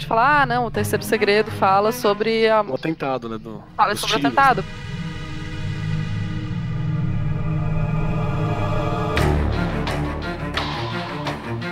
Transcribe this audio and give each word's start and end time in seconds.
gente 0.00 0.06
fala, 0.06 0.42
ah, 0.42 0.46
não, 0.46 0.64
o 0.64 0.70
terceiro 0.70 1.04
segredo 1.04 1.50
fala 1.50 1.92
sobre 1.92 2.48
a... 2.48 2.62
O 2.62 2.74
atentado, 2.74 3.28
né? 3.28 3.36
Do, 3.36 3.62
fala 3.76 3.94
sobre 3.94 4.16
o 4.16 4.18
atentado. 4.18 4.64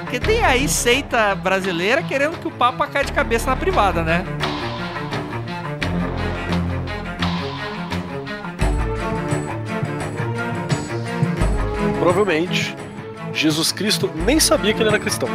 Porque 0.02 0.20
tem 0.20 0.44
aí 0.44 0.68
seita 0.68 1.34
brasileira 1.34 2.02
querendo 2.02 2.38
que 2.38 2.48
o 2.48 2.50
Papa 2.50 2.86
caia 2.86 3.04
de 3.04 3.12
cabeça 3.12 3.48
na 3.48 3.56
privada, 3.56 4.02
né? 4.02 4.24
Provavelmente, 11.98 12.76
Jesus 13.32 13.72
Cristo 13.72 14.10
nem 14.14 14.38
sabia 14.38 14.72
que 14.72 14.80
ele 14.80 14.88
era 14.88 14.98
cristão. 14.98 15.28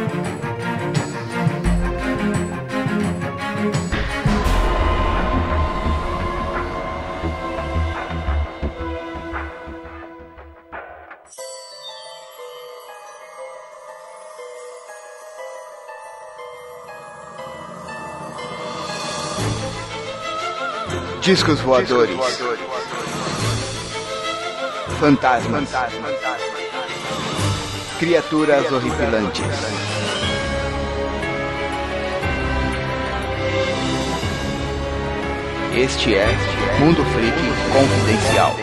Discos 21.24 21.58
voadores. 21.62 22.18
Fantasmas. 25.00 25.70
Criaturas 27.98 28.70
horripilantes. 28.70 29.42
Este 35.74 36.14
é 36.14 36.26
Mundo 36.78 37.02
Freak 37.06 37.38
Confidencial. 37.72 38.54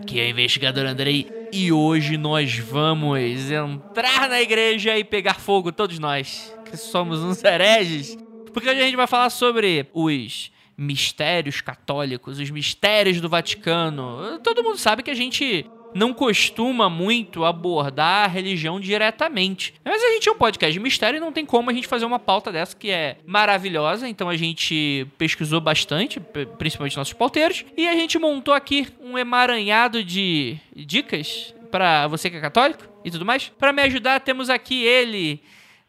Aqui 0.00 0.18
é 0.18 0.24
o 0.24 0.30
investigador 0.30 0.86
Andrei 0.86 1.30
e 1.52 1.70
hoje 1.70 2.16
nós 2.16 2.56
vamos 2.56 3.50
entrar 3.50 4.30
na 4.30 4.40
igreja 4.40 4.96
e 4.98 5.04
pegar 5.04 5.34
fogo, 5.34 5.70
todos 5.70 5.98
nós, 5.98 6.56
que 6.64 6.74
somos 6.74 7.20
uns 7.20 7.44
hereges. 7.44 8.16
Porque 8.50 8.70
hoje 8.70 8.80
a 8.80 8.84
gente 8.84 8.96
vai 8.96 9.06
falar 9.06 9.28
sobre 9.28 9.86
os 9.92 10.50
mistérios 10.76 11.60
católicos, 11.60 12.38
os 12.38 12.48
mistérios 12.48 13.20
do 13.20 13.28
Vaticano. 13.28 14.40
Todo 14.42 14.64
mundo 14.64 14.78
sabe 14.78 15.02
que 15.02 15.10
a 15.10 15.14
gente 15.14 15.66
não 15.94 16.12
costuma 16.12 16.88
muito 16.88 17.44
abordar 17.44 18.24
a 18.24 18.28
religião 18.28 18.80
diretamente. 18.80 19.74
Mas 19.84 20.02
a 20.02 20.10
gente 20.10 20.28
é 20.28 20.32
um 20.32 20.36
podcast 20.36 20.72
de 20.72 20.80
mistério 20.80 21.18
e 21.18 21.20
não 21.20 21.32
tem 21.32 21.44
como 21.44 21.70
a 21.70 21.72
gente 21.72 21.88
fazer 21.88 22.04
uma 22.04 22.18
pauta 22.18 22.52
dessa 22.52 22.76
que 22.76 22.90
é 22.90 23.16
maravilhosa. 23.26 24.08
Então 24.08 24.28
a 24.28 24.36
gente 24.36 25.06
pesquisou 25.18 25.60
bastante, 25.60 26.20
principalmente 26.58 26.96
nossos 26.96 27.12
pauteiros, 27.12 27.64
e 27.76 27.88
a 27.88 27.94
gente 27.94 28.18
montou 28.18 28.54
aqui 28.54 28.88
um 29.00 29.18
emaranhado 29.18 30.02
de 30.04 30.58
dicas 30.74 31.54
para 31.70 32.06
você 32.08 32.28
que 32.28 32.36
é 32.36 32.40
católico 32.40 32.84
e 33.04 33.10
tudo 33.10 33.24
mais. 33.24 33.50
Para 33.58 33.72
me 33.72 33.82
ajudar, 33.82 34.20
temos 34.20 34.50
aqui 34.50 34.82
ele, 34.84 35.40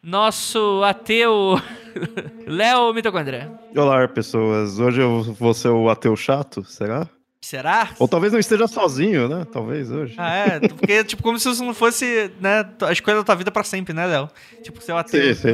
nosso 0.02 0.82
ateu 0.84 1.60
Léo 2.46 2.92
Mitocondria. 2.94 3.52
Olá, 3.76 4.06
pessoas. 4.08 4.78
Hoje 4.78 5.00
eu 5.00 5.22
vou 5.22 5.54
ser 5.54 5.68
o 5.68 5.88
ateu 5.88 6.16
chato, 6.16 6.64
será? 6.64 7.08
Será? 7.42 7.90
Ou 7.98 8.06
talvez 8.06 8.32
não 8.32 8.38
esteja 8.38 8.68
sozinho, 8.68 9.28
né? 9.28 9.44
Talvez 9.50 9.90
hoje. 9.90 10.14
Ah, 10.16 10.36
é? 10.36 10.60
Porque, 10.60 11.02
tipo, 11.02 11.24
como 11.24 11.36
se 11.40 11.50
isso 11.50 11.64
não 11.64 11.74
fosse, 11.74 12.30
né, 12.40 12.64
a 12.80 12.92
escolha 12.92 13.16
da 13.16 13.24
tua 13.24 13.34
vida 13.34 13.50
pra 13.50 13.64
sempre, 13.64 13.92
né, 13.92 14.06
Léo? 14.06 14.30
Tipo, 14.62 14.80
ser 14.80 14.92
um 14.92 14.96
ateu. 14.96 15.34
Sim, 15.34 15.34
sim. 15.34 15.52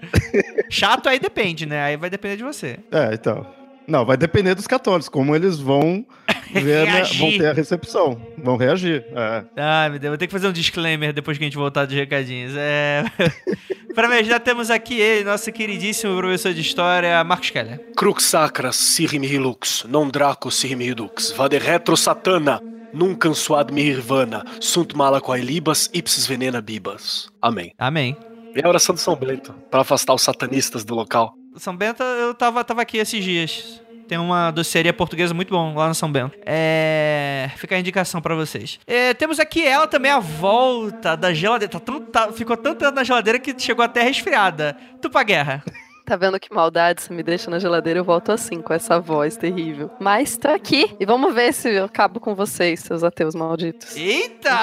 Chato 0.70 1.08
aí 1.08 1.18
depende, 1.18 1.64
né? 1.64 1.82
Aí 1.82 1.96
vai 1.96 2.10
depender 2.10 2.36
de 2.36 2.44
você. 2.44 2.78
É, 2.92 3.14
então. 3.14 3.46
Não, 3.86 4.04
vai 4.04 4.16
depender 4.16 4.54
dos 4.54 4.66
católicos, 4.66 5.08
como 5.08 5.34
eles 5.34 5.58
vão 5.58 6.04
ver, 6.52 6.86
né, 6.86 7.04
vão 7.18 7.30
ter 7.30 7.46
a 7.46 7.52
recepção, 7.52 8.20
vão 8.38 8.56
reagir. 8.56 9.04
É. 9.12 9.44
Ai, 9.56 9.90
meu 9.90 9.98
Deus, 9.98 10.10
vou 10.10 10.18
ter 10.18 10.26
que 10.26 10.32
fazer 10.32 10.48
um 10.48 10.52
disclaimer 10.52 11.12
depois 11.12 11.38
que 11.38 11.44
a 11.44 11.46
gente 11.46 11.56
voltar 11.56 11.84
dos 11.84 11.94
recadinhos. 11.94 12.52
É... 12.56 13.04
pra 13.94 14.08
me 14.08 14.16
ajudar, 14.16 14.40
temos 14.40 14.70
aqui 14.70 15.00
ele, 15.00 15.24
nosso 15.24 15.50
queridíssimo 15.52 16.16
professor 16.16 16.52
de 16.52 16.60
história, 16.60 17.22
Marcos 17.22 17.50
Keller. 17.50 17.80
Crux 17.96 18.24
sacra 18.24 18.72
sirim 18.72 19.24
hilux, 19.24 19.84
non 19.88 20.08
draco 20.08 20.50
sirim 20.50 20.84
redux, 20.84 21.32
vade 21.32 21.58
retro 21.58 21.96
satana, 21.96 22.60
nunca 22.92 23.32
suad 23.34 23.72
mirvana, 23.72 24.44
sunt 24.60 24.94
mala 24.94 25.20
quae 25.20 25.42
libas, 25.42 25.88
ipsis 25.92 26.26
venena 26.26 26.60
bibas. 26.60 27.28
Amém. 27.40 27.72
Amém. 27.78 28.16
E 28.54 28.64
a 28.64 28.68
oração 28.68 28.94
de 28.94 29.02
São 29.02 29.14
Bento, 29.14 29.52
para 29.70 29.82
afastar 29.82 30.14
os 30.14 30.22
satanistas 30.22 30.82
do 30.82 30.94
local. 30.94 31.34
São 31.56 31.76
Bento, 31.76 32.02
eu 32.02 32.34
tava, 32.34 32.62
tava 32.64 32.82
aqui 32.82 32.98
esses 32.98 33.22
dias. 33.22 33.80
Tem 34.08 34.18
uma 34.18 34.52
doceria 34.52 34.92
portuguesa 34.92 35.34
muito 35.34 35.50
bom 35.50 35.74
lá 35.74 35.88
no 35.88 35.94
São 35.94 36.10
Bento. 36.10 36.38
É. 36.46 37.50
Fica 37.56 37.74
a 37.74 37.78
indicação 37.78 38.20
pra 38.22 38.34
vocês. 38.36 38.78
É, 38.86 39.12
temos 39.14 39.40
aqui 39.40 39.66
ela 39.66 39.86
também, 39.88 40.12
a 40.12 40.20
volta 40.20 41.16
da 41.16 41.34
geladeira. 41.34 41.72
Tá 41.72 41.80
tão- 41.80 42.00
tá- 42.00 42.32
ficou 42.32 42.56
tanto 42.56 42.78
tempo 42.78 42.92
na 42.92 43.02
geladeira 43.02 43.38
que 43.38 43.52
chegou 43.58 43.84
até 43.84 44.02
resfriada. 44.02 44.76
Tupa 45.02 45.22
Guerra. 45.24 45.62
Tá 46.04 46.14
vendo 46.14 46.38
que 46.38 46.54
maldade 46.54 47.02
você 47.02 47.12
me 47.12 47.20
deixa 47.20 47.50
na 47.50 47.58
geladeira? 47.58 47.98
Eu 47.98 48.04
volto 48.04 48.30
assim, 48.30 48.62
com 48.62 48.72
essa 48.72 49.00
voz 49.00 49.36
terrível. 49.36 49.90
Mas 49.98 50.36
tô 50.36 50.48
aqui. 50.50 50.94
E 51.00 51.04
vamos 51.04 51.34
ver 51.34 51.52
se 51.52 51.68
eu 51.68 51.84
acabo 51.86 52.20
com 52.20 52.32
vocês, 52.32 52.78
seus 52.78 53.02
ateus 53.02 53.34
malditos. 53.34 53.96
Eita! 53.96 54.56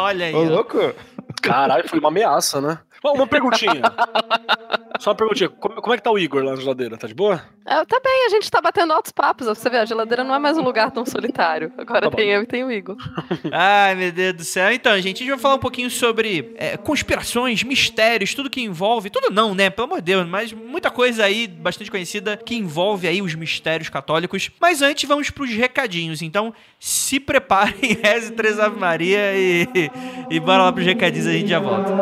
Olha 0.00 0.24
aí. 0.26 0.34
Ô, 0.34 0.38
ó. 0.38 0.42
louco! 0.44 0.78
Caralho, 1.42 1.86
foi 1.86 1.98
uma 1.98 2.08
ameaça, 2.08 2.58
né? 2.58 2.78
Bom, 3.04 3.12
uma 3.12 3.26
perguntinha. 3.26 3.82
Só 4.98 5.10
uma 5.10 5.16
perguntinha. 5.16 5.50
Como, 5.50 5.74
como 5.82 5.92
é 5.92 5.98
que 5.98 6.02
tá 6.02 6.10
o 6.10 6.18
Igor 6.18 6.42
lá 6.42 6.52
na 6.52 6.56
geladeira? 6.56 6.96
Tá 6.96 7.06
de 7.06 7.12
boa? 7.12 7.42
Ah, 7.66 7.84
tá 7.84 8.00
bem, 8.02 8.26
a 8.26 8.30
gente 8.30 8.50
tá 8.50 8.62
batendo 8.62 8.92
altos 8.94 9.12
papos. 9.12 9.46
ó. 9.46 9.54
Você 9.54 9.68
vê, 9.68 9.76
a 9.76 9.84
geladeira 9.84 10.24
não 10.24 10.34
é 10.34 10.38
mais 10.38 10.56
um 10.56 10.62
lugar 10.62 10.90
tão 10.90 11.04
solitário. 11.04 11.70
Agora 11.76 12.00
Tá 12.02 12.10
bom. 12.10 12.16
tem 12.16 12.30
eu 12.30 12.42
e 12.42 12.46
tem 12.46 12.64
o 12.64 12.72
Igor. 12.72 12.96
Ai, 13.52 13.94
meu 13.94 14.10
Deus 14.10 14.32
do 14.34 14.44
céu. 14.44 14.72
Então, 14.72 14.94
gente, 15.00 15.16
a 15.16 15.18
gente 15.18 15.28
vai 15.30 15.38
falar 15.38 15.56
um 15.56 15.58
pouquinho 15.58 15.90
sobre 15.90 16.54
é, 16.56 16.78
conspirações, 16.78 17.62
mistérios, 17.62 18.32
tudo 18.32 18.48
que 18.48 18.62
envolve. 18.62 19.10
Tudo 19.10 19.28
não, 19.30 19.54
né? 19.54 19.68
Pelo 19.68 19.86
amor 19.88 19.98
de 19.98 20.04
Deus, 20.04 20.26
mas 20.26 20.52
muita 20.54 20.90
coisa 20.90 21.24
aí 21.24 21.46
bastante 21.46 21.90
conhecida 21.90 22.38
que 22.38 22.54
envolve 22.54 23.06
aí 23.06 23.20
os 23.20 23.34
mistérios 23.34 23.90
católicos. 23.90 24.50
Mas 24.58 24.80
antes, 24.80 25.06
vamos 25.06 25.28
pros 25.28 25.50
recadinhos. 25.50 26.22
Então, 26.22 26.54
se 26.80 27.20
preparem, 27.20 27.98
reze 28.02 28.32
três 28.32 28.58
Ave 28.58 28.78
Maria 28.80 29.34
e, 29.34 29.68
e 30.30 30.40
bora 30.40 30.62
lá 30.62 30.72
pros 30.72 30.86
recadinhos, 30.86 31.26
a 31.26 31.32
gente 31.32 31.48
já 31.48 31.58
volta. 31.58 31.92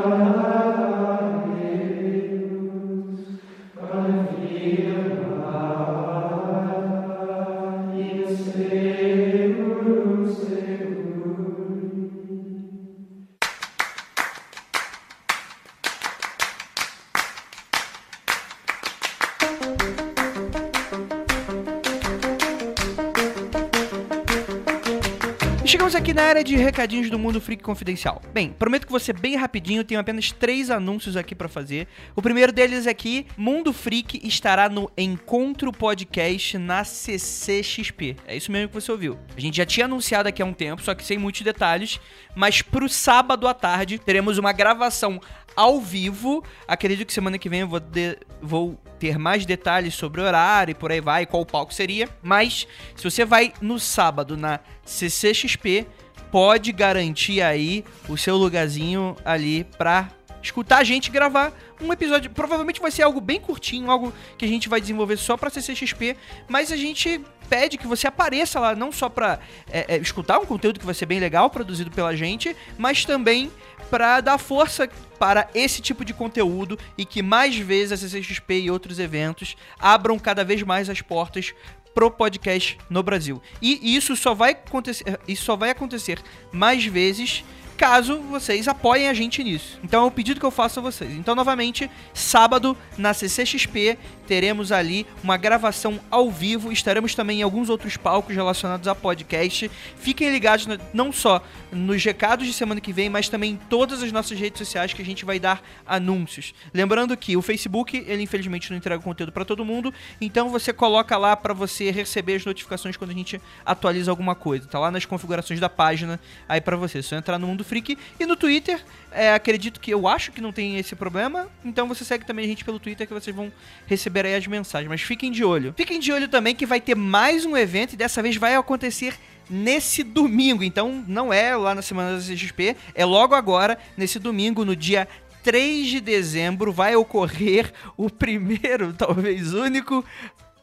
Aqui 26.12 26.14
na 26.14 26.24
área 26.24 26.44
de 26.44 26.56
recadinhos 26.56 27.08
do 27.08 27.18
Mundo 27.18 27.40
Freak 27.40 27.62
Confidencial. 27.62 28.20
Bem, 28.34 28.50
prometo 28.50 28.86
que 28.86 29.00
ser 29.00 29.18
bem 29.18 29.34
rapidinho, 29.34 29.82
tenho 29.82 29.98
apenas 29.98 30.30
três 30.30 30.68
anúncios 30.70 31.16
aqui 31.16 31.34
pra 31.34 31.48
fazer. 31.48 31.88
O 32.14 32.20
primeiro 32.20 32.52
deles 32.52 32.86
é 32.86 32.92
que 32.92 33.26
Mundo 33.34 33.72
Freak 33.72 34.20
estará 34.22 34.68
no 34.68 34.90
Encontro 34.96 35.72
Podcast 35.72 36.58
na 36.58 36.84
CCXP. 36.84 38.16
É 38.26 38.36
isso 38.36 38.52
mesmo 38.52 38.68
que 38.68 38.74
você 38.74 38.92
ouviu. 38.92 39.18
A 39.34 39.40
gente 39.40 39.56
já 39.56 39.64
tinha 39.64 39.86
anunciado 39.86 40.28
aqui 40.28 40.42
há 40.42 40.44
um 40.44 40.52
tempo, 40.52 40.82
só 40.82 40.94
que 40.94 41.02
sem 41.02 41.16
muitos 41.16 41.40
detalhes, 41.40 41.98
mas 42.36 42.60
pro 42.60 42.90
sábado 42.90 43.48
à 43.48 43.54
tarde 43.54 43.98
teremos 43.98 44.36
uma 44.36 44.52
gravação 44.52 45.18
ao 45.56 45.80
vivo. 45.80 46.44
Acredito 46.68 47.06
que 47.06 47.12
semana 47.12 47.38
que 47.38 47.48
vem 47.48 47.60
eu 47.60 47.68
vou 47.68 47.80
de- 47.80 48.18
vou 48.40 48.78
ter 48.98 49.18
mais 49.18 49.46
detalhes 49.46 49.94
sobre 49.94 50.20
o 50.20 50.24
horário 50.24 50.72
e 50.72 50.74
por 50.74 50.92
aí 50.92 51.00
vai, 51.00 51.24
qual 51.26 51.44
palco 51.46 51.72
seria. 51.72 52.06
Mas 52.22 52.66
se 52.94 53.02
você 53.02 53.24
vai 53.24 53.52
no 53.62 53.78
sábado 53.78 54.36
na 54.36 54.60
CCXP, 54.84 55.86
pode 56.32 56.72
garantir 56.72 57.42
aí 57.42 57.84
o 58.08 58.16
seu 58.16 58.36
lugarzinho 58.36 59.14
ali 59.22 59.64
pra 59.76 60.08
escutar 60.42 60.78
a 60.78 60.84
gente 60.84 61.10
gravar 61.10 61.52
um 61.80 61.92
episódio. 61.92 62.30
Provavelmente 62.30 62.80
vai 62.80 62.90
ser 62.90 63.02
algo 63.02 63.20
bem 63.20 63.38
curtinho, 63.38 63.90
algo 63.90 64.12
que 64.38 64.44
a 64.44 64.48
gente 64.48 64.68
vai 64.68 64.80
desenvolver 64.80 65.18
só 65.18 65.36
pra 65.36 65.50
CCXP, 65.50 66.16
mas 66.48 66.72
a 66.72 66.76
gente 66.76 67.20
pede 67.50 67.76
que 67.76 67.86
você 67.86 68.06
apareça 68.06 68.58
lá, 68.58 68.74
não 68.74 68.90
só 68.90 69.10
pra 69.10 69.38
é, 69.70 69.94
é, 69.94 69.98
escutar 69.98 70.38
um 70.38 70.46
conteúdo 70.46 70.80
que 70.80 70.86
vai 70.86 70.94
ser 70.94 71.04
bem 71.04 71.20
legal, 71.20 71.50
produzido 71.50 71.90
pela 71.90 72.16
gente, 72.16 72.56
mas 72.78 73.04
também 73.04 73.52
pra 73.90 74.22
dar 74.22 74.38
força 74.38 74.88
para 75.18 75.50
esse 75.54 75.82
tipo 75.82 76.02
de 76.02 76.14
conteúdo 76.14 76.78
e 76.96 77.04
que 77.04 77.22
mais 77.22 77.54
vezes 77.56 77.92
a 77.92 77.96
CCXP 77.98 78.62
e 78.62 78.70
outros 78.70 78.98
eventos 78.98 79.54
abram 79.78 80.18
cada 80.18 80.42
vez 80.42 80.62
mais 80.62 80.88
as 80.88 81.02
portas 81.02 81.52
pro 81.94 82.10
podcast 82.10 82.78
no 82.88 83.02
Brasil. 83.02 83.40
E 83.60 83.94
isso 83.94 84.16
só 84.16 84.34
vai 84.34 84.52
acontecer, 84.52 85.18
isso 85.26 85.44
só 85.44 85.56
vai 85.56 85.70
acontecer 85.70 86.20
mais 86.52 86.84
vezes 86.84 87.44
caso 87.76 88.20
vocês 88.20 88.68
apoiem 88.68 89.08
a 89.08 89.14
gente 89.14 89.42
nisso. 89.42 89.76
Então 89.82 90.04
é 90.04 90.06
o 90.06 90.10
pedido 90.10 90.38
que 90.38 90.46
eu 90.46 90.52
faço 90.52 90.78
a 90.78 90.82
vocês. 90.82 91.10
Então, 91.12 91.34
novamente, 91.34 91.90
sábado 92.14 92.76
na 92.96 93.12
CCXP 93.12 93.98
teremos 94.32 94.72
ali 94.72 95.06
uma 95.22 95.36
gravação 95.36 96.00
ao 96.10 96.30
vivo. 96.30 96.72
Estaremos 96.72 97.14
também 97.14 97.40
em 97.40 97.42
alguns 97.42 97.68
outros 97.68 97.98
palcos 97.98 98.34
relacionados 98.34 98.88
a 98.88 98.94
podcast. 98.94 99.70
Fiquem 99.94 100.30
ligados 100.30 100.66
no- 100.66 100.78
não 100.94 101.12
só 101.12 101.44
nos 101.70 102.02
recados 102.02 102.46
de 102.46 102.54
semana 102.54 102.80
que 102.80 102.94
vem, 102.94 103.10
mas 103.10 103.28
também 103.28 103.50
em 103.50 103.56
todas 103.68 104.02
as 104.02 104.10
nossas 104.10 104.38
redes 104.40 104.56
sociais 104.56 104.94
que 104.94 105.02
a 105.02 105.04
gente 105.04 105.26
vai 105.26 105.38
dar 105.38 105.62
anúncios. 105.86 106.54
Lembrando 106.72 107.14
que 107.14 107.36
o 107.36 107.42
Facebook, 107.42 108.02
ele 108.08 108.22
infelizmente 108.22 108.70
não 108.70 108.78
entrega 108.78 109.02
conteúdo 109.02 109.32
para 109.32 109.44
todo 109.44 109.66
mundo, 109.66 109.92
então 110.18 110.48
você 110.48 110.72
coloca 110.72 111.14
lá 111.18 111.36
para 111.36 111.52
você 111.52 111.90
receber 111.90 112.36
as 112.36 112.46
notificações 112.46 112.96
quando 112.96 113.10
a 113.10 113.14
gente 113.14 113.38
atualiza 113.66 114.10
alguma 114.10 114.34
coisa. 114.34 114.66
Tá 114.66 114.78
lá 114.78 114.90
nas 114.90 115.04
configurações 115.04 115.60
da 115.60 115.68
página 115.68 116.18
aí 116.48 116.58
para 116.62 116.74
você. 116.74 117.00
É 117.00 117.02
Só 117.02 117.16
entrar 117.16 117.38
no 117.38 117.46
Mundo 117.46 117.64
Freak 117.64 117.98
e 118.18 118.24
no 118.24 118.34
Twitter, 118.34 118.82
é, 119.14 119.34
acredito 119.34 119.80
que 119.80 119.90
eu 119.90 120.06
acho 120.08 120.32
que 120.32 120.40
não 120.40 120.52
tem 120.52 120.78
esse 120.78 120.94
problema, 120.94 121.48
então 121.64 121.88
você 121.88 122.04
segue 122.04 122.24
também 122.24 122.44
a 122.44 122.48
gente 122.48 122.64
pelo 122.64 122.78
Twitter 122.78 123.06
que 123.06 123.14
vocês 123.14 123.34
vão 123.34 123.52
receber 123.86 124.26
aí 124.26 124.34
as 124.34 124.46
mensagens, 124.46 124.88
mas 124.88 125.00
fiquem 125.00 125.30
de 125.30 125.44
olho. 125.44 125.74
Fiquem 125.76 125.98
de 125.98 126.12
olho 126.12 126.28
também 126.28 126.54
que 126.54 126.66
vai 126.66 126.80
ter 126.80 126.94
mais 126.94 127.44
um 127.44 127.56
evento 127.56 127.94
e 127.94 127.96
dessa 127.96 128.22
vez 128.22 128.36
vai 128.36 128.54
acontecer 128.54 129.14
nesse 129.48 130.02
domingo. 130.02 130.62
Então 130.62 131.04
não 131.06 131.32
é 131.32 131.56
lá 131.56 131.74
na 131.74 131.82
semana 131.82 132.16
da 132.16 132.22
CXP, 132.22 132.76
é 132.94 133.04
logo 133.04 133.34
agora, 133.34 133.78
nesse 133.96 134.18
domingo, 134.18 134.64
no 134.64 134.74
dia 134.74 135.08
3 135.42 135.88
de 135.88 136.00
dezembro, 136.00 136.72
vai 136.72 136.94
ocorrer 136.94 137.72
o 137.96 138.08
primeiro, 138.08 138.92
talvez 138.96 139.52
único, 139.52 140.04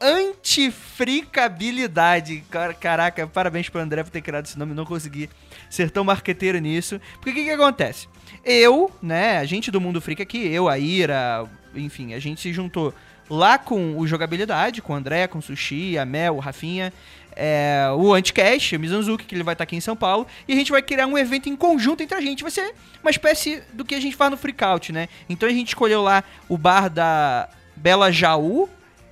antifricabilidade. 0.02 2.44
Car- 2.50 2.76
Caraca, 2.78 3.28
parabéns 3.28 3.70
pro 3.70 3.80
André 3.82 4.04
por 4.04 4.10
ter 4.12 4.22
criado 4.22 4.46
esse 4.46 4.58
nome, 4.58 4.74
não 4.74 4.86
consegui 4.86 5.30
ser 5.70 5.92
tão 5.92 6.04
marqueteiro 6.04 6.58
nisso. 6.60 7.00
Porque 7.16 7.32
o 7.32 7.34
que, 7.34 7.44
que 7.46 7.52
acontece? 7.52 8.08
Eu, 8.44 8.92
né, 9.02 9.38
a 9.38 9.46
gente 9.46 9.72
do 9.72 9.80
Mundo 9.82 10.02
Freak 10.02 10.22
aqui, 10.22 10.48
eu, 10.48 10.68
a 10.70 10.78
Ira, 10.78 11.46
enfim, 11.76 12.14
a 12.14 12.20
gente 12.20 12.42
se 12.42 12.52
juntou 12.54 12.94
lá 13.30 13.58
com 13.58 13.98
o 13.98 14.08
Jogabilidade, 14.08 14.82
com 14.82 14.94
o 14.94 14.96
André, 14.96 15.28
com 15.28 15.40
o 15.40 15.42
Sushi, 15.42 15.98
a 15.98 16.06
Mel, 16.06 16.36
o 16.36 16.40
Rafinha, 16.40 16.94
é, 17.36 17.86
o 17.96 18.14
Anticast, 18.14 18.76
o 18.76 18.80
Mizanzuki, 18.80 19.26
que 19.26 19.36
ele 19.36 19.44
vai 19.44 19.54
estar 19.54 19.64
aqui 19.66 19.76
em 19.76 19.82
São 19.82 19.96
Paulo, 19.96 20.26
e 20.48 20.54
a 20.54 20.56
gente 20.56 20.72
vai 20.72 20.82
criar 20.82 21.06
um 21.06 21.16
evento 21.18 21.48
em 21.48 21.56
conjunto 21.56 22.02
entre 22.02 22.18
a 22.18 22.22
gente. 22.22 22.42
Vai 22.42 22.52
ser 22.52 22.74
uma 23.04 23.12
espécie 23.12 23.62
do 23.74 23.86
que 23.86 23.94
a 23.94 24.00
gente 24.00 24.16
faz 24.16 24.32
no 24.32 24.38
Freakout, 24.38 24.92
né? 24.92 25.08
Então 25.30 25.48
a 25.48 25.52
gente 25.52 25.68
escolheu 25.70 26.02
lá 26.02 26.24
o 26.48 26.58
bar 26.58 26.90
da 26.90 27.48
Bela 27.76 28.12
Jaú, 28.12 28.68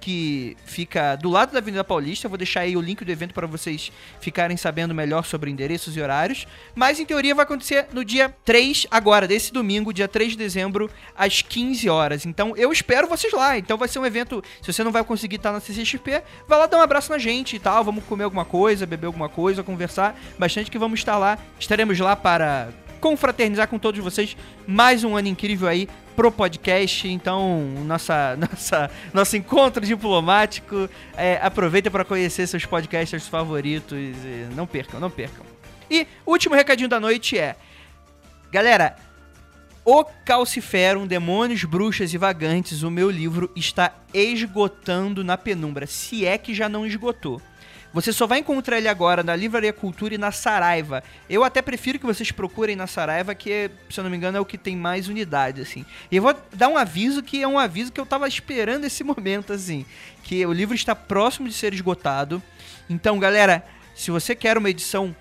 que 0.07 0.55
fica 0.63 1.17
do 1.17 1.29
lado 1.29 1.51
da 1.51 1.59
Avenida 1.59 1.83
Paulista. 1.83 2.29
Vou 2.29 2.37
deixar 2.37 2.61
aí 2.61 2.77
o 2.77 2.81
link 2.81 3.03
do 3.03 3.11
evento 3.11 3.33
para 3.33 3.45
vocês 3.45 3.91
ficarem 4.21 4.55
sabendo 4.55 4.95
melhor 4.95 5.25
sobre 5.25 5.51
endereços 5.51 5.97
e 5.97 5.99
horários. 5.99 6.47
Mas 6.73 6.97
em 6.97 7.05
teoria 7.05 7.35
vai 7.35 7.43
acontecer 7.43 7.87
no 7.91 8.05
dia 8.05 8.33
3, 8.45 8.87
agora, 8.89 9.27
desse 9.27 9.51
domingo, 9.51 9.91
dia 9.91 10.07
3 10.07 10.31
de 10.31 10.37
dezembro, 10.37 10.89
às 11.13 11.41
15 11.41 11.89
horas. 11.89 12.25
Então 12.25 12.55
eu 12.55 12.71
espero 12.71 13.05
vocês 13.05 13.33
lá. 13.33 13.57
Então 13.57 13.77
vai 13.77 13.89
ser 13.89 13.99
um 13.99 14.05
evento. 14.05 14.41
Se 14.61 14.71
você 14.71 14.81
não 14.81 14.93
vai 14.93 15.03
conseguir 15.03 15.35
estar 15.35 15.51
na 15.51 15.59
CCXP, 15.59 16.23
vai 16.47 16.57
lá 16.57 16.67
dar 16.67 16.77
um 16.77 16.81
abraço 16.81 17.11
na 17.11 17.17
gente 17.17 17.57
e 17.57 17.59
tal. 17.59 17.83
Vamos 17.83 18.05
comer 18.05 18.23
alguma 18.23 18.45
coisa, 18.45 18.85
beber 18.85 19.07
alguma 19.07 19.27
coisa, 19.27 19.61
conversar 19.61 20.17
bastante 20.39 20.71
que 20.71 20.79
vamos 20.79 21.01
estar 21.01 21.17
lá. 21.17 21.37
Estaremos 21.59 21.99
lá 21.99 22.15
para 22.15 22.69
confraternizar 23.01 23.67
com 23.67 23.77
todos 23.77 24.01
vocês. 24.01 24.37
Mais 24.65 25.03
um 25.03 25.17
ano 25.17 25.27
incrível 25.27 25.67
aí 25.67 25.89
pro 26.17 26.31
podcast. 26.31 27.07
Então, 27.07 27.61
nossa, 27.85 28.35
nossa, 28.41 28.91
nosso 29.13 29.37
encontro 29.37 29.85
diplomático. 29.85 30.89
É, 31.15 31.39
aproveita 31.41 31.91
para 31.91 32.03
conhecer 32.03 32.47
seus 32.47 32.65
podcasters 32.65 33.27
favoritos. 33.27 33.97
e 33.97 34.47
não 34.55 34.65
percam, 34.65 34.99
não 34.99 35.11
percam. 35.11 35.45
E 35.89 36.05
último 36.25 36.55
recadinho 36.55 36.89
da 36.89 36.99
noite 36.99 37.37
é: 37.37 37.55
galera. 38.51 38.97
O 39.89 40.03
Calciferum, 40.03 41.07
Demônios, 41.07 41.63
Bruxas 41.63 42.13
e 42.13 42.17
Vagantes, 42.17 42.83
o 42.83 42.91
meu 42.91 43.09
livro 43.09 43.49
está 43.55 43.93
esgotando 44.13 45.23
na 45.23 45.37
penumbra, 45.37 45.87
se 45.87 46.25
é 46.25 46.37
que 46.37 46.53
já 46.53 46.67
não 46.67 46.85
esgotou. 46.85 47.41
Você 47.93 48.11
só 48.11 48.27
vai 48.27 48.39
encontrar 48.39 48.77
ele 48.77 48.87
agora 48.87 49.23
na 49.23 49.35
Livraria 49.35 49.73
Cultura 49.73 50.13
e 50.13 50.17
na 50.17 50.31
Saraiva. 50.31 51.03
Eu 51.29 51.43
até 51.43 51.61
prefiro 51.61 51.97
que 51.97 52.05
vocês 52.05 52.31
procurem 52.31 52.75
na 52.75 52.85
Saraiva, 52.85 53.33
que, 53.33 53.71
se 53.89 53.99
eu 53.99 54.03
não 54.03 54.11
me 54.11 54.17
engano, 54.17 54.37
é 54.37 54.41
o 54.41 54.45
que 54.45 54.57
tem 54.57 54.75
mais 54.75 55.07
unidade, 55.07 55.61
assim. 55.61 55.85
E 56.11 56.17
eu 56.17 56.21
vou 56.21 56.35
dar 56.53 56.67
um 56.67 56.77
aviso 56.77 57.23
que 57.23 57.41
é 57.41 57.47
um 57.47 57.57
aviso 57.57 57.91
que 57.91 57.99
eu 57.99 58.05
tava 58.05 58.27
esperando 58.27 58.85
esse 58.85 59.03
momento, 59.03 59.53
assim. 59.53 59.85
Que 60.23 60.45
o 60.45 60.53
livro 60.53 60.75
está 60.75 60.95
próximo 60.95 61.47
de 61.47 61.53
ser 61.53 61.73
esgotado. 61.73 62.43
Então, 62.89 63.17
galera, 63.17 63.65
se 63.95 64.11
você 64.11 64.35
quer 64.35 64.57
uma 64.57 64.69
edição, 64.69 65.15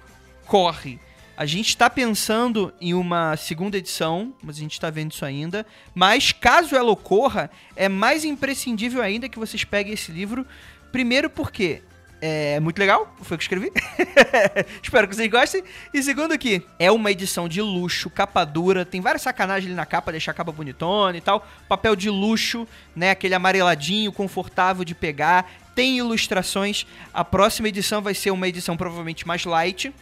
corre. 0.45 0.99
A 1.37 1.45
gente 1.45 1.69
está 1.69 1.91
pensando 1.91 2.73
em 2.81 2.95
uma 2.95 3.37
segunda 3.37 3.77
edição, 3.77 4.35
mas 4.43 4.57
a 4.57 4.61
gente 4.61 4.73
está 4.73 4.89
vendo 4.89 5.13
isso 5.13 5.25
ainda. 5.25 5.67
Mas 5.95 6.33
caso 6.33 6.75
ela 6.75 6.91
ocorra, 6.91 7.51
é 7.75 7.89
mais 7.89 8.25
imprescindível 8.25 9.03
ainda 9.03 9.29
que 9.29 9.39
vocês 9.39 9.63
peguem 9.63 9.93
esse 9.93 10.11
livro. 10.11 10.47
Primeiro 10.91 11.29
porque 11.29 11.83
é 12.27 12.61
muito 12.61 12.79
legal, 12.79 13.15
foi 13.23 13.37
o 13.37 13.39
que 13.39 13.45
escrevi. 13.45 13.71
Espero 14.83 15.07
que 15.07 15.15
vocês 15.15 15.31
gostem. 15.31 15.63
E 15.95 16.03
segundo 16.03 16.37
que 16.37 16.61
é 16.77 16.91
uma 16.91 17.13
edição 17.13 17.49
de 17.49 17.63
luxo, 17.63 18.11
capa 18.11 18.45
dura, 18.45 18.85
tem 18.85 19.01
várias 19.01 19.23
sacanagens 19.23 19.67
ali 19.67 19.77
na 19.77 19.87
capa, 19.87 20.11
deixar 20.11 20.33
a 20.33 20.35
capa 20.35 20.51
bonitona 20.51 21.17
e 21.17 21.21
tal. 21.21 21.47
Papel 21.69 21.95
de 21.95 22.11
luxo, 22.11 22.67
né, 22.97 23.11
aquele 23.11 23.35
amareladinho, 23.35 24.11
confortável 24.11 24.85
de 24.85 24.93
pegar. 24.93 25.49
Tem 25.73 25.99
ilustrações. 25.99 26.85
A 27.15 27.25
próxima 27.25 27.69
edição 27.69 28.03
vai 28.03 28.15
ser 28.15 28.33
uma 28.33 28.49
edição 28.49 28.77
provavelmente 28.77 29.27
mais 29.27 29.45
light, 29.45 29.95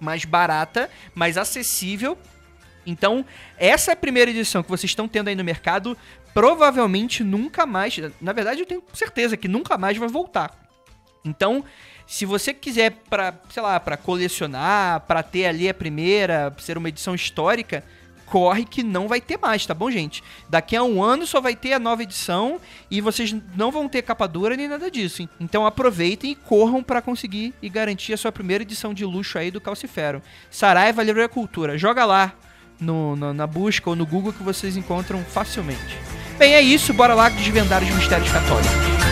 mais 0.00 0.24
barata, 0.24 0.88
mais 1.14 1.36
acessível. 1.36 2.16
Então, 2.86 3.22
essa 3.58 3.94
primeira 3.94 4.30
edição 4.30 4.62
que 4.62 4.70
vocês 4.70 4.90
estão 4.90 5.06
tendo 5.06 5.28
aí 5.28 5.34
no 5.34 5.44
mercado, 5.44 5.94
provavelmente 6.32 7.22
nunca 7.22 7.66
mais, 7.66 7.98
na 8.18 8.32
verdade 8.32 8.60
eu 8.60 8.66
tenho 8.66 8.82
certeza 8.94 9.36
que 9.36 9.46
nunca 9.46 9.76
mais 9.76 9.98
vai 9.98 10.08
voltar. 10.08 10.69
Então, 11.24 11.64
se 12.06 12.24
você 12.24 12.52
quiser 12.54 12.92
para, 13.08 13.34
sei 13.50 13.62
lá, 13.62 13.78
para 13.78 13.96
colecionar, 13.96 15.00
para 15.00 15.22
ter 15.22 15.46
ali 15.46 15.68
a 15.68 15.74
primeira, 15.74 16.52
ser 16.58 16.78
uma 16.78 16.88
edição 16.88 17.14
histórica, 17.14 17.84
corre 18.26 18.64
que 18.64 18.82
não 18.84 19.08
vai 19.08 19.20
ter 19.20 19.36
mais, 19.38 19.66
tá 19.66 19.74
bom, 19.74 19.90
gente? 19.90 20.22
Daqui 20.48 20.76
a 20.76 20.82
um 20.84 21.02
ano 21.02 21.26
só 21.26 21.40
vai 21.40 21.56
ter 21.56 21.72
a 21.72 21.78
nova 21.80 22.02
edição 22.04 22.60
e 22.88 23.00
vocês 23.00 23.34
não 23.56 23.72
vão 23.72 23.88
ter 23.88 24.02
capa 24.02 24.26
dura 24.28 24.56
nem 24.56 24.68
nada 24.68 24.88
disso. 24.90 25.20
hein? 25.22 25.28
Então 25.40 25.66
aproveitem 25.66 26.30
e 26.30 26.34
corram 26.36 26.80
para 26.82 27.02
conseguir 27.02 27.52
e 27.60 27.68
garantir 27.68 28.12
a 28.12 28.16
sua 28.16 28.30
primeira 28.30 28.62
edição 28.62 28.94
de 28.94 29.04
luxo 29.04 29.36
aí 29.36 29.50
do 29.50 29.60
Calcifero. 29.60 30.22
Saraiva 30.48 31.02
Livraria 31.02 31.28
Cultura. 31.28 31.76
Joga 31.76 32.04
lá 32.04 32.32
no, 32.80 33.16
no- 33.16 33.34
na 33.34 33.46
busca 33.48 33.90
ou 33.90 33.96
no 33.96 34.06
Google 34.06 34.32
que 34.32 34.42
vocês 34.44 34.76
encontram 34.76 35.24
facilmente. 35.24 35.98
Bem, 36.38 36.54
é 36.54 36.62
isso. 36.62 36.94
Bora 36.94 37.14
lá 37.14 37.28
desvendar 37.28 37.82
os 37.82 37.90
mistérios 37.90 38.30
católicos. 38.30 39.09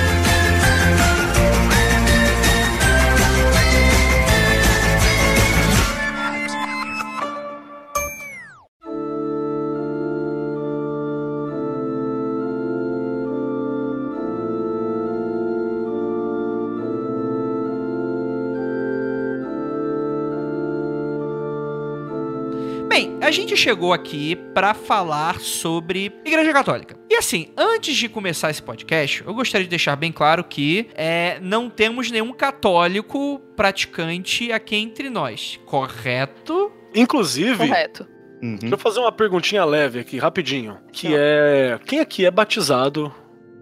Gente 23.40 23.56
chegou 23.56 23.92
aqui 23.92 24.36
pra 24.54 24.74
falar 24.74 25.40
sobre 25.40 26.12
Igreja 26.24 26.52
Católica. 26.52 26.96
E 27.10 27.14
assim, 27.14 27.48
antes 27.56 27.96
de 27.96 28.08
começar 28.08 28.50
esse 28.50 28.62
podcast, 28.62 29.24
eu 29.26 29.34
gostaria 29.34 29.64
de 29.64 29.70
deixar 29.70 29.96
bem 29.96 30.12
claro 30.12 30.44
que 30.44 30.88
é, 30.94 31.38
não 31.40 31.70
temos 31.70 32.10
nenhum 32.10 32.32
católico 32.32 33.40
praticante 33.56 34.52
aqui 34.52 34.76
entre 34.76 35.08
nós, 35.10 35.58
correto? 35.66 36.72
Inclusive, 36.94 37.68
Correto. 37.68 38.06
Uhum. 38.42 38.56
deixa 38.56 38.74
eu 38.74 38.78
fazer 38.78 39.00
uma 39.00 39.10
perguntinha 39.12 39.64
leve 39.64 39.98
aqui, 39.98 40.16
rapidinho. 40.18 40.78
Que 40.92 41.08
é. 41.14 41.78
Quem 41.84 41.98
aqui 42.00 42.24
é 42.24 42.30
batizado 42.30 43.12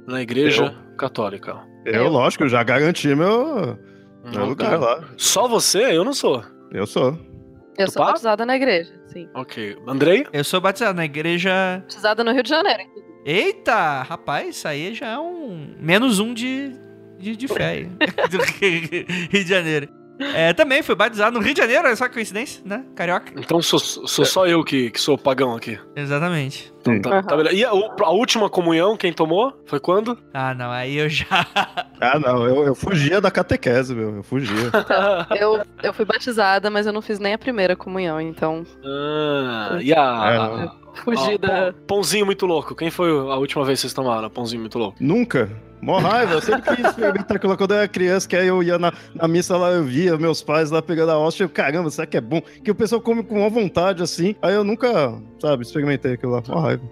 Na 0.06 0.20
igreja 0.22 0.74
católica. 0.98 1.56
Eu, 1.84 2.08
lógico, 2.08 2.44
eu 2.44 2.48
já 2.48 2.62
garanti 2.62 3.08
meu, 3.14 3.78
meu 4.32 4.44
lugar 4.46 4.78
lá. 4.78 5.04
Só 5.16 5.46
você? 5.48 5.96
Eu 5.96 6.04
não 6.04 6.12
sou. 6.12 6.42
Eu 6.72 6.86
sou. 6.86 7.18
Eu 7.78 7.86
sou 7.86 7.94
Tupá? 8.02 8.06
batizada 8.06 8.44
na 8.46 8.56
igreja, 8.56 8.92
sim. 9.16 9.28
Ok. 9.34 9.78
Andrei? 9.86 10.26
Eu 10.32 10.44
sou 10.44 10.60
batizado 10.60 10.96
na 10.96 11.04
igreja. 11.04 11.78
Batizada 11.80 12.22
no 12.22 12.32
Rio 12.32 12.42
de 12.42 12.50
Janeiro. 12.50 12.82
Eita, 13.24 14.02
rapaz, 14.02 14.56
isso 14.56 14.68
aí 14.68 14.94
já 14.94 15.08
é 15.08 15.18
um. 15.18 15.74
Menos 15.80 16.18
um 16.18 16.34
de, 16.34 16.72
de, 17.18 17.34
de 17.36 17.48
fé 17.48 17.66
aí. 17.66 17.84
Do 18.30 18.38
Rio 18.38 19.44
de 19.44 19.48
Janeiro. 19.48 19.88
É, 20.18 20.52
também 20.52 20.82
fui 20.82 20.94
batizado 20.94 21.38
no 21.38 21.44
Rio 21.44 21.54
de 21.54 21.60
Janeiro, 21.60 21.86
olha 21.86 21.96
só 21.96 22.08
que 22.08 22.14
coincidência, 22.14 22.62
né? 22.64 22.84
Carioca. 22.94 23.32
Então 23.36 23.60
sou, 23.60 23.78
sou 23.78 24.24
só 24.24 24.46
eu 24.46 24.64
que, 24.64 24.90
que 24.90 25.00
sou 25.00 25.18
pagão 25.18 25.54
aqui. 25.54 25.78
Exatamente. 25.94 26.72
Então 26.80 27.00
tá, 27.00 27.22
tá 27.22 27.36
beleza. 27.36 27.54
E 27.54 27.64
a, 27.64 27.70
a 27.70 28.10
última 28.10 28.48
comunhão, 28.48 28.96
quem 28.96 29.12
tomou? 29.12 29.52
Foi 29.66 29.80
quando? 29.80 30.18
Ah, 30.32 30.54
não, 30.54 30.70
aí 30.70 30.96
eu 30.96 31.08
já. 31.08 31.26
Ah, 31.98 32.18
não, 32.18 32.44
eu, 32.46 32.62
eu 32.62 32.74
fugia 32.74 33.22
da 33.22 33.30
catequese, 33.30 33.94
meu. 33.94 34.16
Eu 34.16 34.22
fugia. 34.22 34.70
Eu, 35.40 35.62
eu 35.82 35.94
fui 35.94 36.04
batizada, 36.04 36.68
mas 36.68 36.86
eu 36.86 36.92
não 36.92 37.00
fiz 37.00 37.18
nem 37.18 37.32
a 37.32 37.38
primeira 37.38 37.74
comunhão, 37.74 38.20
então 38.20 38.66
Ah, 38.84 39.78
e 39.80 39.94
a. 39.94 40.74
fugi 41.04 41.34
a- 41.34 41.36
da. 41.38 41.48
pão- 41.72 41.74
Pãozinho 41.86 42.26
muito 42.26 42.46
louco. 42.46 42.74
Quem 42.74 42.90
foi 42.90 43.10
a 43.10 43.36
última 43.36 43.64
vez 43.64 43.78
que 43.78 43.82
vocês 43.82 43.92
tomaram? 43.94 44.28
Pãozinho 44.30 44.60
muito 44.60 44.78
louco. 44.78 44.96
Nunca. 45.00 45.50
Mó 45.80 45.98
raiva, 45.98 46.32
eu 46.34 46.40
sempre 46.40 46.74
quis 46.76 46.86
experimentar 46.86 47.36
aquilo 47.36 47.56
quando 47.56 47.72
eu 47.72 47.76
era 47.76 47.86
criança, 47.88 48.26
que 48.26 48.34
aí 48.34 48.46
eu 48.46 48.62
ia 48.62 48.78
na, 48.78 48.92
na 49.14 49.28
missa 49.28 49.56
lá, 49.58 49.70
eu 49.70 49.84
via 49.84 50.16
meus 50.16 50.42
pais 50.42 50.70
lá 50.70 50.80
pegando 50.80 51.12
a 51.12 51.18
hóstia, 51.18 51.44
eu, 51.44 51.48
caramba, 51.50 51.90
será 51.90 52.06
que 52.06 52.16
é 52.16 52.20
bom? 52.20 52.40
Que 52.64 52.70
o 52.70 52.74
pessoal 52.74 53.00
come 53.00 53.22
com 53.22 53.40
uma 53.40 53.50
vontade, 53.50 54.02
assim, 54.02 54.34
aí 54.40 54.54
eu 54.54 54.64
nunca, 54.64 55.14
sabe, 55.38 55.62
experimentei 55.62 56.14
aquilo 56.14 56.32
lá, 56.32 56.42
mó 56.48 56.60
raiva. 56.60 56.82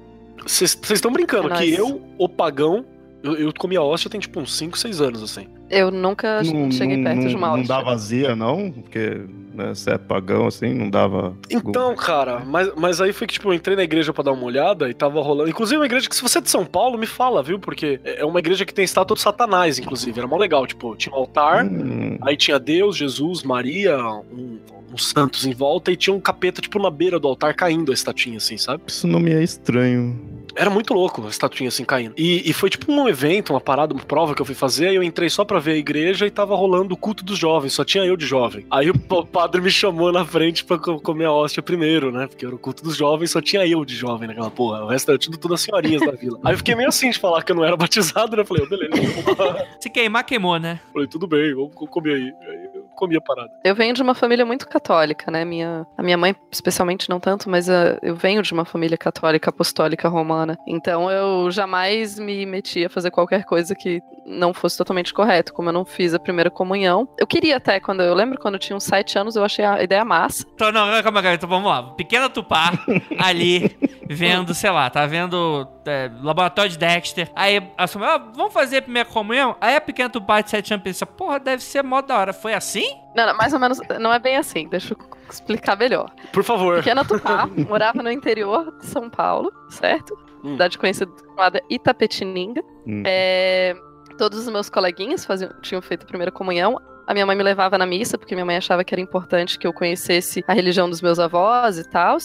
Vocês 0.46 0.78
estão 0.90 1.10
brincando 1.10 1.50
É 1.52 1.56
que 1.56 1.76
nóis. 1.76 1.78
eu, 1.78 2.02
o 2.18 2.28
pagão, 2.28 2.84
eu, 3.22 3.34
eu 3.36 3.52
comi 3.58 3.74
a 3.76 3.82
hóstia 3.82 4.10
tem 4.10 4.20
tipo 4.20 4.38
uns 4.38 4.54
5, 4.54 4.76
6 4.78 5.00
anos, 5.00 5.22
assim. 5.22 5.46
Eu 5.78 5.90
nunca 5.90 6.42
cheguei 6.72 7.02
perto 7.02 7.26
de 7.28 7.34
uma 7.36 7.56
não 7.56 7.62
dá 7.64 7.80
vazia, 7.80 8.34
não, 8.36 8.70
porque 8.70 9.20
né, 9.54 9.74
você 9.74 9.90
é 9.92 9.98
pagão, 9.98 10.46
assim, 10.46 10.72
não 10.74 10.90
dava... 10.90 11.36
Então, 11.50 11.94
cara, 11.94 12.40
mas, 12.44 12.72
mas 12.76 13.00
aí 13.00 13.12
foi 13.12 13.26
que, 13.26 13.34
tipo, 13.34 13.48
eu 13.48 13.54
entrei 13.54 13.76
na 13.76 13.82
igreja 13.84 14.12
pra 14.12 14.24
dar 14.24 14.32
uma 14.32 14.44
olhada 14.44 14.88
e 14.90 14.94
tava 14.94 15.20
rolando. 15.22 15.48
Inclusive, 15.50 15.78
uma 15.78 15.86
igreja 15.86 16.08
que, 16.08 16.16
se 16.16 16.22
você 16.22 16.38
é 16.38 16.40
de 16.40 16.50
São 16.50 16.64
Paulo, 16.64 16.98
me 16.98 17.06
fala, 17.06 17.42
viu? 17.42 17.58
Porque 17.58 18.00
é 18.04 18.24
uma 18.24 18.38
igreja 18.40 18.64
que 18.64 18.74
tem 18.74 18.84
estátua 18.84 19.14
do 19.14 19.20
Satanás, 19.20 19.78
inclusive. 19.78 20.18
Era 20.18 20.26
mó 20.26 20.36
legal. 20.36 20.66
Tipo, 20.66 20.96
tinha 20.96 21.14
um 21.14 21.18
altar, 21.18 21.64
Hum, 21.64 22.18
aí 22.22 22.36
tinha 22.36 22.58
Deus, 22.58 22.96
Jesus, 22.96 23.42
Maria, 23.44 23.96
um- 24.32 24.58
uns 24.92 25.08
santos 25.08 25.44
em 25.46 25.52
volta 25.52 25.90
e 25.90 25.96
tinha 25.96 26.14
um 26.14 26.20
capeta, 26.20 26.60
tipo, 26.60 26.78
na 26.80 26.90
beira 26.90 27.18
do 27.18 27.26
altar 27.28 27.54
caindo 27.54 27.90
a 27.90 27.94
estatuinha, 27.94 28.36
assim, 28.36 28.56
sabe? 28.56 28.82
isso 28.86 29.06
não 29.08 29.18
me 29.20 29.32
é 29.32 29.42
estranho. 29.42 30.18
Era 30.56 30.70
muito 30.70 30.92
louco 30.94 31.24
a 31.26 31.28
estatuinha 31.28 31.68
assim 31.68 31.84
caindo. 31.84 32.14
E, 32.16 32.48
e 32.48 32.52
foi 32.52 32.70
tipo 32.70 32.90
um 32.92 33.08
evento, 33.08 33.52
uma 33.52 33.60
parada, 33.60 33.92
uma 33.94 34.02
prova 34.04 34.34
que 34.34 34.40
eu 34.42 34.46
fui 34.46 34.54
fazer. 34.54 34.88
Aí 34.88 34.94
eu 34.96 35.02
entrei 35.02 35.28
só 35.28 35.44
pra 35.44 35.58
ver 35.58 35.72
a 35.72 35.76
igreja 35.76 36.26
e 36.26 36.30
tava 36.30 36.54
rolando 36.54 36.94
o 36.94 36.96
culto 36.96 37.24
dos 37.24 37.38
jovens, 37.38 37.72
só 37.72 37.84
tinha 37.84 38.04
eu 38.04 38.16
de 38.16 38.26
jovem. 38.26 38.66
Aí 38.70 38.90
o 38.90 38.98
padre 39.26 39.60
me 39.60 39.70
chamou 39.70 40.12
na 40.12 40.24
frente 40.24 40.64
pra 40.64 40.78
co- 40.78 41.00
comer 41.00 41.24
a 41.26 41.32
hóstia 41.32 41.62
primeiro, 41.62 42.10
né? 42.12 42.26
Porque 42.26 42.44
era 42.46 42.54
o 42.54 42.58
culto 42.58 42.82
dos 42.84 42.96
jovens, 42.96 43.30
só 43.30 43.40
tinha 43.40 43.66
eu 43.66 43.84
de 43.84 43.94
jovem 43.96 44.28
naquela 44.28 44.50
porra. 44.50 44.84
O 44.84 44.88
resto 44.88 45.10
era 45.10 45.18
tudo, 45.18 45.36
tudo 45.38 45.54
as 45.54 45.60
senhorinhas 45.60 46.02
da 46.02 46.12
vila. 46.12 46.38
Aí 46.44 46.54
eu 46.54 46.58
fiquei 46.58 46.74
meio 46.74 46.88
assim 46.88 47.10
de 47.10 47.18
falar 47.18 47.42
que 47.42 47.52
eu 47.52 47.56
não 47.56 47.64
era 47.64 47.76
batizado, 47.78 48.36
né? 48.36 48.42
Eu 48.42 48.46
Falei, 48.46 48.64
"Oh, 48.64 48.68
beleza, 48.68 49.66
Se 49.80 49.90
queimar, 49.90 50.24
queimou, 50.24 50.58
né? 50.58 50.80
falei, 50.92 51.08
tudo 51.08 51.26
bem, 51.26 51.54
vamos 51.54 51.74
co- 51.74 51.86
comer 51.86 52.14
aí. 52.14 52.32
Aí 52.48 52.68
eu 52.74 52.83
comi 52.94 53.16
a 53.16 53.20
parada. 53.20 53.50
Eu 53.64 53.74
venho 53.74 53.94
de 53.94 54.02
uma 54.02 54.14
família 54.14 54.44
muito 54.44 54.68
católica, 54.68 55.30
né? 55.30 55.44
Minha, 55.44 55.86
a 55.96 56.02
minha 56.02 56.16
mãe, 56.16 56.34
especialmente, 56.50 57.08
não 57.08 57.20
tanto, 57.20 57.48
mas 57.50 57.68
ah, 57.68 57.98
eu 58.02 58.14
venho 58.14 58.42
de 58.42 58.52
uma 58.52 58.64
família 58.64 58.96
católica, 58.96 59.50
apostólica 59.50 60.08
romana. 60.08 60.56
Então 60.66 61.10
eu 61.10 61.50
jamais 61.50 62.18
me 62.18 62.46
meti 62.46 62.84
a 62.84 62.90
fazer 62.90 63.10
qualquer 63.10 63.44
coisa 63.44 63.74
que 63.74 64.00
não 64.26 64.54
fosse 64.54 64.78
totalmente 64.78 65.12
correto, 65.12 65.52
como 65.52 65.68
eu 65.68 65.72
não 65.72 65.84
fiz 65.84 66.14
a 66.14 66.18
primeira 66.18 66.50
comunhão. 66.50 67.08
Eu 67.18 67.26
queria 67.26 67.56
até, 67.56 67.78
quando 67.78 68.02
eu 68.02 68.14
lembro 68.14 68.38
quando 68.40 68.54
eu 68.54 68.60
tinha 68.60 68.76
uns 68.76 68.84
sete 68.84 69.18
anos, 69.18 69.36
eu 69.36 69.44
achei 69.44 69.64
a 69.64 69.82
ideia 69.82 70.04
massa. 70.04 70.46
Então, 70.54 70.72
não, 70.72 70.86
calma, 71.02 71.22
calma, 71.22 71.34
então 71.34 71.48
vamos 71.48 71.68
lá. 71.70 71.82
Pequena 71.94 72.28
Tupá 72.30 72.72
ali, 73.18 73.76
vendo, 74.08 74.54
sei 74.54 74.70
lá, 74.70 74.88
tá 74.88 75.04
vendo 75.06 75.66
é, 75.86 76.10
Laboratório 76.22 76.70
de 76.70 76.78
Dexter. 76.78 77.30
Aí 77.34 77.62
a 77.76 77.86
sua 77.86 78.00
mãe, 78.00 78.10
"Ah, 78.10 78.18
vamos 78.34 78.52
fazer 78.52 78.78
a 78.78 78.82
primeira 78.82 79.08
comunhão? 79.08 79.56
Aí 79.60 79.76
a 79.76 79.80
pequena 79.80 80.08
Tupá 80.08 80.40
de 80.40 80.50
7 80.50 80.74
anos 80.74 80.84
pensa, 80.84 81.04
porra, 81.06 81.38
deve 81.38 81.62
ser 81.62 81.82
mó 81.82 82.00
da 82.00 82.18
hora. 82.18 82.32
Foi 82.32 82.54
assim? 82.54 82.83
Não, 83.14 83.26
não, 83.26 83.36
mais 83.36 83.52
ou 83.52 83.58
menos, 83.58 83.78
não 84.00 84.12
é 84.12 84.18
bem 84.18 84.36
assim, 84.36 84.68
deixa 84.68 84.94
eu 84.94 84.98
explicar 85.30 85.76
melhor. 85.76 86.10
Por 86.32 86.42
favor. 86.42 86.76
Pequena 86.76 87.04
Tupá, 87.04 87.46
morava 87.68 88.02
no 88.02 88.10
interior 88.10 88.76
de 88.78 88.86
São 88.86 89.08
Paulo, 89.08 89.52
certo? 89.68 90.16
Hum. 90.42 90.52
Cidade 90.52 90.78
conhecida 90.78 91.10
chamada 91.26 91.62
Itapetininga. 91.70 92.62
Hum. 92.86 93.02
É, 93.06 93.74
todos 94.18 94.40
os 94.40 94.48
meus 94.48 94.68
coleguinhas 94.68 95.24
faziam, 95.24 95.50
tinham 95.62 95.80
feito 95.80 96.04
a 96.04 96.06
primeira 96.06 96.30
comunhão. 96.30 96.80
A 97.06 97.12
minha 97.12 97.26
mãe 97.26 97.36
me 97.36 97.42
levava 97.42 97.76
na 97.76 97.86
missa, 97.86 98.16
porque 98.16 98.34
minha 98.34 98.46
mãe 98.46 98.56
achava 98.56 98.82
que 98.82 98.94
era 98.94 99.00
importante 99.00 99.58
que 99.58 99.66
eu 99.66 99.72
conhecesse 99.72 100.42
a 100.48 100.54
religião 100.54 100.88
dos 100.88 101.02
meus 101.02 101.18
avós 101.18 101.78
e 101.78 101.88
tal. 101.88 102.16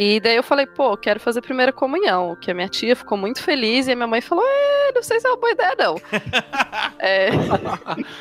E 0.00 0.20
daí 0.20 0.36
eu 0.36 0.44
falei, 0.44 0.64
pô, 0.64 0.96
quero 0.96 1.18
fazer 1.18 1.40
a 1.40 1.42
primeira 1.42 1.72
comunhão. 1.72 2.36
Que 2.40 2.52
a 2.52 2.54
minha 2.54 2.68
tia 2.68 2.94
ficou 2.94 3.18
muito 3.18 3.42
feliz 3.42 3.88
e 3.88 3.92
a 3.92 3.96
minha 3.96 4.06
mãe 4.06 4.20
falou, 4.20 4.44
é, 4.46 4.92
não 4.94 5.02
sei 5.02 5.18
se 5.18 5.26
é 5.26 5.30
uma 5.30 5.36
boa 5.36 5.50
ideia, 5.50 5.74
não. 5.76 5.96
É, 7.00 7.30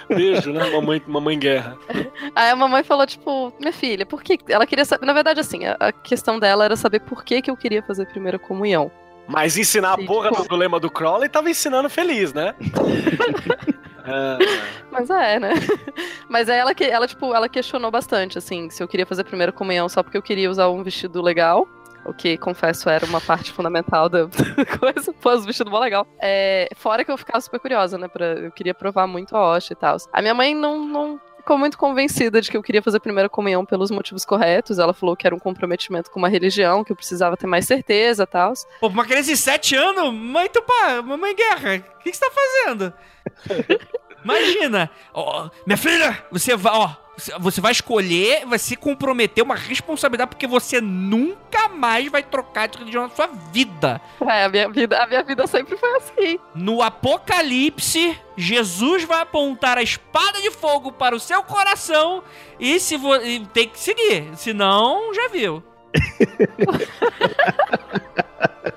Beijo, 0.07 0.51
né? 0.53 0.69
Mamãe, 0.71 1.01
mamãe 1.07 1.37
guerra. 1.37 1.77
Aí 2.35 2.49
a 2.51 2.55
mamãe 2.55 2.83
falou, 2.83 3.05
tipo, 3.07 3.51
minha 3.59 3.73
filha, 3.73 4.05
por 4.05 4.21
que. 4.23 4.37
Ela 4.49 4.65
queria 4.67 4.85
saber. 4.85 5.05
Na 5.05 5.13
verdade, 5.13 5.39
assim, 5.39 5.65
a, 5.65 5.75
a 5.79 5.91
questão 5.91 6.39
dela 6.39 6.65
era 6.65 6.75
saber 6.75 6.99
por 7.01 7.23
que, 7.23 7.41
que 7.41 7.49
eu 7.51 7.57
queria 7.57 7.81
fazer 7.83 8.03
a 8.03 8.05
primeira 8.07 8.37
comunhão. 8.39 8.91
Mas 9.27 9.57
ensinar 9.57 9.93
a 9.93 9.97
Sim, 9.97 10.05
porra 10.05 10.29
tipo- 10.29 10.43
do, 10.43 10.49
do 10.49 10.55
lema 10.55 10.79
do 10.79 10.89
Crowley 10.91 11.27
tava 11.29 11.49
ensinando 11.49 11.89
feliz, 11.89 12.33
né? 12.33 12.53
É, 14.07 14.37
Mas 14.91 15.09
é, 15.09 15.39
né? 15.39 15.49
Mas 16.29 16.49
aí 16.49 16.57
ela, 16.57 16.73
que- 16.73 16.83
ela, 16.85 17.07
tipo, 17.07 17.33
ela 17.33 17.49
questionou 17.49 17.91
bastante, 17.91 18.37
assim, 18.37 18.69
se 18.69 18.81
eu 18.81 18.87
queria 18.87 19.05
fazer 19.05 19.21
a 19.21 19.25
primeira 19.25 19.51
comunhão 19.51 19.87
só 19.89 20.01
porque 20.01 20.17
eu 20.17 20.21
queria 20.21 20.49
usar 20.49 20.69
um 20.69 20.83
vestido 20.83 21.21
legal. 21.21 21.67
O 22.05 22.13
que, 22.13 22.37
confesso, 22.37 22.89
era 22.89 23.05
uma 23.05 23.19
parte 23.19 23.51
fundamental 23.51 24.07
da 24.07 24.29
coisa. 24.79 25.11
Pô, 25.13 25.33
os 25.33 25.45
vestidos 25.45 25.69
mó 25.69 25.77
legal. 25.79 26.07
É, 26.21 26.69
fora 26.77 27.03
que 27.03 27.11
eu 27.11 27.17
ficava 27.17 27.41
super 27.41 27.59
curiosa, 27.59 27.97
né? 27.97 28.07
Pra, 28.07 28.25
eu 28.27 28.51
queria 28.51 28.73
provar 28.73 29.05
muito 29.07 29.35
a 29.35 29.41
hóstia 29.41 29.73
e 29.73 29.75
tal. 29.75 29.97
A 30.13 30.21
minha 30.21 30.33
mãe 30.33 30.55
não, 30.55 30.79
não 30.87 31.19
ficou 31.47 31.57
muito 31.57 31.77
convencida 31.77 32.41
de 32.41 32.51
que 32.51 32.57
eu 32.57 32.61
queria 32.61 32.81
fazer 32.81 32.97
a 32.97 32.99
primeira 32.99 33.29
comunhão 33.29 33.65
pelos 33.65 33.89
motivos 33.89 34.25
corretos. 34.25 34.79
Ela 34.79 34.93
falou 34.93 35.15
que 35.15 35.25
era 35.25 35.33
um 35.33 35.39
comprometimento 35.39 36.11
com 36.11 36.19
uma 36.19 36.27
religião, 36.27 36.83
que 36.83 36.91
eu 36.91 36.95
precisava 36.95 37.37
ter 37.37 37.47
mais 37.47 37.65
certeza 37.65 38.23
e 38.23 38.27
tal. 38.27 38.51
Pô, 38.81 38.87
uma 38.87 39.05
criança 39.05 39.31
de 39.31 39.37
7 39.37 39.75
anos, 39.77 40.13
mãe 40.13 40.49
Tupá, 40.49 41.01
mamãe 41.01 41.33
guerra, 41.33 41.77
o 41.77 42.03
que, 42.03 42.11
que 42.11 42.17
você 42.17 42.25
tá 42.25 42.31
fazendo? 42.31 42.93
Imagina, 44.25 44.91
ó, 45.13 45.49
minha 45.65 45.77
filha, 45.77 46.21
você 46.29 46.53
vai, 46.57 46.73
ó, 46.73 46.89
você 47.39 47.59
vai 47.59 47.71
escolher, 47.71 48.45
vai 48.45 48.59
se 48.59 48.75
comprometer 48.75 49.43
uma 49.43 49.55
responsabilidade 49.55 50.29
porque 50.29 50.45
você 50.45 50.79
nunca 50.79 51.67
mais 51.67 52.09
vai 52.09 52.21
trocar 52.21 52.67
de 52.67 52.77
religião 52.77 53.03
na 53.03 53.09
sua 53.09 53.27
vida. 53.51 53.99
É, 54.21 54.45
a 54.45 54.49
minha 54.49 54.69
vida, 54.69 55.01
a 55.01 55.07
minha 55.07 55.23
vida 55.23 55.47
sempre 55.47 55.75
foi 55.75 55.89
assim. 55.97 56.39
No 56.53 56.83
Apocalipse, 56.83 58.17
Jesus 58.35 59.03
vai 59.03 59.21
apontar 59.21 59.77
a 59.77 59.83
espada 59.83 60.41
de 60.41 60.51
fogo 60.51 60.91
para 60.91 61.15
o 61.15 61.19
seu 61.19 61.41
coração 61.43 62.23
e 62.59 62.79
se 62.79 62.97
vo... 62.97 63.15
e 63.15 63.45
tem 63.47 63.67
que 63.67 63.79
seguir, 63.79 64.29
senão 64.35 65.13
já 65.13 65.27
viu. 65.29 65.63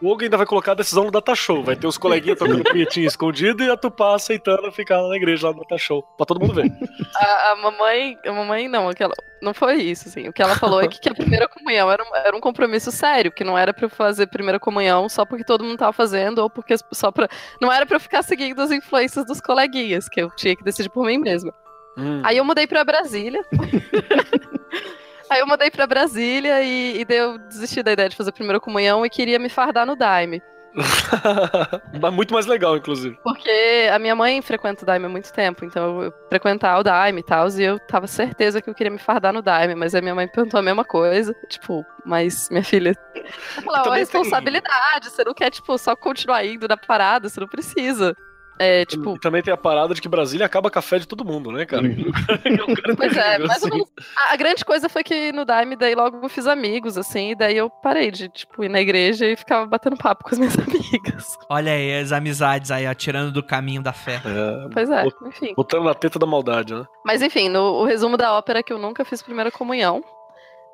O 0.00 0.12
Hugo 0.12 0.22
ainda 0.22 0.36
vai 0.36 0.46
colocar 0.46 0.72
a 0.72 0.74
decisão 0.76 1.04
no 1.04 1.10
data 1.10 1.34
show. 1.34 1.62
Vai 1.62 1.74
ter 1.74 1.86
os 1.86 1.98
coleguinhas 1.98 2.38
tocando 2.38 2.62
punhetinho 2.62 3.06
escondido 3.06 3.62
e 3.62 3.70
a 3.70 3.76
Tupá 3.76 4.14
aceitando 4.14 4.70
ficar 4.70 5.00
lá 5.00 5.08
na 5.08 5.16
igreja 5.16 5.48
lá 5.48 5.52
no 5.52 5.60
data 5.60 5.76
show. 5.76 6.02
Pra 6.16 6.24
todo 6.24 6.40
mundo 6.40 6.54
ver. 6.54 6.70
A, 7.16 7.52
a 7.52 7.56
mamãe, 7.56 8.16
a 8.24 8.32
mamãe 8.32 8.68
não, 8.68 8.88
aquela, 8.88 9.14
não 9.42 9.52
foi 9.52 9.76
isso, 9.76 10.08
assim. 10.08 10.28
O 10.28 10.32
que 10.32 10.40
ela 10.40 10.54
falou 10.54 10.80
é 10.80 10.88
que, 10.88 11.00
que 11.00 11.08
a 11.08 11.14
primeira 11.14 11.48
comunhão 11.48 11.90
era 11.90 12.02
um, 12.02 12.16
era 12.16 12.36
um 12.36 12.40
compromisso 12.40 12.92
sério, 12.92 13.32
que 13.32 13.44
não 13.44 13.58
era 13.58 13.74
pra 13.74 13.86
eu 13.86 13.90
fazer 13.90 14.26
primeira 14.28 14.60
comunhão 14.60 15.08
só 15.08 15.24
porque 15.24 15.44
todo 15.44 15.64
mundo 15.64 15.78
tava 15.78 15.92
fazendo 15.92 16.38
ou 16.38 16.50
porque 16.50 16.76
só 16.92 17.10
pra. 17.10 17.28
Não 17.60 17.72
era 17.72 17.84
pra 17.84 17.96
eu 17.96 18.00
ficar 18.00 18.22
seguindo 18.22 18.60
as 18.60 18.70
influências 18.70 19.26
dos 19.26 19.40
coleguinhas, 19.40 20.08
que 20.08 20.22
eu 20.22 20.30
tinha 20.30 20.54
que 20.54 20.64
decidir 20.64 20.90
por 20.90 21.04
mim 21.06 21.18
mesma. 21.18 21.52
Hum. 21.96 22.22
Aí 22.24 22.36
eu 22.36 22.44
mudei 22.44 22.66
pra 22.66 22.84
Brasília. 22.84 23.42
Aí 25.30 25.40
eu 25.40 25.46
mudei 25.46 25.70
pra 25.70 25.86
Brasília 25.86 26.62
e, 26.62 27.00
e 27.00 27.04
daí 27.04 27.18
eu 27.18 27.38
desisti 27.38 27.82
da 27.82 27.92
ideia 27.92 28.08
de 28.08 28.16
fazer 28.16 28.32
primeira 28.32 28.60
comunhão 28.60 29.04
e 29.04 29.10
queria 29.10 29.38
me 29.38 29.48
fardar 29.48 29.84
no 29.86 29.94
Daime. 29.96 30.42
Mas 32.00 32.12
Muito 32.14 32.32
mais 32.34 32.46
legal, 32.46 32.76
inclusive. 32.76 33.18
Porque 33.22 33.88
a 33.92 33.98
minha 33.98 34.14
mãe 34.14 34.40
frequenta 34.42 34.82
o 34.82 34.86
Daime 34.86 35.06
há 35.06 35.08
muito 35.08 35.32
tempo, 35.32 35.64
então 35.64 36.02
eu 36.02 36.12
frequentava 36.28 36.80
o 36.80 36.82
Daime 36.84 37.20
e 37.20 37.24
tal, 37.24 37.48
e 37.48 37.62
eu 37.64 37.78
tava 37.80 38.06
certeza 38.06 38.60
que 38.62 38.70
eu 38.70 38.74
queria 38.74 38.90
me 38.90 38.98
fardar 38.98 39.32
no 39.32 39.42
Daime, 39.42 39.74
mas 39.74 39.94
a 39.94 40.00
minha 40.00 40.14
mãe 40.14 40.28
perguntou 40.28 40.60
a 40.60 40.62
mesma 40.62 40.84
coisa, 40.84 41.34
tipo, 41.48 41.84
mas 42.04 42.48
minha 42.50 42.62
filha. 42.64 42.94
Ela 43.14 43.24
falou, 43.62 43.74
é 43.74 43.78
uma 43.78 43.84
também 43.84 43.92
tem- 44.06 44.20
responsabilidade, 44.20 45.10
você 45.10 45.24
não 45.24 45.34
quer, 45.34 45.50
tipo, 45.50 45.76
só 45.78 45.96
continuar 45.96 46.44
indo 46.44 46.68
na 46.68 46.76
parada, 46.76 47.28
você 47.28 47.40
não 47.40 47.48
precisa. 47.48 48.14
É, 48.58 48.84
tipo, 48.84 49.14
E 49.16 49.20
também 49.20 49.42
tem 49.42 49.52
a 49.52 49.56
parada 49.56 49.94
de 49.94 50.00
que 50.02 50.08
Brasília 50.08 50.46
acaba 50.46 50.70
café 50.70 50.98
de 50.98 51.06
todo 51.06 51.24
mundo, 51.24 51.50
né, 51.52 51.64
cara? 51.64 51.82
Pois 52.96 53.16
é, 53.16 53.38
mais 53.38 53.62
ou 53.62 53.68
assim. 53.68 53.84
A, 54.16 54.32
a 54.32 54.36
grande 54.36 54.64
coisa 54.64 54.88
foi 54.88 55.02
que 55.04 55.32
no 55.32 55.44
Daime, 55.44 55.76
daí 55.76 55.94
logo 55.94 56.20
eu 56.22 56.28
fiz 56.28 56.46
amigos, 56.46 56.98
assim, 56.98 57.30
e 57.30 57.34
daí 57.34 57.56
eu 57.56 57.70
parei 57.70 58.10
de, 58.10 58.28
tipo, 58.28 58.64
ir 58.64 58.68
na 58.68 58.80
igreja 58.80 59.26
e 59.26 59.36
ficava 59.36 59.66
batendo 59.66 59.96
papo 59.96 60.24
com 60.24 60.30
as 60.30 60.38
minhas 60.38 60.58
amigas. 60.58 61.38
Olha 61.48 61.72
aí 61.72 62.00
as 62.00 62.12
amizades 62.12 62.70
aí, 62.70 62.86
ó, 62.86 62.94
tirando 62.94 63.32
do 63.32 63.42
caminho 63.42 63.82
da 63.82 63.92
fé. 63.92 64.20
É, 64.24 64.68
Pois 64.72 64.90
é, 64.90 65.04
enfim. 65.26 65.54
botando 65.56 65.84
na 65.84 65.94
teta 65.94 66.18
da 66.18 66.26
maldade, 66.26 66.74
né? 66.74 66.84
Mas 67.04 67.22
enfim, 67.22 67.48
no, 67.48 67.60
o 67.80 67.84
resumo 67.84 68.16
da 68.16 68.32
ópera 68.34 68.60
é 68.60 68.62
que 68.62 68.72
eu 68.72 68.78
nunca 68.78 69.04
fiz 69.04 69.22
primeira 69.22 69.50
comunhão. 69.50 70.02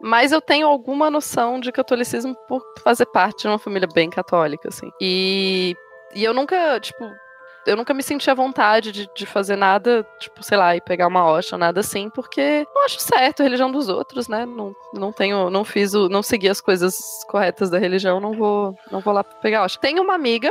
Mas 0.01 0.33
eu 0.33 0.41
tenho 0.41 0.67
alguma 0.67 1.11
noção 1.11 1.59
de 1.59 1.73
catolicismo 1.73 2.35
por 2.49 2.61
fazer 2.83 3.07
parte 3.07 3.43
de 3.43 3.49
uma 3.49 3.59
família 3.59 3.89
bem 3.95 4.11
católica, 4.11 4.69
assim. 4.69 4.91
E, 5.01 5.75
e 6.15 6.23
eu 6.23 6.35
nunca, 6.35 6.79
tipo, 6.81 7.11
eu 7.67 7.77
nunca 7.77 7.95
me 7.95 8.03
senti 8.03 8.31
à 8.31 8.35
vontade 8.35 8.93
de, 8.93 9.09
de 9.15 9.27
fazer 9.27 9.57
nada, 9.57 10.07
tipo, 10.19 10.43
sei 10.43 10.57
lá, 10.57 10.77
e 10.77 10.81
pegar 10.81 11.07
uma 11.07 11.27
hoxa, 11.27 11.57
nada 11.57 11.81
assim, 11.81 12.11
porque 12.11 12.67
não 12.75 12.85
acho 12.85 13.01
certo 13.01 13.41
a 13.41 13.45
religião 13.45 13.71
dos 13.71 13.89
outros, 13.89 14.29
né? 14.29 14.45
Não, 14.45 14.75
não 14.93 15.13
tenho, 15.13 15.51
não 15.51 15.65
fiz 15.65 15.95
o, 15.95 16.09
não 16.09 16.23
segui 16.23 16.49
as 16.49 16.61
coisas 16.61 17.25
corretas 17.29 17.71
da 17.71 17.79
religião, 17.79 18.21
não 18.21 18.33
vou, 18.33 18.77
não 18.91 19.01
vou 19.01 19.13
lá 19.15 19.25
pegar 19.25 19.65
hoxa. 19.65 19.79
Tenho 19.81 20.03
uma 20.03 20.15
amiga, 20.15 20.51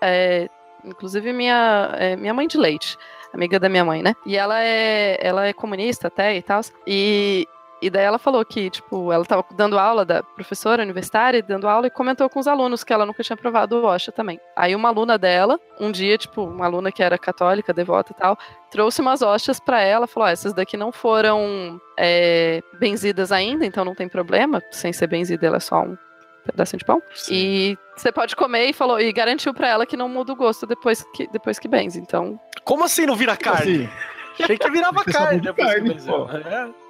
é, 0.00 0.48
inclusive 0.84 1.32
minha, 1.32 1.90
é, 1.94 2.16
minha 2.16 2.34
mãe 2.34 2.46
de 2.46 2.58
leite, 2.58 2.96
amiga 3.32 3.58
da 3.58 3.68
minha 3.68 3.84
mãe, 3.84 4.02
né? 4.02 4.14
E 4.26 4.36
ela 4.36 4.62
é, 4.62 5.18
ela 5.20 5.46
é 5.46 5.52
comunista 5.52 6.08
até 6.08 6.36
e 6.36 6.42
tal. 6.42 6.60
E, 6.86 7.46
e 7.82 7.90
daí 7.90 8.04
ela 8.04 8.18
falou 8.18 8.44
que, 8.44 8.70
tipo, 8.70 9.12
ela 9.12 9.24
tava 9.24 9.44
dando 9.56 9.78
aula 9.78 10.04
da 10.04 10.22
professora 10.22 10.82
universitária, 10.82 11.42
dando 11.42 11.68
aula, 11.68 11.88
e 11.88 11.90
comentou 11.90 12.28
com 12.30 12.38
os 12.40 12.46
alunos 12.46 12.84
que 12.84 12.92
ela 12.92 13.04
nunca 13.04 13.22
tinha 13.22 13.36
provado 13.36 13.76
o 13.76 13.84
Osha 13.84 14.12
também. 14.12 14.40
Aí 14.56 14.74
uma 14.74 14.88
aluna 14.88 15.18
dela, 15.18 15.58
um 15.80 15.90
dia, 15.90 16.16
tipo, 16.16 16.42
uma 16.44 16.66
aluna 16.66 16.92
que 16.92 17.02
era 17.02 17.18
católica, 17.18 17.72
devota 17.74 18.12
e 18.12 18.14
tal, 18.14 18.38
trouxe 18.70 19.00
umas 19.00 19.20
hostas 19.20 19.58
pra 19.60 19.80
ela, 19.80 20.06
falou, 20.06 20.28
essas 20.28 20.52
daqui 20.52 20.76
não 20.76 20.92
foram 20.92 21.80
é, 21.98 22.62
benzidas 22.78 23.32
ainda, 23.32 23.66
então 23.66 23.84
não 23.84 23.94
tem 23.94 24.08
problema, 24.08 24.62
sem 24.70 24.92
ser 24.92 25.08
benzida, 25.08 25.46
ela 25.46 25.56
é 25.56 25.60
só 25.60 25.82
um 25.82 25.96
pedacinho 26.44 26.78
de 26.78 26.84
pão. 26.84 27.02
E 27.30 27.76
você 27.96 28.10
pode 28.10 28.34
comer 28.36 28.66
e 28.66 28.72
falou, 28.72 29.00
e 29.00 29.12
garantiu 29.12 29.52
pra 29.52 29.68
ela 29.68 29.86
que 29.86 29.96
não 29.96 30.08
muda 30.08 30.32
o 30.32 30.36
gosto 30.36 30.66
depois 30.66 31.04
que, 31.14 31.26
depois 31.28 31.58
que 31.58 31.68
benze. 31.68 31.98
Então, 32.00 32.38
Como 32.64 32.84
assim 32.84 33.06
não 33.06 33.16
vira 33.16 33.36
carne? 33.36 33.84
Assim, 33.84 34.44
Achei 34.44 34.56
que 34.58 34.70
virava 34.70 35.04
carne. 35.04 35.40
depois 35.40 35.68
que 35.68 35.74
carne, 35.74 35.94
benzeu. 35.94 36.26
pô. 36.26 36.36
É. 36.36 36.81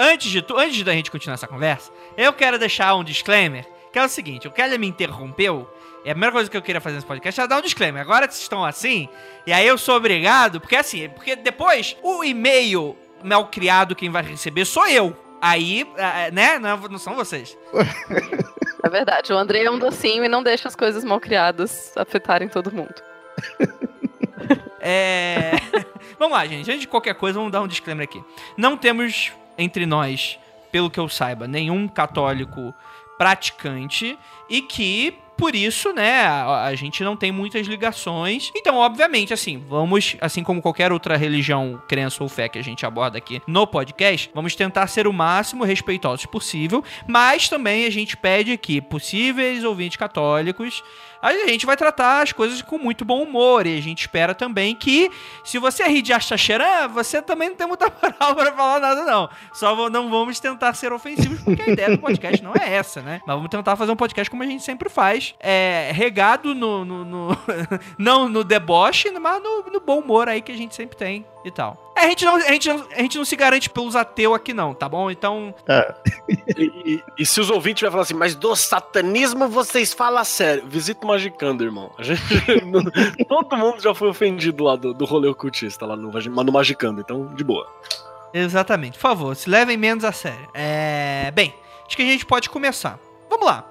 Antes 0.00 0.28
de, 0.28 0.42
tu, 0.42 0.56
antes 0.56 0.82
da 0.82 0.92
gente 0.92 1.08
continuar 1.08 1.34
essa 1.34 1.46
conversa, 1.46 1.92
eu 2.16 2.32
quero 2.32 2.58
deixar 2.58 2.96
um 2.96 3.04
disclaimer, 3.04 3.64
que 3.92 3.98
é 3.98 4.04
o 4.04 4.08
seguinte, 4.08 4.48
o 4.48 4.50
Kelly 4.50 4.76
me 4.76 4.88
interrompeu, 4.88 5.72
e 6.04 6.10
a 6.10 6.14
primeira 6.14 6.32
coisa 6.32 6.50
que 6.50 6.56
eu 6.56 6.62
queria 6.62 6.80
fazer 6.80 6.96
nesse 6.96 7.06
podcast 7.06 7.40
era 7.40 7.48
dar 7.48 7.58
um 7.58 7.62
disclaimer. 7.62 8.02
Agora 8.02 8.26
vocês 8.26 8.42
estão 8.42 8.64
assim, 8.64 9.08
e 9.46 9.52
aí 9.52 9.66
eu 9.66 9.78
sou 9.78 9.96
obrigado, 9.96 10.60
porque 10.60 10.74
assim, 10.74 11.08
porque 11.10 11.36
depois 11.36 11.96
o 12.02 12.24
e-mail 12.24 12.96
mal 13.22 13.46
criado 13.46 13.94
quem 13.94 14.10
vai 14.10 14.22
receber 14.22 14.64
sou 14.64 14.86
eu. 14.88 15.16
Aí, 15.40 15.86
ah, 15.96 16.30
né, 16.32 16.58
não, 16.58 16.76
não 16.76 16.98
são 16.98 17.14
vocês. 17.14 17.56
é 18.82 18.90
verdade, 18.90 19.32
o 19.32 19.38
André 19.38 19.62
é 19.62 19.70
um 19.70 19.78
docinho 19.78 20.24
e 20.24 20.28
não 20.28 20.42
deixa 20.42 20.66
as 20.66 20.74
coisas 20.74 21.04
mal 21.04 21.20
criadas 21.20 21.92
afetarem 21.96 22.48
todo 22.48 22.72
mundo. 22.72 22.94
É. 24.80 25.52
vamos 26.18 26.36
lá, 26.36 26.46
gente. 26.46 26.70
Antes 26.70 26.82
de 26.82 26.88
qualquer 26.88 27.14
coisa, 27.14 27.38
vamos 27.38 27.52
dar 27.52 27.60
um 27.62 27.68
disclaimer 27.68 28.04
aqui. 28.04 28.22
Não 28.56 28.76
temos 28.76 29.32
entre 29.56 29.86
nós, 29.86 30.38
pelo 30.70 30.90
que 30.90 31.00
eu 31.00 31.08
saiba, 31.08 31.48
nenhum 31.48 31.88
católico 31.88 32.74
praticante 33.18 34.16
e 34.48 34.62
que. 34.62 35.18
Por 35.36 35.54
isso, 35.54 35.92
né, 35.92 36.26
a, 36.26 36.74
gente 36.74 37.04
não 37.04 37.16
tem 37.16 37.30
muitas 37.30 37.64
ligações. 37.68 38.50
Então, 38.56 38.74
obviamente, 38.74 39.32
assim, 39.32 39.56
vamos, 39.68 40.16
assim 40.20 40.42
como 40.42 40.60
qualquer 40.60 40.90
outra 40.90 41.16
religião, 41.16 41.80
crença 41.86 42.24
ou 42.24 42.28
fé 42.28 42.48
que 42.48 42.58
a 42.58 42.62
gente 42.62 42.84
aborda 42.84 43.18
aqui 43.18 43.40
no 43.46 43.64
podcast, 43.64 44.28
vamos 44.34 44.56
tentar 44.56 44.88
ser 44.88 45.06
o 45.06 45.12
máximo 45.12 45.62
respeitosos 45.62 46.26
possível, 46.26 46.82
mas 47.06 47.48
também 47.48 47.86
a 47.86 47.90
gente 47.90 48.16
pede 48.16 48.56
que 48.58 48.80
possíveis 48.80 49.62
ouvintes 49.62 49.96
católicos 49.96 50.82
a 51.22 51.48
gente 51.48 51.66
vai 51.66 51.76
tratar 51.76 52.22
as 52.22 52.32
coisas 52.32 52.62
com 52.62 52.78
muito 52.78 53.04
bom 53.04 53.22
humor 53.22 53.66
e 53.66 53.76
a 53.76 53.80
gente 53.82 54.00
espera 54.02 54.34
também 54.34 54.74
que, 54.74 55.10
se 55.44 55.58
você 55.58 55.84
rir 55.88 56.02
de 56.02 56.12
achaxerã, 56.12 56.86
você 56.88 57.20
também 57.20 57.48
não 57.50 57.56
tem 57.56 57.66
muita 57.66 57.86
moral 58.02 58.34
pra 58.34 58.52
falar 58.52 58.80
nada, 58.80 59.04
não. 59.04 59.28
Só 59.52 59.88
não 59.90 60.10
vamos 60.10 60.38
tentar 60.40 60.74
ser 60.74 60.92
ofensivos, 60.92 61.40
porque 61.42 61.62
a 61.62 61.68
ideia 61.70 61.90
do 61.90 61.98
podcast 61.98 62.42
não 62.42 62.52
é 62.54 62.74
essa, 62.74 63.00
né? 63.02 63.20
Mas 63.26 63.34
vamos 63.36 63.50
tentar 63.50 63.76
fazer 63.76 63.92
um 63.92 63.96
podcast 63.96 64.30
como 64.30 64.42
a 64.42 64.46
gente 64.46 64.62
sempre 64.62 64.88
faz, 64.88 65.34
é, 65.40 65.90
regado 65.92 66.54
no, 66.54 66.84
no- 66.84 67.04
no- 67.04 67.38
não 67.98 68.28
no 68.28 68.44
deboche, 68.44 69.10
mas 69.10 69.42
no, 69.42 69.62
no 69.72 69.80
bom 69.80 69.98
humor 70.00 70.28
aí 70.28 70.40
que 70.40 70.52
a 70.52 70.56
gente 70.56 70.74
sempre 70.74 70.96
tem 70.96 71.24
e 71.44 71.50
tal. 71.50 71.76
É, 71.96 72.00
A 72.00 72.08
gente, 72.08 72.24
não, 72.24 72.36
a, 72.36 72.40
gente 72.40 72.68
não, 72.68 72.86
a 72.96 73.02
gente 73.02 73.18
não 73.18 73.24
se 73.24 73.36
garante 73.36 73.70
pelos 73.70 73.96
ateus 73.96 74.34
aqui 74.34 74.52
não, 74.52 74.74
tá 74.74 74.88
bom? 74.88 75.10
Então, 75.10 75.54
E, 76.56 76.94
e- 76.94 77.04
e 77.18 77.26
se 77.26 77.40
os 77.40 77.50
ouvintes 77.50 77.82
vai 77.82 77.90
falar 77.90 78.02
assim, 78.02 78.14
mas 78.14 78.34
do 78.34 78.54
satanismo 78.54 79.48
vocês 79.48 79.92
falam 79.92 80.24
sério, 80.24 80.64
visita 80.66 81.04
o 81.04 81.08
Magicando, 81.08 81.64
irmão. 81.64 81.90
A 81.98 82.02
gente, 82.02 82.20
todo 83.28 83.56
mundo 83.56 83.80
já 83.80 83.94
foi 83.94 84.08
ofendido 84.08 84.64
lá 84.64 84.76
do, 84.76 84.92
do 84.92 85.04
rolê 85.04 85.28
ocultista, 85.28 85.86
lá 85.86 85.96
no, 85.96 86.10
no 86.12 86.52
Magicando, 86.52 87.00
então 87.00 87.26
de 87.34 87.44
boa. 87.44 87.66
Exatamente. 88.32 88.94
Por 88.94 89.02
favor, 89.02 89.34
se 89.36 89.48
levem 89.48 89.76
menos 89.76 90.04
a 90.04 90.12
sério. 90.12 90.48
É... 90.54 91.30
Bem, 91.34 91.54
acho 91.86 91.96
que 91.96 92.02
a 92.02 92.06
gente 92.06 92.26
pode 92.26 92.50
começar. 92.50 92.98
Vamos 93.30 93.46
lá. 93.46 93.64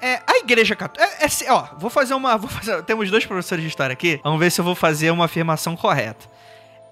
É, 0.00 0.20
a 0.26 0.36
igreja 0.38 0.76
católica... 0.76 1.16
É, 1.20 1.24
é 1.26 1.52
ó, 1.52 1.66
vou 1.78 1.88
fazer 1.90 2.14
uma... 2.14 2.36
Vou 2.36 2.48
fazer, 2.50 2.82
temos 2.84 3.10
dois 3.10 3.24
professores 3.24 3.62
de 3.62 3.68
história 3.68 3.92
aqui. 3.92 4.20
Vamos 4.22 4.38
ver 4.38 4.50
se 4.50 4.60
eu 4.60 4.64
vou 4.64 4.74
fazer 4.74 5.10
uma 5.10 5.24
afirmação 5.24 5.74
correta. 5.76 6.33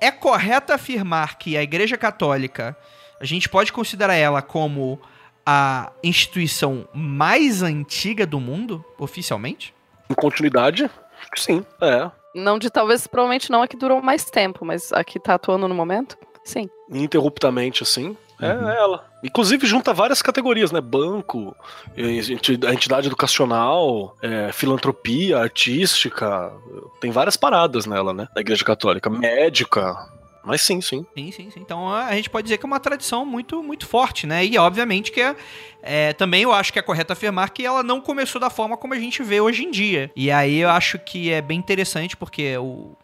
É 0.03 0.11
correto 0.11 0.73
afirmar 0.73 1.38
que 1.38 1.57
a 1.57 1.62
igreja 1.62 1.97
católica... 1.97 2.77
A 3.21 3.25
gente 3.25 3.49
pode 3.49 3.73
considerar 3.73 4.17
ela 4.17 4.43
como 4.43 5.01
a 5.47 5.93
instituição 6.03 6.88
mais 6.93 7.62
antiga 7.62 8.27
do 8.27 8.41
mundo, 8.41 8.85
oficialmente? 8.99 9.73
Em 10.11 10.15
continuidade, 10.15 10.87
acho 10.87 11.31
que 11.33 11.41
sim, 11.41 11.65
é. 11.81 12.11
Não 12.35 12.59
de 12.59 12.69
talvez, 12.69 13.07
provavelmente 13.07 13.49
não 13.49 13.62
a 13.62 13.69
que 13.69 13.77
durou 13.77 14.03
mais 14.03 14.25
tempo, 14.25 14.65
mas 14.65 14.93
a 14.93 15.05
que 15.05 15.21
tá 15.21 15.35
atuando 15.35 15.69
no 15.69 15.75
momento, 15.75 16.19
sim. 16.43 16.69
Ininterruptamente, 16.91 17.85
assim, 17.85 18.17
é 18.42 18.52
Uhum. 18.55 18.68
ela. 18.68 19.05
Inclusive 19.22 19.66
junta 19.66 19.94
várias 19.94 20.20
categorias, 20.20 20.72
né? 20.72 20.81
Banco, 20.81 21.55
enti- 21.96 22.59
entidade 22.66 23.07
educacional, 23.07 24.16
é, 24.22 24.50
filantropia, 24.52 25.38
artística. 25.38 26.52
Tem 27.00 27.11
várias 27.11 27.37
paradas 27.37 27.87
nela, 27.87 28.12
né? 28.12 28.28
Da 28.35 28.40
igreja 28.40 28.64
católica. 28.64 29.09
Médica. 29.09 29.96
Mas 30.44 30.61
sim, 30.62 30.81
sim. 30.81 31.07
Sim, 31.16 31.31
sim, 31.31 31.50
sim. 31.50 31.61
Então 31.61 31.88
a 31.88 32.12
gente 32.16 32.28
pode 32.28 32.42
dizer 32.44 32.59
que 32.59 32.66
é 32.66 32.66
uma 32.66 32.81
tradição 32.81 33.24
muito, 33.24 33.62
muito 33.62 33.87
forte, 33.87 34.26
né? 34.26 34.44
E 34.44 34.59
obviamente 34.59 35.12
que 35.12 35.20
é, 35.20 35.37
é, 35.81 36.12
também 36.14 36.42
eu 36.42 36.52
acho 36.52 36.72
que 36.72 36.81
é 36.81 36.83
correto 36.83 37.12
afirmar 37.12 37.50
que 37.50 37.64
ela 37.64 37.85
não 37.85 38.00
começou 38.00 38.40
da 38.40 38.50
forma 38.50 38.76
como 38.76 38.92
a 38.92 38.98
gente 38.98 39.22
vê 39.22 39.40
hoje 39.40 39.62
em 39.64 39.70
dia. 39.70 40.11
E 40.16 40.33
aí 40.33 40.59
eu 40.59 40.68
acho 40.68 40.98
que 40.98 41.31
é 41.31 41.40
bem 41.40 41.57
interessante 41.61 42.16
porque 42.16 42.57
o 42.59 42.96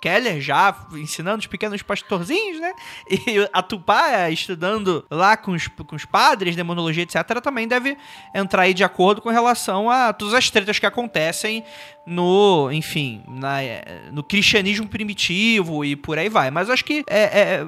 Keller 0.00 0.40
já 0.40 0.74
ensinando 0.92 1.38
os 1.38 1.46
pequenos 1.46 1.82
pastorzinhos, 1.82 2.60
né? 2.60 2.72
E 3.26 3.48
a 3.52 3.62
Tupá 3.62 4.30
estudando 4.30 5.04
lá 5.10 5.36
com 5.36 5.52
os, 5.52 5.66
com 5.68 5.96
os 5.96 6.04
padres, 6.04 6.54
demonologia, 6.54 7.02
etc., 7.02 7.40
também 7.42 7.66
deve 7.66 7.96
entrar 8.34 8.62
aí 8.62 8.74
de 8.74 8.84
acordo 8.84 9.20
com 9.20 9.30
relação 9.30 9.90
a 9.90 10.12
todas 10.12 10.34
as 10.34 10.50
tretas 10.50 10.78
que 10.78 10.86
acontecem 10.86 11.64
no, 12.06 12.70
enfim, 12.70 13.22
na, 13.28 13.62
eh, 13.62 14.10
no 14.12 14.22
cristianismo 14.22 14.88
primitivo 14.88 15.84
e 15.84 15.96
por 15.96 16.18
aí 16.18 16.28
vai. 16.28 16.50
Mas 16.50 16.70
acho 16.70 16.84
que 16.84 17.04
é, 17.08 17.22
é, 17.22 17.66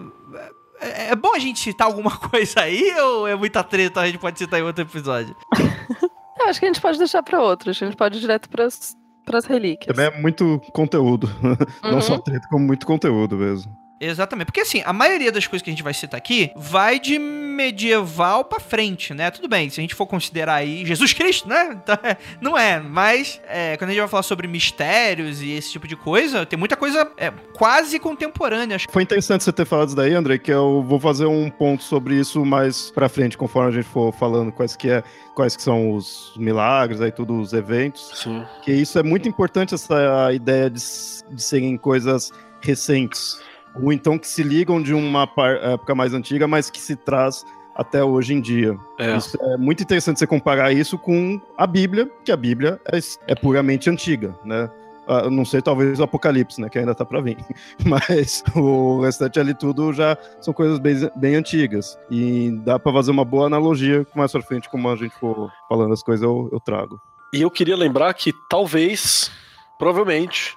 é, 0.81 1.11
é 1.11 1.17
bom 1.17 1.35
a 1.35 1.39
gente 1.39 1.59
citar 1.59 1.87
alguma 1.87 2.17
coisa 2.17 2.61
aí 2.61 2.95
ou 3.01 3.27
é 3.27 3.35
muita 3.35 3.63
treta 3.65 4.01
a 4.01 4.07
gente 4.07 4.19
pode 4.19 4.39
citar 4.39 4.61
em 4.61 4.63
outro 4.63 4.83
episódio? 4.83 5.35
Eu 6.39 6.47
acho 6.47 6.61
que 6.61 6.67
a 6.67 6.69
gente 6.69 6.81
pode 6.81 6.99
deixar 6.99 7.21
pra 7.23 7.43
outros, 7.43 7.83
a 7.83 7.87
gente 7.87 7.97
pode 7.97 8.17
ir 8.17 8.21
direto 8.21 8.49
pras, 8.49 8.97
pras 9.29 9.45
relíquias. 9.45 9.95
Também 9.97 10.13
é 10.13 10.21
muito 10.21 10.61
conteúdo. 10.73 11.29
Não 11.85 11.95
Uhum. 11.95 12.01
só 12.01 12.19
treta, 12.19 12.49
como 12.51 12.67
muito 12.67 12.85
conteúdo 12.87 13.37
mesmo. 13.37 13.73
Exatamente. 14.01 14.47
Porque 14.47 14.61
assim, 14.61 14.83
a 14.85 14.93
maioria 14.93 15.33
das 15.33 15.47
coisas 15.47 15.63
que 15.63 15.71
a 15.71 15.73
gente 15.73 15.83
vai 15.83 15.95
citar 15.95 16.19
aqui 16.19 16.51
vai 16.55 17.01
de 17.01 17.19
medieval 17.19 18.45
pra 18.45 18.61
frente, 18.61 19.13
né? 19.13 19.31
Tudo 19.31 19.49
bem, 19.49 19.69
se 19.69 19.81
a 19.81 19.83
gente 19.83 19.95
for 19.95 20.07
considerar 20.07 20.55
aí 20.55 20.85
Jesus 20.87 21.13
Cristo, 21.13 21.49
né? 21.49 21.77
Então, 21.89 21.99
é, 22.03 22.17
não 22.41 22.59
é. 22.59 22.81
Mas 22.81 23.41
é, 23.49 23.77
quando 23.77 23.91
a 23.91 23.93
gente 23.93 24.01
vai 24.01 24.09
falar 24.09 24.23
sobre 24.23 24.47
mistérios 24.47 25.41
e 25.41 25.53
esse 25.53 25.73
tipo 25.73 25.89
de 25.89 25.97
coisa, 25.97 26.45
tem 26.45 26.59
muita 26.59 26.77
coisa 26.77 27.11
é, 27.17 27.33
quase 27.55 27.99
contemporânea. 27.99 28.77
Acho. 28.77 28.87
Foi 28.91 29.03
interessante 29.03 29.43
você 29.43 29.53
ter 29.53 29.65
falado 29.65 29.89
isso 29.89 29.97
daí, 29.97 30.13
André, 30.13 30.39
que 30.39 30.53
eu 30.53 30.83
vou 30.83 31.01
fazer 31.01 31.25
um 31.27 31.49
ponto 31.49 31.83
sobre 31.83 32.15
isso 32.17 32.45
mais 32.45 32.91
pra 32.91 33.09
frente, 33.09 33.39
conforme 33.39 33.71
a 33.71 33.73
gente 33.73 33.87
for 33.87 34.13
falando 34.13 34.53
quais 34.53 34.77
que, 34.77 34.91
é, 34.91 35.03
quais 35.35 35.57
que 35.57 35.63
são 35.63 35.93
os 35.93 36.35
milagres, 36.37 37.01
aí 37.01 37.11
tudo, 37.11 37.41
os 37.41 37.53
eventos. 37.53 38.11
Sim. 38.15 38.45
Que 38.63 38.73
isso 38.73 38.99
é 38.99 39.03
muito 39.03 39.29
importante, 39.29 39.75
essa 39.75 40.31
ideia 40.33 40.69
de, 40.69 40.81
de 41.31 41.43
serem 41.43 41.79
coisas 41.79 42.31
recentes. 42.61 43.41
Ou 43.83 43.93
então 43.93 44.19
que 44.19 44.27
se 44.27 44.43
ligam 44.43 44.83
de 44.83 44.95
uma 44.95 45.29
época 45.63 45.95
mais 45.95 46.15
antiga, 46.15 46.47
mas 46.47 46.71
que 46.71 46.81
se 46.81 46.97
traz 46.97 47.45
até 47.75 48.03
hoje 48.03 48.35
em 48.35 48.41
dia. 48.41 48.77
É. 48.99 49.17
É 49.53 49.57
muito 49.57 49.83
interessante 49.83 50.19
você 50.19 50.27
comparar 50.27 50.73
isso 50.73 50.99
com 50.99 51.41
a 51.57 51.67
Bíblia, 51.67 52.11
que 52.25 52.33
a 52.33 52.37
Bíblia 52.37 52.81
é, 52.93 52.99
é 53.29 53.35
puramente 53.35 53.89
antiga, 53.89 54.35
né? 54.45 54.69
ah, 55.09 55.31
não 55.31 55.45
sei, 55.45 55.63
talvez 55.63 55.99
o 55.99 56.03
Apocalipse, 56.03 56.61
né? 56.61 56.69
Que 56.69 56.79
ainda 56.79 56.95
tá 56.95 57.05
pra 57.05 57.23
vir. 57.23 57.39
Mas 57.85 58.45
o 58.55 59.01
restante 59.01 59.41
ali 59.41 59.55
tudo 59.55 59.93
já 59.93 60.17
são 60.41 60.53
coisas 60.53 60.79
bem, 60.79 61.11
bem 61.17 61.35
antigas. 61.35 61.99
E 62.11 62.51
dá 62.63 62.79
pra 62.79 62.93
fazer 62.93 63.11
uma 63.11 63.25
boa 63.25 63.47
analogia 63.47 64.07
mais 64.15 64.31
pra 64.31 64.43
frente, 64.43 64.69
como 64.69 64.89
a 64.89 64.97
gente 64.97 65.15
for 65.19 65.51
falando 65.67 65.95
as 65.95 66.03
coisas, 66.03 66.23
eu, 66.23 66.51
eu 66.53 66.61
trago. 66.61 67.01
E 67.33 67.41
eu 67.41 67.51
queria 67.51 67.77
lembrar 67.77 68.13
que 68.13 68.33
talvez, 68.51 69.31
provavelmente, 69.79 70.55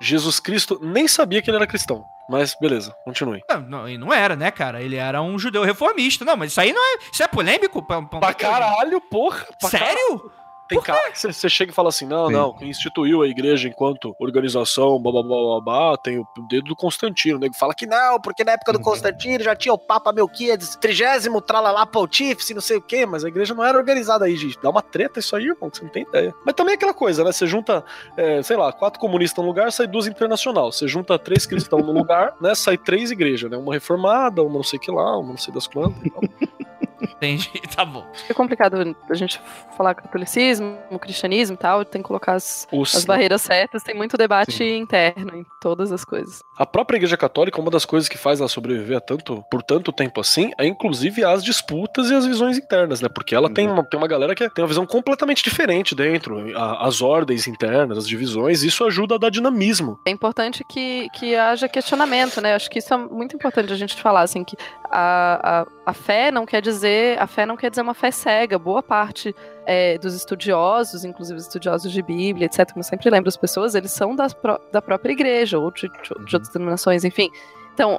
Jesus 0.00 0.38
Cristo 0.38 0.78
nem 0.82 1.08
sabia 1.08 1.40
que 1.40 1.48
ele 1.48 1.56
era 1.56 1.66
cristão. 1.66 2.04
Mas 2.28 2.56
beleza, 2.60 2.92
continue. 3.04 3.42
Não, 3.48 3.60
não, 3.60 3.88
e 3.88 3.96
não 3.96 4.12
era, 4.12 4.34
né, 4.34 4.50
cara? 4.50 4.82
Ele 4.82 4.96
era 4.96 5.22
um 5.22 5.38
judeu 5.38 5.62
reformista. 5.64 6.24
Não, 6.24 6.36
mas 6.36 6.50
isso 6.50 6.60
aí 6.60 6.72
não 6.72 6.82
é. 6.82 6.98
Isso 7.12 7.22
é 7.22 7.28
polêmico? 7.28 7.82
Pra, 7.82 8.02
pra- 8.02 8.18
Pra 8.20 8.34
caralho, 8.34 9.00
porra! 9.00 9.46
Pra 9.60 9.68
Sério? 9.70 10.30
Tem 10.68 10.80
cara 10.80 11.10
que 11.10 11.18
você- 11.32 11.48
chega 11.48 11.70
e 11.70 11.74
fala 11.74 11.88
assim: 11.90 12.06
não, 12.06 12.26
Sim. 12.26 12.32
não, 12.32 12.52
quem 12.54 12.68
instituiu 12.68 13.22
a 13.22 13.28
igreja 13.28 13.68
enquanto 13.68 14.14
organização, 14.18 15.00
blá 15.00 15.12
blá 15.12 15.22
blá 15.22 15.36
blá, 15.36 15.60
blá 15.60 15.96
tem 15.96 16.18
o 16.18 16.26
dedo 16.48 16.64
do 16.66 16.76
Constantino. 16.76 17.36
O 17.36 17.40
nego 17.40 17.54
fala 17.54 17.74
que 17.74 17.86
não, 17.86 18.20
porque 18.20 18.44
na 18.44 18.52
época 18.52 18.72
do 18.72 18.78
Uhum. 18.78 18.84
Constantino 18.84 19.42
já 19.44 19.54
tinha 19.54 19.72
o 19.72 19.78
Papa 19.78 20.12
Melquiades, 20.12 20.76
trigésimo, 20.76 21.40
tralalá, 21.40 21.86
pontífice, 21.86 22.54
não 22.54 22.60
sei 22.60 22.76
o 22.78 22.82
quê, 22.82 23.06
mas 23.06 23.24
a 23.24 23.28
igreja 23.28 23.54
não 23.54 23.64
era 23.64 23.78
organizada 23.78 24.24
aí, 24.24 24.36
gente. 24.36 24.58
Dá 24.62 24.70
uma 24.70 24.82
treta 24.82 25.20
isso 25.20 25.34
aí, 25.36 25.44
irmão, 25.46 25.70
que 25.70 25.78
você 25.78 25.84
não 25.84 25.90
tem 25.90 26.02
ideia. 26.02 26.34
Mas 26.44 26.54
também 26.54 26.72
é 26.72 26.76
aquela 26.76 26.94
coisa, 26.94 27.22
né? 27.24 27.32
Você 27.32 27.46
junta, 27.46 27.84
é, 28.16 28.42
sei 28.42 28.56
lá, 28.56 28.72
quatro 28.72 28.98
comunistas 29.00 29.42
num 29.42 29.48
lugar, 29.48 29.70
sai 29.72 29.86
duas 29.86 30.06
internacional. 30.06 30.72
Você 30.72 30.88
junta 30.88 31.18
três 31.18 31.46
cristãos 31.46 31.84
num 31.84 31.92
lugar, 31.92 32.34
né? 32.40 32.54
Sai 32.54 32.76
três 32.76 33.10
igrejas, 33.10 33.50
né? 33.50 33.56
Uma 33.56 33.74
reformada, 33.74 34.42
uma 34.42 34.54
não 34.54 34.62
sei 34.62 34.78
que 34.78 34.90
lá, 34.90 35.16
uma 35.18 35.30
não 35.30 35.36
sei 35.38 35.52
das 35.54 35.66
quantas. 35.66 36.04
e 36.04 36.10
tal. 36.10 36.20
Entendi, 37.00 37.50
tá 37.74 37.84
bom. 37.84 38.06
É 38.28 38.34
complicado 38.34 38.96
a 39.10 39.14
gente 39.14 39.40
falar 39.76 39.94
catolicismo, 39.94 40.76
cristianismo 41.00 41.54
e 41.54 41.58
tal, 41.58 41.84
tem 41.84 42.02
que 42.02 42.08
colocar 42.08 42.34
as, 42.34 42.66
as 42.94 43.04
barreiras 43.04 43.42
certas, 43.42 43.82
tem 43.82 43.94
muito 43.94 44.16
debate 44.16 44.52
Sim. 44.52 44.78
interno 44.78 45.36
em 45.36 45.44
todas 45.60 45.92
as 45.92 46.04
coisas. 46.04 46.40
A 46.58 46.64
própria 46.66 46.96
Igreja 46.96 47.16
Católica, 47.16 47.60
uma 47.60 47.70
das 47.70 47.84
coisas 47.84 48.08
que 48.08 48.16
faz 48.16 48.40
ela 48.40 48.48
sobreviver 48.48 49.00
tanto, 49.00 49.44
por 49.50 49.62
tanto 49.62 49.92
tempo 49.92 50.20
assim, 50.20 50.50
é 50.58 50.66
inclusive 50.66 51.24
as 51.24 51.44
disputas 51.44 52.10
e 52.10 52.14
as 52.14 52.24
visões 52.26 52.56
internas, 52.58 53.00
né? 53.00 53.08
Porque 53.08 53.34
ela 53.34 53.52
tem, 53.52 53.68
uma, 53.68 53.84
tem 53.84 53.98
uma 53.98 54.08
galera 54.08 54.34
que 54.34 54.48
tem 54.50 54.62
uma 54.62 54.68
visão 54.68 54.86
completamente 54.86 55.42
diferente 55.44 55.94
dentro, 55.94 56.56
a- 56.56 56.86
as 56.86 57.02
ordens 57.02 57.46
internas, 57.46 57.98
as 57.98 58.08
divisões, 58.08 58.62
isso 58.62 58.84
ajuda 58.84 59.16
a 59.16 59.18
dar 59.18 59.30
dinamismo. 59.30 59.98
É 60.06 60.10
importante 60.10 60.64
que, 60.68 61.08
que 61.10 61.34
haja 61.36 61.68
questionamento, 61.68 62.40
né? 62.40 62.54
Acho 62.54 62.70
que 62.70 62.78
isso 62.78 62.92
é 62.92 62.96
muito 62.96 63.36
importante 63.36 63.72
a 63.72 63.76
gente 63.76 63.94
falar, 64.00 64.22
assim, 64.22 64.42
que 64.44 64.56
a, 64.90 65.60
a, 65.62 65.66
a 65.86 65.92
fé 65.92 66.30
não 66.30 66.46
quer 66.46 66.60
dizer, 66.62 67.18
a 67.20 67.26
fé 67.26 67.44
não 67.46 67.56
quer 67.56 67.70
dizer 67.70 67.82
uma 67.82 67.94
fé 67.94 68.10
cega. 68.10 68.58
Boa 68.58 68.82
parte 68.82 69.34
é, 69.66 69.98
dos 69.98 70.14
estudiosos, 70.14 71.04
inclusive 71.04 71.38
os 71.38 71.44
estudiosos 71.46 71.92
de 71.92 72.02
Bíblia, 72.02 72.46
etc., 72.46 72.68
como 72.68 72.80
eu 72.80 72.84
sempre 72.84 73.10
lembro 73.10 73.28
as 73.28 73.36
pessoas, 73.36 73.74
eles 73.74 73.92
são 73.92 74.14
das 74.14 74.34
da 74.72 74.82
própria 74.82 75.12
igreja, 75.12 75.58
ou 75.58 75.70
de, 75.70 75.88
de 75.88 76.36
outras 76.36 76.48
denominações, 76.48 77.04
enfim. 77.04 77.30
Então, 77.74 77.98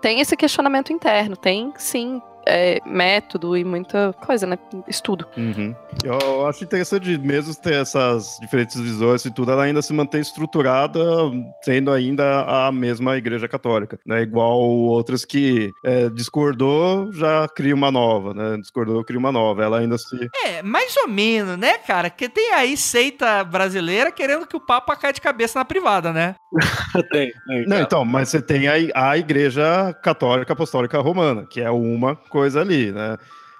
tem 0.00 0.20
esse 0.20 0.36
questionamento 0.36 0.92
interno, 0.92 1.36
tem 1.36 1.72
sim 1.76 2.20
é, 2.46 2.80
método 2.86 3.56
e 3.56 3.64
muita 3.64 4.12
coisa, 4.24 4.46
né? 4.46 4.58
Estudo. 4.88 5.26
Uhum. 5.36 5.74
Eu 6.02 6.46
acho 6.46 6.64
interessante 6.64 7.16
mesmo 7.18 7.54
ter 7.54 7.74
essas 7.74 8.38
diferentes 8.40 8.80
visões 8.80 9.24
e 9.24 9.30
tudo, 9.30 9.52
ela 9.52 9.64
ainda 9.64 9.82
se 9.82 9.92
mantém 9.92 10.20
estruturada, 10.20 11.00
sendo 11.62 11.90
ainda 11.90 12.42
a 12.42 12.72
mesma 12.72 13.16
Igreja 13.16 13.48
Católica, 13.48 13.98
né? 14.06 14.22
Igual 14.22 14.58
outras 14.58 15.24
que 15.24 15.72
é, 15.84 16.08
discordou, 16.10 17.12
já 17.12 17.48
cria 17.48 17.74
uma 17.74 17.90
nova, 17.90 18.34
né? 18.34 18.56
Discordou, 18.58 19.04
cria 19.04 19.18
uma 19.18 19.32
nova. 19.32 19.62
Ela 19.62 19.78
ainda 19.78 19.98
se. 19.98 20.28
É, 20.44 20.62
mais 20.62 20.96
ou 20.96 21.08
menos, 21.08 21.56
né, 21.56 21.78
cara? 21.78 22.10
Porque 22.10 22.28
tem 22.28 22.52
aí 22.52 22.76
seita 22.76 23.44
brasileira 23.44 24.10
querendo 24.10 24.46
que 24.46 24.56
o 24.56 24.60
Papa 24.60 24.96
caia 24.96 25.12
de 25.12 25.20
cabeça 25.20 25.58
na 25.58 25.64
privada, 25.64 26.12
né? 26.12 26.34
tem, 27.10 27.32
tem. 27.46 27.66
Não, 27.66 27.80
então, 27.80 28.04
mas 28.04 28.28
você 28.28 28.40
tem 28.40 28.68
a, 28.68 28.74
a 28.94 29.18
Igreja 29.18 29.92
Católica 30.02 30.52
Apostólica 30.52 31.00
Romana, 31.00 31.46
que 31.46 31.60
é 31.60 31.70
uma 31.70 32.16
coisa 32.34 32.62
ali, 32.62 32.90
né? 32.90 33.16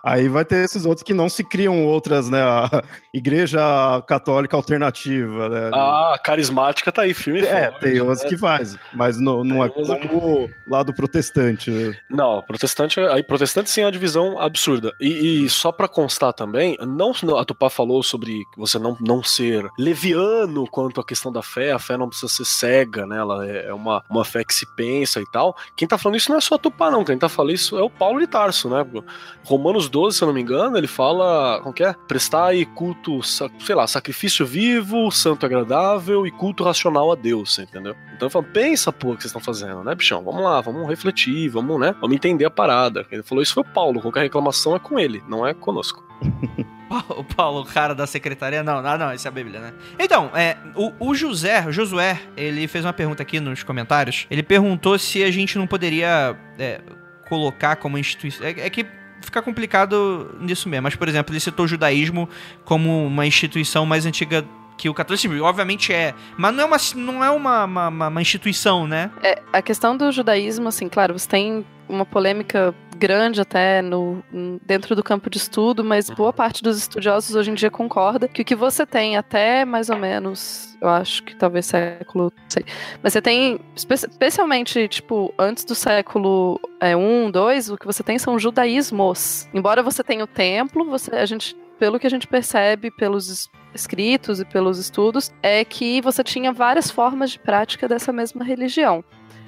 Aí 0.06 0.28
vai 0.28 0.44
ter 0.44 0.56
esses 0.64 0.84
outros 0.84 1.02
que 1.02 1.14
não 1.14 1.30
se 1.30 1.42
criam 1.42 1.86
outras, 1.86 2.28
né? 2.28 2.42
A 2.42 2.82
Igreja 3.12 3.58
Católica 4.06 4.54
Alternativa, 4.54 5.48
né? 5.48 5.70
Ah, 5.72 6.18
carismática 6.22 6.92
tá 6.92 7.02
aí, 7.02 7.14
firme 7.14 7.40
e 7.40 7.46
É, 7.46 7.70
forte, 7.70 7.80
tem 7.80 8.00
umas 8.02 8.22
né? 8.22 8.28
que 8.28 8.36
faz, 8.36 8.76
mas 8.92 9.18
não, 9.18 9.42
não 9.42 9.64
é 9.64 9.68
que- 9.70 9.82
como 9.82 10.44
o 10.44 10.50
lado 10.68 10.92
protestante. 10.92 11.70
né? 11.70 11.94
Não, 12.10 12.42
protestante, 12.42 13.00
aí 13.00 13.22
protestante 13.22 13.70
sim 13.70 13.80
é 13.80 13.86
uma 13.86 13.92
divisão 13.92 14.38
absurda. 14.38 14.92
E, 15.00 15.44
e 15.44 15.48
só 15.48 15.72
pra 15.72 15.88
constar 15.88 16.32
também, 16.34 16.76
não, 16.80 17.12
não- 17.22 17.38
a 17.38 17.44
Tupá 17.44 17.70
falou 17.70 18.02
sobre 18.02 18.42
você 18.58 18.78
não, 18.78 18.96
não 19.00 19.22
ser 19.22 19.66
leviano 19.78 20.66
quanto 20.70 21.00
à 21.00 21.04
questão 21.04 21.32
da 21.32 21.42
fé, 21.42 21.72
a 21.72 21.78
fé 21.78 21.96
não 21.96 22.08
precisa 22.08 22.28
ser 22.30 22.44
cega, 22.44 23.06
né? 23.06 23.16
Ela 23.16 23.46
é 23.46 23.54
é 23.64 23.72
uma, 23.72 24.04
uma 24.10 24.24
fé 24.24 24.44
que 24.44 24.52
se 24.52 24.66
pensa 24.76 25.20
e 25.20 25.24
tal. 25.32 25.56
Quem 25.76 25.88
tá 25.88 25.96
falando 25.96 26.16
isso 26.18 26.30
não 26.30 26.36
é 26.36 26.40
só 26.42 26.56
a 26.56 26.58
Tupá, 26.58 26.90
não. 26.90 27.04
Quem 27.04 27.16
tá 27.16 27.28
falando 27.30 27.54
isso 27.54 27.78
é 27.78 27.82
o 27.82 27.88
Paulo 27.88 28.20
de 28.20 28.26
Tarso, 28.26 28.68
né? 28.68 28.84
Romanos 29.44 29.88
12, 29.94 30.18
se 30.18 30.24
eu 30.24 30.26
não 30.26 30.34
me 30.34 30.40
engano, 30.40 30.76
ele 30.76 30.88
fala, 30.88 31.60
como 31.62 31.72
que 31.72 31.84
é? 31.84 31.94
Prestar 32.08 32.46
aí 32.46 32.66
culto, 32.66 33.22
sei 33.22 33.76
lá, 33.76 33.86
sacrifício 33.86 34.44
vivo, 34.44 35.08
santo 35.12 35.44
e 35.44 35.46
agradável 35.46 36.26
e 36.26 36.32
culto 36.32 36.64
racional 36.64 37.12
a 37.12 37.14
Deus, 37.14 37.60
entendeu? 37.60 37.94
Então 38.16 38.26
ele 38.26 38.30
fala, 38.30 38.44
pensa, 38.44 38.92
pô, 38.92 39.12
o 39.12 39.16
que 39.16 39.22
vocês 39.22 39.30
estão 39.30 39.40
fazendo, 39.40 39.84
né, 39.84 39.94
bichão? 39.94 40.24
Vamos 40.24 40.42
lá, 40.42 40.60
vamos 40.60 40.88
refletir, 40.88 41.48
vamos, 41.48 41.78
né? 41.78 41.94
Vamos 42.00 42.16
entender 42.16 42.44
a 42.44 42.50
parada. 42.50 43.06
Ele 43.08 43.22
falou, 43.22 43.40
isso 43.40 43.54
foi 43.54 43.62
o 43.62 43.66
Paulo, 43.66 44.00
qualquer 44.00 44.22
reclamação 44.22 44.74
é 44.74 44.80
com 44.80 44.98
ele, 44.98 45.22
não 45.28 45.46
é 45.46 45.54
conosco. 45.54 46.02
O 47.08 47.24
Paulo, 47.24 47.62
o 47.62 47.64
cara 47.64 47.92
da 47.92 48.06
secretaria, 48.06 48.62
não, 48.62 48.80
não, 48.80 48.96
não, 48.96 49.12
isso 49.12 49.26
é 49.26 49.28
a 49.28 49.32
Bíblia, 49.32 49.58
né? 49.58 49.72
Então, 49.98 50.30
é, 50.32 50.56
o, 50.76 50.92
o 51.00 51.14
José, 51.14 51.66
o 51.66 51.72
Josué, 51.72 52.20
ele 52.36 52.68
fez 52.68 52.84
uma 52.84 52.92
pergunta 52.92 53.20
aqui 53.20 53.40
nos 53.40 53.64
comentários. 53.64 54.28
Ele 54.30 54.44
perguntou 54.44 54.96
se 54.96 55.24
a 55.24 55.30
gente 55.30 55.58
não 55.58 55.66
poderia 55.66 56.38
é, 56.56 56.80
colocar 57.28 57.76
como 57.76 57.98
instituição. 57.98 58.46
É, 58.46 58.50
é 58.50 58.70
que 58.70 58.86
fica 59.24 59.42
complicado 59.42 60.34
nisso 60.40 60.68
mesmo, 60.68 60.84
mas, 60.84 60.94
por 60.94 61.08
exemplo, 61.08 61.32
ele 61.32 61.40
citou 61.40 61.64
o 61.64 61.68
judaísmo 61.68 62.28
como 62.64 63.06
uma 63.06 63.26
instituição 63.26 63.84
mais 63.86 64.06
antiga 64.06 64.44
que 64.76 64.88
o 64.88 64.94
catolicismo. 64.94 65.40
Obviamente 65.42 65.92
é, 65.92 66.14
mas 66.36 66.52
não 66.54 66.62
é 66.62 66.66
uma, 66.66 66.76
não 66.96 67.24
é 67.24 67.30
uma, 67.30 67.64
uma, 67.64 68.08
uma- 68.08 68.22
instituição, 68.22 68.86
né? 68.86 69.10
É, 69.22 69.40
a 69.52 69.62
questão 69.62 69.96
do 69.96 70.10
judaísmo, 70.10 70.68
assim, 70.68 70.88
claro, 70.88 71.16
você 71.18 71.28
tem 71.28 71.64
uma 71.88 72.04
polêmica 72.04 72.74
grande 72.94 73.40
até 73.40 73.82
no, 73.82 74.22
dentro 74.64 74.94
do 74.96 75.02
campo 75.02 75.28
de 75.28 75.36
estudo, 75.38 75.84
mas 75.84 76.08
boa 76.10 76.32
parte 76.32 76.62
dos 76.62 76.78
estudiosos 76.78 77.34
hoje 77.36 77.50
em 77.50 77.54
dia 77.54 77.70
concorda 77.70 78.28
que 78.28 78.42
o 78.42 78.44
que 78.44 78.54
você 78.54 78.86
tem 78.86 79.16
até 79.16 79.64
mais 79.64 79.90
ou 79.90 79.96
menos, 79.96 80.76
eu 80.80 80.88
acho 80.88 81.22
que 81.22 81.34
talvez 81.36 81.66
século, 81.66 82.32
não 82.34 82.50
sei, 82.50 82.64
mas 83.02 83.12
você 83.12 83.20
tem, 83.22 83.60
espe- 83.76 83.94
especialmente, 83.94 84.88
tipo, 84.88 85.32
antes 85.38 85.64
do 85.64 85.74
século 85.74 86.60
é, 86.80 86.96
1, 86.96 87.30
2, 87.30 87.70
o 87.70 87.76
que 87.76 87.86
você 87.86 88.02
tem 88.02 88.18
são 88.18 88.38
judaísmos. 88.38 89.48
Embora 89.52 89.82
você 89.82 90.02
tenha 90.02 90.24
o 90.24 90.26
templo, 90.28 90.84
você, 90.84 91.14
a 91.14 91.26
gente, 91.26 91.56
pelo 91.78 91.98
que 91.98 92.06
a 92.06 92.10
gente 92.10 92.26
percebe 92.26 92.90
pelos 92.90 93.28
es- 93.28 93.50
escritos 93.74 94.40
e 94.40 94.44
pelos 94.44 94.78
estudos, 94.78 95.32
é 95.42 95.64
que 95.64 96.00
você 96.00 96.22
tinha 96.22 96.52
várias 96.52 96.90
formas 96.90 97.30
de 97.32 97.38
prática 97.38 97.88
dessa 97.88 98.12
mesma 98.12 98.44
religião. 98.44 99.02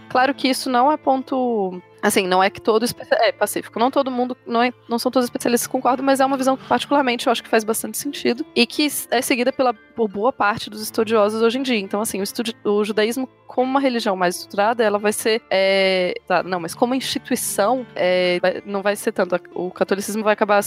Claro 0.08 0.34
que 0.34 0.48
isso 0.48 0.70
não 0.70 0.90
é 0.90 0.96
ponto. 0.96 1.82
Assim, 2.02 2.26
não 2.26 2.40
é 2.42 2.48
que 2.48 2.60
todo 2.60 2.86
é 3.20 3.32
pacífico. 3.32 3.80
Não 3.80 3.90
todo 3.90 4.10
mundo, 4.12 4.36
não, 4.46 4.62
é- 4.62 4.72
não 4.88 4.96
são 4.98 5.10
todos 5.10 5.24
os 5.24 5.28
especialistas 5.28 5.66
que 5.66 5.72
concordam, 5.72 6.04
mas 6.06 6.20
é 6.20 6.26
uma 6.26 6.36
visão 6.36 6.56
que, 6.56 6.64
particularmente, 6.64 7.26
eu 7.26 7.32
acho 7.32 7.42
que 7.42 7.48
faz 7.48 7.64
bastante 7.64 7.98
sentido 7.98 8.46
e 8.54 8.64
que 8.64 8.86
é 9.10 9.20
seguida 9.20 9.52
pela, 9.52 9.74
por 9.74 10.06
boa 10.06 10.32
parte 10.32 10.70
dos 10.70 10.80
estudiosos 10.82 11.42
hoje 11.42 11.58
em 11.58 11.62
dia. 11.62 11.78
Então, 11.78 12.00
assim, 12.00 12.20
o, 12.20 12.22
estudi- 12.22 12.54
o 12.64 12.84
judaísmo, 12.84 13.28
como 13.48 13.68
uma 13.68 13.80
religião 13.80 14.14
mais 14.14 14.36
estruturada, 14.36 14.84
ela 14.84 14.98
vai 15.00 15.12
ser. 15.12 15.42
é, 15.50 16.14
tá, 16.28 16.42
não, 16.44 16.60
mas 16.60 16.74
como 16.74 16.94
instituição, 16.94 17.84
é, 17.96 18.38
vai- 18.40 18.62
não 18.64 18.82
vai 18.82 18.94
ser 18.94 19.10
tanto. 19.10 19.40
O 19.52 19.70
catolicismo 19.72 20.22
vai 20.22 20.34
acabar. 20.34 20.60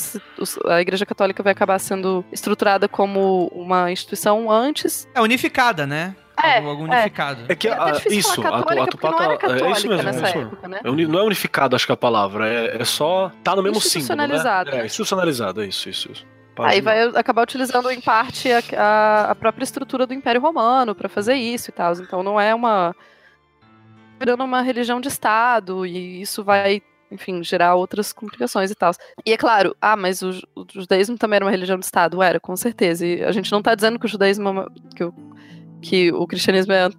A 0.67 0.81
Igreja 0.81 1.05
Católica 1.05 1.41
vai 1.41 1.53
acabar 1.53 1.79
sendo 1.79 2.25
estruturada 2.33 2.89
como 2.89 3.47
uma 3.53 3.89
instituição 3.91 4.51
antes. 4.51 5.07
É 5.15 5.21
unificada, 5.21 5.87
né? 5.87 6.15
É, 6.43 6.57
algo, 6.59 6.69
é. 6.87 6.89
unificado. 6.95 7.41
É 7.47 7.55
que 7.55 7.67
É 7.67 7.71
a- 7.73 7.91
isso, 8.09 8.41
falar 8.41 8.57
a, 8.57 8.83
a 8.83 8.87
Tupá 8.87 9.11
tá- 9.13 9.23
é 9.23 9.27
isso 9.33 9.37
católica 9.37 9.49
mesmo, 9.49 10.03
nessa 10.03 10.09
é 10.09 10.11
isso 10.11 10.23
mesmo. 10.37 10.41
época, 10.51 10.67
né? 10.67 10.79
É 10.83 10.91
não 11.07 11.19
é 11.19 11.23
unificado, 11.23 11.75
acho 11.75 11.85
que 11.85 11.91
é 11.91 11.93
a 11.93 11.97
palavra. 11.97 12.47
É, 12.47 12.77
é 12.81 12.85
só. 12.85 13.31
Tá 13.43 13.55
no 13.55 13.63
mesmo 13.63 13.79
símbolo. 13.81 14.15
Né? 14.15 14.23
É, 14.81 14.85
institucionalizado, 14.85 15.61
é 15.61 15.67
isso, 15.67 15.89
isso. 15.89 16.11
isso. 16.11 16.25
Aí 16.61 16.81
vai 16.81 17.03
acabar 17.15 17.43
utilizando 17.43 17.89
em 17.89 18.01
parte 18.01 18.49
a, 18.51 18.59
a- 18.77 19.31
a 19.31 19.35
própria 19.35 19.63
estrutura 19.63 20.05
do 20.05 20.13
Império 20.13 20.41
Romano 20.41 20.93
para 20.93 21.07
fazer 21.07 21.35
isso 21.35 21.69
e 21.69 21.73
tal. 21.73 21.93
Então 21.93 22.21
não 22.21 22.39
é 22.39 22.53
uma 22.53 22.93
virando 24.19 24.43
uma 24.43 24.61
religião 24.61 24.99
de 24.99 25.07
Estado 25.07 25.85
e 25.85 26.21
isso 26.21 26.43
vai, 26.43 26.81
enfim, 27.09 27.41
gerar 27.43 27.75
outras 27.75 28.11
complicações 28.11 28.69
e 28.69 28.75
tal. 28.75 28.91
E 29.25 29.31
é 29.31 29.37
claro, 29.37 29.73
ah, 29.81 29.95
mas 29.95 30.21
o, 30.21 30.31
o 30.55 30.65
judaísmo 30.69 31.17
também 31.17 31.37
era 31.37 31.45
uma 31.45 31.51
religião 31.51 31.77
de 31.79 31.85
Estado, 31.85 32.21
era, 32.21 32.39
com 32.39 32.55
certeza. 32.57 33.05
E 33.05 33.23
a 33.23 33.31
gente 33.31 33.49
não 33.51 33.61
tá 33.61 33.73
dizendo 33.73 33.97
que 33.97 34.05
o 34.05 34.09
judaísmo 34.09 34.47
é 34.49 34.51
uma- 34.51 34.71
que 34.93 35.03
o, 35.05 35.13
que 35.81 36.11
o 36.11 36.25
cristianismo 36.27 36.73
é 36.73 36.83
an- 36.85 36.91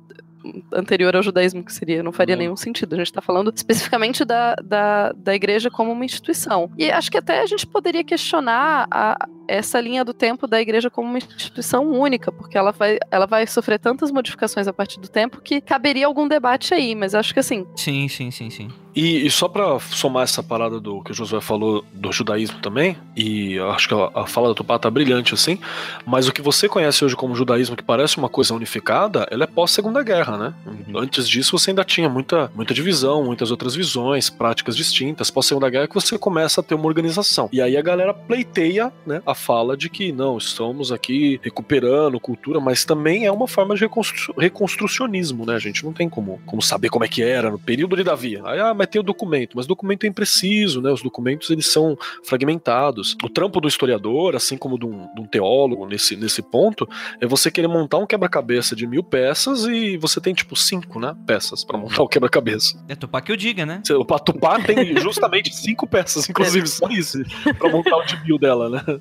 anterior 0.73 1.15
ao 1.15 1.23
judaísmo, 1.23 1.63
que 1.65 1.73
seria, 1.73 2.03
não 2.03 2.13
faria 2.13 2.35
Não. 2.35 2.41
nenhum 2.43 2.57
sentido. 2.57 2.95
A 2.95 2.99
gente 2.99 3.13
tá 3.13 3.21
falando 3.21 3.53
especificamente 3.55 4.25
da, 4.25 4.55
da, 4.57 5.13
da 5.13 5.35
igreja 5.35 5.71
como 5.71 5.93
uma 5.93 6.05
instituição. 6.05 6.71
E 6.79 6.91
acho 6.91 7.11
que 7.11 7.19
até 7.19 7.41
a 7.43 7.47
gente 7.47 7.67
poderia 7.67 8.03
questionar 8.03 8.87
a, 8.91 9.29
essa 9.51 9.81
linha 9.81 10.05
do 10.05 10.15
tempo 10.15 10.47
da 10.47 10.61
igreja 10.61 10.89
como 10.89 11.09
uma 11.09 11.19
instituição 11.19 11.91
única, 11.91 12.31
porque 12.31 12.57
ela 12.57 12.71
vai, 12.71 12.99
ela 13.11 13.27
vai 13.27 13.47
sofrer 13.47 13.79
tantas 13.79 14.13
modificações 14.13 14.69
a 14.69 14.73
partir 14.73 15.01
do 15.01 15.09
tempo 15.09 15.41
que 15.41 15.61
caberia 15.61 16.07
algum 16.07 16.29
debate 16.29 16.73
aí, 16.73 16.95
mas 16.95 17.15
acho 17.15 17.35
que 17.35 17.41
assim, 17.41 17.67
Sim, 17.75 18.09
sim, 18.09 18.31
sim, 18.31 18.49
sim. 18.49 18.69
E, 18.95 19.25
e 19.27 19.31
só 19.31 19.49
pra 19.49 19.79
somar 19.79 20.25
essa 20.25 20.43
parada 20.43 20.81
do 20.81 21.03
que 21.03 21.13
o 21.13 21.15
Josué 21.15 21.41
falou 21.41 21.85
do 21.93 22.11
judaísmo 22.13 22.59
também, 22.61 22.97
e 23.17 23.59
acho 23.59 23.89
que 23.89 23.95
a, 23.95 24.11
a 24.15 24.27
fala 24.27 24.49
da 24.49 24.55
Tupá 24.55 24.79
tá 24.79 24.91
brilhante 24.91 25.33
assim, 25.33 25.59
mas 26.05 26.29
o 26.29 26.33
que 26.33 26.43
você 26.43 26.69
conhece 26.69 27.05
hoje 27.05 27.15
como 27.15 27.35
judaísmo, 27.35 27.77
que 27.77 27.83
parece 27.83 28.19
uma 28.19 28.29
coisa 28.29 28.55
unificada, 28.55 29.27
ela 29.31 29.45
é 29.45 29.47
pós-segunda 29.47 30.03
guerra, 30.03 30.37
né? 30.37 30.55
Antes 30.95 31.29
disso 31.29 31.57
você 31.59 31.71
ainda 31.71 31.85
tinha 31.85 32.09
muita, 32.09 32.51
muita 32.55 32.75
divisão, 32.75 33.25
muitas 33.25 33.51
outras 33.51 33.75
visões, 33.75 34.29
práticas 34.29 34.77
distintas. 34.77 35.31
Pós-segunda 35.31 35.71
guerra 35.71 35.85
é 35.85 35.89
que 35.89 35.95
você 35.95 36.19
começa 36.19 36.61
a 36.61 36.65
ter 36.65 36.75
uma 36.75 36.87
organização. 36.87 37.49
E 37.53 37.63
aí 37.63 37.77
a 37.77 37.83
galera 37.83 38.13
pleiteia 38.13 38.93
né, 39.07 39.23
a 39.25 39.35
fala 39.41 39.77
de 39.77 39.89
que 39.89 40.13
não, 40.13 40.39
estamos 40.39 40.93
aqui 40.93 41.41
recuperando 41.43 42.21
cultura, 42.21 42.61
mas 42.61 42.85
também 42.85 43.27
é 43.27 43.33
uma 43.33 43.49
forma 43.49 43.75
de 43.75 43.81
reconstru- 43.81 44.35
reconstrucionismo, 44.39 45.47
né? 45.47 45.55
A 45.55 45.59
gente 45.59 45.85
não 45.85 45.93
tem 45.93 46.09
como, 46.09 46.41
como 46.47 46.61
saber 46.61 46.89
como 46.91 47.05
é 47.05 47.09
que 47.09 47.23
era 47.23 47.51
no 47.51 47.59
período 47.59 47.97
de 47.97 48.05
Davi. 48.05 48.41
Aí, 48.45 48.61
ah, 48.61 48.75
mas 48.75 48.89
tem 48.89 49.01
o 49.01 49.05
documento, 49.05 49.57
mas 49.57 49.65
o 49.65 49.69
documento 49.69 50.05
é 50.05 50.07
impreciso, 50.09 50.81
né? 50.83 50.91
Os 50.93 51.03
documentos 51.03 51.51
eles 51.51 51.67
são 51.67 51.97
fragmentados. 52.23 53.17
O 53.25 53.29
trampo 53.29 53.61
do 53.61 53.69
historiador, 53.69 54.37
assim 54.37 54.57
como 54.57 54.79
de 54.79 54.87
um, 54.87 55.13
de 55.15 55.21
um 55.21 55.27
teólogo 55.27 55.87
nesse, 55.87 56.17
nesse 56.17 56.43
ponto, 56.43 56.89
é 57.21 57.27
você 57.27 57.51
querer 57.51 57.69
montar 57.69 57.99
um 57.99 58.07
quebra-cabeça 58.07 58.77
de 58.77 58.87
mil 58.87 59.03
peças 59.03 59.65
e 59.65 59.97
você 59.97 60.21
tem 60.21 60.35
tipo 60.35 60.55
cinco, 60.55 61.01
né? 61.01 61.17
Peças 61.27 61.65
pra 61.65 61.79
montar 61.79 62.03
o 62.03 62.09
quebra-cabeça. 62.09 62.79
É 62.89 62.95
topar 62.95 63.23
que 63.23 63.33
eu 63.33 63.37
diga, 63.37 63.65
né? 63.65 63.83
O 63.91 64.05
Patupá 64.05 64.61
tem 64.61 64.97
justamente 65.01 65.55
cinco 65.55 65.87
peças, 65.87 66.29
inclusive 66.29 66.67
só 66.67 66.89
isso, 66.89 67.19
pra 67.59 67.71
montar 67.71 67.97
o 67.97 68.05
de 68.05 68.23
mil 68.25 68.39
dela, 68.39 68.69
né? 68.69 69.01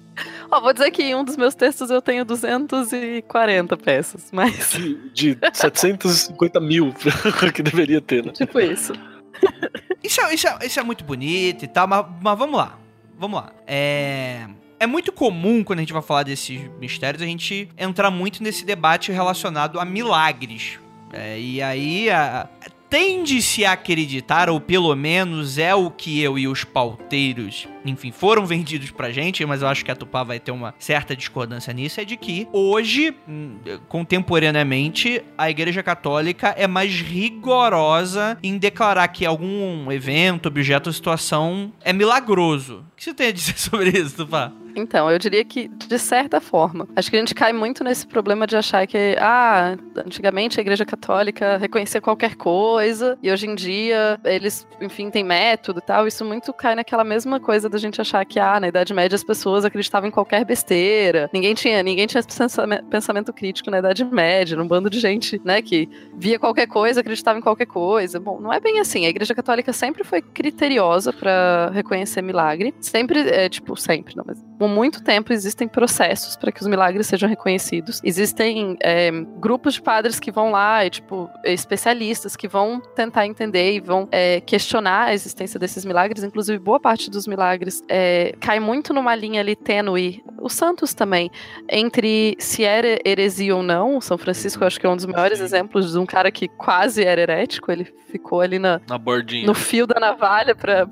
Ó, 0.51 0.59
vou 0.61 0.73
dizer 0.73 0.91
que 0.91 1.03
em 1.03 1.15
um 1.15 1.23
dos 1.23 1.35
meus 1.37 1.55
textos 1.55 1.89
eu 1.89 2.01
tenho 2.01 2.23
240 2.25 3.77
peças, 3.77 4.29
mas 4.31 4.71
De, 4.71 4.95
de 5.33 5.37
750 5.53 6.59
mil 6.59 6.93
que 7.53 7.61
deveria 7.63 8.01
ter, 8.01 8.25
né? 8.25 8.31
tipo 8.31 8.59
isso. 8.59 8.93
Isso 10.03 10.21
é, 10.21 10.33
isso 10.33 10.47
é- 10.47 10.65
isso 10.65 10.79
é 10.79 10.83
muito 10.83 11.03
bonito 11.03 11.65
e 11.65 11.67
tal, 11.67 11.85
mas, 11.85 12.05
mas 12.21 12.37
vamos 12.39 12.57
lá. 12.57 12.77
Vamos 13.17 13.39
lá. 13.41 13.51
É. 13.67 14.45
É 14.79 14.87
muito 14.87 15.11
comum, 15.11 15.61
quando 15.61 15.79
a 15.79 15.81
gente 15.81 15.91
vai 15.91 16.01
falar 16.01 16.23
desses 16.23 16.61
mistérios, 16.79 17.21
a 17.21 17.25
gente 17.25 17.67
entrar 17.77 18.09
muito 18.09 18.41
nesse 18.41 18.63
debate 18.63 19.11
relacionado 19.11 19.77
a 19.77 19.83
milagres. 19.83 20.79
É, 21.11 21.37
e 21.37 21.61
aí, 21.61 22.09
a- 22.09 22.47
tende-se 22.89 23.63
a 23.65 23.73
acreditar, 23.73 24.49
ou 24.49 24.59
pelo 24.59 24.95
menos 24.95 25.57
é 25.57 25.75
o 25.75 25.91
que 25.91 26.21
eu 26.21 26.37
e 26.37 26.47
os 26.47 26.63
pauteiros, 26.63 27.67
enfim, 27.85 28.11
foram 28.11 28.45
vendidos 28.45 28.91
pra 28.91 29.11
gente, 29.11 29.45
mas 29.45 29.61
eu 29.61 29.67
acho 29.67 29.85
que 29.85 29.91
a 29.91 29.95
Tupá 29.95 30.23
vai 30.23 30.39
ter 30.39 30.51
uma 30.51 30.73
certa 30.79 31.15
discordância 31.15 31.71
nisso, 31.73 32.01
é 32.01 32.05
de 32.05 32.17
que 32.17 32.47
hoje, 32.51 33.13
hum, 33.27 33.57
contemporaneamente, 33.87 35.21
a 35.37 35.49
Igreja 35.49 35.83
Católica 35.83 36.53
é 36.57 36.67
mais 36.67 36.99
rigorosa 37.01 38.37
em 38.41 38.57
declarar 38.57 39.07
que 39.09 39.25
algum 39.25 39.91
evento, 39.91 40.47
objeto 40.47 40.87
ou 40.87 40.93
situação 40.93 41.71
é 41.81 41.93
milagroso. 41.93 42.85
O 42.93 42.95
que 42.95 43.03
você 43.03 43.13
tem 43.13 43.27
a 43.27 43.31
dizer 43.31 43.57
sobre 43.59 43.89
isso, 43.89 44.15
Tupá? 44.15 44.51
Então, 44.79 45.09
eu 45.11 45.19
diria 45.19 45.43
que, 45.43 45.67
de 45.67 45.99
certa 45.99 46.39
forma, 46.39 46.87
acho 46.95 47.09
que 47.09 47.17
a 47.17 47.19
gente 47.19 47.35
cai 47.35 47.51
muito 47.51 47.83
nesse 47.83 48.07
problema 48.07 48.47
de 48.47 48.55
achar 48.55 48.87
que, 48.87 49.15
ah, 49.19 49.75
antigamente 49.97 50.59
a 50.59 50.61
Igreja 50.61 50.85
Católica 50.85 51.57
reconhecia 51.57 52.01
qualquer 52.01 52.35
coisa, 52.35 53.17
e 53.21 53.31
hoje 53.31 53.47
em 53.47 53.55
dia 53.55 54.19
eles, 54.23 54.67
enfim, 54.81 55.09
têm 55.09 55.23
método 55.23 55.79
e 55.79 55.81
tal. 55.81 56.07
Isso 56.07 56.23
muito 56.23 56.53
cai 56.53 56.75
naquela 56.75 57.03
mesma 57.03 57.39
coisa 57.39 57.69
da 57.69 57.77
gente 57.77 57.99
achar 57.99 58.23
que, 58.25 58.39
ah, 58.39 58.59
na 58.59 58.67
Idade 58.67 58.93
Média 58.93 59.15
as 59.15 59.23
pessoas 59.23 59.65
acreditavam 59.65 60.07
em 60.07 60.11
qualquer 60.11 60.45
besteira. 60.45 61.29
Ninguém 61.33 61.53
tinha, 61.53 61.83
ninguém 61.83 62.07
tinha 62.07 62.23
pensame- 62.23 62.81
pensamento 62.83 63.33
crítico 63.33 63.69
na 63.69 63.79
Idade 63.79 64.05
Média, 64.05 64.55
num 64.55 64.67
bando 64.67 64.89
de 64.89 64.99
gente, 64.99 65.41
né, 65.43 65.61
que 65.61 65.89
via 66.15 66.39
qualquer 66.39 66.67
coisa, 66.67 67.01
acreditava 67.01 67.37
em 67.37 67.41
qualquer 67.41 67.65
coisa. 67.65 68.19
Bom, 68.19 68.39
não 68.39 68.53
é 68.53 68.59
bem 68.59 68.79
assim. 68.79 69.05
A 69.05 69.09
Igreja 69.09 69.35
Católica 69.35 69.73
sempre 69.73 70.03
foi 70.03 70.21
criteriosa 70.21 71.11
para 71.11 71.69
reconhecer 71.73 72.21
milagre. 72.21 72.73
Sempre, 72.79 73.21
é, 73.21 73.49
tipo, 73.49 73.75
sempre, 73.75 74.15
não, 74.15 74.23
mas 74.25 74.43
muito 74.69 75.03
tempo 75.03 75.33
existem 75.33 75.67
processos 75.67 76.35
para 76.37 76.51
que 76.51 76.61
os 76.61 76.67
milagres 76.67 77.07
sejam 77.07 77.27
reconhecidos. 77.27 77.99
Existem 78.03 78.77
é, 78.81 79.11
grupos 79.37 79.73
de 79.73 79.81
padres 79.81 80.19
que 80.19 80.31
vão 80.31 80.51
lá, 80.51 80.85
e, 80.85 80.89
tipo, 80.89 81.29
especialistas 81.43 82.35
que 82.35 82.47
vão 82.47 82.79
tentar 82.95 83.25
entender 83.25 83.73
e 83.73 83.79
vão 83.79 84.07
é, 84.11 84.39
questionar 84.41 85.07
a 85.07 85.13
existência 85.13 85.59
desses 85.59 85.83
milagres. 85.83 86.23
Inclusive, 86.23 86.57
boa 86.59 86.79
parte 86.79 87.09
dos 87.09 87.27
milagres 87.27 87.83
é, 87.89 88.33
cai 88.39 88.59
muito 88.59 88.93
numa 88.93 89.15
linha 89.15 89.41
ali 89.41 89.55
tênue. 89.55 90.23
Os 90.41 90.53
santos 90.53 90.93
também, 90.93 91.29
entre 91.67 92.35
se 92.39 92.63
era 92.63 92.99
heresia 93.05 93.55
ou 93.55 93.63
não. 93.63 93.97
O 93.97 94.01
São 94.01 94.17
Francisco, 94.17 94.63
eu 94.63 94.67
acho 94.67 94.79
que 94.79 94.85
é 94.85 94.89
um 94.89 94.95
dos 94.95 95.05
maiores 95.05 95.39
exemplos 95.39 95.91
de 95.91 95.97
um 95.97 96.05
cara 96.05 96.31
que 96.31 96.47
quase 96.47 97.03
era 97.03 97.21
herético. 97.21 97.71
Ele 97.71 97.85
ficou 98.11 98.41
ali 98.41 98.59
na, 98.59 98.79
Na 98.87 98.97
bordinha. 98.97 99.45
no 99.45 99.53
fio 99.53 99.85
da 99.85 99.99
navalha 99.99 100.55
pra 100.55 100.87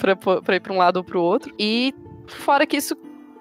ir 0.55 0.59
pra 0.61 0.73
um 0.73 0.77
lado 0.77 0.97
ou 0.97 1.03
pro 1.03 1.21
outro. 1.21 1.53
E 1.59 1.93
fora 2.27 2.65
que 2.65 2.77
isso, 2.77 2.95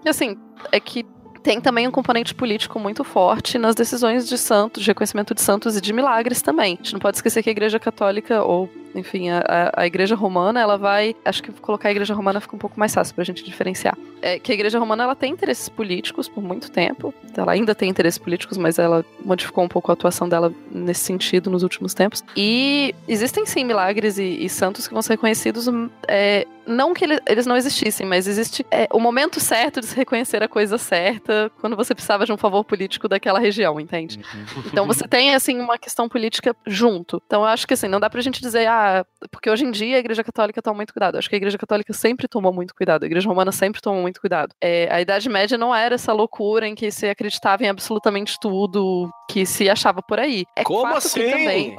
assim, 0.09 0.37
é 0.73 0.81
que 0.81 1.05
tem 1.43 1.61
também 1.61 1.87
um 1.87 1.93
componente 1.93 2.35
político 2.35 2.81
muito 2.81 3.05
forte 3.05 3.57
nas 3.57 3.77
decisões 3.77 4.29
de 4.29 4.37
santos, 4.37 4.83
de 4.83 4.91
reconhecimento 4.91 5.33
de 5.33 5.41
santos 5.41 5.77
e 5.77 5.81
de 5.81 5.93
milagres 5.93 6.43
também. 6.43 6.73
A 6.75 6.77
gente 6.79 6.93
não 6.93 6.99
pode 6.99 7.19
esquecer 7.19 7.41
que 7.41 7.49
a 7.49 7.53
Igreja 7.53 7.79
Católica, 7.79 8.43
ou 8.43 8.69
enfim, 8.97 9.29
a, 9.31 9.39
a- 9.47 9.83
a 9.83 9.87
Igreja 9.87 10.17
Romana, 10.17 10.61
ela 10.61 10.77
vai. 10.77 11.15
Acho 11.25 11.41
que 11.45 11.53
colocar 11.53 11.89
a 11.89 11.93
Igreja 11.93 12.15
Romana 12.15 12.41
fica 12.41 12.57
um 12.57 12.59
pouco 12.59 12.81
mais 12.81 12.93
fácil 12.93 13.15
pra 13.15 13.23
gente 13.23 13.45
diferenciar. 13.45 13.97
É 14.21 14.41
que 14.41 14.51
a 14.51 14.55
Igreja 14.57 14.77
Romana 14.81 15.05
ela 15.05 15.15
tem 15.15 15.31
interesses 15.33 15.69
políticos 15.69 16.29
por 16.29 16.43
muito 16.43 16.69
tempo. 16.69 17.15
Ela 17.37 17.53
ainda 17.53 17.77
tem 17.77 17.89
interesses 17.89 18.19
políticos, 18.19 18.59
mas 18.59 18.77
ela 18.81 19.05
modificou 19.25 19.63
um 19.63 19.69
pouco 19.69 19.93
a 19.93 19.95
atuação 19.95 20.29
dela 20.29 20.53
nesse 20.73 21.03
sentido 21.05 21.49
nos 21.49 21.63
últimos 21.63 21.95
tempos. 21.95 22.25
E 22.37 22.93
existem 23.07 23.47
sim 23.47 23.63
milagres 23.63 24.19
e, 24.19 24.45
e 24.45 24.49
santos 24.49 24.89
que 24.89 24.95
vão 24.95 25.03
ser 25.03 25.13
reconhecidos. 25.13 25.69
hum, 25.69 25.89
é, 26.09 26.45
não 26.67 26.93
que 26.95 27.05
ele- 27.05 27.21
eles 27.29 27.47
não 27.47 27.57
existissem, 27.57 28.07
mas 28.07 28.27
existe 28.27 28.65
é, 28.71 28.89
o 28.93 28.99
momento 28.99 29.39
certo 29.41 29.81
de 29.81 29.87
se 29.87 29.97
reconhecer 29.97 30.43
a 30.43 30.49
coisa 30.49 30.77
certa 30.79 31.51
quando 31.61 31.77
você 31.77 31.95
precisava 31.95 32.25
de 32.27 32.33
um 32.33 32.37
favor 32.37 32.65
político 32.65 33.09
daquela 33.09 33.39
região, 33.39 33.79
entende? 33.81 34.21
Então 34.67 34.87
você 34.87 35.07
tem, 35.07 35.35
assim, 35.35 35.59
uma 35.61 35.79
questão 35.79 36.09
política 36.09 36.55
junto. 36.67 37.23
Então 37.27 37.43
eu 37.43 37.47
acho 37.49 37.67
que, 37.67 37.75
assim, 37.75 37.89
não 37.89 38.01
dá 38.01 38.11
pra 38.11 38.21
gente 38.21 38.41
dizer, 38.41 38.67
ah, 38.67 39.05
porque 39.31 39.49
hoje 39.51 39.65
em 39.65 39.71
dia 39.71 39.97
a 39.97 40.01
Igreja 40.01 40.25
Católica 40.25 40.61
toma 40.63 40.77
muito 40.77 40.93
cuidado. 40.93 41.15
Eu 41.15 41.19
acho 41.19 41.29
que 41.29 41.37
a 41.37 41.39
Igreja 41.39 41.59
Católica 41.59 41.93
sempre 41.93 42.29
tomou 42.29 42.53
muito 42.53 42.75
cuidado. 42.75 43.03
A 43.03 43.07
Igreja 43.07 43.29
Romana 43.29 43.53
sempre 43.53 43.81
tomou 43.81 44.03
muito 44.03 44.21
cuidado. 44.21 44.55
É, 44.61 44.89
a 44.93 45.01
Idade 45.01 45.29
Média 45.29 45.57
não 45.59 45.75
era 45.75 45.95
essa 45.95 46.13
loucura 46.13 46.67
em 46.67 46.75
que 46.75 46.91
se 46.91 47.09
acreditava 47.09 47.65
em 47.65 47.69
absolutamente 47.69 48.37
tudo 48.41 49.11
que 49.31 49.45
se 49.47 49.69
achava 49.69 50.01
por 50.03 50.19
aí. 50.19 50.45
É 50.57 50.63
Como 50.63 50.95
assim? 50.95 51.31
Também, 51.31 51.79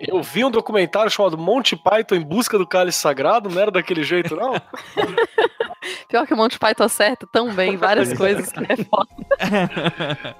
Eu 0.00 0.22
vi 0.22 0.44
um 0.44 0.50
documentário 0.50 1.10
chamado 1.10 1.36
Monty 1.38 1.76
Python 1.76 2.14
em 2.16 2.20
busca 2.22 2.58
do 2.58 2.66
cálice 2.66 2.98
sagrado, 2.98 3.48
não 3.48 3.60
era 3.60 3.70
daquele 3.70 4.02
jeito, 4.02 4.27
não? 4.36 4.54
Pior 6.08 6.26
que 6.26 6.34
o 6.34 6.36
Monty 6.36 6.58
Python 6.58 6.84
acerta 6.84 7.26
tão 7.30 7.54
bem 7.54 7.76
várias 7.76 8.12
coisas 8.12 8.50
que 8.50 8.60
é 8.60 8.76
foda. 8.76 9.08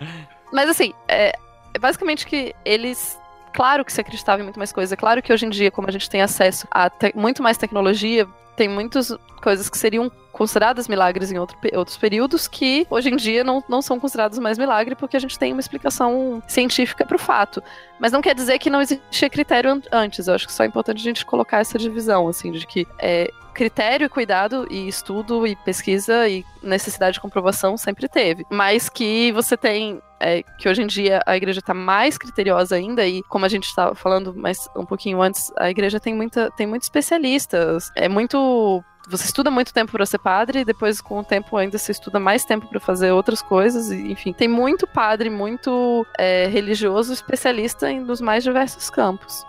Mas 0.52 0.68
assim, 0.70 0.92
é, 1.06 1.36
é 1.74 1.78
basicamente 1.78 2.26
que 2.26 2.54
eles. 2.64 3.18
Claro 3.54 3.84
que 3.84 3.92
se 3.92 4.00
acreditava 4.00 4.40
em 4.40 4.44
muito 4.44 4.58
mais 4.58 4.72
coisa. 4.72 4.94
É 4.94 4.96
claro 4.96 5.22
que 5.22 5.32
hoje 5.32 5.46
em 5.46 5.50
dia, 5.50 5.70
como 5.70 5.88
a 5.88 5.90
gente 5.90 6.08
tem 6.08 6.20
acesso 6.20 6.66
a 6.70 6.90
muito 7.14 7.42
mais 7.42 7.56
tecnologia, 7.56 8.26
tem 8.56 8.68
muitas 8.68 9.12
coisas 9.42 9.68
que 9.68 9.78
seriam 9.78 10.10
consideradas 10.38 10.86
milagres 10.86 11.32
em 11.32 11.38
outro 11.38 11.58
outros 11.74 11.96
períodos 11.96 12.46
que 12.46 12.86
hoje 12.88 13.10
em 13.10 13.16
dia 13.16 13.42
não, 13.42 13.62
não 13.68 13.82
são 13.82 13.98
considerados 13.98 14.38
mais 14.38 14.56
milagre 14.56 14.94
porque 14.94 15.16
a 15.16 15.20
gente 15.20 15.36
tem 15.38 15.52
uma 15.52 15.60
explicação 15.60 16.40
científica 16.46 17.04
para 17.04 17.16
o 17.16 17.18
fato. 17.18 17.60
Mas 17.98 18.12
não 18.12 18.22
quer 18.22 18.34
dizer 18.34 18.58
que 18.60 18.70
não 18.70 18.80
existia 18.80 19.28
critério 19.28 19.72
an- 19.72 19.82
antes. 19.90 20.28
Eu 20.28 20.34
acho 20.34 20.46
que 20.46 20.52
só 20.52 20.62
é 20.62 20.66
importante 20.68 21.00
a 21.00 21.02
gente 21.02 21.26
colocar 21.26 21.58
essa 21.58 21.76
divisão, 21.76 22.28
assim, 22.28 22.52
de 22.52 22.64
que 22.64 22.86
é, 23.00 23.28
critério 23.52 24.06
e 24.06 24.08
cuidado 24.08 24.68
e 24.70 24.86
estudo 24.86 25.44
e 25.44 25.56
pesquisa 25.56 26.28
e 26.28 26.44
necessidade 26.62 27.14
de 27.14 27.20
comprovação 27.20 27.76
sempre 27.76 28.08
teve. 28.08 28.46
Mas 28.48 28.88
que 28.88 29.32
você 29.32 29.56
tem 29.56 30.00
é, 30.20 30.44
que 30.56 30.68
hoje 30.68 30.82
em 30.82 30.86
dia 30.86 31.20
a 31.26 31.36
igreja 31.36 31.58
está 31.58 31.74
mais 31.74 32.16
criteriosa 32.16 32.76
ainda 32.76 33.04
e 33.04 33.20
como 33.24 33.44
a 33.44 33.48
gente 33.48 33.66
estava 33.66 33.96
falando 33.96 34.32
mais 34.32 34.68
um 34.76 34.86
pouquinho 34.86 35.20
antes, 35.20 35.52
a 35.56 35.68
igreja 35.68 35.98
tem 35.98 36.14
muita 36.14 36.50
tem 36.52 36.66
muitos 36.68 36.86
especialistas, 36.86 37.90
é 37.96 38.08
muito 38.08 38.82
você 39.08 39.24
estuda 39.24 39.50
muito 39.50 39.72
tempo 39.72 39.92
para 39.92 40.04
ser 40.06 40.18
padre 40.18 40.60
e 40.60 40.64
depois 40.64 41.00
com 41.00 41.18
o 41.18 41.24
tempo 41.24 41.56
ainda 41.56 41.78
você 41.78 41.92
estuda 41.92 42.20
mais 42.20 42.44
tempo 42.44 42.66
para 42.66 42.78
fazer 42.78 43.10
outras 43.12 43.40
coisas 43.40 43.90
e 43.90 44.12
enfim 44.12 44.32
tem 44.32 44.48
muito 44.48 44.86
padre 44.86 45.30
muito 45.30 46.06
é, 46.18 46.46
religioso 46.46 47.12
especialista 47.12 47.90
em, 47.90 48.00
nos 48.00 48.20
mais 48.20 48.44
diversos 48.44 48.90
campos. 48.90 49.46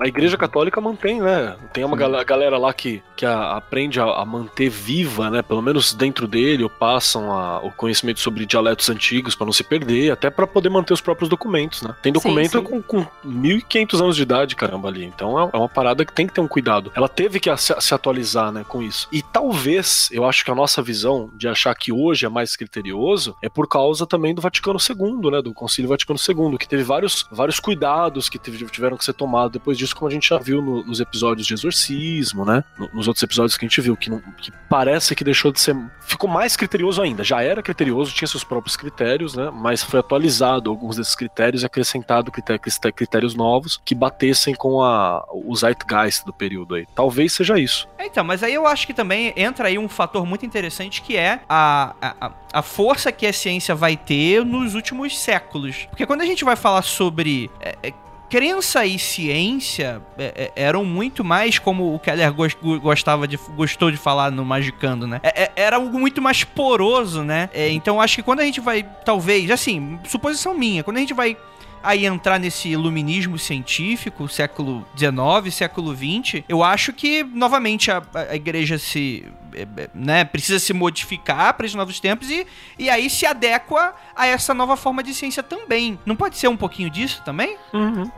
A 0.00 0.08
Igreja 0.08 0.36
Católica 0.36 0.80
mantém, 0.80 1.20
né? 1.20 1.56
Tem 1.72 1.84
uma 1.84 1.96
gal- 1.96 2.24
galera 2.24 2.58
lá 2.58 2.72
que, 2.72 3.02
que 3.16 3.24
a- 3.24 3.56
aprende 3.56 4.00
a, 4.00 4.04
a 4.04 4.24
manter 4.24 4.68
viva, 4.68 5.30
né? 5.30 5.42
Pelo 5.42 5.62
menos 5.62 5.92
dentro 5.94 6.26
dele, 6.26 6.64
ou 6.64 6.70
passam 6.70 7.30
a- 7.32 7.60
o 7.62 7.70
conhecimento 7.70 8.18
sobre 8.18 8.44
dialetos 8.46 8.88
antigos 8.90 9.34
pra 9.34 9.44
não 9.46 9.52
se 9.52 9.62
perder, 9.62 10.10
até 10.10 10.28
pra 10.30 10.46
poder 10.46 10.70
manter 10.70 10.92
os 10.92 11.00
próprios 11.00 11.28
documentos, 11.28 11.82
né? 11.82 11.94
Tem 12.02 12.12
documento 12.12 12.58
sim. 12.58 12.64
com, 12.64 12.82
com 12.82 13.06
1.500 13.24 14.00
anos 14.00 14.16
de 14.16 14.22
idade, 14.22 14.56
caramba, 14.56 14.88
ali. 14.88 15.04
Então 15.04 15.38
é, 15.38 15.50
é 15.52 15.56
uma 15.56 15.68
parada 15.68 16.04
que 16.04 16.12
tem 16.12 16.26
que 16.26 16.32
ter 16.32 16.40
um 16.40 16.48
cuidado. 16.48 16.90
Ela 16.94 17.08
teve 17.08 17.38
que 17.38 17.54
se, 17.56 17.74
se 17.80 17.94
atualizar, 17.94 18.50
né, 18.50 18.64
com 18.66 18.82
isso. 18.82 19.06
E 19.12 19.22
talvez, 19.22 20.08
eu 20.10 20.24
acho 20.24 20.44
que 20.44 20.50
a 20.50 20.54
nossa 20.54 20.82
visão 20.82 21.30
de 21.36 21.46
achar 21.48 21.74
que 21.74 21.92
hoje 21.92 22.26
é 22.26 22.28
mais 22.28 22.56
criterioso 22.56 23.36
é 23.42 23.48
por 23.48 23.68
causa 23.68 24.06
também 24.06 24.34
do 24.34 24.42
Vaticano 24.42 24.78
II, 24.80 25.30
né? 25.30 25.42
Do 25.42 25.52
Concílio 25.52 25.88
Vaticano 25.88 26.18
II, 26.18 26.58
que 26.58 26.66
teve 26.68 26.82
vários, 26.82 27.26
vários 27.30 27.60
cuidados 27.60 28.28
que 28.28 28.38
teve- 28.38 28.64
tiveram 28.66 28.96
que 28.96 29.04
ser 29.04 29.12
tomados 29.12 29.52
depois 29.52 29.78
disso, 29.82 29.94
como 29.96 30.08
a 30.08 30.12
gente 30.12 30.28
já 30.28 30.38
viu 30.38 30.62
no- 30.62 30.84
nos 30.84 31.00
episódios 31.00 31.46
de 31.46 31.54
exorcismo, 31.54 32.44
né? 32.44 32.62
No- 32.78 32.88
nos 32.92 33.08
outros 33.08 33.22
episódios 33.22 33.56
que 33.56 33.64
a 33.64 33.68
gente 33.68 33.80
viu, 33.80 33.96
que, 33.96 34.10
não- 34.10 34.20
que 34.40 34.50
parece 34.68 35.14
que 35.14 35.24
deixou 35.24 35.52
de 35.52 35.60
ser. 35.60 35.76
Ficou 36.00 36.28
mais 36.28 36.56
criterioso 36.56 37.00
ainda. 37.02 37.22
Já 37.24 37.42
era 37.42 37.62
criterioso, 37.62 38.12
tinha 38.12 38.28
seus 38.28 38.44
próprios 38.44 38.76
critérios, 38.76 39.34
né? 39.34 39.50
Mas 39.52 39.82
foi 39.82 40.00
atualizado 40.00 40.70
alguns 40.70 40.96
desses 40.96 41.14
critérios 41.14 41.62
e 41.62 41.66
acrescentado 41.66 42.30
crité- 42.30 42.58
crité- 42.58 42.92
critérios 42.92 43.34
novos 43.34 43.80
que 43.84 43.94
batessem 43.94 44.54
com 44.54 44.82
a, 44.82 45.24
o 45.32 45.54
zeitgeist 45.56 46.24
do 46.24 46.32
período 46.32 46.74
aí. 46.74 46.86
Talvez 46.94 47.32
seja 47.32 47.58
isso. 47.58 47.88
É, 47.98 48.06
Então, 48.06 48.24
mas 48.24 48.42
aí 48.42 48.52
eu 48.54 48.66
acho 48.66 48.86
que 48.86 48.92
também 48.94 49.32
entra 49.36 49.68
aí 49.68 49.78
um 49.78 49.88
fator 49.88 50.26
muito 50.26 50.44
interessante 50.44 51.00
que 51.02 51.16
é 51.16 51.40
a, 51.48 51.94
a, 52.00 52.26
a- 52.26 52.32
a 52.54 52.62
força 52.62 53.10
que 53.10 53.26
a 53.26 53.32
ciência 53.32 53.74
vai 53.74 53.96
ter 53.96 54.44
nos 54.44 54.74
últimos 54.74 55.18
séculos. 55.18 55.86
Porque 55.88 56.04
quando 56.06 56.20
a 56.20 56.26
gente 56.26 56.44
vai 56.44 56.54
falar 56.56 56.82
sobre. 56.82 57.50
é, 57.60 57.76
é, 57.82 57.92
Crença 58.32 58.86
e 58.86 58.98
ciência 58.98 60.00
é, 60.16 60.50
é, 60.56 60.62
eram 60.64 60.86
muito 60.86 61.22
mais 61.22 61.58
como 61.58 61.94
o 61.94 61.98
Keller 61.98 62.32
gos- 62.32 62.54
go- 62.54 62.80
gostava 62.80 63.28
de, 63.28 63.36
gostou 63.54 63.90
de 63.90 63.98
falar 63.98 64.30
no 64.32 64.42
Magicando, 64.42 65.06
né? 65.06 65.20
É- 65.22 65.52
era 65.54 65.76
algo 65.76 65.98
muito 65.98 66.22
mais 66.22 66.42
poroso, 66.42 67.22
né? 67.22 67.50
Então 67.74 68.00
acho 68.00 68.16
que 68.16 68.22
quando 68.22 68.40
a 68.40 68.44
gente 68.46 68.58
vai, 68.58 68.86
talvez, 69.04 69.50
assim, 69.50 69.98
suposição 70.08 70.54
minha, 70.54 70.82
quando 70.82 70.96
a 70.96 71.00
gente 71.00 71.12
vai 71.12 71.36
aí 71.82 72.06
entrar 72.06 72.38
nesse 72.38 72.70
iluminismo 72.70 73.38
científico, 73.38 74.26
século 74.28 74.86
XIX, 74.96 75.54
século 75.54 75.94
XX, 75.94 76.42
eu 76.48 76.62
acho 76.64 76.94
que, 76.94 77.22
novamente, 77.24 77.90
a, 77.90 78.02
a 78.30 78.34
igreja 78.34 78.78
se. 78.78 79.26
É, 79.54 79.62
é, 79.62 79.88
Né, 79.94 80.24
precisa 80.24 80.58
se 80.58 80.72
modificar 80.72 81.54
para 81.54 81.66
esses 81.66 81.74
novos 81.76 81.98
tempos 82.00 82.30
e, 82.30 82.46
e 82.78 82.88
aí 82.90 83.08
se 83.10 83.26
adequa 83.26 83.94
a 84.14 84.26
essa 84.26 84.52
nova 84.54 84.76
forma 84.76 85.02
de 85.02 85.14
ciência 85.14 85.42
também. 85.42 85.98
Não 86.06 86.14
pode 86.16 86.36
ser 86.38 86.48
um 86.48 86.56
pouquinho 86.56 86.90
disso 86.90 87.22
também? 87.24 87.56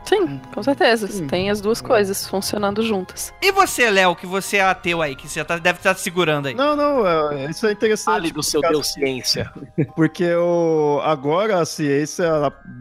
Sim, 0.03 0.39
com 0.53 0.63
certeza. 0.63 1.07
Sim. 1.07 1.27
Tem 1.27 1.49
as 1.49 1.61
duas 1.61 1.81
coisas 1.81 2.27
funcionando 2.27 2.81
juntas. 2.83 3.33
E 3.41 3.51
você, 3.51 3.89
Léo, 3.89 4.15
que 4.15 4.25
você 4.25 4.57
é 4.57 4.63
ateu 4.63 5.01
aí, 5.01 5.15
que 5.15 5.27
você 5.27 5.43
tá- 5.43 5.57
deve 5.57 5.79
estar 5.79 5.95
segurando 5.95 6.47
aí? 6.47 6.53
Não, 6.55 6.75
não, 6.75 7.05
é- 7.07 7.49
isso 7.49 7.65
é 7.67 7.71
interessante. 7.71 8.05
Fale 8.15 8.31
do 8.31 8.43
seu 8.43 8.61
Deus 8.61 8.93
ciência. 8.93 9.51
Porque 9.95 10.33
o, 10.35 10.99
agora 11.03 11.59
a 11.61 11.65
ciência, 11.65 12.25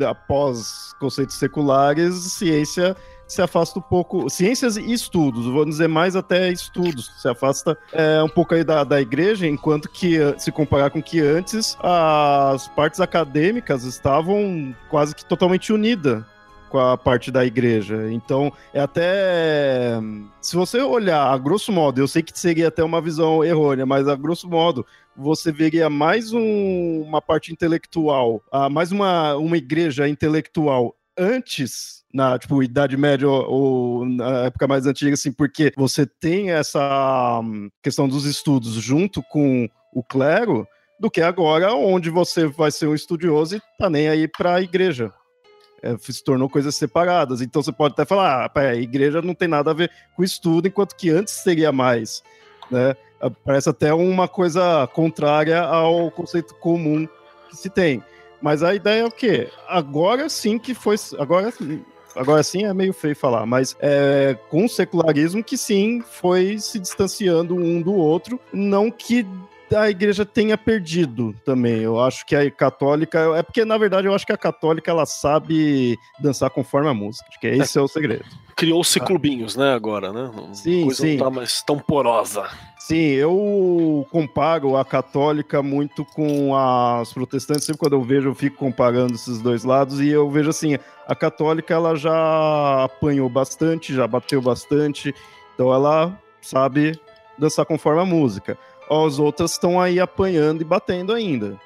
após 0.08 0.92
conceitos 0.98 1.36
seculares, 1.36 2.14
ciência 2.32 2.96
se 3.34 3.42
afasta 3.42 3.78
um 3.78 3.82
pouco. 3.82 4.28
Ciências 4.30 4.76
e 4.76 4.92
estudos, 4.92 5.46
vou 5.46 5.64
dizer 5.64 5.88
mais 5.88 6.16
até 6.16 6.50
estudos, 6.50 7.10
se 7.20 7.28
afasta 7.28 7.76
é, 7.92 8.22
um 8.22 8.28
pouco 8.28 8.54
aí 8.54 8.64
da, 8.64 8.84
da 8.84 9.00
igreja, 9.00 9.46
enquanto 9.46 9.88
que, 9.88 10.16
eh, 10.18 10.34
se 10.38 10.50
comparar 10.52 10.90
com 10.90 11.02
que 11.02 11.20
antes, 11.20 11.76
as 11.80 12.68
partes 12.68 13.00
acadêmicas 13.00 13.84
estavam 13.84 14.74
quase 14.88 15.14
que 15.14 15.24
totalmente 15.24 15.72
unidas 15.72 16.22
com 16.70 16.78
a 16.78 16.96
parte 16.96 17.30
da 17.30 17.44
igreja. 17.44 18.10
Então, 18.10 18.52
é 18.72 18.80
até. 18.80 19.92
Se 20.40 20.56
você 20.56 20.80
olhar, 20.80 21.32
a 21.32 21.38
grosso 21.38 21.70
modo, 21.70 22.00
eu 22.00 22.08
sei 22.08 22.22
que 22.22 22.36
seria 22.38 22.68
até 22.68 22.82
uma 22.82 23.00
visão 23.00 23.44
errônea, 23.44 23.86
mas 23.86 24.08
a 24.08 24.16
grosso 24.16 24.48
modo, 24.48 24.84
você 25.16 25.52
veria 25.52 25.88
mais 25.88 26.32
um- 26.32 27.02
uma 27.06 27.22
parte 27.22 27.52
intelectual, 27.52 28.42
ah, 28.50 28.68
mais 28.68 28.90
uma, 28.90 29.36
uma 29.36 29.56
igreja 29.56 30.08
intelectual 30.08 30.96
antes, 31.16 32.03
na 32.14 32.38
tipo, 32.38 32.62
Idade 32.62 32.96
Média 32.96 33.28
ou, 33.28 33.50
ou 33.50 34.06
na 34.06 34.44
época 34.44 34.68
mais 34.68 34.86
antiga, 34.86 35.14
assim, 35.14 35.32
porque 35.32 35.72
você 35.76 36.06
tem 36.06 36.52
essa 36.52 37.40
hum, 37.42 37.68
questão 37.82 38.08
dos 38.08 38.24
estudos 38.24 38.74
junto 38.74 39.20
com 39.24 39.68
o 39.92 40.00
clero, 40.00 40.64
do 40.98 41.10
que 41.10 41.20
agora, 41.20 41.74
onde 41.74 42.10
você 42.10 42.46
vai 42.46 42.70
ser 42.70 42.86
um 42.86 42.94
estudioso 42.94 43.56
e 43.56 43.62
tá 43.76 43.90
nem 43.90 44.08
aí 44.08 44.28
para 44.28 44.54
a 44.54 44.62
igreja. 44.62 45.12
É, 45.82 45.96
se 45.98 46.22
tornou 46.22 46.48
coisas 46.48 46.76
separadas. 46.76 47.40
Então 47.42 47.60
você 47.60 47.72
pode 47.72 47.94
até 47.94 48.04
falar, 48.04 48.50
ah, 48.54 48.74
igreja 48.76 49.20
não 49.20 49.34
tem 49.34 49.48
nada 49.48 49.72
a 49.72 49.74
ver 49.74 49.90
com 50.16 50.22
estudo, 50.22 50.68
enquanto 50.68 50.94
que 50.94 51.10
antes 51.10 51.34
seria 51.34 51.72
mais, 51.72 52.22
né? 52.70 52.94
Ah, 53.20 53.28
Parece 53.28 53.68
até 53.68 53.92
uma 53.92 54.28
coisa 54.28 54.86
contrária 54.94 55.60
ao 55.60 56.12
conceito 56.12 56.54
comum 56.54 57.08
que 57.50 57.56
se 57.56 57.68
tem. 57.68 58.02
Mas 58.40 58.62
a 58.62 58.72
ideia 58.72 59.02
é 59.02 59.06
o 59.06 59.10
quê? 59.10 59.50
Agora 59.68 60.28
sim 60.28 60.58
que 60.58 60.74
foi. 60.74 60.96
Agora, 61.18 61.52
agora 62.16 62.42
sim 62.42 62.64
é 62.64 62.74
meio 62.74 62.92
feio 62.92 63.16
falar, 63.16 63.46
mas 63.46 63.76
é 63.80 64.36
com 64.48 64.64
o 64.64 64.68
secularismo 64.68 65.42
que 65.42 65.56
sim 65.56 66.00
foi 66.00 66.58
se 66.58 66.78
distanciando 66.78 67.54
um 67.54 67.80
do 67.80 67.94
outro. 67.94 68.40
Não 68.52 68.90
que 68.90 69.26
a 69.74 69.90
igreja 69.90 70.24
tenha 70.24 70.56
perdido 70.56 71.34
também. 71.44 71.80
Eu 71.80 71.98
acho 72.00 72.24
que 72.26 72.36
a 72.36 72.50
católica. 72.50 73.18
É 73.36 73.42
porque, 73.42 73.64
na 73.64 73.76
verdade, 73.78 74.06
eu 74.06 74.14
acho 74.14 74.26
que 74.26 74.32
a 74.32 74.36
católica 74.36 74.90
ela 74.90 75.06
sabe 75.06 75.98
dançar 76.20 76.50
conforme 76.50 76.88
a 76.88 76.94
música. 76.94 77.26
Acho 77.28 77.40
que 77.40 77.46
esse 77.46 77.78
é 77.78 77.80
o 77.80 77.88
segredo. 77.88 78.24
Criou-se 78.56 79.00
clubinhos, 79.00 79.56
né, 79.56 79.72
agora, 79.72 80.12
né? 80.12 80.30
Sim, 80.52 80.84
coisa 80.84 81.02
sim. 81.02 81.16
não 81.16 81.24
tá 81.24 81.30
mais 81.30 81.62
tão 81.62 81.78
porosa. 81.78 82.48
Sim, 82.86 83.12
eu 83.12 84.06
comparo 84.10 84.76
a 84.76 84.84
católica 84.84 85.62
muito 85.62 86.04
com 86.04 86.54
as 86.54 87.10
protestantes. 87.14 87.64
Sempre 87.64 87.78
quando 87.78 87.94
eu 87.94 88.02
vejo, 88.02 88.28
eu 88.28 88.34
fico 88.34 88.58
comparando 88.58 89.14
esses 89.14 89.40
dois 89.40 89.64
lados. 89.64 90.00
E 90.00 90.10
eu 90.10 90.30
vejo 90.30 90.50
assim: 90.50 90.76
a 91.08 91.14
católica 91.14 91.72
ela 91.72 91.96
já 91.96 92.84
apanhou 92.84 93.26
bastante, 93.26 93.94
já 93.94 94.06
bateu 94.06 94.42
bastante. 94.42 95.14
Então 95.54 95.72
ela 95.72 96.20
sabe 96.42 97.00
dançar 97.38 97.64
conforme 97.64 98.02
a 98.02 98.04
música. 98.04 98.58
As 98.90 99.18
outras 99.18 99.52
estão 99.52 99.80
aí 99.80 99.98
apanhando 99.98 100.60
e 100.60 100.64
batendo 100.64 101.14
ainda. 101.14 101.58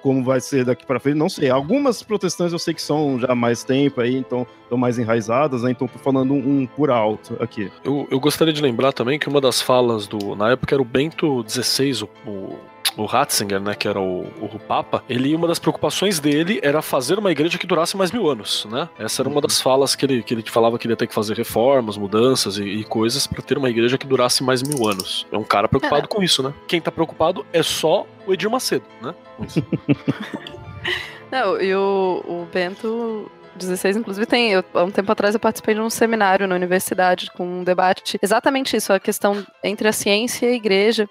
Como 0.00 0.24
vai 0.24 0.40
ser 0.40 0.64
daqui 0.64 0.86
para 0.86 0.98
frente, 0.98 1.16
não 1.16 1.28
sei. 1.28 1.50
Algumas 1.50 2.02
protestantes 2.02 2.52
eu 2.52 2.58
sei 2.58 2.72
que 2.72 2.80
são 2.80 3.18
já 3.18 3.32
há 3.32 3.34
mais 3.34 3.62
tempo 3.62 4.00
aí, 4.00 4.16
então 4.16 4.46
estão 4.62 4.78
mais 4.78 4.98
enraizadas, 4.98 5.62
né? 5.62 5.70
Então 5.70 5.86
tô 5.86 5.98
falando 5.98 6.32
um, 6.32 6.60
um 6.60 6.66
por 6.66 6.90
alto 6.90 7.36
aqui. 7.40 7.70
Eu, 7.84 8.06
eu 8.10 8.18
gostaria 8.18 8.52
de 8.52 8.62
lembrar 8.62 8.92
também 8.92 9.18
que 9.18 9.28
uma 9.28 9.40
das 9.40 9.60
falas 9.60 10.06
do. 10.06 10.34
Na 10.34 10.52
época 10.52 10.74
era 10.74 10.82
o 10.82 10.84
Bento 10.84 11.44
XVI, 11.46 12.04
o, 12.04 12.30
o, 12.30 12.58
o 12.98 13.06
Ratzinger, 13.06 13.60
né? 13.60 13.74
Que 13.74 13.88
era 13.88 14.00
o, 14.00 14.22
o 14.40 14.58
Papa. 14.58 15.02
Ele, 15.08 15.34
uma 15.34 15.46
das 15.46 15.58
preocupações 15.58 16.18
dele 16.18 16.60
era 16.62 16.82
fazer 16.82 17.18
uma 17.18 17.30
igreja 17.30 17.56
que 17.56 17.66
durasse 17.66 17.96
mais 17.96 18.10
mil 18.10 18.28
anos, 18.28 18.66
né? 18.70 18.88
Essa 18.98 19.22
era 19.22 19.28
uma 19.28 19.40
das 19.40 19.60
falas 19.60 19.94
que 19.94 20.04
ele, 20.04 20.22
que 20.22 20.34
ele 20.34 20.42
falava 20.42 20.78
que 20.78 20.86
ele 20.86 20.92
ia 20.92 20.96
ter 20.96 21.06
que 21.06 21.14
fazer 21.14 21.36
reformas, 21.36 21.96
mudanças 21.96 22.58
e, 22.58 22.64
e 22.64 22.84
coisas 22.84 23.26
para 23.26 23.40
ter 23.40 23.56
uma 23.56 23.70
igreja 23.70 23.96
que 23.96 24.06
durasse 24.06 24.42
mais 24.42 24.62
mil 24.62 24.86
anos. 24.88 25.26
É 25.30 25.38
um 25.38 25.44
cara 25.44 25.68
preocupado 25.68 26.08
com 26.08 26.22
isso, 26.22 26.42
né? 26.42 26.52
Quem 26.66 26.80
tá 26.80 26.90
preocupado 26.90 27.46
é 27.52 27.62
só 27.62 28.04
o 28.26 28.34
Edir 28.34 28.50
Macedo, 28.50 28.84
né? 29.00 29.14
Não, 31.30 31.60
e 31.60 31.74
o, 31.74 32.24
o 32.26 32.48
Bento 32.52 33.30
16, 33.54 33.98
inclusive, 33.98 34.26
tem. 34.26 34.52
Eu, 34.52 34.64
há 34.72 34.82
um 34.82 34.90
tempo 34.90 35.12
atrás 35.12 35.34
eu 35.34 35.40
participei 35.40 35.74
de 35.74 35.80
um 35.80 35.90
seminário 35.90 36.46
na 36.46 36.54
universidade 36.54 37.30
com 37.32 37.60
um 37.60 37.64
debate 37.64 38.18
exatamente 38.22 38.76
isso, 38.76 38.92
a 38.92 38.98
questão 39.00 39.44
entre 39.62 39.86
a 39.88 39.92
ciência 39.92 40.46
e 40.46 40.50
a 40.50 40.54
igreja. 40.54 41.08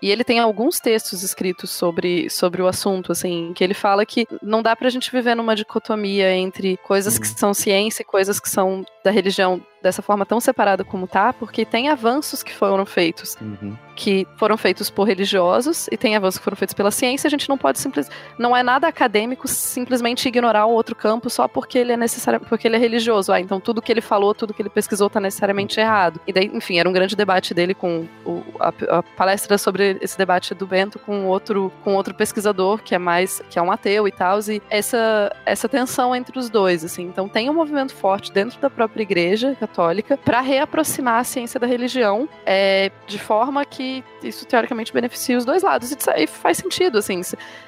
E 0.00 0.10
ele 0.10 0.22
tem 0.22 0.38
alguns 0.38 0.78
textos 0.78 1.22
escritos 1.22 1.70
sobre, 1.70 2.30
sobre 2.30 2.62
o 2.62 2.68
assunto, 2.68 3.10
assim, 3.12 3.52
que 3.54 3.64
ele 3.64 3.74
fala 3.74 4.06
que 4.06 4.26
não 4.42 4.62
dá 4.62 4.76
pra 4.76 4.90
gente 4.90 5.10
viver 5.10 5.34
numa 5.34 5.56
dicotomia 5.56 6.32
entre 6.34 6.76
coisas 6.78 7.18
que 7.18 7.26
são 7.26 7.52
ciência 7.52 8.02
e 8.02 8.06
coisas 8.06 8.38
que 8.38 8.48
são 8.48 8.84
da 9.04 9.10
religião 9.10 9.60
dessa 9.88 10.02
forma 10.02 10.24
tão 10.26 10.38
separada 10.40 10.84
como 10.84 11.06
tá, 11.06 11.32
porque 11.32 11.64
tem 11.64 11.88
avanços 11.88 12.42
que 12.42 12.54
foram 12.54 12.84
feitos 12.86 13.36
Uhum. 13.40 13.76
que 13.96 14.26
foram 14.36 14.56
feitos 14.56 14.88
por 14.90 15.04
religiosos 15.08 15.88
e 15.90 15.96
tem 15.96 16.14
avanços 16.14 16.38
que 16.38 16.44
foram 16.44 16.56
feitos 16.56 16.74
pela 16.74 16.90
ciência, 16.90 17.26
a 17.26 17.30
gente 17.30 17.48
não 17.48 17.58
pode 17.58 17.78
simplesmente. 17.80 18.16
Não 18.38 18.56
é 18.56 18.62
nada 18.62 18.86
acadêmico 18.86 19.48
simplesmente 19.48 20.28
ignorar 20.28 20.66
o 20.66 20.70
outro 20.72 20.94
campo 20.94 21.28
só 21.28 21.48
porque 21.48 21.78
ele 21.78 21.92
é 21.92 21.96
necessário, 21.96 22.38
porque 22.40 22.68
ele 22.68 22.76
é 22.76 22.78
religioso. 22.78 23.32
Ah, 23.32 23.40
então 23.40 23.58
tudo 23.60 23.82
que 23.82 23.90
ele 23.90 24.00
falou, 24.00 24.34
tudo 24.34 24.54
que 24.54 24.62
ele 24.62 24.68
pesquisou 24.70 25.10
tá 25.10 25.18
necessariamente 25.20 25.80
errado. 25.80 26.20
E 26.26 26.32
daí, 26.32 26.48
enfim, 26.52 26.78
era 26.78 26.88
um 26.88 26.92
grande 26.92 27.16
debate 27.16 27.52
dele 27.54 27.74
com 27.74 28.06
o- 28.24 28.42
a, 28.60 28.98
a 28.98 29.02
palestra 29.02 29.58
sobre 29.58 29.98
esse 30.00 30.16
debate 30.16 30.54
do 30.54 30.66
Bento 30.66 30.98
com 31.00 31.26
outro, 31.26 31.72
com 31.82 31.94
outro 31.94 32.14
pesquisador 32.14 32.78
que 32.82 32.94
é 32.94 32.98
mais 32.98 33.42
que 33.50 33.58
é 33.58 33.62
um 33.62 33.72
ateu 33.72 34.06
e 34.06 34.12
tal, 34.12 34.38
e 34.48 34.62
essa 34.70 35.34
essa 35.44 35.68
tensão 35.68 36.14
entre 36.14 36.38
os 36.38 36.48
dois, 36.50 36.84
assim. 36.84 37.02
Então 37.04 37.28
tem 37.28 37.48
um 37.50 37.54
movimento 37.54 37.94
forte 37.94 38.30
dentro 38.32 38.60
da 38.60 38.68
própria 38.70 39.02
igreja 39.02 39.56
católica 39.58 39.77
católica 39.78 40.16
para 40.16 40.40
reaproximar 40.40 41.20
a 41.20 41.24
ciência 41.24 41.60
da 41.60 41.66
religião 41.66 42.28
é, 42.44 42.90
de 43.06 43.18
forma 43.18 43.64
que 43.64 44.02
isso 44.22 44.44
teoricamente 44.44 44.92
beneficia 44.92 45.38
os 45.38 45.44
dois 45.44 45.62
lados. 45.62 45.96
Aí 46.08 46.26
faz 46.26 46.58
sentido, 46.58 46.98
assim. 46.98 47.20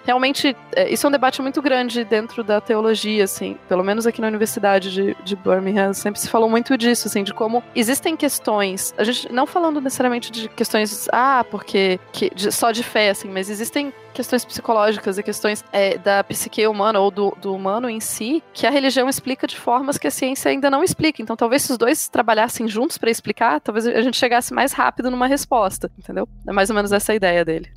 Realmente, 0.04 0.56
é, 0.74 0.88
isso 0.90 1.06
é 1.06 1.08
um 1.08 1.12
debate 1.12 1.40
muito 1.40 1.62
grande 1.62 2.04
dentro 2.04 2.42
da 2.42 2.61
teologia, 2.61 3.24
assim. 3.24 3.56
Pelo 3.68 3.84
menos 3.84 4.06
aqui 4.06 4.20
na 4.20 4.26
Universidade 4.26 4.92
de, 4.92 5.16
de 5.22 5.36
Birmingham 5.36 5.92
sempre 5.92 6.20
se 6.20 6.28
falou 6.28 6.48
muito 6.48 6.76
disso, 6.76 7.06
assim, 7.06 7.22
de 7.22 7.32
como 7.32 7.62
existem 7.74 8.16
questões. 8.16 8.92
A 8.98 9.04
gente 9.04 9.32
não 9.32 9.46
falando 9.46 9.80
necessariamente 9.80 10.32
de 10.32 10.48
questões, 10.48 11.08
ah, 11.12 11.44
porque 11.48 12.00
que, 12.12 12.30
de, 12.34 12.50
só 12.50 12.72
de 12.72 12.82
fé, 12.82 13.11
assim, 13.11 13.28
mas 13.28 13.48
existem 13.48 13.92
questões 14.12 14.44
psicológicas 14.44 15.18
e 15.18 15.22
questões 15.22 15.64
é, 15.72 15.96
da 15.96 16.22
psique 16.24 16.66
humana 16.66 16.98
ou 17.00 17.11
do, 17.11 17.36
do, 17.40 17.54
humano 17.54 17.88
em 17.88 18.00
si 18.00 18.42
que 18.52 18.66
a 18.66 18.70
religião 18.70 19.08
explica 19.08 19.46
de 19.46 19.56
formas 19.56 19.98
que 19.98 20.06
a 20.06 20.11
ciência 20.11 20.50
ainda 20.50 20.70
não 20.70 20.82
explica. 20.82 21.22
Então, 21.22 21.36
talvez 21.36 21.68
os 21.70 21.78
dois 21.91 22.09
trabalhassem 22.09 22.68
juntos 22.68 22.97
para 22.97 23.11
explicar, 23.11 23.61
talvez 23.61 23.86
a 23.86 24.01
gente 24.01 24.16
chegasse 24.16 24.55
mais 24.55 24.72
rápido 24.72 25.11
numa 25.11 25.26
resposta, 25.26 25.91
entendeu? 25.99 26.28
É 26.47 26.53
mais 26.53 26.70
ou 26.70 26.76
menos 26.76 26.93
essa 26.93 27.12
a 27.12 27.14
ideia 27.14 27.45
dele. 27.45 27.68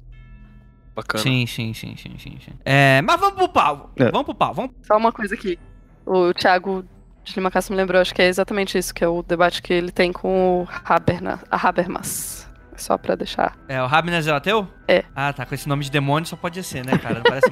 Bacana. 0.96 1.24
Sim, 1.24 1.48
sim, 1.48 1.74
sim, 1.74 1.96
sim, 1.98 2.16
sim. 2.20 2.38
sim. 2.40 2.54
É, 2.64 3.02
mas 3.02 3.20
vamos 3.20 3.36
pro 3.36 3.50
pau. 3.50 3.92
É. 3.96 4.12
Vamos 4.12 4.26
pro 4.26 4.36
pau. 4.36 4.54
Vamos... 4.54 4.72
Só 4.84 4.96
uma 4.96 5.12
coisa 5.12 5.34
aqui. 5.34 5.58
O 6.06 6.32
Thiago 6.34 6.86
de 7.24 7.34
Lima 7.36 7.50
Castro 7.50 7.74
me 7.74 7.82
lembrou, 7.82 8.00
acho 8.00 8.14
que 8.14 8.22
é 8.22 8.28
exatamente 8.28 8.78
isso, 8.78 8.94
que 8.94 9.04
é 9.04 9.08
o 9.08 9.24
debate 9.24 9.62
que 9.62 9.74
ele 9.74 9.92
tem 9.92 10.14
com 10.14 10.62
o 10.62 10.68
Haberna, 10.86 11.40
a 11.50 11.68
Habermas. 11.68 12.43
Só 12.84 12.98
pra 12.98 13.16
deixar. 13.16 13.56
É, 13.70 13.82
o 13.82 13.88
Rabines 13.88 14.28
é 14.28 14.32
ateu? 14.32 14.68
É. 14.86 15.06
Ah, 15.16 15.32
tá. 15.32 15.46
Com 15.46 15.56
esse 15.56 15.70
nome 15.70 15.86
de 15.86 15.90
demônio 15.90 16.28
só 16.28 16.36
pode 16.36 16.62
ser, 16.64 16.86
né, 16.86 16.98
cara? 16.98 17.16
Não 17.16 17.24
parece. 17.24 17.50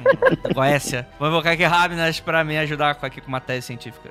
Goécia. 0.54 1.08
Vou 1.18 1.26
invocar 1.26 1.54
aqui 1.54 1.64
Rabines 1.64 2.20
pra 2.20 2.44
me 2.44 2.58
ajudar 2.58 2.96
com- 2.96 3.06
aqui 3.06 3.18
com 3.22 3.28
uma 3.28 3.40
tese 3.40 3.68
científica. 3.68 4.10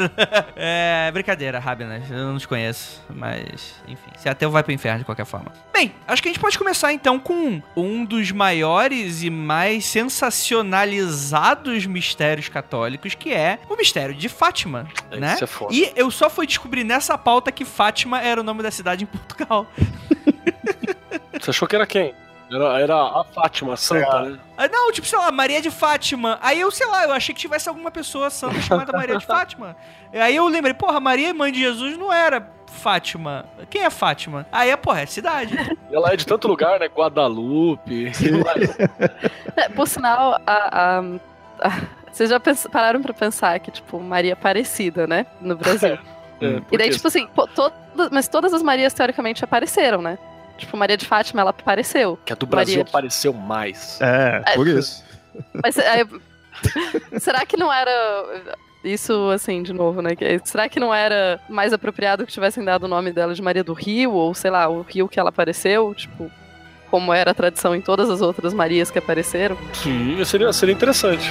é, 0.56 1.10
brincadeira, 1.12 1.58
Rabines. 1.58 2.10
Eu 2.10 2.32
não 2.32 2.38
te 2.38 2.48
conheço. 2.48 3.02
Mas, 3.10 3.74
enfim. 3.86 4.08
Se 4.16 4.26
é 4.26 4.30
ateu, 4.30 4.50
vai 4.50 4.62
pro 4.62 4.72
inferno 4.72 5.00
de 5.00 5.04
qualquer 5.04 5.26
forma. 5.26 5.52
Bem, 5.70 5.92
acho 6.08 6.22
que 6.22 6.28
a 6.28 6.32
gente 6.32 6.40
pode 6.40 6.56
começar 6.56 6.90
então 6.94 7.18
com 7.18 7.60
um 7.76 8.02
dos 8.06 8.32
maiores 8.32 9.22
e 9.22 9.28
mais 9.28 9.84
sensacionalizados 9.84 11.84
mistérios 11.84 12.48
católicos, 12.48 13.14
que 13.14 13.34
é 13.34 13.58
o 13.68 13.76
mistério 13.76 14.14
de 14.14 14.30
Fátima, 14.30 14.88
né? 15.10 15.34
Isso 15.34 15.44
é 15.44 15.46
foda. 15.46 15.74
E 15.74 15.92
eu 15.94 16.10
só 16.10 16.30
fui 16.30 16.46
descobrir 16.46 16.84
nessa 16.84 17.18
pauta 17.18 17.52
que 17.52 17.66
Fátima 17.66 18.22
era 18.22 18.40
o 18.40 18.44
nome 18.44 18.62
da 18.62 18.70
cidade 18.70 19.04
em 19.04 19.06
Portugal. 19.06 19.70
Você 21.40 21.50
achou 21.50 21.66
que 21.68 21.76
era 21.76 21.86
quem? 21.86 22.14
Era, 22.52 22.78
era 22.80 22.94
a 22.94 23.24
Fátima, 23.24 23.72
a 23.72 23.76
santa, 23.76 24.20
né? 24.22 24.38
Ah, 24.56 24.68
não, 24.68 24.92
tipo, 24.92 25.06
sei 25.06 25.18
lá, 25.18 25.32
Maria 25.32 25.60
de 25.62 25.70
Fátima. 25.70 26.38
Aí 26.42 26.60
eu, 26.60 26.70
sei 26.70 26.86
lá, 26.86 27.04
eu 27.04 27.12
achei 27.12 27.34
que 27.34 27.40
tivesse 27.40 27.68
alguma 27.68 27.90
pessoa 27.90 28.28
santa 28.30 28.60
chamada 28.60 28.92
Maria 28.92 29.16
de 29.16 29.24
Fátima. 29.26 29.74
E 30.12 30.18
Aí 30.18 30.36
eu 30.36 30.46
lembrei, 30.46 30.74
porra, 30.74 31.00
Maria, 31.00 31.32
mãe 31.32 31.50
de 31.50 31.58
Jesus, 31.60 31.96
não 31.96 32.12
era 32.12 32.46
Fátima. 32.70 33.46
Quem 33.70 33.82
é 33.82 33.88
Fátima? 33.90 34.46
Aí, 34.52 34.68
é, 34.70 34.76
porra, 34.76 35.00
é 35.00 35.06
cidade. 35.06 35.56
E 35.90 35.94
ela 35.94 36.12
é 36.12 36.16
de 36.16 36.26
tanto 36.26 36.46
lugar, 36.46 36.78
né? 36.78 36.86
Guadalupe. 36.86 38.12
É, 39.56 39.68
por 39.68 39.86
sinal, 39.88 40.40
a, 40.46 40.98
a- 40.98 41.02
a- 41.60 41.80
vocês 42.12 42.30
já 42.30 42.38
pararam 42.70 43.00
pra 43.02 43.12
pensar 43.14 43.58
que, 43.60 43.70
tipo, 43.70 43.98
Maria 44.00 44.34
Aparecida, 44.34 45.06
né? 45.06 45.26
No 45.40 45.56
Brasil. 45.56 45.98
É, 46.42 46.60
E 46.72 46.76
daí, 46.76 46.90
tipo 46.90 47.06
assim, 47.06 47.28
pô, 47.28 47.46
todas- 47.46 48.10
mas 48.10 48.26
todas 48.26 48.52
as 48.52 48.60
Marias 48.60 48.92
teoricamente 48.92 49.44
apareceram, 49.44 50.02
né? 50.02 50.18
Tipo, 50.64 50.76
Maria 50.76 50.96
de 50.96 51.06
Fátima, 51.06 51.40
ela 51.40 51.50
apareceu. 51.50 52.18
que 52.24 52.32
a 52.32 52.36
do 52.36 52.46
Brasil 52.46 52.76
Maria. 52.78 52.88
apareceu 52.88 53.32
mais. 53.32 53.98
É, 54.00 54.40
por 54.54 54.66
isso. 54.68 55.04
Mas 55.62 55.76
é, 55.78 56.04
será 57.18 57.44
que 57.46 57.56
não 57.56 57.72
era. 57.72 57.90
Isso, 58.82 59.30
assim, 59.30 59.62
de 59.62 59.72
novo, 59.72 60.02
né? 60.02 60.14
que- 60.14 60.40
Será 60.44 60.68
que 60.68 60.78
não 60.78 60.94
era 60.94 61.40
mais 61.48 61.72
apropriado 61.72 62.26
que 62.26 62.32
tivessem 62.32 62.62
dado 62.62 62.84
o 62.84 62.88
nome 62.88 63.12
dela 63.12 63.34
de 63.34 63.40
Maria 63.40 63.64
do 63.64 63.72
Rio? 63.72 64.12
Ou, 64.12 64.34
sei 64.34 64.50
lá, 64.50 64.68
o 64.68 64.82
rio 64.82 65.08
que 65.08 65.18
ela 65.18 65.30
apareceu? 65.30 65.94
Tipo, 65.94 66.30
como 66.90 67.12
era 67.12 67.30
a 67.30 67.34
tradição 67.34 67.74
em 67.74 67.80
todas 67.80 68.10
as 68.10 68.20
outras 68.20 68.52
Marias 68.52 68.90
que 68.90 68.98
apareceram? 68.98 69.56
Sim, 69.72 70.22
seria, 70.24 70.52
seria 70.52 70.74
interessante. 70.74 71.30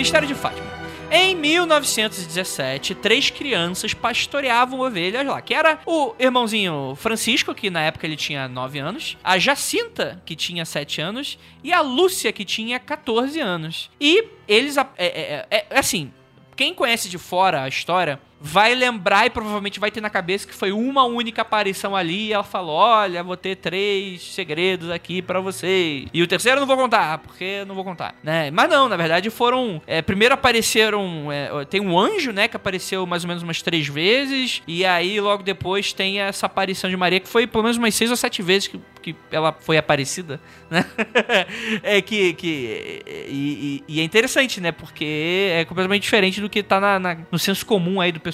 Mistério 0.00 0.26
de 0.26 0.34
Fátima. 0.34 0.66
Em 1.10 1.34
1917, 1.34 2.94
três 2.94 3.28
crianças 3.28 3.92
pastoreavam 3.92 4.80
ovelhas 4.80 5.26
lá, 5.26 5.42
que 5.42 5.52
era 5.52 5.78
o 5.84 6.14
irmãozinho 6.18 6.94
Francisco, 6.96 7.54
que 7.54 7.68
na 7.68 7.82
época 7.82 8.06
ele 8.06 8.16
tinha 8.16 8.48
9 8.48 8.78
anos, 8.78 9.18
a 9.22 9.38
Jacinta, 9.38 10.22
que 10.24 10.34
tinha 10.34 10.64
7 10.64 11.02
anos, 11.02 11.38
e 11.62 11.70
a 11.70 11.82
Lúcia, 11.82 12.32
que 12.32 12.46
tinha 12.46 12.80
14 12.80 13.38
anos. 13.40 13.90
E 14.00 14.24
eles, 14.48 14.78
é, 14.78 14.86
é, 14.96 15.46
é- 15.50 15.66
é 15.68 15.78
assim, 15.78 16.10
quem 16.56 16.72
conhece 16.72 17.10
de 17.10 17.18
fora 17.18 17.64
a 17.64 17.68
história 17.68 18.18
vai 18.40 18.74
lembrar 18.74 19.26
e 19.26 19.30
provavelmente 19.30 19.78
vai 19.78 19.90
ter 19.90 20.00
na 20.00 20.08
cabeça 20.08 20.46
que 20.46 20.54
foi 20.54 20.72
uma 20.72 21.04
única 21.04 21.42
aparição 21.42 21.94
ali 21.94 22.28
e 22.28 22.32
ela 22.32 22.42
falou: 22.42 22.74
Olha, 22.76 23.22
vou 23.22 23.36
ter 23.36 23.56
três 23.56 24.22
segredos 24.22 24.90
aqui 24.90 25.20
pra 25.20 25.40
vocês. 25.40 26.06
E 26.12 26.22
o 26.22 26.26
terceiro 26.26 26.56
eu 26.56 26.60
não 26.60 26.66
vou 26.66 26.76
contar, 26.76 27.18
porque 27.18 27.64
não 27.66 27.74
vou 27.74 27.84
contar, 27.84 28.14
né? 28.22 28.50
Mas 28.50 28.70
não, 28.70 28.88
na 28.88 28.96
verdade 28.96 29.28
foram. 29.30 29.82
é, 29.86 30.00
primeiro 30.00 30.32
apareceram. 30.34 31.30
é, 31.30 31.64
tem 31.66 31.80
um 31.80 31.98
anjo, 31.98 32.32
né? 32.32 32.48
Que 32.48 32.56
apareceu 32.56 33.06
mais 33.06 33.24
ou 33.24 33.28
menos 33.28 33.42
umas 33.42 33.60
três 33.60 33.86
vezes. 33.86 34.62
E 34.66 34.84
aí 34.84 35.20
logo 35.20 35.42
depois 35.42 35.92
tem 35.92 36.20
essa 36.20 36.46
aparição 36.46 36.88
de 36.88 36.96
Maria, 36.96 37.20
que 37.20 37.28
foi 37.28 37.46
pelo 37.46 37.62
menos 37.64 37.76
umas 37.76 37.94
seis 37.94 38.10
ou 38.10 38.16
sete 38.16 38.40
vezes 38.42 38.68
que, 38.68 38.80
que 39.02 39.14
ela 39.30 39.54
foi 39.60 39.76
aparecida, 39.76 40.40
né? 40.70 40.84
é 41.82 42.00
que. 42.00 42.32
que 42.34 43.02
e, 43.28 43.82
e- 43.88 43.94
e 43.96 44.00
é 44.00 44.04
interessante, 44.04 44.60
né? 44.60 44.72
Porque 44.72 45.50
é 45.52 45.64
completamente 45.64 46.02
diferente 46.02 46.40
do 46.40 46.48
que 46.48 46.62
tá 46.62 46.80
na- 46.80 46.98
na- 46.98 47.16
no 47.30 47.38
senso 47.38 47.64
comum 47.66 48.00
aí 48.00 48.10
do 48.12 48.20
pessoal. 48.20 48.29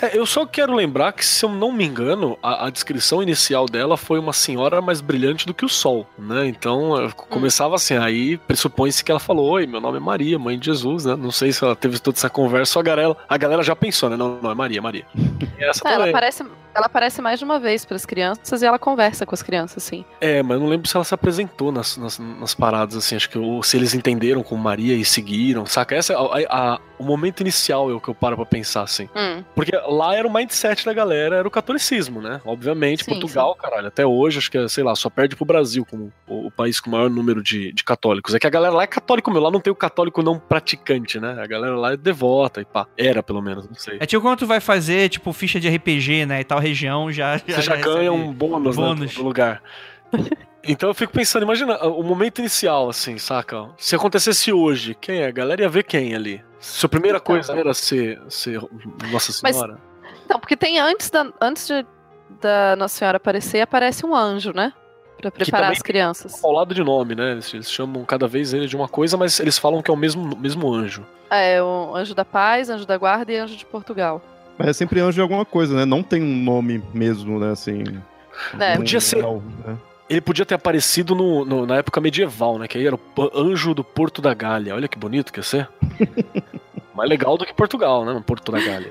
É, 0.00 0.16
eu 0.16 0.24
só 0.24 0.46
quero 0.46 0.74
lembrar 0.74 1.12
que, 1.12 1.24
se 1.24 1.44
eu 1.44 1.48
não 1.48 1.72
me 1.72 1.84
engano, 1.84 2.38
a, 2.42 2.66
a 2.66 2.70
descrição 2.70 3.22
inicial 3.22 3.66
dela 3.66 3.96
foi 3.96 4.18
uma 4.18 4.32
senhora 4.32 4.80
mais 4.80 5.00
brilhante 5.00 5.44
do 5.44 5.52
que 5.52 5.64
o 5.64 5.68
sol, 5.68 6.06
né? 6.16 6.46
Então, 6.46 7.00
eh, 7.00 7.10
começava 7.28 7.74
assim, 7.74 7.96
aí 7.96 8.36
pressupõe-se 8.36 9.02
que 9.02 9.10
ela 9.10 9.18
falou, 9.18 9.50
oi, 9.50 9.66
meu 9.66 9.80
nome 9.80 9.96
é 9.96 10.00
Maria, 10.00 10.38
mãe 10.38 10.58
de 10.58 10.66
Jesus, 10.66 11.04
né? 11.04 11.16
Não 11.16 11.32
sei 11.32 11.52
se 11.52 11.64
ela 11.64 11.74
teve 11.74 11.98
toda 11.98 12.16
essa 12.16 12.30
conversa, 12.30 12.74
só 12.74 12.80
a 12.80 12.82
galera, 12.82 13.16
a 13.28 13.36
galera 13.36 13.62
já 13.62 13.74
pensou, 13.74 14.08
né? 14.08 14.16
Não, 14.16 14.38
não, 14.40 14.50
é 14.50 14.54
Maria, 14.54 14.80
Maria. 14.80 15.06
E 15.58 15.64
essa 15.64 15.82
Tá, 15.82 15.90
ela, 15.90 16.12
também. 16.12 16.12
Ela 16.78 16.86
aparece 16.86 17.20
mais 17.20 17.38
de 17.38 17.44
uma 17.44 17.58
vez 17.58 17.84
para 17.84 17.96
as 17.96 18.06
crianças 18.06 18.62
e 18.62 18.66
ela 18.66 18.78
conversa 18.78 19.26
com 19.26 19.34
as 19.34 19.42
crianças, 19.42 19.82
sim. 19.82 20.04
É, 20.20 20.42
mas 20.42 20.54
eu 20.56 20.60
não 20.60 20.68
lembro 20.68 20.88
se 20.88 20.96
ela 20.96 21.04
se 21.04 21.14
apresentou 21.14 21.70
nas, 21.72 21.96
nas, 21.96 22.18
nas 22.18 22.54
paradas, 22.54 22.96
assim, 22.96 23.16
acho 23.16 23.28
que 23.28 23.38
ou 23.38 23.62
se 23.62 23.76
eles 23.76 23.94
entenderam 23.94 24.42
com 24.42 24.56
Maria 24.56 24.94
e 24.94 25.04
seguiram, 25.04 25.66
saca? 25.66 25.94
Essa 25.94 26.12
é 26.14 26.16
a- 26.16 26.74
a- 26.74 26.80
o 26.98 27.04
momento 27.04 27.40
inicial 27.40 27.88
é 27.90 27.94
o 27.94 28.00
que 28.00 28.08
eu 28.08 28.14
paro 28.14 28.34
pra 28.36 28.44
pensar, 28.44 28.82
assim. 28.82 29.08
Hum, 29.14 29.44
Porque 29.54 29.70
lá 29.86 30.16
era 30.16 30.26
o 30.26 30.32
mindset 30.32 30.84
da 30.84 30.92
galera, 30.92 31.36
era 31.36 31.46
o 31.46 31.50
catolicismo, 31.50 32.20
né? 32.20 32.40
Obviamente, 32.44 33.04
Sim, 33.04 33.12
Portugal, 33.12 33.54
caralho, 33.54 33.86
até 33.86 34.04
hoje, 34.04 34.38
acho 34.38 34.50
que, 34.50 34.58
é, 34.58 34.66
sei 34.68 34.82
lá, 34.82 34.94
só 34.96 35.08
perde 35.08 35.36
pro 35.36 35.44
Brasil 35.44 35.84
como 35.88 36.12
o, 36.26 36.46
o 36.46 36.50
país 36.50 36.80
com 36.80 36.88
o 36.90 36.92
maior 36.92 37.08
número 37.08 37.40
de, 37.42 37.72
de 37.72 37.84
católicos. 37.84 38.34
É 38.34 38.38
que 38.40 38.46
a 38.46 38.50
galera 38.50 38.74
lá 38.74 38.82
é 38.82 38.86
católico 38.86 39.30
meu, 39.30 39.40
lá 39.40 39.50
não 39.50 39.60
tem 39.60 39.72
o 39.72 39.76
católico 39.76 40.22
não 40.22 40.38
praticante, 40.38 41.20
né? 41.20 41.40
A 41.40 41.46
galera 41.46 41.76
lá 41.76 41.92
é 41.92 41.96
devota 41.96 42.60
e 42.60 42.64
pá. 42.64 42.86
Era, 42.96 43.22
pelo 43.22 43.40
menos, 43.40 43.66
não 43.68 43.74
sei. 43.76 43.96
É 44.00 44.06
tipo 44.06 44.22
quando 44.22 44.40
tu 44.40 44.46
vai 44.46 44.58
fazer, 44.60 45.08
tipo, 45.08 45.32
ficha 45.32 45.60
de 45.60 45.68
RPG, 45.68 46.26
né? 46.26 46.40
E 46.40 46.44
tal 46.44 46.58
região 46.68 47.10
já. 47.12 47.38
Você 47.38 47.62
já 47.62 47.76
ganha 47.76 48.10
recebe. 48.10 48.28
um 48.28 48.32
bônus, 48.32 48.76
bônus. 48.76 49.00
Né, 49.16 49.18
no 49.18 49.24
lugar. 49.24 49.62
Então 50.62 50.88
eu 50.90 50.94
fico 50.94 51.12
pensando, 51.12 51.42
imagina 51.44 51.76
o 51.86 52.02
momento 52.02 52.40
inicial, 52.40 52.88
assim, 52.90 53.16
saca? 53.18 53.68
Se 53.78 53.94
acontecesse 53.94 54.52
hoje, 54.52 54.94
quem 55.00 55.20
é? 55.22 55.26
A 55.26 55.30
galera 55.30 55.62
ia 55.62 55.68
ver 55.68 55.84
quem 55.84 56.14
ali? 56.14 56.42
Se 56.60 56.84
a 56.84 56.88
primeira 56.88 57.18
Então. 57.18 57.26
coisa 57.34 57.52
era 57.54 57.72
ser, 57.72 58.20
ser 58.28 58.60
Nossa 59.10 59.32
Mas- 59.42 59.54
Senhora. 59.56 59.78
Então, 60.24 60.38
porque 60.38 60.56
tem 60.56 60.78
antes 60.78 61.08
da, 61.08 61.26
antes 61.40 61.66
de, 61.66 61.86
da 62.40 62.76
Nossa 62.76 62.96
Senhora 62.98 63.16
aparecer, 63.16 63.60
aparece 63.62 64.04
um 64.04 64.14
anjo, 64.14 64.52
né? 64.52 64.72
Pra 65.20 65.30
preparar 65.30 65.72
as 65.72 65.80
crianças. 65.82 66.44
Ao 66.44 66.52
lado 66.52 66.74
de 66.74 66.84
nome, 66.84 67.14
né? 67.14 67.32
Eles, 67.32 67.52
eles 67.54 67.70
chamam 67.70 68.04
cada 68.04 68.28
vez 68.28 68.52
ele 68.52 68.66
de 68.66 68.76
uma 68.76 68.88
coisa, 68.88 69.16
mas 69.16 69.40
eles 69.40 69.58
falam 69.58 69.80
que 69.82 69.90
é 69.90 69.94
o 69.94 69.96
mesmo, 69.96 70.36
mesmo 70.36 70.72
anjo. 70.72 71.04
É, 71.30 71.62
o 71.62 71.94
anjo 71.96 72.14
da 72.14 72.24
paz, 72.24 72.68
anjo 72.70 72.86
da 72.86 72.96
guarda 72.96 73.32
e 73.32 73.36
anjo 73.36 73.56
de 73.56 73.64
Portugal. 73.66 74.22
Mas 74.58 74.68
é 74.68 74.72
sempre 74.72 75.00
anjo 75.00 75.12
de 75.14 75.20
alguma 75.20 75.44
coisa, 75.44 75.74
né? 75.76 75.84
Não 75.84 76.02
tem 76.02 76.22
um 76.22 76.42
nome 76.42 76.82
mesmo, 76.92 77.38
né? 77.38 77.52
Assim. 77.52 77.84
É. 78.58 78.74
um 78.74 78.76
Podia 78.78 79.00
ser- 79.00 79.16
real, 79.16 79.42
né? 79.66 79.76
Ele 80.10 80.20
podia 80.22 80.46
ter 80.46 80.54
aparecido 80.54 81.14
no, 81.14 81.44
no- 81.44 81.66
na 81.66 81.76
época 81.76 82.00
medieval, 82.00 82.58
né? 82.58 82.66
Que 82.66 82.78
aí 82.78 82.86
era 82.86 82.96
o 82.96 83.00
anjo 83.34 83.74
do 83.74 83.84
Porto 83.84 84.22
da 84.22 84.32
Galha. 84.32 84.74
Olha 84.74 84.88
que 84.88 84.98
bonito 84.98 85.32
que 85.32 85.38
ia 85.38 85.42
ser. 85.44 85.68
Mais 86.94 87.08
legal 87.08 87.36
do 87.36 87.44
que 87.46 87.52
Portugal, 87.54 88.04
né? 88.04 88.12
No 88.12 88.22
Porto 88.22 88.50
da 88.50 88.58
Galha. 88.58 88.90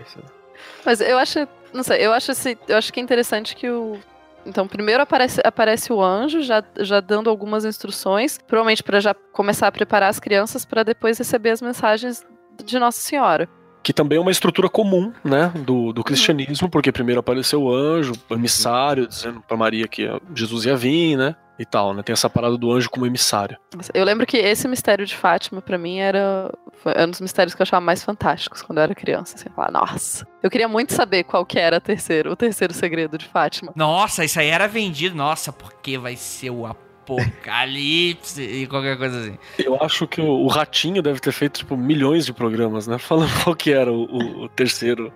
Mas 0.85 1.01
eu 1.01 1.17
acho, 1.17 1.47
não 1.73 1.83
sei, 1.83 2.05
eu 2.05 2.13
acho, 2.13 2.31
esse, 2.31 2.57
eu 2.67 2.77
acho 2.77 2.93
que 2.93 2.99
é 2.99 3.03
interessante 3.03 3.55
que 3.55 3.69
o. 3.69 3.97
Então, 4.45 4.65
primeiro 4.65 5.03
aparece, 5.03 5.41
aparece 5.43 5.91
o 5.91 6.01
anjo, 6.01 6.41
já, 6.41 6.63
já 6.79 7.01
dando 7.01 7.29
algumas 7.29 7.65
instruções, 7.65 8.37
provavelmente 8.47 8.81
para 8.81 9.01
já 9.01 9.13
começar 9.33 9.67
a 9.67 9.71
preparar 9.71 10.09
as 10.09 10.19
crianças 10.21 10.63
para 10.63 10.83
depois 10.83 11.17
receber 11.17 11.49
as 11.49 11.61
mensagens 11.61 12.25
de 12.63 12.79
Nossa 12.79 13.01
Senhora. 13.01 13.49
Que 13.83 13.93
também 13.93 14.17
é 14.17 14.21
uma 14.21 14.31
estrutura 14.31 14.69
comum, 14.69 15.13
né, 15.23 15.51
do, 15.65 15.93
do 15.93 16.03
cristianismo, 16.03 16.69
porque 16.69 16.91
primeiro 16.91 17.19
apareceu 17.19 17.63
o 17.63 17.73
anjo, 17.73 18.13
o 18.29 18.33
emissário, 18.33 19.07
dizendo 19.07 19.41
para 19.41 19.55
Maria 19.55 19.87
que 19.87 20.09
Jesus 20.35 20.65
ia 20.65 20.75
vir, 20.75 21.17
né, 21.17 21.35
e 21.59 21.65
tal, 21.65 21.93
né, 21.93 22.03
tem 22.03 22.13
essa 22.13 22.29
parada 22.29 22.57
do 22.57 22.71
anjo 22.71 22.89
como 22.89 23.05
emissário. 23.05 23.57
Eu 23.93 24.05
lembro 24.05 24.25
que 24.25 24.37
esse 24.37 24.67
mistério 24.67 25.05
de 25.05 25.15
Fátima, 25.15 25.61
pra 25.61 25.77
mim, 25.77 25.97
era, 25.99 26.51
um 26.85 27.09
dos 27.09 27.21
mistérios 27.21 27.55
que 27.55 27.61
eu 27.61 27.63
achava 27.63 27.83
mais 27.83 28.03
fantásticos 28.03 28.61
quando 28.61 28.77
eu 28.77 28.83
era 28.83 28.95
criança. 28.95 29.35
Assim, 29.35 29.45
eu 29.47 29.53
falava, 29.53 29.71
nossa, 29.71 30.27
eu 30.43 30.49
queria 30.49 30.67
muito 30.67 30.93
saber 30.93 31.23
qual 31.23 31.45
que 31.45 31.57
era 31.57 31.77
a 31.77 31.81
terceiro, 31.81 32.31
o 32.31 32.35
terceiro 32.35 32.73
segredo 32.73 33.17
de 33.17 33.25
Fátima. 33.25 33.71
Nossa, 33.75 34.23
isso 34.23 34.39
aí 34.39 34.49
era 34.49 34.67
vendido. 34.67 35.15
Nossa, 35.15 35.51
porque 35.51 35.97
vai 35.97 36.15
ser 36.15 36.51
o 36.51 36.65
apocalipse 37.13 38.41
e 38.41 38.67
qualquer 38.67 38.97
coisa 38.97 39.19
assim. 39.19 39.37
Eu 39.57 39.77
acho 39.81 40.07
que 40.07 40.21
o, 40.21 40.25
o 40.25 40.47
Ratinho 40.47 41.01
deve 41.01 41.19
ter 41.19 41.31
feito, 41.31 41.59
tipo, 41.59 41.75
milhões 41.77 42.25
de 42.25 42.33
programas, 42.33 42.87
né, 42.87 42.97
falando 42.97 43.31
qual 43.43 43.55
que 43.55 43.71
era 43.71 43.91
o, 43.91 44.03
o- 44.05 44.43
o 44.43 44.49
terceiro... 44.49 45.11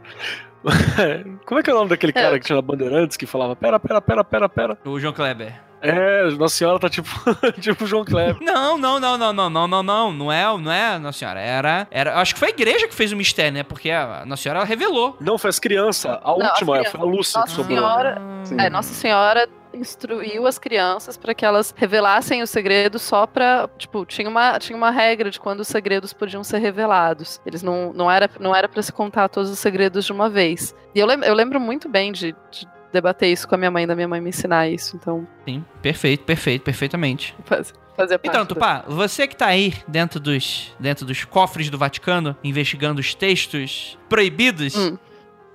Como 1.46 1.60
é 1.60 1.64
que 1.64 1.72
é 1.72 1.74
o 1.74 1.78
nome 1.78 1.90
daquele 1.90 2.14
cara 2.14 2.40
que 2.40 2.46
tinha 2.46 2.56
na 2.56 2.62
Bandeirantes 2.62 3.18
que 3.18 3.26
falava, 3.26 3.56
pera, 3.56 3.80
pera, 3.80 4.00
pera, 4.00 4.24
pera, 4.24 4.48
pera. 4.48 4.78
O 4.86 5.00
João 5.00 5.12
Kleber. 5.12 5.60
É, 5.82 6.30
Nossa 6.38 6.56
Senhora 6.56 6.78
tá 6.78 6.88
tipo, 6.88 7.10
tipo 7.60 7.84
o 7.84 7.88
João 7.88 8.06
Kleber. 8.06 8.38
Não, 8.40 8.78
não, 8.78 9.00
não, 9.00 9.18
não, 9.18 9.34
não, 9.34 9.50
não, 9.50 9.68
não, 9.68 9.82
não. 9.82 10.12
Não 10.14 10.32
é, 10.32 10.44
não 10.60 10.72
é, 10.72 11.00
Nossa 11.00 11.18
Senhora. 11.18 11.40
Era. 11.40 11.88
era 11.90 12.22
acho 12.22 12.36
que 12.36 12.40
foi 12.40 12.50
a 12.50 12.52
igreja 12.52 12.88
que 12.88 12.94
fez 12.94 13.12
o 13.12 13.16
mistério, 13.18 13.54
né? 13.54 13.64
Porque 13.64 13.90
a 13.90 14.24
Nossa 14.24 14.44
Senhora 14.44 14.60
ela 14.60 14.68
revelou. 14.68 15.18
Não, 15.20 15.36
foi 15.40 15.50
as 15.50 15.58
crianças. 15.58 16.12
A 16.12 16.20
Não, 16.28 16.42
as 16.46 16.52
última 16.52 16.74
crianças. 16.74 16.92
foi 16.92 17.00
a 17.02 17.04
Lúcia 17.12 17.34
que 17.42 17.50
Nossa 17.50 17.56
sobrou. 17.56 17.78
Senhora. 17.80 18.22
Sim. 18.44 18.62
É, 18.62 18.70
Nossa 18.70 18.94
Senhora 18.94 19.50
instruiu 19.74 20.46
as 20.48 20.58
crianças 20.60 21.18
para 21.18 21.34
que 21.34 21.46
elas 21.46 21.74
revelassem 21.78 22.42
o 22.42 22.48
segredo 22.48 23.00
só 23.00 23.26
pra. 23.28 23.70
Tipo, 23.78 24.06
tinha 24.06 24.28
uma, 24.30 24.60
tinha 24.60 24.78
uma 24.78 24.92
regra 24.92 25.30
de 25.30 25.40
quando 25.40 25.62
os 25.62 25.68
segredos 25.68 26.14
podiam 26.14 26.44
ser 26.44 26.60
revelados. 26.60 27.40
Eles 27.46 27.62
não, 27.64 27.92
não 27.94 28.10
era 28.10 28.30
não 28.40 28.56
era 28.56 28.68
para 28.70 28.82
se 28.82 28.92
contar 28.92 29.30
todos 29.30 29.50
os 29.50 29.60
segredos 29.60 30.06
de 30.06 30.12
uma 30.12 30.30
vez. 30.30 30.76
E 30.96 31.00
eu, 31.00 31.06
lem- 31.08 31.24
eu 31.24 31.34
lembro 31.34 31.60
muito 31.60 31.88
bem 31.90 32.12
de, 32.12 32.36
de 32.52 32.68
debater 32.92 33.30
isso 33.32 33.48
com 33.48 33.56
a 33.56 33.58
minha 33.58 33.72
mãe, 33.72 33.88
da 33.88 33.96
minha 33.96 34.08
mãe 34.08 34.20
me 34.20 34.30
ensinar 34.30 34.68
isso. 34.68 34.96
Então, 34.96 35.26
Sim, 35.48 35.64
perfeito, 35.82 36.24
perfeito, 36.26 36.62
perfeitamente. 36.64 37.36
faz, 37.46 37.72
parte. 37.96 38.20
Então, 38.24 38.46
Tupá, 38.46 38.84
você 38.88 39.28
que 39.28 39.36
tá 39.36 39.46
aí 39.48 39.74
dentro 39.88 40.20
dos, 40.20 40.76
dentro 40.80 41.06
dos 41.06 41.24
cofres 41.24 41.70
do 41.70 41.78
Vaticano, 41.78 42.36
investigando 42.44 43.00
os 43.00 43.14
textos 43.14 43.98
proibidos. 44.10 44.76
Hum. 44.76 44.98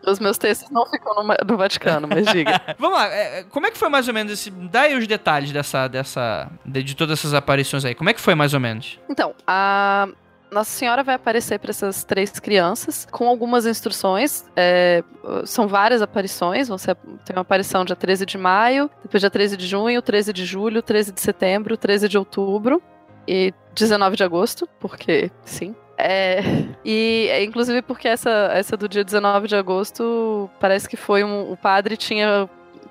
Os 0.07 0.21
meus 0.21 0.39
textos 0.39 0.71
não 0.71 0.87
ficam 0.87 1.15
no, 1.15 1.35
no 1.47 1.57
Vaticano, 1.57 2.07
mas 2.07 2.27
diga. 2.27 2.61
Vamos 2.79 2.97
lá, 2.97 3.09
é, 3.13 3.41
é, 3.41 3.45
como 3.45 3.67
é 3.67 3.71
que 3.71 3.79
foi 3.79 3.89
mais 3.89 4.07
ou 4.07 4.15
menos 4.15 4.33
esse. 4.33 4.51
Dá 4.51 4.83
aí 4.83 4.97
os 4.97 5.07
detalhes 5.07 5.51
dessa. 5.51 5.89
dessa 5.89 6.49
de, 6.65 6.83
de 6.83 6.95
todas 6.95 7.19
essas 7.19 7.35
aparições 7.35 7.85
aí. 7.85 7.95
Como 7.95 8.09
é 8.09 8.15
que 8.15 8.21
foi 8.21 8.35
mais 8.35 8.55
ou 8.55 8.61
menos? 8.61 9.01
Então, 9.11 9.35
a 9.47 10.09
Nossa 10.51 10.71
Senhora 10.71 11.03
vai 11.03 11.17
aparecer 11.17 11.59
para 11.59 11.71
essas 11.71 12.05
três 12.05 12.31
crianças 12.39 13.07
com 13.11 13.27
algumas 13.27 13.67
instruções. 13.67 14.45
é, 14.55 15.03
são 15.45 15.67
várias 15.67 16.01
aparições. 16.01 16.69
Vão 16.69 16.79
ser, 16.79 16.95
tem 17.25 17.35
uma 17.35 17.43
aparição 17.43 17.85
dia 17.85 17.97
13 17.97 18.25
de 18.25 18.39
maio, 18.39 18.89
depois 19.03 19.21
dia 19.21 19.31
13 19.31 19.57
de 19.57 19.67
junho, 19.67 20.01
13 20.01 20.33
de 20.33 20.45
julho, 20.45 20.83
13 20.83 21.13
de 21.13 21.21
setembro, 21.21 21.77
13 21.77 22.09
de 22.09 22.17
outubro 22.17 22.81
e 23.27 23.53
19 23.75 24.17
de 24.17 24.23
agosto, 24.23 24.69
porque 24.79 25.31
sim. 25.45 25.75
É, 25.99 26.41
e 26.85 27.27
é, 27.31 27.43
inclusive 27.45 27.81
porque 27.83 28.07
essa, 28.09 28.51
essa 28.53 28.77
do 28.77 28.89
dia 28.89 29.03
19 29.05 29.49
de 29.49 29.57
agosto 29.57 30.51
parece 30.61 30.89
que 30.89 30.97
foi 30.97 31.25
um. 31.25 31.51
O 31.53 31.57
padre 31.57 31.97
tinha. 31.97 32.49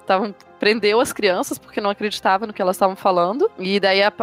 Tavam, 0.07 0.35
prendeu 0.59 0.99
as 0.99 1.11
crianças 1.11 1.57
porque 1.57 1.81
não 1.81 1.89
acreditava 1.89 2.45
no 2.45 2.53
que 2.53 2.61
elas 2.61 2.75
estavam 2.75 2.95
falando. 2.95 3.49
E 3.57 3.79
daí 3.79 4.03
a, 4.03 4.13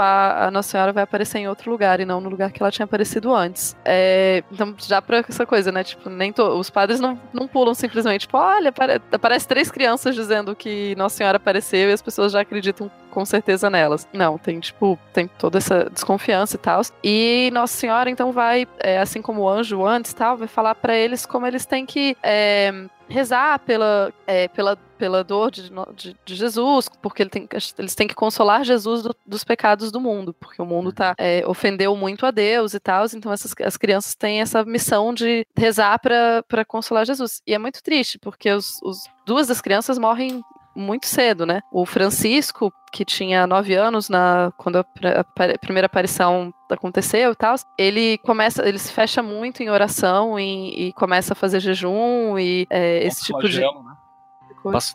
a 0.46 0.50
Nossa 0.50 0.70
Senhora 0.70 0.92
vai 0.92 1.02
aparecer 1.02 1.38
em 1.38 1.48
outro 1.48 1.70
lugar 1.72 1.98
e 1.98 2.04
não 2.04 2.20
no 2.20 2.28
lugar 2.28 2.52
que 2.52 2.62
ela 2.62 2.70
tinha 2.70 2.84
aparecido 2.84 3.34
antes. 3.34 3.76
É, 3.84 4.44
então, 4.50 4.74
já 4.78 5.02
pra 5.02 5.24
essa 5.28 5.44
coisa, 5.44 5.72
né? 5.72 5.82
Tipo, 5.82 6.08
nem 6.08 6.32
to- 6.32 6.56
os 6.56 6.70
padres 6.70 7.00
não, 7.00 7.20
não 7.32 7.48
pulam 7.48 7.74
simplesmente, 7.74 8.22
tipo, 8.22 8.36
olha, 8.38 8.68
apare 8.70 9.00
aparece 9.10 9.46
três 9.48 9.70
crianças 9.72 10.14
dizendo 10.14 10.54
que 10.54 10.94
Nossa 10.96 11.16
Senhora 11.16 11.36
apareceu 11.36 11.90
e 11.90 11.92
as 11.92 12.02
pessoas 12.02 12.30
já 12.32 12.40
acreditam 12.40 12.88
com 13.12 13.24
certeza 13.24 13.68
nelas. 13.70 14.08
Não, 14.12 14.38
tem, 14.38 14.58
tipo, 14.58 14.98
tem 15.12 15.28
toda 15.38 15.58
essa 15.58 15.88
desconfiança 15.90 16.56
e 16.56 16.58
tal. 16.58 16.80
E 17.04 17.50
Nossa 17.52 17.76
Senhora, 17.76 18.08
então, 18.10 18.32
vai, 18.32 18.66
é, 18.80 18.98
assim 18.98 19.20
como 19.20 19.42
o 19.42 19.48
anjo 19.48 19.84
antes 19.86 20.12
tal, 20.14 20.36
vai 20.36 20.48
falar 20.48 20.74
pra 20.74 20.96
eles 20.96 21.26
como 21.26 21.46
eles 21.46 21.66
têm 21.66 21.84
que 21.86 22.16
é, 22.22 22.72
rezar 23.08 23.58
pela, 23.60 24.12
é, 24.26 24.48
pela, 24.48 24.76
pela 24.96 25.22
dor 25.22 25.50
de, 25.50 25.70
de, 25.94 26.16
de 26.24 26.34
Jesus, 26.34 26.88
porque 27.02 27.22
ele 27.22 27.30
tem, 27.30 27.46
eles 27.78 27.94
têm 27.94 28.08
que 28.08 28.14
consolar 28.14 28.64
Jesus 28.64 29.02
do- 29.02 29.14
dos 29.26 29.44
pecados 29.44 29.92
do 29.92 30.00
mundo, 30.00 30.32
porque 30.32 30.62
o 30.62 30.64
mundo 30.66 30.92
tá, 30.92 31.14
é, 31.18 31.42
ofendeu 31.46 31.94
muito 31.94 32.24
a 32.24 32.30
Deus 32.30 32.72
e 32.72 32.80
tal, 32.80 33.04
então 33.12 33.30
essas, 33.30 33.52
as 33.64 33.76
crianças 33.76 34.14
têm 34.14 34.40
essa 34.40 34.64
missão 34.64 35.12
de 35.12 35.46
rezar 35.54 35.98
pra 36.00 36.64
consolar 36.66 37.04
Jesus. 37.04 37.42
E 37.46 37.52
é 37.52 37.58
muito 37.58 37.82
triste, 37.82 38.18
porque 38.18 38.50
os, 38.50 38.80
os 38.82 38.98
duas 39.26 39.46
das 39.46 39.60
crianças 39.60 39.98
morrem 39.98 40.42
muito 40.74 41.06
cedo, 41.06 41.44
né? 41.46 41.60
O 41.70 41.84
Francisco, 41.84 42.72
que 42.92 43.04
tinha 43.04 43.46
nove 43.46 43.74
anos 43.74 44.08
na, 44.08 44.52
quando 44.56 44.76
a, 44.76 44.80
a 45.20 45.24
pa- 45.24 45.58
primeira 45.60 45.86
aparição 45.86 46.52
aconteceu 46.70 47.32
e 47.32 47.34
tal, 47.36 47.54
ele 47.78 48.18
começa, 48.18 48.66
ele 48.66 48.78
se 48.78 48.92
fecha 48.92 49.22
muito 49.22 49.62
em 49.62 49.68
oração 49.70 50.38
e, 50.38 50.88
e 50.88 50.92
começa 50.94 51.32
a 51.34 51.36
fazer 51.36 51.60
jejum 51.60 52.38
e 52.38 52.66
é, 52.70 53.04
esse 53.04 53.24
tipo 53.24 53.38
de 53.40 53.60
Flagelo, 53.60 53.82
né? 53.82 53.92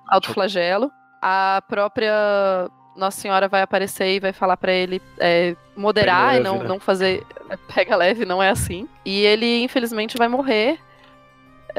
autoflagelo. 0.09 0.91
A 1.21 1.61
própria 1.67 2.69
Nossa 2.95 3.19
Senhora 3.19 3.47
vai 3.47 3.61
aparecer 3.61 4.15
e 4.15 4.19
vai 4.19 4.33
falar 4.33 4.57
pra 4.57 4.71
ele 4.71 5.01
é, 5.19 5.55
moderar 5.75 6.29
Pega 6.33 6.39
e 6.39 6.43
não, 6.43 6.51
leve, 6.53 6.63
né? 6.63 6.69
não 6.69 6.79
fazer. 6.79 7.25
Pega 7.73 7.95
leve, 7.95 8.25
não 8.25 8.41
é 8.41 8.49
assim. 8.49 8.87
E 9.05 9.21
ele, 9.25 9.63
infelizmente, 9.63 10.17
vai 10.17 10.27
morrer. 10.27 10.79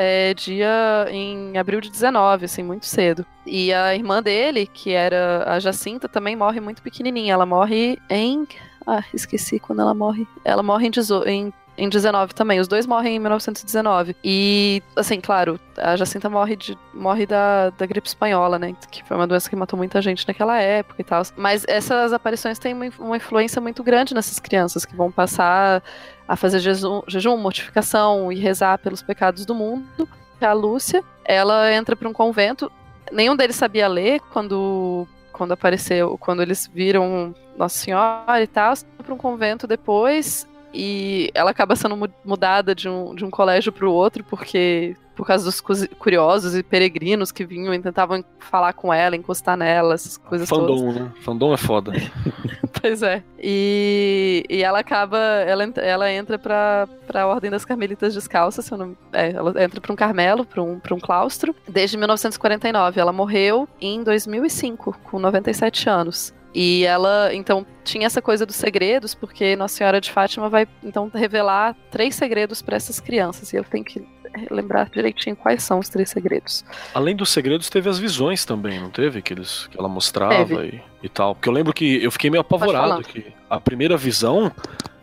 É, 0.01 0.33
dia 0.33 1.09
em 1.11 1.59
abril 1.59 1.81
de 1.81 1.91
19, 1.91 2.45
assim, 2.45 2.63
muito 2.63 2.87
cedo. 2.87 3.27
E 3.45 3.73
a 3.73 3.97
irmã 3.97 4.23
dele, 4.23 4.65
que 4.65 4.93
era 4.93 5.43
a 5.45 5.59
Jacinta, 5.59 6.09
também 6.09 6.37
morre 6.37 6.61
muito 6.61 6.81
pequenininha. 6.81 7.35
Ela 7.35 7.45
morre 7.45 7.99
em. 8.09 8.47
Ah, 8.87 9.03
esqueci 9.13 9.59
quando 9.59 9.83
ela 9.83 9.95
morre. 9.95 10.25
Ela 10.45 10.63
morre 10.63 10.87
em, 10.87 10.91
18 10.93 11.29
em, 11.29 11.53
em 11.77 11.89
19 11.89 12.33
também. 12.33 12.61
Os 12.61 12.69
dois 12.69 12.87
morrem 12.87 13.17
em 13.17 13.19
1919. 13.19 14.15
E, 14.23 14.81
assim, 14.95 15.21
claro, 15.21 15.59
a 15.77 15.97
Jacinta 15.97 16.31
morre, 16.31 16.55
de, 16.55 16.79
morre 16.95 17.27
da, 17.27 17.71
da 17.71 17.85
gripe 17.85 18.07
espanhola, 18.07 18.57
né? 18.57 18.77
Que 18.93 19.03
foi 19.03 19.17
uma 19.17 19.27
doença 19.27 19.51
que 19.51 19.57
matou 19.57 19.77
muita 19.77 20.01
gente 20.01 20.29
naquela 20.29 20.61
época 20.61 21.03
e 21.03 21.05
tal. 21.05 21.25
Mas 21.37 21.65
essas 21.67 22.13
aparições 22.13 22.57
têm 22.61 22.73
uma, 22.73 22.87
uma 23.01 23.17
influência 23.17 23.61
muito 23.61 23.83
grande 23.83 24.15
nessas 24.15 24.39
crianças 24.39 24.85
que 24.85 24.95
vão 24.95 25.11
passar 25.11 25.83
a 26.29 26.37
fazer 26.37 26.61
jejum, 26.61 27.01
jejum, 27.09 27.37
mortificação 27.39 28.31
e 28.31 28.37
rezar 28.39 28.79
pelos 28.79 29.03
pecados 29.03 29.47
do 29.47 29.55
mundo. 29.55 30.07
A 30.41 30.53
Lúcia, 30.53 31.03
ela 31.25 31.73
entra 31.75 31.97
para 31.97 32.09
um 32.09 32.13
convento. 32.13 32.71
Nenhum 33.11 33.35
deles 33.35 33.57
sabia 33.57 33.89
ler 33.89 34.21
quando 34.33 35.09
quando 35.33 35.53
apareceu, 35.53 36.19
quando 36.19 36.43
eles 36.43 36.69
viram 36.73 37.33
Nossa 37.57 37.79
Senhora 37.79 38.43
e 38.43 38.47
tal, 38.47 38.75
para 39.03 39.15
um 39.15 39.17
convento 39.17 39.67
depois 39.69 40.49
e 40.75 41.31
ela 41.33 41.51
acaba 41.53 41.77
sendo 41.77 41.97
mu- 41.97 42.09
mudada 42.25 42.75
de 42.75 42.89
um, 42.89 43.15
de 43.15 43.25
um 43.25 43.31
colégio 43.31 43.71
para 43.73 43.89
o 43.89 43.93
outro 43.93 44.23
porque 44.25 44.97
por 45.15 45.25
causa 45.27 45.45
dos 45.45 45.61
curiosos 45.99 46.55
e 46.57 46.63
peregrinos 46.63 47.33
que 47.33 47.45
vinham 47.45 47.73
e 47.73 47.79
tentavam 47.81 48.25
falar 48.39 48.73
com 48.73 48.93
ela, 48.93 49.17
encostar 49.17 49.57
nela, 49.57 49.95
essas 49.95 50.17
coisas 50.17 50.49
todas. 50.49 50.79
Fandom, 50.79 50.93
né? 50.93 51.13
Fandom 51.23 51.55
é 51.55 51.57
foda. 51.57 51.93
Pois 52.81 53.03
é. 53.03 53.23
E, 53.39 54.45
e 54.49 54.63
ela 54.63 54.81
acaba. 54.81 55.19
Ela, 55.19 55.65
ela 55.77 56.13
entra 56.13 56.39
pra, 56.39 56.89
pra 57.07 57.27
Ordem 57.27 57.51
das 57.51 57.65
Carmelitas 57.65 58.15
Descalças, 58.15 58.65
se 58.65 58.73
eu 58.73 58.79
não. 58.79 58.97
É, 59.13 59.31
ela 59.31 59.51
entra 59.63 59.81
pra 59.81 59.93
um 59.93 59.97
Carmelo, 59.97 60.45
pra 60.45 60.63
um, 60.63 60.79
pra 60.79 60.95
um 60.95 61.01
claustro, 61.01 61.55
desde 61.69 61.97
1949. 61.97 63.01
Ela 63.01 63.13
morreu 63.13 63.69
em 63.81 64.03
2005, 64.03 64.99
com 65.05 65.19
97 65.19 65.89
anos. 65.89 66.35
E 66.55 66.85
ela, 66.85 67.33
então, 67.35 67.65
tinha 67.85 68.07
essa 68.07 68.23
coisa 68.23 68.47
dos 68.47 68.57
segredos, 68.57 69.15
porque 69.15 69.55
Nossa 69.55 69.77
Senhora 69.77 70.01
de 70.01 70.11
Fátima 70.11 70.49
vai, 70.49 70.67
então, 70.83 71.11
revelar 71.13 71.77
três 71.91 72.15
segredos 72.15 72.63
pra 72.63 72.77
essas 72.77 72.99
crianças. 72.99 73.53
E 73.53 73.57
eu 73.57 73.65
tenho 73.65 73.85
que 73.85 74.05
lembrar 74.51 74.89
direitinho 74.91 75.35
quais 75.37 75.63
são 75.63 75.79
os 75.79 75.89
três 75.89 76.11
segredos. 76.11 76.65
Além 76.95 77.15
dos 77.17 77.31
segredos, 77.31 77.69
teve 77.69 77.89
as 77.89 77.99
visões 77.99 78.45
também, 78.45 78.81
não 78.81 78.91
teve? 78.91 79.21
Que, 79.23 79.33
eles, 79.35 79.67
que 79.71 79.79
ela 79.79 79.89
mostrava 79.89 80.65
e, 80.67 80.81
e 81.03 81.09
tal. 81.09 81.35
Porque 81.35 81.49
eu 81.49 81.53
lembro 81.53 81.73
que 81.73 82.03
eu 82.03 82.11
fiquei 82.11 82.31
meio 82.31 82.41
apavorado 82.41 83.03
que 83.03 83.27
a 83.49 83.61
primeira 83.61 83.97
visão 83.97 84.53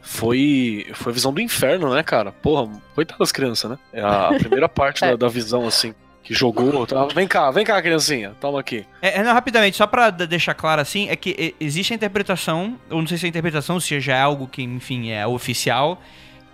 foi, 0.01 0.87
foi 0.93 1.11
a 1.11 1.13
visão 1.13 1.33
do 1.33 1.41
inferno, 1.41 1.93
né, 1.93 2.03
cara? 2.03 2.31
Porra, 2.31 2.69
coitada 2.93 3.19
das 3.19 3.31
crianças, 3.31 3.71
né? 3.71 3.77
É 3.93 4.01
a 4.01 4.29
primeira 4.39 4.69
parte 4.69 5.03
É. 5.03 5.09
da, 5.11 5.15
da 5.15 5.27
visão, 5.27 5.67
assim, 5.67 5.93
que 6.23 6.33
jogou. 6.33 6.85
Tá? 6.85 7.05
Vem 7.07 7.27
cá, 7.27 7.49
vem 7.51 7.65
cá, 7.65 7.81
criancinha, 7.81 8.33
toma 8.39 8.59
aqui. 8.59 8.85
É, 9.01 9.19
é, 9.19 9.23
não, 9.23 9.33
rapidamente, 9.33 9.77
só 9.77 9.87
pra 9.87 10.09
d- 10.09 10.27
deixar 10.27 10.53
claro 10.53 10.81
assim, 10.81 11.09
é 11.09 11.15
que 11.15 11.35
é, 11.59 11.63
existe 11.63 11.93
a 11.93 11.95
interpretação, 11.95 12.77
eu 12.89 12.97
não 12.97 13.07
sei 13.07 13.17
se 13.17 13.25
a 13.25 13.29
interpretação, 13.29 13.79
se 13.79 13.99
já 13.99 14.15
é 14.15 14.21
algo 14.21 14.47
que, 14.47 14.61
enfim, 14.61 15.09
é 15.09 15.25
oficial, 15.25 16.01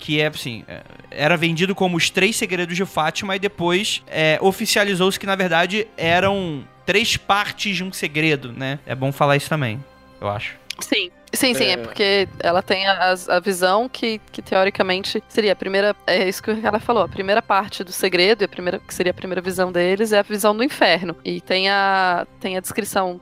que 0.02 0.20
é 0.20 0.28
assim, 0.28 0.66
é, 0.68 0.82
era 1.12 1.38
vendido 1.38 1.76
como 1.76 1.96
os 1.96 2.10
três 2.10 2.36
segredos 2.36 2.76
de 2.76 2.84
Fátima 2.86 3.36
e 3.36 3.40
depois 3.40 4.04
é, 4.08 4.40
oficializou-se 4.42 5.20
que 5.20 5.28
na 5.28 5.36
verdade 5.36 5.88
eram 5.96 6.64
três 6.86 7.16
partes 7.16 7.78
de 7.78 7.84
um 7.84 7.94
segredo, 7.94 8.52
né? 8.52 8.80
É 8.86 8.96
bom 8.96 9.12
falar 9.12 9.38
isso 9.38 9.48
também, 9.48 9.80
eu 10.20 10.28
acho. 10.28 10.56
Sim. 10.80 11.12
Sim, 11.34 11.54
sim, 11.54 11.66
é, 11.66 11.72
É. 11.74 11.78
porque 11.78 12.28
ela 12.40 12.62
tem 12.62 12.86
a, 12.88 13.14
a 13.30 13.40
visão 13.40 13.88
que, 13.88 14.20
que 14.34 14.42
teoricamente 14.42 15.24
seria 15.30 15.54
a 15.54 15.56
primeira. 15.56 15.96
É 16.06 16.28
isso 16.28 16.44
que 16.44 16.52
ela 16.52 16.80
falou. 16.80 17.04
A 17.04 17.08
primeira 17.08 17.42
parte 17.42 17.86
do 17.86 17.92
segredo, 17.94 18.42
e 18.42 18.46
a 18.46 18.50
primeira, 18.50 18.80
que 18.80 18.94
seria 18.94 19.12
a 19.12 19.14
primeira 19.14 19.40
visão 19.40 19.72
deles, 19.72 20.12
é 20.12 20.20
a 20.20 20.24
visão 20.24 20.54
do 20.58 20.62
inferno. 20.62 21.16
E 21.24 21.40
tem 21.40 21.70
a, 21.70 22.28
tem 22.42 22.58
a 22.58 22.60
descrição 22.60 23.22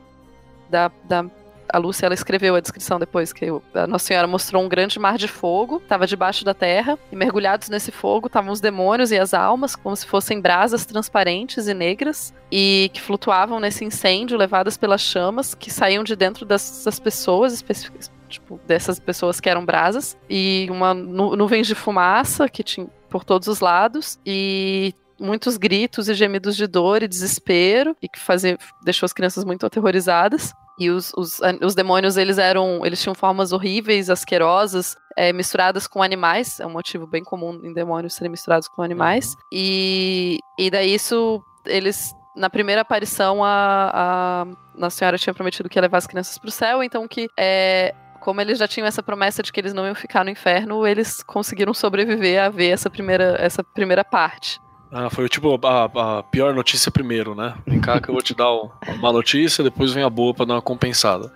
da. 0.71 0.89
da 1.03 1.25
a 1.71 1.77
Lúcia, 1.77 2.05
ela 2.05 2.13
escreveu 2.13 2.55
a 2.55 2.59
descrição 2.59 2.99
depois, 2.99 3.31
que 3.31 3.45
a 3.73 3.87
Nossa 3.87 4.05
Senhora 4.05 4.27
mostrou 4.27 4.63
um 4.63 4.69
grande 4.69 4.99
mar 4.99 5.17
de 5.17 5.27
fogo, 5.27 5.77
estava 5.77 6.07
debaixo 6.07 6.43
da 6.43 6.53
terra, 6.53 6.97
e 7.11 7.15
mergulhados 7.15 7.69
nesse 7.69 7.91
fogo 7.91 8.27
estavam 8.27 8.51
os 8.51 8.59
demônios 8.59 9.11
e 9.11 9.17
as 9.17 9.33
almas, 9.33 9.75
como 9.75 9.95
se 9.95 10.05
fossem 10.05 10.41
brasas 10.41 10.85
transparentes 10.85 11.67
e 11.67 11.73
negras, 11.73 12.33
e 12.51 12.89
que 12.93 13.01
flutuavam 13.01 13.59
nesse 13.59 13.85
incêndio, 13.85 14.37
levadas 14.37 14.77
pelas 14.77 15.01
chamas, 15.01 15.53
que 15.53 15.71
saíam 15.71 16.03
de 16.03 16.15
dentro 16.15 16.45
das 16.45 16.99
pessoas, 16.99 17.53
especificamente, 17.53 18.11
tipo, 18.27 18.59
dessas 18.67 18.99
pessoas 18.99 19.39
que 19.39 19.49
eram 19.49 19.65
brasas, 19.65 20.17
e 20.29 20.67
uma 20.69 20.93
nu 20.93 21.35
nuvens 21.35 21.67
de 21.67 21.75
fumaça 21.75 22.47
que 22.47 22.63
tinha 22.63 22.87
por 23.09 23.23
todos 23.23 23.47
os 23.47 23.59
lados, 23.59 24.19
e 24.25 24.93
muitos 25.19 25.57
gritos 25.57 26.07
e 26.07 26.13
gemidos 26.13 26.55
de 26.55 26.65
dor 26.65 27.03
e 27.03 27.07
desespero, 27.07 27.95
e 28.01 28.07
que 28.07 28.19
fazia, 28.19 28.57
deixou 28.83 29.05
as 29.05 29.13
crianças 29.13 29.43
muito 29.43 29.65
aterrorizadas. 29.65 30.53
E 30.79 30.89
os, 30.89 31.11
os, 31.15 31.41
os 31.61 31.75
demônios, 31.75 32.15
eles 32.15 32.37
eram. 32.37 32.85
Eles 32.85 33.01
tinham 33.01 33.13
formas 33.13 33.51
horríveis, 33.51 34.09
asquerosas, 34.09 34.95
é, 35.17 35.33
misturadas 35.33 35.85
com 35.87 36.01
animais. 36.01 36.59
É 36.59 36.65
um 36.65 36.71
motivo 36.71 37.05
bem 37.05 37.23
comum 37.23 37.59
em 37.63 37.73
demônios 37.73 38.13
serem 38.13 38.31
misturados 38.31 38.67
com 38.67 38.81
animais. 38.81 39.35
E, 39.51 40.39
e 40.57 40.71
daí 40.71 40.93
isso. 40.93 41.43
Eles. 41.65 42.13
Na 42.35 42.49
primeira 42.49 42.81
aparição, 42.81 43.43
a, 43.43 43.91
a 43.93 44.47
Nossa 44.77 44.97
Senhora 44.97 45.17
tinha 45.17 45.33
prometido 45.33 45.67
que 45.67 45.77
ia 45.77 45.81
levar 45.81 45.97
as 45.97 46.07
crianças 46.07 46.37
pro 46.37 46.49
céu, 46.49 46.81
então 46.81 47.07
que. 47.07 47.27
É, 47.37 47.93
como 48.21 48.41
eles 48.41 48.59
já 48.59 48.67
tinham 48.67 48.85
essa 48.85 49.01
promessa 49.01 49.41
de 49.41 49.51
que 49.51 49.59
eles 49.59 49.73
não 49.73 49.85
iam 49.85 49.95
ficar 49.95 50.23
no 50.23 50.29
inferno, 50.29 50.85
eles 50.85 51.23
conseguiram 51.23 51.73
sobreviver 51.73 52.41
a 52.41 52.49
ver 52.49 52.69
essa 52.69 52.89
primeira, 52.89 53.35
essa 53.39 53.63
primeira 53.63 54.03
parte. 54.03 54.59
Ah, 54.91 55.09
foi 55.09 55.29
tipo 55.29 55.59
a, 55.65 56.19
a 56.19 56.23
pior 56.23 56.53
notícia 56.53 56.91
primeiro, 56.91 57.35
né? 57.35 57.55
Vem 57.65 57.79
cá 57.79 58.01
que 58.01 58.09
eu 58.09 58.13
vou 58.13 58.23
te 58.23 58.33
dar 58.33 58.51
uma 58.51 59.13
notícia, 59.13 59.63
depois 59.63 59.93
vem 59.93 60.03
a 60.03 60.09
boa 60.09 60.33
pra 60.33 60.45
dar 60.45 60.55
uma 60.55 60.61
compensada. 60.61 61.31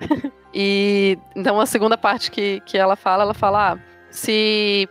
E 0.54 1.18
então 1.34 1.58
a 1.58 1.64
segunda 1.64 1.96
parte 1.96 2.30
que, 2.30 2.60
que 2.66 2.76
ela 2.76 2.94
fala, 2.94 3.22
ela 3.22 3.32
fala: 3.32 3.72
ah, 3.72 3.78
se 4.10 4.86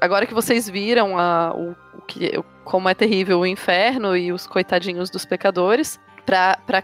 agora 0.00 0.24
que 0.24 0.32
vocês 0.32 0.70
viram 0.70 1.18
a, 1.18 1.52
o, 1.52 1.74
o 1.98 2.02
que, 2.02 2.30
como 2.64 2.88
é 2.88 2.94
terrível 2.94 3.40
o 3.40 3.46
inferno 3.46 4.16
e 4.16 4.32
os 4.32 4.46
coitadinhos 4.46 5.10
dos 5.10 5.24
pecadores, 5.24 5.98
para 6.24 6.82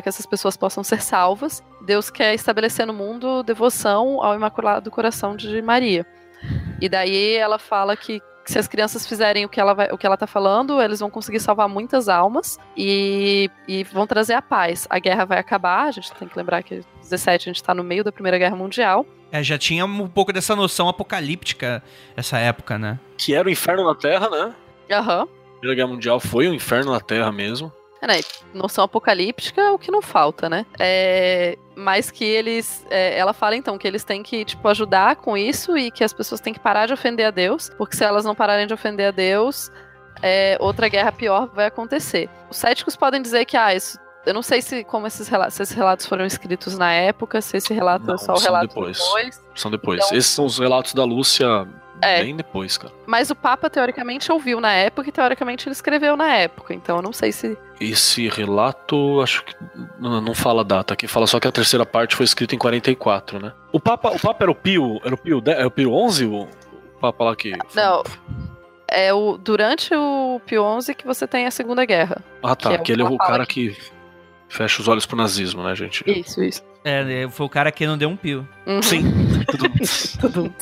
que 0.00 0.08
essas 0.08 0.26
pessoas 0.26 0.56
possam 0.56 0.82
ser 0.82 1.02
salvas, 1.02 1.62
Deus 1.84 2.10
quer 2.10 2.34
estabelecer 2.34 2.86
no 2.86 2.94
mundo 2.94 3.42
devoção 3.42 4.22
ao 4.22 4.34
Imaculado 4.34 4.90
Coração 4.90 5.36
de 5.36 5.60
Maria. 5.62 6.06
E 6.80 6.88
daí 6.88 7.34
ela 7.34 7.58
fala 7.58 7.96
que 7.96 8.22
se 8.50 8.58
as 8.58 8.66
crianças 8.66 9.06
fizerem 9.06 9.44
o 9.44 9.48
que 9.48 9.60
ela, 9.60 9.72
vai, 9.74 9.88
o 9.92 9.96
que 9.96 10.04
ela 10.04 10.16
tá 10.16 10.26
falando, 10.26 10.82
eles 10.82 10.98
vão 10.98 11.08
conseguir 11.08 11.38
salvar 11.38 11.68
muitas 11.68 12.08
almas 12.08 12.58
e, 12.76 13.48
e 13.68 13.84
vão 13.84 14.06
trazer 14.06 14.34
a 14.34 14.42
paz. 14.42 14.86
A 14.90 14.98
guerra 14.98 15.24
vai 15.24 15.38
acabar, 15.38 15.86
a 15.86 15.90
gente 15.92 16.12
tem 16.14 16.26
que 16.26 16.36
lembrar 16.36 16.62
que 16.62 16.82
17 17.00 17.48
a 17.48 17.52
gente 17.52 17.62
tá 17.62 17.72
no 17.72 17.84
meio 17.84 18.02
da 18.02 18.10
Primeira 18.10 18.38
Guerra 18.38 18.56
Mundial. 18.56 19.06
É, 19.30 19.42
já 19.42 19.56
tinha 19.56 19.86
um 19.86 20.08
pouco 20.08 20.32
dessa 20.32 20.56
noção 20.56 20.88
apocalíptica 20.88 21.80
essa 22.16 22.38
época, 22.38 22.76
né? 22.76 22.98
Que 23.16 23.34
era 23.34 23.46
o 23.46 23.50
inferno 23.50 23.84
na 23.84 23.94
Terra, 23.94 24.28
né? 24.28 24.54
Aham. 24.90 25.22
A 25.22 25.58
Primeira 25.60 25.76
Guerra 25.76 25.88
Mundial 25.88 26.18
foi 26.18 26.48
um 26.48 26.54
inferno 26.54 26.90
na 26.90 27.00
Terra 27.00 27.30
mesmo. 27.30 27.72
É, 28.02 28.06
né? 28.06 28.20
Noção 28.54 28.84
apocalíptica 28.84 29.60
é 29.60 29.70
o 29.70 29.78
que 29.78 29.90
não 29.90 30.00
falta, 30.00 30.48
né? 30.48 30.64
É, 30.78 31.58
mas 31.76 32.10
que 32.10 32.24
eles. 32.24 32.86
é, 32.90 33.18
ela 33.18 33.32
fala 33.32 33.56
então 33.56 33.76
que 33.76 33.86
eles 33.86 34.04
têm 34.04 34.22
que, 34.22 34.44
tipo, 34.44 34.66
ajudar 34.68 35.16
com 35.16 35.36
isso 35.36 35.76
e 35.76 35.90
que 35.90 36.02
as 36.02 36.12
pessoas 36.12 36.40
têm 36.40 36.52
que 36.54 36.60
parar 36.60 36.86
de 36.86 36.92
ofender 36.92 37.26
a 37.26 37.30
Deus, 37.30 37.70
porque 37.76 37.96
se 37.96 38.04
elas 38.04 38.24
não 38.24 38.34
pararem 38.34 38.66
de 38.66 38.72
ofender 38.74 39.08
a 39.08 39.10
Deus, 39.10 39.70
é, 40.22 40.56
outra 40.60 40.88
guerra 40.88 41.12
pior 41.12 41.48
vai 41.54 41.66
acontecer. 41.66 42.28
Os 42.50 42.56
céticos 42.56 42.96
podem 42.96 43.20
dizer 43.20 43.44
que, 43.44 43.56
ah, 43.56 43.74
isso. 43.74 43.98
Eu 44.26 44.34
não 44.34 44.42
sei 44.42 44.60
se 44.60 44.84
como 44.84 45.06
esses 45.06 45.28
relatos, 45.28 45.54
se 45.54 45.62
esses 45.62 45.74
relatos 45.74 46.04
foram 46.04 46.26
escritos 46.26 46.76
na 46.76 46.92
época, 46.92 47.40
se 47.40 47.56
esse 47.56 47.72
relato 47.72 48.06
Não, 48.06 48.14
é 48.14 48.18
só 48.18 48.34
o 48.34 48.36
são 48.36 48.44
relato 48.44 48.68
depois. 48.68 48.98
depois. 48.98 49.42
São 49.54 49.70
depois. 49.70 50.04
Então- 50.04 50.18
Esses 50.18 50.30
são 50.30 50.44
os 50.44 50.58
relatos 50.58 50.92
da 50.92 51.04
Lúcia 51.04 51.66
É. 52.02 52.22
bem 52.22 52.36
depois, 52.36 52.76
cara. 52.78 52.92
Mas 53.06 53.30
o 53.30 53.34
Papa, 53.34 53.68
teoricamente, 53.68 54.30
ouviu 54.30 54.60
na 54.60 54.72
época 54.72 55.08
e 55.08 55.12
teoricamente 55.12 55.68
ele 55.68 55.72
escreveu 55.72 56.16
na 56.16 56.34
época. 56.34 56.74
Então 56.74 56.96
eu 56.96 57.02
não 57.02 57.12
sei 57.12 57.32
se. 57.32 57.56
Esse 57.80 58.28
relato, 58.28 59.20
acho 59.20 59.44
que 59.44 59.54
não, 59.98 60.20
não 60.20 60.34
fala 60.34 60.60
a 60.60 60.64
data 60.64 60.94
aqui, 60.94 61.06
fala 61.06 61.26
só 61.26 61.40
que 61.40 61.48
a 61.48 61.52
terceira 61.52 61.86
parte 61.86 62.14
foi 62.14 62.24
escrita 62.24 62.54
em 62.54 62.58
44, 62.58 63.38
né? 63.40 63.52
O 63.72 63.80
Papa, 63.80 64.10
o 64.10 64.18
Papa 64.18 64.44
era 64.44 64.50
o 64.50 64.54
Pio, 64.54 65.00
era 65.04 65.14
o 65.14 65.18
Pio, 65.18 65.40
10, 65.40 65.58
era 65.58 65.66
o 65.66 65.70
Pio 65.70 65.92
11, 65.92 66.26
o 66.26 66.48
Papa 67.00 67.24
lá 67.24 67.36
que 67.36 67.52
Não. 67.74 68.02
É 68.92 69.14
o, 69.14 69.38
durante 69.38 69.94
o 69.94 70.40
Pio 70.44 70.64
XI 70.80 70.94
que 70.94 71.06
você 71.06 71.26
tem 71.26 71.46
a 71.46 71.50
Segunda 71.50 71.84
Guerra. 71.84 72.22
Ah, 72.42 72.56
tá, 72.56 72.70
que 72.70 72.74
é 72.74 72.78
que 72.78 72.92
ele 72.92 73.02
é 73.02 73.04
o 73.04 73.16
cara 73.16 73.46
que 73.46 73.76
fecha 74.48 74.82
os 74.82 74.88
olhos 74.88 75.06
pro 75.06 75.16
nazismo, 75.16 75.62
né, 75.62 75.74
gente? 75.74 76.02
Isso, 76.06 76.42
isso. 76.42 76.62
É, 76.84 77.28
foi 77.30 77.46
o 77.46 77.48
cara 77.48 77.70
que 77.70 77.86
não 77.86 77.96
deu 77.96 78.08
um 78.08 78.16
pio. 78.16 78.46
Uhum. 78.66 78.82
Sim. 78.82 79.04
Tudo-. 80.20 80.52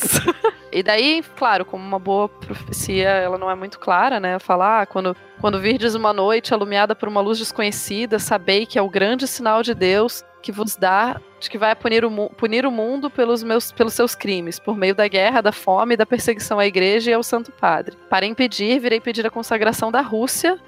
E 0.73 0.83
daí, 0.83 1.23
claro, 1.37 1.64
como 1.64 1.85
uma 1.85 1.99
boa 1.99 2.29
profecia, 2.29 3.09
ela 3.09 3.39
não 3.39 3.51
é 3.51 3.55
muito 3.55 3.79
clara, 3.79 4.21
né? 4.21 4.39
Falar, 4.39 4.83
ah, 4.83 4.87
quando, 4.87 5.16
quando 5.41 5.61
virdes 5.61 5.95
uma 5.95 6.12
noite 6.12 6.53
alumiada 6.53 6.95
por 6.95 7.09
uma 7.09 7.21
luz 7.21 7.39
desconhecida, 7.39 8.19
sabei 8.19 8.66
que 8.66 8.79
é 8.79 8.83
o 8.83 8.89
grande 8.89 9.27
sinal 9.27 9.62
de 9.62 9.75
Deus 9.75 10.25
que 10.43 10.53
vos 10.53 10.77
dá, 10.77 11.21
de 11.41 11.51
que 11.51 11.59
vai 11.59 11.75
punir 11.75 12.05
o, 12.05 12.31
punir 12.31 12.64
o 12.64 12.71
mundo 12.71 13.11
pelos, 13.11 13.43
meus, 13.43 13.73
pelos 13.73 13.95
seus 13.95 14.14
crimes, 14.14 14.59
por 14.59 14.77
meio 14.77 14.95
da 14.95 15.09
guerra, 15.09 15.41
da 15.41 15.53
fome 15.53 15.95
e 15.95 15.97
da 15.97 16.07
perseguição 16.07 16.59
à 16.59 16.66
igreja 16.66 17.11
e 17.11 17.14
ao 17.14 17.23
Santo 17.23 17.51
Padre. 17.53 17.97
Para 18.09 18.27
impedir, 18.27 18.79
virei 18.79 19.01
pedir 19.01 19.27
a 19.27 19.31
consagração 19.31 19.91
da 19.91 20.01
Rússia 20.01 20.59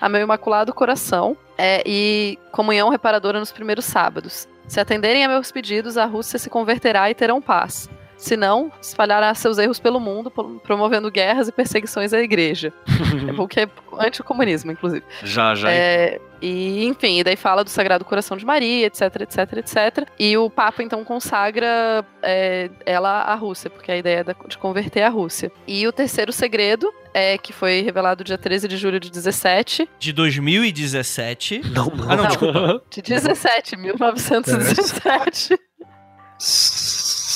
a 0.00 0.08
meu 0.08 0.20
imaculado 0.20 0.74
coração 0.74 1.36
é, 1.56 1.82
e 1.86 2.38
comunhão 2.52 2.90
reparadora 2.90 3.38
nos 3.38 3.52
primeiros 3.52 3.86
sábados. 3.86 4.46
Se 4.66 4.80
atenderem 4.80 5.24
a 5.24 5.28
meus 5.28 5.50
pedidos, 5.50 5.96
a 5.96 6.04
Rússia 6.04 6.38
se 6.38 6.50
converterá 6.50 7.10
e 7.10 7.14
terão 7.14 7.40
paz. 7.40 7.88
Se 8.24 8.38
não, 8.38 8.72
espalhará 8.80 9.34
seus 9.34 9.58
erros 9.58 9.78
pelo 9.78 10.00
mundo, 10.00 10.30
pro- 10.30 10.58
promovendo 10.60 11.10
guerras 11.10 11.46
e 11.46 11.52
perseguições 11.52 12.14
à 12.14 12.20
igreja. 12.22 12.72
é 13.28 13.32
porque 13.34 13.60
é 13.60 13.68
anticomunismo, 14.00 14.72
inclusive. 14.72 15.04
já, 15.22 15.54
já. 15.54 15.70
É, 15.70 16.18
e, 16.40 16.86
enfim, 16.86 17.18
e 17.18 17.24
daí 17.24 17.36
fala 17.36 17.62
do 17.62 17.68
Sagrado 17.68 18.02
Coração 18.02 18.34
de 18.38 18.46
Maria, 18.46 18.86
etc, 18.86 19.02
etc, 19.20 19.52
etc. 19.58 20.08
E 20.18 20.38
o 20.38 20.48
Papa, 20.48 20.82
então, 20.82 21.04
consagra 21.04 22.02
é, 22.22 22.70
ela 22.86 23.10
à 23.24 23.34
Rússia, 23.34 23.68
porque 23.68 23.92
a 23.92 23.96
ideia 23.98 24.20
é 24.20 24.24
de 24.48 24.56
converter 24.56 25.02
a 25.02 25.10
Rússia. 25.10 25.52
E 25.66 25.86
o 25.86 25.92
terceiro 25.92 26.32
segredo, 26.32 26.90
é, 27.12 27.36
que 27.36 27.52
foi 27.52 27.82
revelado 27.82 28.24
dia 28.24 28.38
13 28.38 28.66
de 28.66 28.78
julho 28.78 28.98
de 28.98 29.10
17, 29.10 29.86
De 29.98 30.14
2017. 30.14 31.60
Não, 31.74 31.86
não. 31.86 32.10
Ah, 32.10 32.16
não, 32.16 32.26
desculpa. 32.26 32.82
de 32.90 33.02
17, 33.02 33.76
1917. 33.76 35.58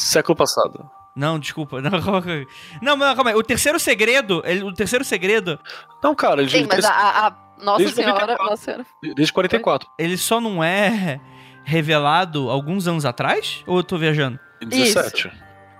Século 0.08 0.34
passado. 0.36 0.88
Não, 1.16 1.38
desculpa. 1.38 1.80
Não, 1.82 1.90
calma 2.00 2.22
aí. 2.24 2.46
não, 2.80 2.96
mas 2.96 3.14
calma 3.14 3.30
aí. 3.30 3.36
O 3.36 3.42
terceiro 3.42 3.78
segredo, 3.80 4.40
ele- 4.44 4.62
o 4.62 4.72
terceiro 4.72 5.04
segredo, 5.04 5.58
Não, 6.02 6.14
cara, 6.14 6.40
ele, 6.40 6.50
Sim, 6.50 6.66
mas 6.68 6.84
a, 6.84 6.92
a- 6.92 7.26
a 7.26 7.30
Nossa 7.62 7.78
Desde 7.78 7.96
Senhora, 7.96 8.12
94. 8.20 8.50
Nossa 8.50 8.62
Senhora. 8.64 8.86
desde 9.16 9.32
44. 9.32 9.88
ele 9.98 10.16
só 10.16 10.40
não 10.40 10.62
é 10.62 11.20
revelado 11.64 12.48
alguns 12.50 12.86
anos 12.86 13.04
atrás? 13.04 13.62
Ou 13.66 13.78
eu 13.78 13.84
tô 13.84 13.98
viajando? 13.98 14.38
Em 14.62 14.68
17. 14.68 15.30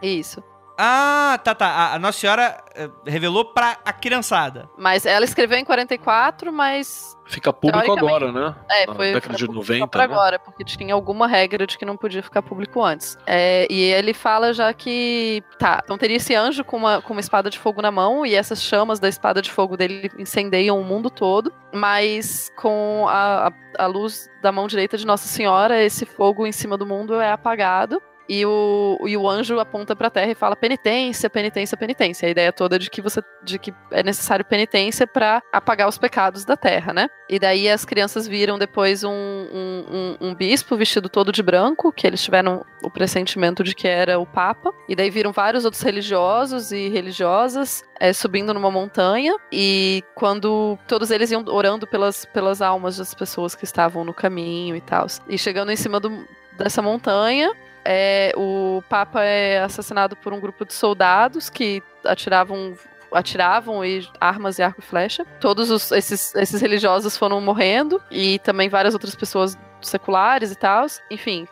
Isso. 0.02 0.42
Ah, 0.80 1.40
tá, 1.42 1.56
tá. 1.56 1.94
A, 1.94 1.98
Nossa 1.98 2.20
Senhora 2.20 2.62
eh, 2.72 2.88
revelou 3.04 3.44
pra 3.44 3.78
a 3.84 3.92
criançada. 3.92 4.70
Mas 4.78 5.04
ela 5.04 5.24
escreveu 5.24 5.58
em 5.58 5.64
44, 5.64 6.52
mas 6.52 7.18
Fica 7.28 7.52
público 7.52 7.92
agora, 7.92 8.30
né? 8.32 8.54
é, 8.70 8.86
Na 8.86 8.94
foi 8.94 9.12
década 9.12 9.34
de 9.34 9.40
foi 9.40 9.48
público 9.48 9.72
90, 9.72 9.78
só 9.80 9.86
pra 9.88 10.06
né? 10.06 10.14
agora, 10.14 10.38
porque 10.38 10.64
tinha 10.64 10.94
alguma 10.94 11.26
regra 11.26 11.66
de 11.66 11.76
que 11.76 11.84
não 11.84 11.96
podia 11.96 12.22
ficar 12.22 12.42
público 12.42 12.82
antes. 12.82 13.18
É, 13.26 13.66
e 13.68 13.82
ele 13.82 14.14
fala 14.14 14.54
já 14.54 14.72
que 14.72 15.42
tá, 15.58 15.80
então 15.84 15.98
teria 15.98 16.16
esse 16.16 16.34
anjo 16.34 16.64
com 16.64 16.76
uma, 16.76 17.02
com 17.02 17.12
uma 17.12 17.20
espada 17.20 17.50
de 17.50 17.58
fogo 17.58 17.82
na 17.82 17.90
mão 17.90 18.24
e 18.24 18.34
essas 18.34 18.62
chamas 18.62 19.00
da 19.00 19.08
espada 19.08 19.42
de 19.42 19.50
fogo 19.50 19.76
dele 19.76 20.10
incendeiam 20.16 20.80
o 20.80 20.84
mundo 20.84 21.10
todo, 21.10 21.52
mas 21.74 22.50
com 22.56 23.06
a, 23.08 23.48
a, 23.48 23.84
a 23.84 23.86
luz 23.86 24.28
da 24.40 24.50
mão 24.52 24.66
direita 24.66 24.96
de 24.96 25.04
Nossa 25.04 25.26
Senhora, 25.28 25.82
esse 25.82 26.06
fogo 26.06 26.46
em 26.46 26.52
cima 26.52 26.78
do 26.78 26.86
mundo 26.86 27.20
é 27.20 27.30
apagado. 27.32 28.00
E 28.28 28.44
o, 28.44 28.98
e 29.06 29.16
o 29.16 29.28
anjo 29.28 29.58
aponta 29.58 29.96
pra 29.96 30.10
terra 30.10 30.30
e 30.30 30.34
fala 30.34 30.54
penitência, 30.54 31.30
penitência, 31.30 31.76
penitência. 31.76 32.26
A 32.28 32.30
ideia 32.30 32.52
toda 32.52 32.78
de 32.78 32.90
que 32.90 33.00
você 33.00 33.22
de 33.42 33.58
que 33.58 33.72
é 33.90 34.02
necessário 34.02 34.44
penitência 34.44 35.06
pra 35.06 35.42
apagar 35.52 35.88
os 35.88 35.96
pecados 35.96 36.44
da 36.44 36.56
terra, 36.56 36.92
né? 36.92 37.08
E 37.30 37.38
daí 37.38 37.68
as 37.70 37.84
crianças 37.84 38.26
viram 38.28 38.58
depois 38.58 39.02
um, 39.04 39.10
um, 39.10 39.84
um- 40.20 40.28
um 40.28 40.34
bispo 40.34 40.76
vestido 40.76 41.08
todo 41.08 41.32
de 41.32 41.42
branco, 41.42 41.90
que 41.92 42.06
eles 42.06 42.22
tiveram 42.22 42.64
o 42.82 42.90
pressentimento 42.90 43.64
de 43.64 43.74
que 43.74 43.88
era 43.88 44.18
o 44.18 44.26
Papa. 44.26 44.72
E 44.88 44.94
daí 44.94 45.08
viram 45.10 45.32
vários 45.32 45.64
outros 45.64 45.82
religiosos 45.82 46.70
e 46.72 46.88
religiosas 46.88 47.82
é, 47.98 48.12
subindo 48.12 48.52
numa 48.52 48.70
montanha. 48.70 49.34
E 49.50 50.02
quando 50.14 50.78
todos 50.86 51.10
eles 51.10 51.30
iam 51.30 51.42
orando 51.48 51.86
pelas, 51.86 52.24
pelas 52.26 52.60
almas 52.60 52.98
das 52.98 53.14
pessoas 53.14 53.54
que 53.54 53.64
estavam 53.64 54.04
no 54.04 54.12
caminho 54.12 54.76
e 54.76 54.80
tal. 54.80 55.06
E 55.28 55.38
chegando 55.38 55.72
em 55.72 55.76
cima 55.76 55.98
do, 55.98 56.26
dessa 56.58 56.82
montanha, 56.82 57.52
é 57.90 58.32
o 58.36 58.82
Papa 58.86 59.24
é 59.24 59.60
assassinado 59.62 60.14
por 60.16 60.32
um 60.34 60.40
grupo 60.40 60.66
de 60.66 60.74
soldados 60.74 61.48
que 61.48 61.82
atiravam 62.04 62.74
atiravam 63.10 63.82
e 63.82 64.06
armas 64.20 64.58
e 64.58 64.62
arco 64.62 64.80
e 64.80 64.82
flecha. 64.84 65.24
Todos 65.40 65.70
os- 65.70 65.90
esses, 65.92 66.34
esses 66.34 66.60
religiosos 66.60 67.16
foram 67.16 67.40
morrendo 67.40 68.02
e 68.10 68.38
também 68.40 68.68
várias 68.68 68.92
outras 68.92 69.14
pessoas 69.14 69.56
seculares 69.80 70.52
e 70.52 70.54
tal. 70.54 70.84
Enfim, 71.10 71.48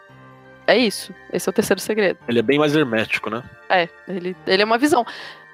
é 0.67 0.77
isso. 0.77 1.15
Esse 1.33 1.49
é 1.49 1.51
o 1.51 1.53
terceiro 1.55 1.81
segredo. 1.81 2.19
Ele 2.29 2.41
é 2.41 2.43
bem 2.43 2.59
mais 2.59 2.77
hermético, 2.77 3.31
né? 3.31 3.43
É, 3.71 3.89
ele, 4.07 4.37
ele 4.47 4.61
é 4.63 4.65
uma 4.67 4.77
visão. 4.77 5.07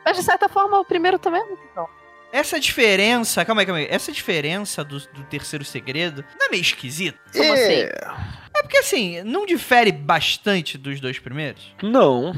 Mas 0.05 0.17
de 0.17 0.25
certa 0.25 0.49
forma 0.49 0.81
o 0.81 0.85
primeiro 0.85 1.21
também 1.21 1.41
é 1.41 1.45
uma 1.45 1.57
visão. 1.69 1.89
Essa 2.33 2.59
diferença, 2.59 3.45
calma 3.45 3.61
aí, 3.61 3.67
calma 3.67 3.79
aí. 3.81 3.87
Essa 3.91 4.11
diferença 4.11 4.83
do, 4.83 4.99
do 4.99 5.23
terceiro 5.25 5.65
segredo 5.65 6.25
não 6.41 6.47
é 6.47 6.51
meio 6.51 6.63
esquisita? 6.63 7.19
Como 7.31 7.53
assim? 7.53 7.89
É 8.55 8.63
porque 8.63 8.79
assim, 8.79 9.23
não 9.23 9.45
difere 9.45 9.93
bastante 9.93 10.79
dos 10.79 10.99
dois 10.99 11.19
primeiros? 11.19 11.63
Não. 11.83 12.35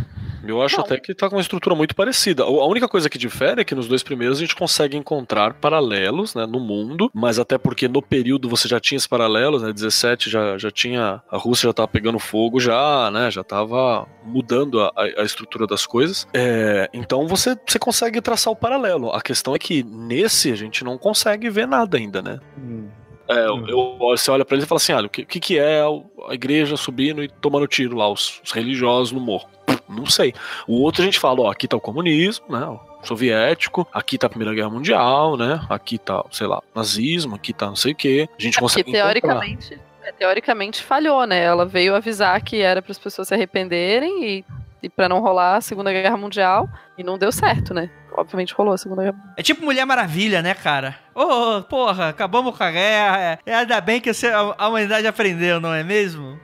Eu 0.46 0.62
acho 0.62 0.76
Não. 0.76 0.84
até 0.84 0.98
que 0.98 1.14
tá 1.14 1.28
com 1.28 1.36
uma 1.36 1.40
estrutura 1.42 1.74
muito 1.74 1.94
parecida. 1.94 2.42
A 2.44 2.66
única 2.66 2.88
coisa 2.88 3.08
que 3.08 3.18
difere 3.18 3.60
é 3.60 3.64
que 3.64 3.74
nos 3.74 3.86
dois 3.88 4.02
primeiros 4.02 4.38
a 4.38 4.40
gente 4.40 4.54
consegue 4.54 4.96
encontrar 4.96 5.54
paralelos, 5.54 6.34
né, 6.34 6.46
no 6.46 6.60
mundo, 6.60 7.10
mas 7.14 7.38
até 7.38 7.56
porque 7.58 7.88
no 7.88 8.02
período 8.02 8.48
você 8.48 8.68
já 8.68 8.78
tinha 8.80 8.96
esses 8.96 9.06
paralelos, 9.06 9.62
né, 9.62 9.72
17 9.72 10.28
já, 10.30 10.56
já 10.58 10.70
tinha, 10.70 11.22
a 11.30 11.36
Rússia 11.36 11.68
já 11.68 11.72
tava 11.72 11.88
pegando 11.88 12.18
fogo 12.18 12.60
já, 12.60 13.10
né, 13.10 13.30
já 13.30 13.42
tava 13.44 14.06
mudando 14.24 14.80
a, 14.80 14.92
a- 14.96 15.22
estrutura 15.22 15.66
das 15.66 15.86
coisas. 15.86 16.26
É, 16.34 16.88
então 16.92 17.26
você, 17.26 17.56
você 17.66 17.78
consegue 17.78 18.20
traçar 18.20 18.52
o 18.52 18.56
paralelo. 18.56 19.10
A 19.10 19.20
questão 19.20 19.54
é 19.54 19.58
que 19.58 19.82
nesse 19.82 20.50
a 20.52 20.56
gente 20.56 20.84
não 20.84 20.96
consegue 20.98 21.48
ver 21.50 21.66
nada 21.66 21.96
ainda, 21.96 22.20
né. 22.22 22.38
Hum. 22.58 22.88
É, 23.26 23.50
Hum. 23.50 23.64
eu, 23.68 23.96
você 23.98 24.30
olha 24.30 24.44
pra 24.44 24.54
eles 24.54 24.66
e 24.66 24.68
fala 24.68 24.76
assim: 24.76 24.92
olha, 24.92 25.06
o 25.06 25.10
que, 25.10 25.22
o 25.22 25.26
que, 25.26 25.40
que 25.40 25.58
é 25.58 25.80
a 26.28 26.34
igreja 26.34 26.76
subindo 26.76 27.24
e 27.24 27.28
tomando 27.28 27.66
tiro 27.66 27.96
lá, 27.96 28.06
os, 28.10 28.40
os 28.44 28.52
religiosos 28.52 29.12
no 29.12 29.20
morro? 29.20 29.48
Não 29.88 30.06
sei. 30.06 30.34
O 30.66 30.80
outro 30.82 31.02
a 31.02 31.04
gente 31.04 31.18
fala: 31.20 31.42
ó, 31.42 31.50
aqui 31.50 31.68
tá 31.68 31.76
o 31.76 31.80
comunismo, 31.80 32.46
né? 32.48 32.64
O 32.66 32.80
soviético, 33.06 33.86
aqui 33.92 34.16
tá 34.18 34.26
a 34.26 34.30
Primeira 34.30 34.54
Guerra 34.54 34.70
Mundial, 34.70 35.36
né? 35.36 35.60
Aqui 35.68 35.98
tá, 35.98 36.24
sei 36.30 36.46
lá, 36.46 36.62
nazismo, 36.74 37.34
aqui 37.36 37.52
tá 37.52 37.66
não 37.66 37.76
sei 37.76 37.92
o 37.92 37.96
quê. 37.96 38.28
A 38.38 38.42
gente 38.42 38.56
É 38.56 38.60
porque 38.60 38.82
consegue. 38.82 38.90
encontrar. 38.90 39.04
teoricamente, 39.04 39.80
é, 40.02 40.12
teoricamente 40.12 40.82
falhou, 40.82 41.26
né? 41.26 41.42
Ela 41.42 41.66
veio 41.66 41.94
avisar 41.94 42.40
que 42.42 42.60
era 42.60 42.80
para 42.80 42.92
as 42.92 42.98
pessoas 42.98 43.28
se 43.28 43.34
arrependerem 43.34 44.24
e, 44.24 44.44
e 44.82 44.88
para 44.88 45.08
não 45.08 45.20
rolar 45.20 45.56
a 45.56 45.60
Segunda 45.60 45.92
Guerra 45.92 46.16
Mundial 46.16 46.68
e 46.96 47.04
não 47.04 47.18
deu 47.18 47.30
certo, 47.30 47.74
né? 47.74 47.90
Obviamente 48.16 48.54
rolou 48.54 48.72
a 48.74 48.78
Segunda 48.78 49.02
Guerra 49.02 49.16
Mundial. 49.16 49.34
É 49.36 49.42
tipo 49.42 49.64
Mulher 49.64 49.84
Maravilha, 49.84 50.40
né, 50.40 50.54
cara? 50.54 50.96
Ô, 51.14 51.60
porra, 51.62 52.08
acabamos 52.08 52.56
com 52.56 52.64
a 52.64 52.70
guerra. 52.70 53.18
É, 53.20 53.38
é 53.44 53.54
ainda 53.54 53.80
bem 53.80 54.00
que 54.00 54.10
a 54.58 54.68
humanidade 54.68 55.06
aprendeu, 55.06 55.60
não 55.60 55.74
é 55.74 55.82
mesmo? 55.84 56.38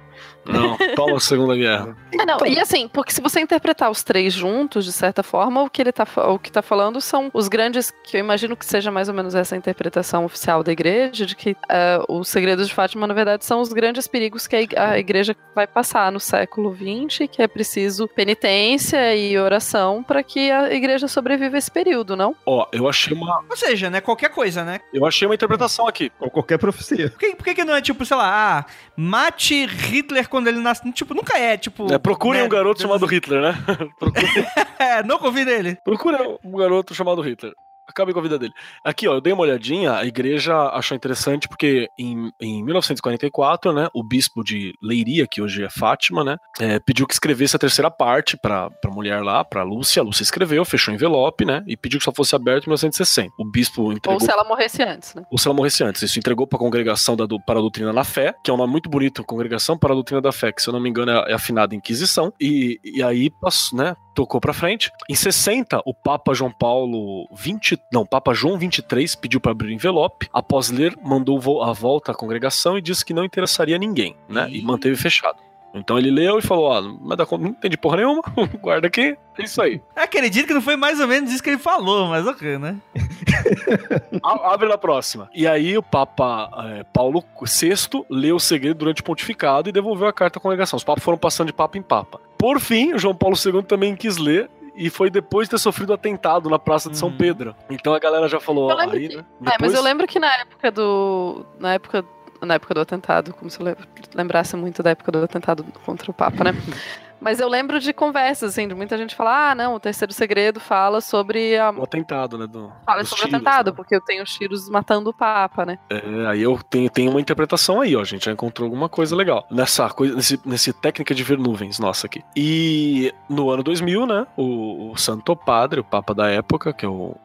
Não, 0.45 0.77
toma 0.97 1.17
a 1.17 1.21
Segunda 1.21 1.55
Guerra. 1.57 1.97
É, 2.13 2.25
não, 2.25 2.39
e 2.47 2.59
assim, 2.59 2.89
porque 2.89 3.13
se 3.13 3.21
você 3.21 3.41
interpretar 3.41 3.91
os 3.91 4.03
três 4.03 4.33
juntos, 4.33 4.85
de 4.85 4.93
certa 4.93 5.23
forma, 5.23 5.63
o 5.63 5.71
que 5.71 5.83
ele 5.83 5.93
tá, 5.93 6.07
o 6.29 6.39
que 6.39 6.51
tá 6.51 6.63
falando 6.63 7.01
são 7.01 7.31
os 7.33 7.47
grandes, 7.49 7.93
que 8.05 8.17
eu 8.17 8.21
imagino 8.21 8.57
que 8.57 8.65
seja 8.65 8.91
mais 8.91 9.09
ou 9.09 9.15
menos 9.15 9.35
essa 9.35 9.57
interpretação 9.57 10.25
oficial 10.25 10.63
da 10.63 10.73
igreja, 10.73 11.27
de 11.27 11.37
que 11.37 11.57
eh, 11.69 11.99
os 12.09 12.29
segredos 12.29 12.69
de 12.69 12.75
Fátima, 12.75 13.07
na 13.07 13.15
verdade, 13.15 13.45
são 13.45 13.61
os 13.61 13.73
grandes 13.73 14.07
perigos 14.09 14.47
que 14.47 14.57
a 14.57 14.61
ig- 14.63 14.77
a 14.79 14.99
igreja 14.99 15.37
vai 15.55 15.67
passar 15.67 16.11
no 16.11 16.19
século 16.21 16.75
XX, 16.75 17.29
que 17.31 17.43
é 17.43 17.47
preciso 17.49 18.09
penitência 18.09 19.15
e 19.15 19.37
oração 19.39 20.03
para 20.03 20.23
que 20.23 20.51
a 20.51 20.73
igreja 20.73 21.07
sobreviva 21.09 21.57
a 21.57 21.59
esse 21.59 21.71
período, 21.71 22.17
não? 22.17 22.35
Ó, 22.47 22.67
eu 22.73 22.89
achei 22.89 23.15
uma, 23.17 23.45
Ou 23.49 23.57
seja, 23.57 23.91
né, 23.91 24.01
qualquer 24.01 24.31
coisa, 24.31 24.65
né? 24.65 24.81
eu 24.93 25.05
achei 25.07 25.27
uma 25.29 25.35
interpretação 25.35 25.87
aqui. 25.87 26.11
Ou 26.19 26.31
qualquer 26.31 26.59
profecia. 26.59 27.11
Por 27.11 27.19
que, 27.19 27.37
por 27.37 27.45
que, 27.45 27.55
que 27.55 27.65
não 27.65 27.75
é 27.75 27.81
tipo, 27.83 28.05
sei 28.05 28.17
lá, 28.17 28.59
ah, 28.59 28.65
mate 28.97 29.67
Hitler 29.67 30.29
quando 30.41 30.49
ele 30.49 30.61
nasce? 30.61 30.91
Tipo, 30.93 31.15
nunca 31.15 31.39
é, 31.39 31.57
tipo. 31.57 31.93
É, 31.93 31.99
procurem 31.99 32.41
né, 32.41 32.47
um 32.47 32.51
garoto 32.51 32.81
chamado 32.81 33.07
Hitler, 33.07 33.43
né? 33.43 33.55
Procurem 33.99 34.47
É, 34.79 35.03
não 35.03 35.19
convida 35.19 35.51
ele. 35.51 35.77
Procura 35.85 36.19
um 36.43 36.57
garoto 36.57 36.95
chamado 36.95 37.21
Hitler. 37.21 37.53
Acabe 38.01 38.13
com 38.15 38.19
a 38.21 38.23
vida 38.23 38.39
dele. 38.39 38.53
Aqui, 38.85 39.07
ó, 39.07 39.15
eu 39.15 39.21
dei 39.21 39.33
uma 39.33 39.43
olhadinha, 39.43 39.93
a 39.97 40.05
igreja 40.07 40.55
achou 40.71 40.97
interessante 40.97 41.47
porque 41.49 41.87
em, 41.99 42.31
em 42.41 42.63
1944, 42.65 43.73
né, 43.73 43.89
o 43.95 44.03
bispo 44.03 44.43
de 44.43 44.73
Leiria, 44.83 45.27
que 45.27 45.43
hoje 45.43 45.63
é 45.65 45.69
Fátima, 45.71 46.25
né, 46.25 46.37
é, 46.59 46.79
pediu 46.79 47.07
que 47.07 47.13
escrevesse 47.13 47.57
a 47.57 47.59
terceira 47.59 47.91
parte 47.91 48.37
pra, 48.37 48.71
pra 48.71 48.91
mulher 48.91 49.23
lá, 49.23 49.45
pra 49.45 49.63
Lúcia. 49.63 50.01
A 50.01 50.05
Lúcia 50.05 50.23
escreveu, 50.23 50.65
fechou 50.65 50.93
o 50.93 50.95
envelope, 50.95 51.45
né, 51.45 51.63
e 51.67 51.77
pediu 51.77 51.99
que 51.99 52.05
só 52.05 52.13
fosse 52.13 52.35
aberto 52.35 52.65
em 52.67 52.71
1960. 52.71 53.31
O 53.39 53.45
bispo 53.45 53.93
entregou 53.93 54.15
Ou 54.15 54.21
se 54.21 54.31
ela 54.31 54.45
morresse 54.45 54.83
antes, 54.83 55.15
né? 55.15 55.23
ou 55.31 55.39
se 55.39 55.47
ela 55.47 55.55
morresse 55.55 55.85
antes. 55.85 56.03
Isso 56.03 56.19
entregou 56.19 56.47
para 56.47 56.57
a 56.57 56.61
Congregação 56.61 57.17
da, 57.17 57.27
do- 57.27 57.41
para 57.45 57.59
a 57.59 57.63
Doutrina 57.63 57.93
da 57.93 58.05
Fé, 58.05 58.35
que 58.45 58.51
é 58.51 58.55
um 58.55 58.57
nome 58.57 58.73
muito 58.73 58.89
bonito, 58.89 59.25
Congregação 59.25 59.77
para 59.79 59.93
a 59.93 59.95
Doutrina 59.95 60.21
da 60.21 60.33
Fé, 60.33 60.53
que 60.53 60.63
se 60.63 60.69
eu 60.69 60.73
não 60.73 60.81
me 60.81 60.89
engano 60.89 61.11
é, 61.13 61.33
é 61.33 61.35
afinada 61.35 61.75
Inquisição, 61.75 62.33
e, 62.41 62.79
e 62.85 63.03
aí 63.03 63.31
passou, 63.31 63.79
né, 63.79 63.95
tocou 64.15 64.41
para 64.41 64.53
frente. 64.53 64.91
Em 65.09 65.15
60, 65.15 65.81
o 65.85 65.95
Papa 65.95 66.35
João 66.35 66.51
Paulo 66.53 67.27
20, 67.37 67.77
não, 67.93 68.07
Papa 68.07 68.33
João 68.33 68.57
23 68.59 69.15
pediu 69.17 69.41
para 69.41 69.53
abrir 69.53 69.69
o 69.69 69.73
envelope. 69.73 70.29
Após 70.33 70.71
ler, 70.71 70.97
mandou 71.03 71.41
vo- 71.41 71.63
a 71.63 71.73
volta 71.73 72.13
à 72.13 72.15
congregação 72.15 72.79
e 72.79 72.83
disse 72.83 73.05
que 73.05 73.13
não 73.15 73.25
interessaria 73.25 73.77
a 73.77 73.79
ninguém, 73.79 74.15
né, 74.29 74.49
e 74.51 74.63
manteve 74.63 74.97
fechado. 74.97 75.39
Então 75.73 75.97
ele 75.97 76.11
leu 76.11 76.37
e 76.39 76.43
falou: 76.43 76.65
Ó, 76.65 76.81
não 76.81 76.99
vai 77.07 77.17
dar 77.17 77.25
conta, 77.27 77.45
não 77.45 77.51
entendi 77.51 77.77
porra 77.77 77.99
nenhuma, 77.99 78.23
guarda 78.61 78.89
aqui, 78.89 79.17
é 79.39 79.43
isso 79.45 79.63
aí. 79.63 79.81
Acredito 79.95 80.49
que 80.49 80.55
não 80.55 80.61
foi 80.61 80.75
mais 80.75 80.99
ou 80.99 81.07
menos 81.07 81.31
isso 81.33 81.41
que 81.43 81.51
ele 81.51 81.59
falou, 81.59 82.09
mas 82.09 82.27
ok, 82.27 82.59
né? 82.59 82.77
A- 84.23 84.53
Abre 84.53 84.69
na 84.69 84.77
próxima. 84.79 85.31
E 85.33 85.47
aí 85.47 85.77
o 85.79 85.83
Papa 85.83 86.51
é, 86.77 86.85
Paulo 86.93 87.23
VI 87.43 88.05
leu 88.11 88.37
o 88.37 88.41
segredo 88.41 88.79
durante 88.79 89.01
o 89.01 89.05
pontificado 89.05 89.69
e 89.69 89.73
devolveu 89.73 90.09
a 90.09 90.13
carta 90.13 90.39
à 90.39 90.43
congregação. 90.43 90.77
Os 90.77 90.83
papas 90.85 91.05
foram 91.05 91.19
passando 91.19 91.47
de 91.49 91.53
papa 91.53 91.79
em 91.79 91.83
papa. 91.83 92.21
Por 92.37 92.59
fim, 92.59 92.93
o 92.95 92.99
João 92.99 93.15
Paulo 93.15 93.37
II 93.37 93.63
também 93.63 93.95
quis 93.95 94.17
ler. 94.17 94.51
E 94.83 94.89
foi 94.89 95.11
depois 95.11 95.47
de 95.47 95.51
ter 95.51 95.59
sofrido 95.59 95.93
atentado 95.93 96.49
na 96.49 96.59
Praça 96.59 96.89
de 96.89 96.97
São 96.97 97.09
Uhum. 97.11 97.17
Pedro. 97.19 97.55
Então 97.69 97.93
a 97.93 97.99
galera 97.99 98.27
já 98.29 98.41
falou. 98.41 98.71
Eu 98.71 98.77
lembro 98.79 98.97
aí, 98.97 99.09
que- 99.09 99.17
né? 99.17 99.23
É, 99.23 99.35
mas 99.43 99.53
depois- 99.53 99.75
eu 99.75 99.83
lembro 99.83 100.07
que 100.07 100.19
na 100.19 100.33
época 100.39 100.71
do. 100.71 101.45
Na 101.59 101.75
época. 101.75 102.05
Na 102.43 102.55
época 102.55 102.73
do 102.73 102.81
atentado, 102.81 103.35
como 103.35 103.51
se 103.51 103.61
eu 103.61 103.67
lem- 103.67 103.77
lembrasse 104.15 104.57
muito 104.57 104.83
da 104.83 104.89
época 104.91 105.13
do 105.13 105.23
atentado 105.23 105.63
contra 105.85 106.11
o 106.11 106.15
Papa, 106.15 106.43
né? 106.45 106.53
Mas 107.21 107.39
eu 107.39 107.49
lembro 107.49 107.79
de 107.79 107.93
conversas, 107.93 108.53
assim, 108.53 108.67
de 108.67 108.75
muita 108.75 108.97
gente 108.97 109.15
falar, 109.15 109.51
ah, 109.51 109.55
não, 109.55 109.75
o 109.75 109.81
terceiro 109.81 110.13
segredo 110.13 110.59
fala 110.59 111.01
sobre 111.01 111.57
a. 111.59 111.71
O 111.71 111.85
atentado, 111.85 112.39
né? 112.39 112.47
Do, 112.47 112.73
Fala 112.85 113.05
sobre 113.05 113.25
o 113.25 113.29
atentado, 113.29 113.71
né? 113.71 113.77
porque 113.77 113.95
eu 113.95 114.01
tenho 114.01 114.23
os 114.23 114.33
tiros 114.33 114.69
matando 114.69 115.11
o 115.11 115.13
Papa, 115.13 115.67
né? 115.67 115.79
É, 115.91 116.27
aí 116.27 116.43
eu 116.43 116.59
tenho, 116.69 116.89
tenho 116.89 117.11
uma 117.11 117.21
interpretação 117.21 117.81
aí, 117.81 117.95
ó. 117.95 118.01
A 118.01 118.05
gente 118.05 118.25
já 118.25 118.33
encontrou 118.33 118.67
alguma 118.67 118.89
coisa 118.89 119.15
legal. 119.15 119.47
Nessa 119.51 119.89
coisa, 119.91 120.15
nesse, 120.15 120.41
nesse 120.45 120.73
técnica 120.73 121.15
de 121.15 121.23
ver 121.23 121.39
nuvens, 121.39 121.79
nossa, 121.79 122.07
aqui. 122.07 122.25
E 122.35 123.13
no 123.29 123.51
ano 123.51 123.63
2000, 123.63 124.07
né? 124.07 124.27
O, 124.37 124.93
o 124.93 124.97
Santo 124.97 125.37
Padre, 125.37 125.81
o 125.81 125.85
Papa 125.85 126.15
da 126.15 126.29
época, 126.29 126.73
que 126.73 126.85
é 126.85 126.89
o. 126.89 127.17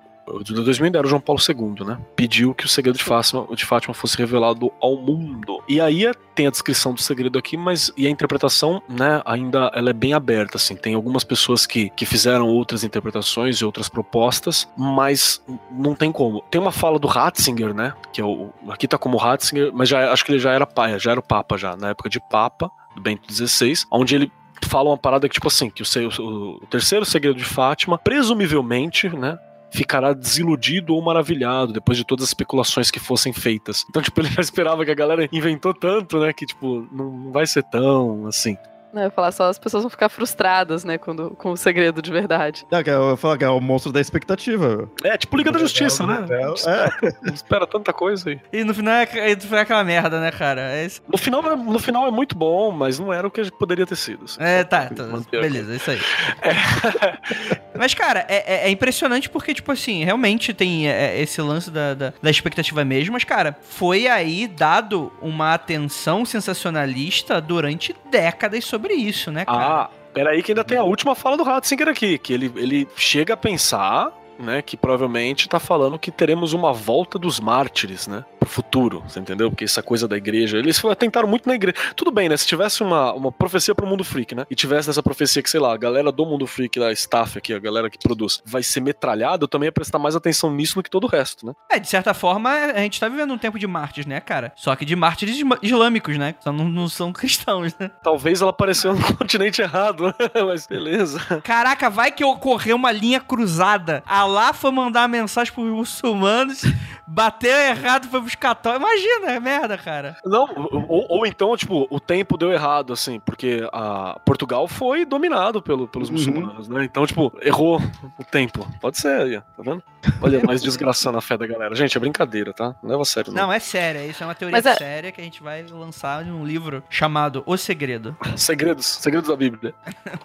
de 0.43 0.53
2000 0.53 0.85
ainda 0.85 0.97
era 0.99 1.05
o 1.07 1.09
João 1.09 1.21
Paulo 1.21 1.41
II, 1.47 1.85
né? 1.85 1.97
Pediu 2.15 2.53
que 2.53 2.65
o 2.65 2.67
segredo 2.69 2.97
de 2.97 3.03
Fátima, 3.03 3.47
de 3.55 3.65
Fátima 3.65 3.93
fosse 3.93 4.17
revelado 4.17 4.71
ao 4.81 4.95
mundo. 4.97 5.61
E 5.67 5.79
aí 5.79 6.11
tem 6.33 6.47
a 6.47 6.49
descrição 6.49 6.93
do 6.93 7.01
segredo 7.01 7.37
aqui, 7.39 7.55
mas 7.55 7.91
e 7.95 8.07
a 8.07 8.09
interpretação, 8.09 8.81
né, 8.89 9.21
ainda 9.25 9.71
ela 9.73 9.89
é 9.89 9.93
bem 9.93 10.13
aberta, 10.13 10.57
assim. 10.57 10.75
Tem 10.75 10.93
algumas 10.95 11.23
pessoas 11.23 11.65
que, 11.65 11.89
que 11.91 12.05
fizeram 12.05 12.47
outras 12.47 12.83
interpretações 12.83 13.57
e 13.57 13.65
outras 13.65 13.87
propostas, 13.87 14.67
mas 14.77 15.41
não 15.71 15.93
tem 15.95 16.11
como. 16.11 16.41
Tem 16.49 16.59
uma 16.59 16.71
fala 16.71 16.97
do 16.99 17.07
Ratzinger, 17.07 17.73
né, 17.73 17.93
que 18.11 18.19
é 18.19 18.23
o 18.25 18.49
aqui 18.69 18.87
tá 18.87 18.97
como 18.97 19.17
Ratzinger, 19.17 19.71
mas 19.73 19.87
já 19.89 20.11
acho 20.11 20.25
que 20.25 20.31
ele 20.31 20.39
já 20.39 20.51
era 20.51 20.65
pai, 20.65 20.97
já 20.99 21.11
era 21.11 21.19
o 21.19 21.23
papa 21.23 21.57
já, 21.57 21.75
na 21.77 21.89
época 21.89 22.09
de 22.09 22.19
papa 22.19 22.69
do 22.95 23.01
Bento 23.01 23.31
XVI, 23.33 23.73
onde 23.91 24.15
ele 24.15 24.31
fala 24.63 24.89
uma 24.89 24.97
parada 24.97 25.27
que 25.29 25.33
tipo 25.35 25.47
assim, 25.47 25.69
que 25.69 25.83
o, 25.83 25.85
o- 26.19 26.55
o 26.63 26.67
terceiro 26.67 27.05
segredo 27.05 27.37
de 27.37 27.45
Fátima, 27.45 27.97
presumivelmente, 27.97 29.07
né, 29.09 29.37
ficará 29.75 30.13
desiludido 30.13 30.95
ou 30.95 31.01
maravilhado 31.01 31.73
depois 31.73 31.97
de 31.97 32.05
todas 32.05 32.23
as 32.23 32.29
especulações 32.29 32.89
que 32.89 32.99
fossem 32.99 33.33
feitas. 33.33 33.85
Então, 33.89 34.01
tipo, 34.01 34.19
ele 34.21 34.29
já 34.29 34.41
esperava 34.41 34.85
que 34.85 34.91
a 34.91 34.95
galera 34.95 35.27
inventou 35.31 35.73
tanto, 35.73 36.19
né, 36.19 36.33
que 36.33 36.45
tipo, 36.45 36.87
não 36.91 37.31
vai 37.31 37.45
ser 37.45 37.63
tão 37.63 38.25
assim. 38.27 38.57
Né, 38.95 39.07
Eu 39.07 39.11
falar 39.11 39.33
só, 39.33 39.49
as 39.49 39.59
pessoas 39.59 39.83
vão 39.83 39.89
ficar 39.89 40.07
frustradas, 40.07 40.85
né, 40.85 40.97
quando, 40.97 41.31
com 41.31 41.51
o 41.51 41.57
segredo 41.57 42.01
de 42.01 42.09
verdade. 42.09 42.65
É, 42.71 42.81
que 42.81 42.89
eu 42.89 43.11
ia 43.11 43.17
falar 43.17 43.37
que 43.37 43.43
é 43.43 43.49
o 43.49 43.59
monstro 43.59 43.91
da 43.91 43.99
expectativa. 43.99 44.89
É, 45.03 45.17
tipo 45.17 45.35
Liga 45.35 45.51
da 45.51 45.59
Justiça, 45.59 46.07
né? 46.07 46.25
É, 46.29 47.05
é. 47.05 47.13
Espera 47.33 47.67
tanta 47.67 47.91
coisa 47.91 48.29
aí. 48.29 48.39
E 48.53 48.63
no 48.63 48.73
final 48.73 48.93
é, 48.93 49.35
no 49.35 49.41
final 49.41 49.59
é 49.59 49.61
aquela 49.61 49.83
merda, 49.83 50.21
né, 50.21 50.31
cara? 50.31 50.61
É, 50.71 50.85
isso. 50.85 51.01
No 51.11 51.17
final, 51.17 51.45
é- 51.51 51.55
no 51.57 51.77
final 51.77 52.07
é 52.07 52.11
muito 52.11 52.37
bom, 52.37 52.71
mas 52.71 52.97
não 52.97 53.11
era 53.11 53.27
o 53.27 53.31
que 53.31 53.51
poderia 53.51 53.85
ter 53.85 53.97
sido. 53.97 54.23
assim. 54.23 54.37
é 54.41 54.63
tá, 54.63 54.85
tá, 54.85 55.03
beleza, 55.29 55.73
é 55.73 55.75
isso 55.75 55.91
aí. 55.91 55.99
Mas, 57.77 57.93
cara, 57.93 58.25
é, 58.29 58.63
é- 58.63 58.67
é 58.67 58.69
impressionante 58.69 59.29
porque, 59.29 59.53
tipo 59.53 59.69
assim, 59.71 60.03
realmente 60.05 60.53
tem 60.53 60.87
é, 60.87 61.19
esse 61.19 61.41
lance 61.41 61.69
da, 61.69 61.93
da, 61.93 62.13
da 62.21 62.29
expectativa 62.29 62.85
mesmo, 62.85 63.11
mas, 63.13 63.25
cara, 63.25 63.57
foi 63.61 64.07
aí 64.07 64.47
dado 64.47 65.11
uma 65.21 65.53
atenção 65.53 66.23
sensacionalista 66.23 67.41
durante 67.41 67.93
décadas 68.09 68.63
sobre 68.63 68.84
isso, 68.93 69.31
né, 69.31 69.45
cara? 69.45 69.83
Ah, 69.83 69.89
peraí 70.13 70.43
que 70.43 70.51
ainda 70.51 70.63
tem 70.63 70.77
a 70.77 70.83
última 70.83 71.15
fala 71.15 71.35
do 71.37 71.43
Ratzinger 71.43 71.89
aqui, 71.89 72.17
que 72.17 72.33
ele, 72.33 72.51
ele 72.55 72.87
chega 72.95 73.33
a 73.33 73.37
pensar, 73.37 74.11
né, 74.39 74.61
que 74.61 74.77
provavelmente 74.77 75.49
tá 75.49 75.59
falando 75.59 75.99
que 75.99 76.11
teremos 76.11 76.53
uma 76.53 76.73
volta 76.73 77.17
dos 77.17 77.39
mártires, 77.39 78.07
né? 78.07 78.25
pro 78.45 78.49
futuro, 78.49 79.03
você 79.07 79.19
entendeu? 79.19 79.49
Porque 79.49 79.63
essa 79.63 79.81
coisa 79.81 80.07
da 80.07 80.15
igreja, 80.15 80.57
eles 80.57 80.81
tentaram 80.97 81.27
muito 81.27 81.49
na 81.49 81.55
igreja. 81.55 81.75
Tudo 81.95 82.11
bem, 82.11 82.29
né? 82.29 82.37
Se 82.37 82.45
tivesse 82.45 82.83
uma, 82.83 83.11
uma 83.13 83.31
profecia 83.31 83.73
pro 83.73 83.87
mundo 83.87 84.03
freak, 84.03 84.35
né? 84.35 84.45
E 84.49 84.55
tivesse 84.55 84.89
essa 84.89 85.01
profecia 85.01 85.41
que, 85.41 85.49
sei 85.49 85.59
lá, 85.59 85.73
a 85.73 85.77
galera 85.77 86.11
do 86.11 86.25
mundo 86.25 86.45
freak, 86.45 86.79
da 86.79 86.91
staff 86.91 87.37
aqui, 87.37 87.53
a 87.53 87.59
galera 87.59 87.89
que 87.89 87.97
produz, 87.97 88.41
vai 88.45 88.61
ser 88.61 88.81
metralhada, 88.81 89.43
eu 89.43 89.47
também 89.47 89.67
ia 89.67 89.71
prestar 89.71 89.99
mais 89.99 90.15
atenção 90.15 90.51
nisso 90.51 90.75
do 90.75 90.83
que 90.83 90.89
todo 90.89 91.05
o 91.05 91.07
resto, 91.07 91.45
né? 91.45 91.53
É, 91.69 91.79
de 91.79 91.87
certa 91.89 92.13
forma, 92.13 92.49
a 92.49 92.79
gente 92.79 92.99
tá 92.99 93.09
vivendo 93.09 93.33
um 93.33 93.37
tempo 93.37 93.57
de 93.57 93.65
mártires, 93.65 94.05
né, 94.05 94.19
cara? 94.19 94.53
Só 94.55 94.75
que 94.75 94.85
de 94.85 94.95
mártires 94.95 95.41
islâmicos, 95.61 96.17
né? 96.17 96.35
Só 96.39 96.51
não, 96.51 96.65
não 96.65 96.87
são 96.87 97.11
cristãos, 97.13 97.75
né? 97.79 97.89
Talvez 98.03 98.41
ela 98.41 98.51
apareceu 98.51 98.93
no 98.93 99.03
continente 99.17 99.61
errado, 99.61 100.07
né? 100.07 100.13
mas 100.45 100.67
beleza. 100.67 101.19
Caraca, 101.43 101.89
vai 101.89 102.11
que 102.11 102.23
ocorreu 102.23 102.75
uma 102.75 102.91
linha 102.91 103.19
cruzada. 103.19 104.03
Alá 104.25 104.53
foi 104.53 104.71
mandar 104.71 105.07
mensagem 105.07 105.53
pros 105.53 105.67
muçulmanos, 105.67 106.63
bateu 107.05 107.51
errado, 107.55 108.07
foi 108.09 108.19
pros 108.19 108.33
católicos. 108.33 108.83
Imagina, 108.87 109.31
é 109.33 109.39
merda, 109.39 109.77
cara. 109.77 110.17
Não, 110.25 110.47
ou, 110.89 111.05
ou 111.07 111.25
então, 111.27 111.55
tipo, 111.55 111.85
o 111.91 111.99
tempo 111.99 112.35
deu 112.35 112.51
errado, 112.51 112.91
assim, 112.91 113.19
porque 113.19 113.67
a 113.71 114.19
Portugal 114.25 114.67
foi 114.67 115.05
dominado 115.05 115.61
pelo, 115.61 115.87
pelos 115.87 116.09
Uhum. 116.09 116.15
muçulmanos, 116.15 116.67
né? 116.67 116.83
Então, 116.83 117.05
tipo, 117.05 117.31
errou 117.39 117.79
o 118.17 118.23
tempo. 118.23 118.67
Pode 118.81 118.97
ser 118.97 119.21
aí, 119.21 119.39
tá 119.39 119.63
vendo? 119.63 119.83
Olha, 120.21 120.41
mais 120.43 120.63
desgraçando 120.63 121.19
a 121.19 121.21
fé 121.21 121.37
da 121.37 121.45
galera. 121.45 121.75
Gente, 121.75 121.95
é 121.95 121.99
brincadeira, 121.99 122.51
tá? 122.51 122.75
Não 122.81 122.89
leva 122.89 123.03
a 123.03 123.05
sério, 123.05 123.31
não. 123.31 123.43
Não, 123.43 123.53
é 123.53 123.59
sério, 123.59 124.09
isso 124.09 124.23
é 124.23 124.25
uma 124.25 124.33
teoria 124.35 124.57
Mas 124.57 124.65
é- 124.65 124.75
séria 124.75 125.11
que 125.11 125.21
a 125.21 125.23
gente 125.23 125.43
vai 125.43 125.61
lançar 125.63 126.25
em 126.25 126.31
um 126.31 126.43
livro 126.43 126.83
chamado 126.89 127.43
O 127.45 127.55
Segredo. 127.57 128.17
Segredos, 128.35 128.85
segredos 128.87 129.29
da 129.29 129.35
Bíblia. 129.35 129.73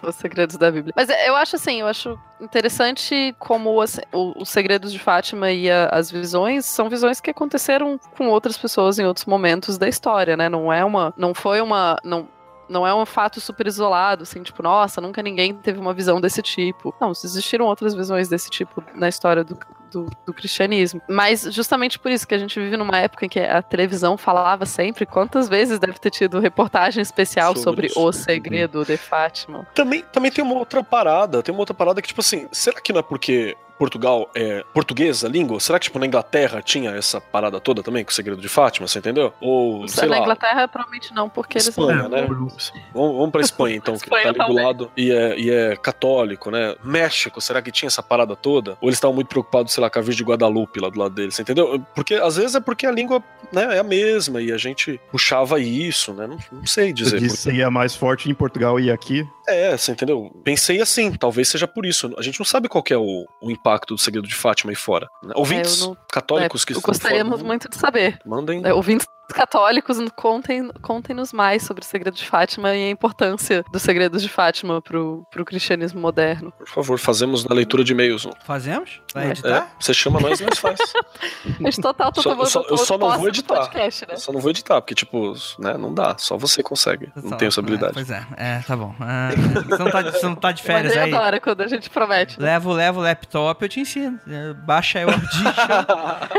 Os 0.01 0.15
segredos 0.15 0.55
da 0.57 0.71
Bíblia. 0.71 0.91
Mas 0.95 1.07
eu 1.27 1.35
acho 1.35 1.55
assim, 1.55 1.81
eu 1.81 1.87
acho 1.87 2.17
interessante 2.39 3.35
como 3.37 3.69
assim, 3.99 4.01
o- 4.11 4.41
os 4.41 4.49
segredos 4.49 4.91
de 4.91 4.99
Fátima 4.99 5.51
e 5.51 5.69
a- 5.69 5.87
as 5.91 6.09
visões 6.11 6.65
são 6.65 6.89
visões 6.89 7.19
que 7.19 7.29
aconteceram 7.29 7.99
com 8.17 8.27
outras 8.29 8.57
pessoas 8.57 8.99
em 8.99 9.05
outros 9.05 9.25
momentos 9.25 9.77
da 9.77 9.87
história, 9.87 10.35
né? 10.37 10.49
Não 10.49 10.71
é 10.71 10.83
uma, 10.83 11.13
não 11.17 11.33
foi 11.33 11.61
uma, 11.61 11.97
não 12.03 12.27
não 12.69 12.87
é 12.87 12.95
um 12.95 13.05
fato 13.05 13.41
super 13.41 13.67
isolado, 13.67 14.23
assim, 14.23 14.41
tipo, 14.41 14.63
nossa, 14.63 15.01
nunca 15.01 15.21
ninguém 15.21 15.53
teve 15.53 15.77
uma 15.77 15.93
visão 15.93 16.21
desse 16.21 16.41
tipo. 16.41 16.95
Não, 17.01 17.11
existiram 17.11 17.65
outras 17.65 17.93
visões 17.93 18.29
desse 18.29 18.49
tipo 18.49 18.81
na 18.95 19.09
história 19.09 19.43
do, 19.43 19.59
do, 19.91 20.09
do 20.25 20.33
cristianismo. 20.33 21.01
Mas 21.05 21.41
justamente 21.51 21.99
por 21.99 22.09
isso 22.09 22.25
que 22.25 22.33
a 22.33 22.37
gente 22.37 22.57
vive 22.57 22.77
numa 22.77 22.97
época 22.97 23.25
em 23.25 23.29
que 23.29 23.41
a 23.41 23.61
televisão 23.61 24.15
falava 24.15 24.65
sempre, 24.65 25.05
quantas 25.05 25.49
vezes 25.49 25.79
deve 25.79 25.99
ter 25.99 26.11
tido 26.11 26.39
reportagem 26.39 27.01
especial 27.01 27.57
Sobre 27.57 27.89
sobre, 27.89 28.07
o 28.07 28.13
segredo 28.13 28.85
de 28.85 28.95
Fátima. 28.95 29.67
Também, 29.75 30.01
também 30.13 30.31
tem 30.31 30.41
uma 30.41 30.55
outra 30.55 30.81
parada, 30.81 31.43
tem 31.43 31.51
uma 31.53 31.59
outra 31.63 31.73
parada 31.75 32.01
que, 32.01 32.07
tipo 32.07 32.21
assim, 32.21 32.47
será 32.53 32.79
que 32.79 32.93
não 32.93 33.01
é 33.01 33.03
porque 33.03 33.57
Portugal 33.81 34.29
é 34.35 34.63
portuguesa, 34.75 35.25
a 35.25 35.29
língua? 35.29 35.59
Será 35.59 35.79
que, 35.79 35.85
tipo, 35.85 35.97
na 35.97 36.05
Inglaterra 36.05 36.61
tinha 36.61 36.91
essa 36.91 37.19
parada 37.19 37.59
toda 37.59 37.81
também, 37.81 38.05
com 38.05 38.11
o 38.11 38.13
segredo 38.13 38.39
de 38.39 38.47
Fátima, 38.47 38.87
você 38.87 38.99
entendeu? 38.99 39.33
Ou, 39.41 39.87
sei 39.87 40.07
na 40.07 40.17
lá, 40.17 40.21
Inglaterra, 40.21 40.67
provavelmente 40.67 41.11
não, 41.15 41.27
porque 41.27 41.57
eles 41.57 41.69
Espanha, 41.69 42.03
não. 42.03 42.09
né? 42.09 42.27
Vamos, 42.27 42.71
vamos 42.93 43.31
pra 43.31 43.41
Espanha, 43.41 43.75
então, 43.75 43.95
que 43.95 44.03
Espanha 44.03 44.35
tá 44.35 44.43
ali 44.43 44.53
do 44.53 44.61
lado 44.61 44.91
e 44.95 45.11
é, 45.11 45.39
e 45.39 45.49
é 45.49 45.75
católico, 45.75 46.51
né? 46.51 46.75
México, 46.83 47.41
será 47.41 47.59
que 47.59 47.71
tinha 47.71 47.87
essa 47.87 48.03
parada 48.03 48.35
toda? 48.35 48.77
Ou 48.79 48.87
eles 48.87 48.97
estavam 48.97 49.15
muito 49.15 49.29
preocupados, 49.29 49.73
sei 49.73 49.81
lá, 49.81 49.89
com 49.89 49.97
a 49.97 50.01
Virgem 50.03 50.23
de 50.23 50.29
Guadalupe 50.29 50.79
lá 50.79 50.87
do 50.87 50.99
lado 50.99 51.15
deles, 51.15 51.33
você 51.33 51.41
entendeu? 51.41 51.83
Porque 51.95 52.13
às 52.13 52.35
vezes 52.35 52.53
é 52.53 52.59
porque 52.59 52.85
a 52.85 52.91
língua 52.91 53.23
né, 53.51 53.77
é 53.77 53.79
a 53.79 53.83
mesma 53.83 54.41
e 54.41 54.51
a 54.51 54.57
gente 54.57 54.99
puxava 55.11 55.59
isso, 55.59 56.13
né? 56.13 56.27
Não, 56.27 56.37
não 56.51 56.65
sei 56.67 56.89
Você 56.89 56.93
dizer. 56.93 57.19
disse 57.19 57.49
que 57.49 57.57
ia 57.57 57.71
mais 57.71 57.95
forte 57.95 58.29
em 58.29 58.33
Portugal 58.33 58.79
e 58.79 58.91
aqui. 58.91 59.27
É, 59.47 59.75
você 59.75 59.91
entendeu? 59.91 60.31
Pensei 60.43 60.81
assim, 60.81 61.11
talvez 61.11 61.49
seja 61.49 61.67
por 61.67 61.85
isso. 61.85 62.13
A 62.17 62.21
gente 62.21 62.39
não 62.39 62.45
sabe 62.45 62.69
qual 62.69 62.83
que 62.83 62.93
é 62.93 62.97
o, 62.97 63.25
o 63.41 63.51
impacto 63.51 63.70
do 63.87 63.97
segredo 63.97 64.27
de 64.27 64.35
Fátima 64.35 64.71
aí 64.71 64.75
fora. 64.75 65.07
né? 65.23 65.33
Ouvintes 65.35 65.81
É, 65.81 65.85
não- 65.85 65.97
católicos 66.11 66.63
É, 66.63 66.65
que 66.65 66.71
estão 66.73 66.89
gostaríamos 66.91 67.33
fora, 67.35 67.43
muito 67.47 67.69
de 67.69 67.77
saber. 67.77 68.19
mandem. 68.25 68.61
É, 68.65 68.73
ouvintes 68.73 69.05
católicos, 69.35 69.97
contem, 70.15 70.69
contem-nos 70.81 71.33
mais 71.33 71.63
sobre 71.63 71.83
o 71.83 71.85
segredo 71.85 72.15
de 72.15 72.25
Fátima 72.25 72.75
e 72.75 72.87
a 72.87 72.89
importância 72.89 73.63
dos 73.71 73.81
segredos 73.81 74.21
de 74.21 74.29
Fátima 74.29 74.81
pro, 74.81 75.25
pro 75.31 75.45
cristianismo 75.45 75.99
moderno. 76.01 76.51
Por 76.57 76.67
favor, 76.67 76.97
fazemos 76.99 77.45
na 77.45 77.53
leitura 77.55 77.83
de 77.83 77.91
e-mails. 77.93 78.27
Fazemos? 78.45 79.01
Vai 79.13 79.25
É. 79.25 79.27
É, 79.27 79.31
editar? 79.31 79.67
você 79.79 79.93
chama 79.93 80.19
nós, 80.19 80.39
nós 80.41 80.57
faz. 80.59 80.79
A 81.59 81.63
gente 81.63 81.81
total 81.81 82.11
tá 82.11 82.21
Só- 82.21 82.29
tomando 82.29 82.45
eu 82.45 82.49
só- 82.49 82.65
eu 82.69 82.77
só 82.77 82.97
não 82.97 83.17
vou 83.17 83.27
editar. 83.27 83.55
podcast, 83.55 84.05
né? 84.07 84.13
Eu 84.13 84.17
só 84.19 84.31
não 84.31 84.39
vou 84.39 84.49
editar, 84.51 84.81
porque, 84.81 84.95
tipo, 84.95 85.33
né, 85.59 85.77
não 85.77 85.93
dá. 85.93 86.15
Só 86.17 86.37
você 86.37 86.61
consegue. 86.63 87.11
Não 87.15 87.37
tenho 87.37 87.49
essa 87.49 87.59
habilidade. 87.61 87.91
É, 87.91 87.93
pois 87.93 88.09
é, 88.09 88.25
é, 88.37 88.59
tá 88.65 88.75
bom. 88.75 88.93
Ah, 88.99 89.29
você, 89.35 89.77
não 89.83 89.91
tá, 89.91 90.01
você 90.03 90.25
não 90.25 90.35
tá 90.35 90.51
de 90.51 90.63
férias 90.63 90.95
aí? 90.97 91.13
adora 91.13 91.39
quando 91.39 91.61
a 91.61 91.67
gente 91.67 91.89
promete. 91.89 92.39
né? 92.39 92.45
Levo, 92.53 92.71
levo 92.73 92.99
o 92.99 93.03
laptop, 93.03 93.61
eu 93.63 93.69
te 93.69 93.79
ensino. 93.79 94.19
É, 94.27 94.53
Baixa 94.53 94.99
aí 94.99 95.05
o 95.05 95.09
Audition. 95.11 95.43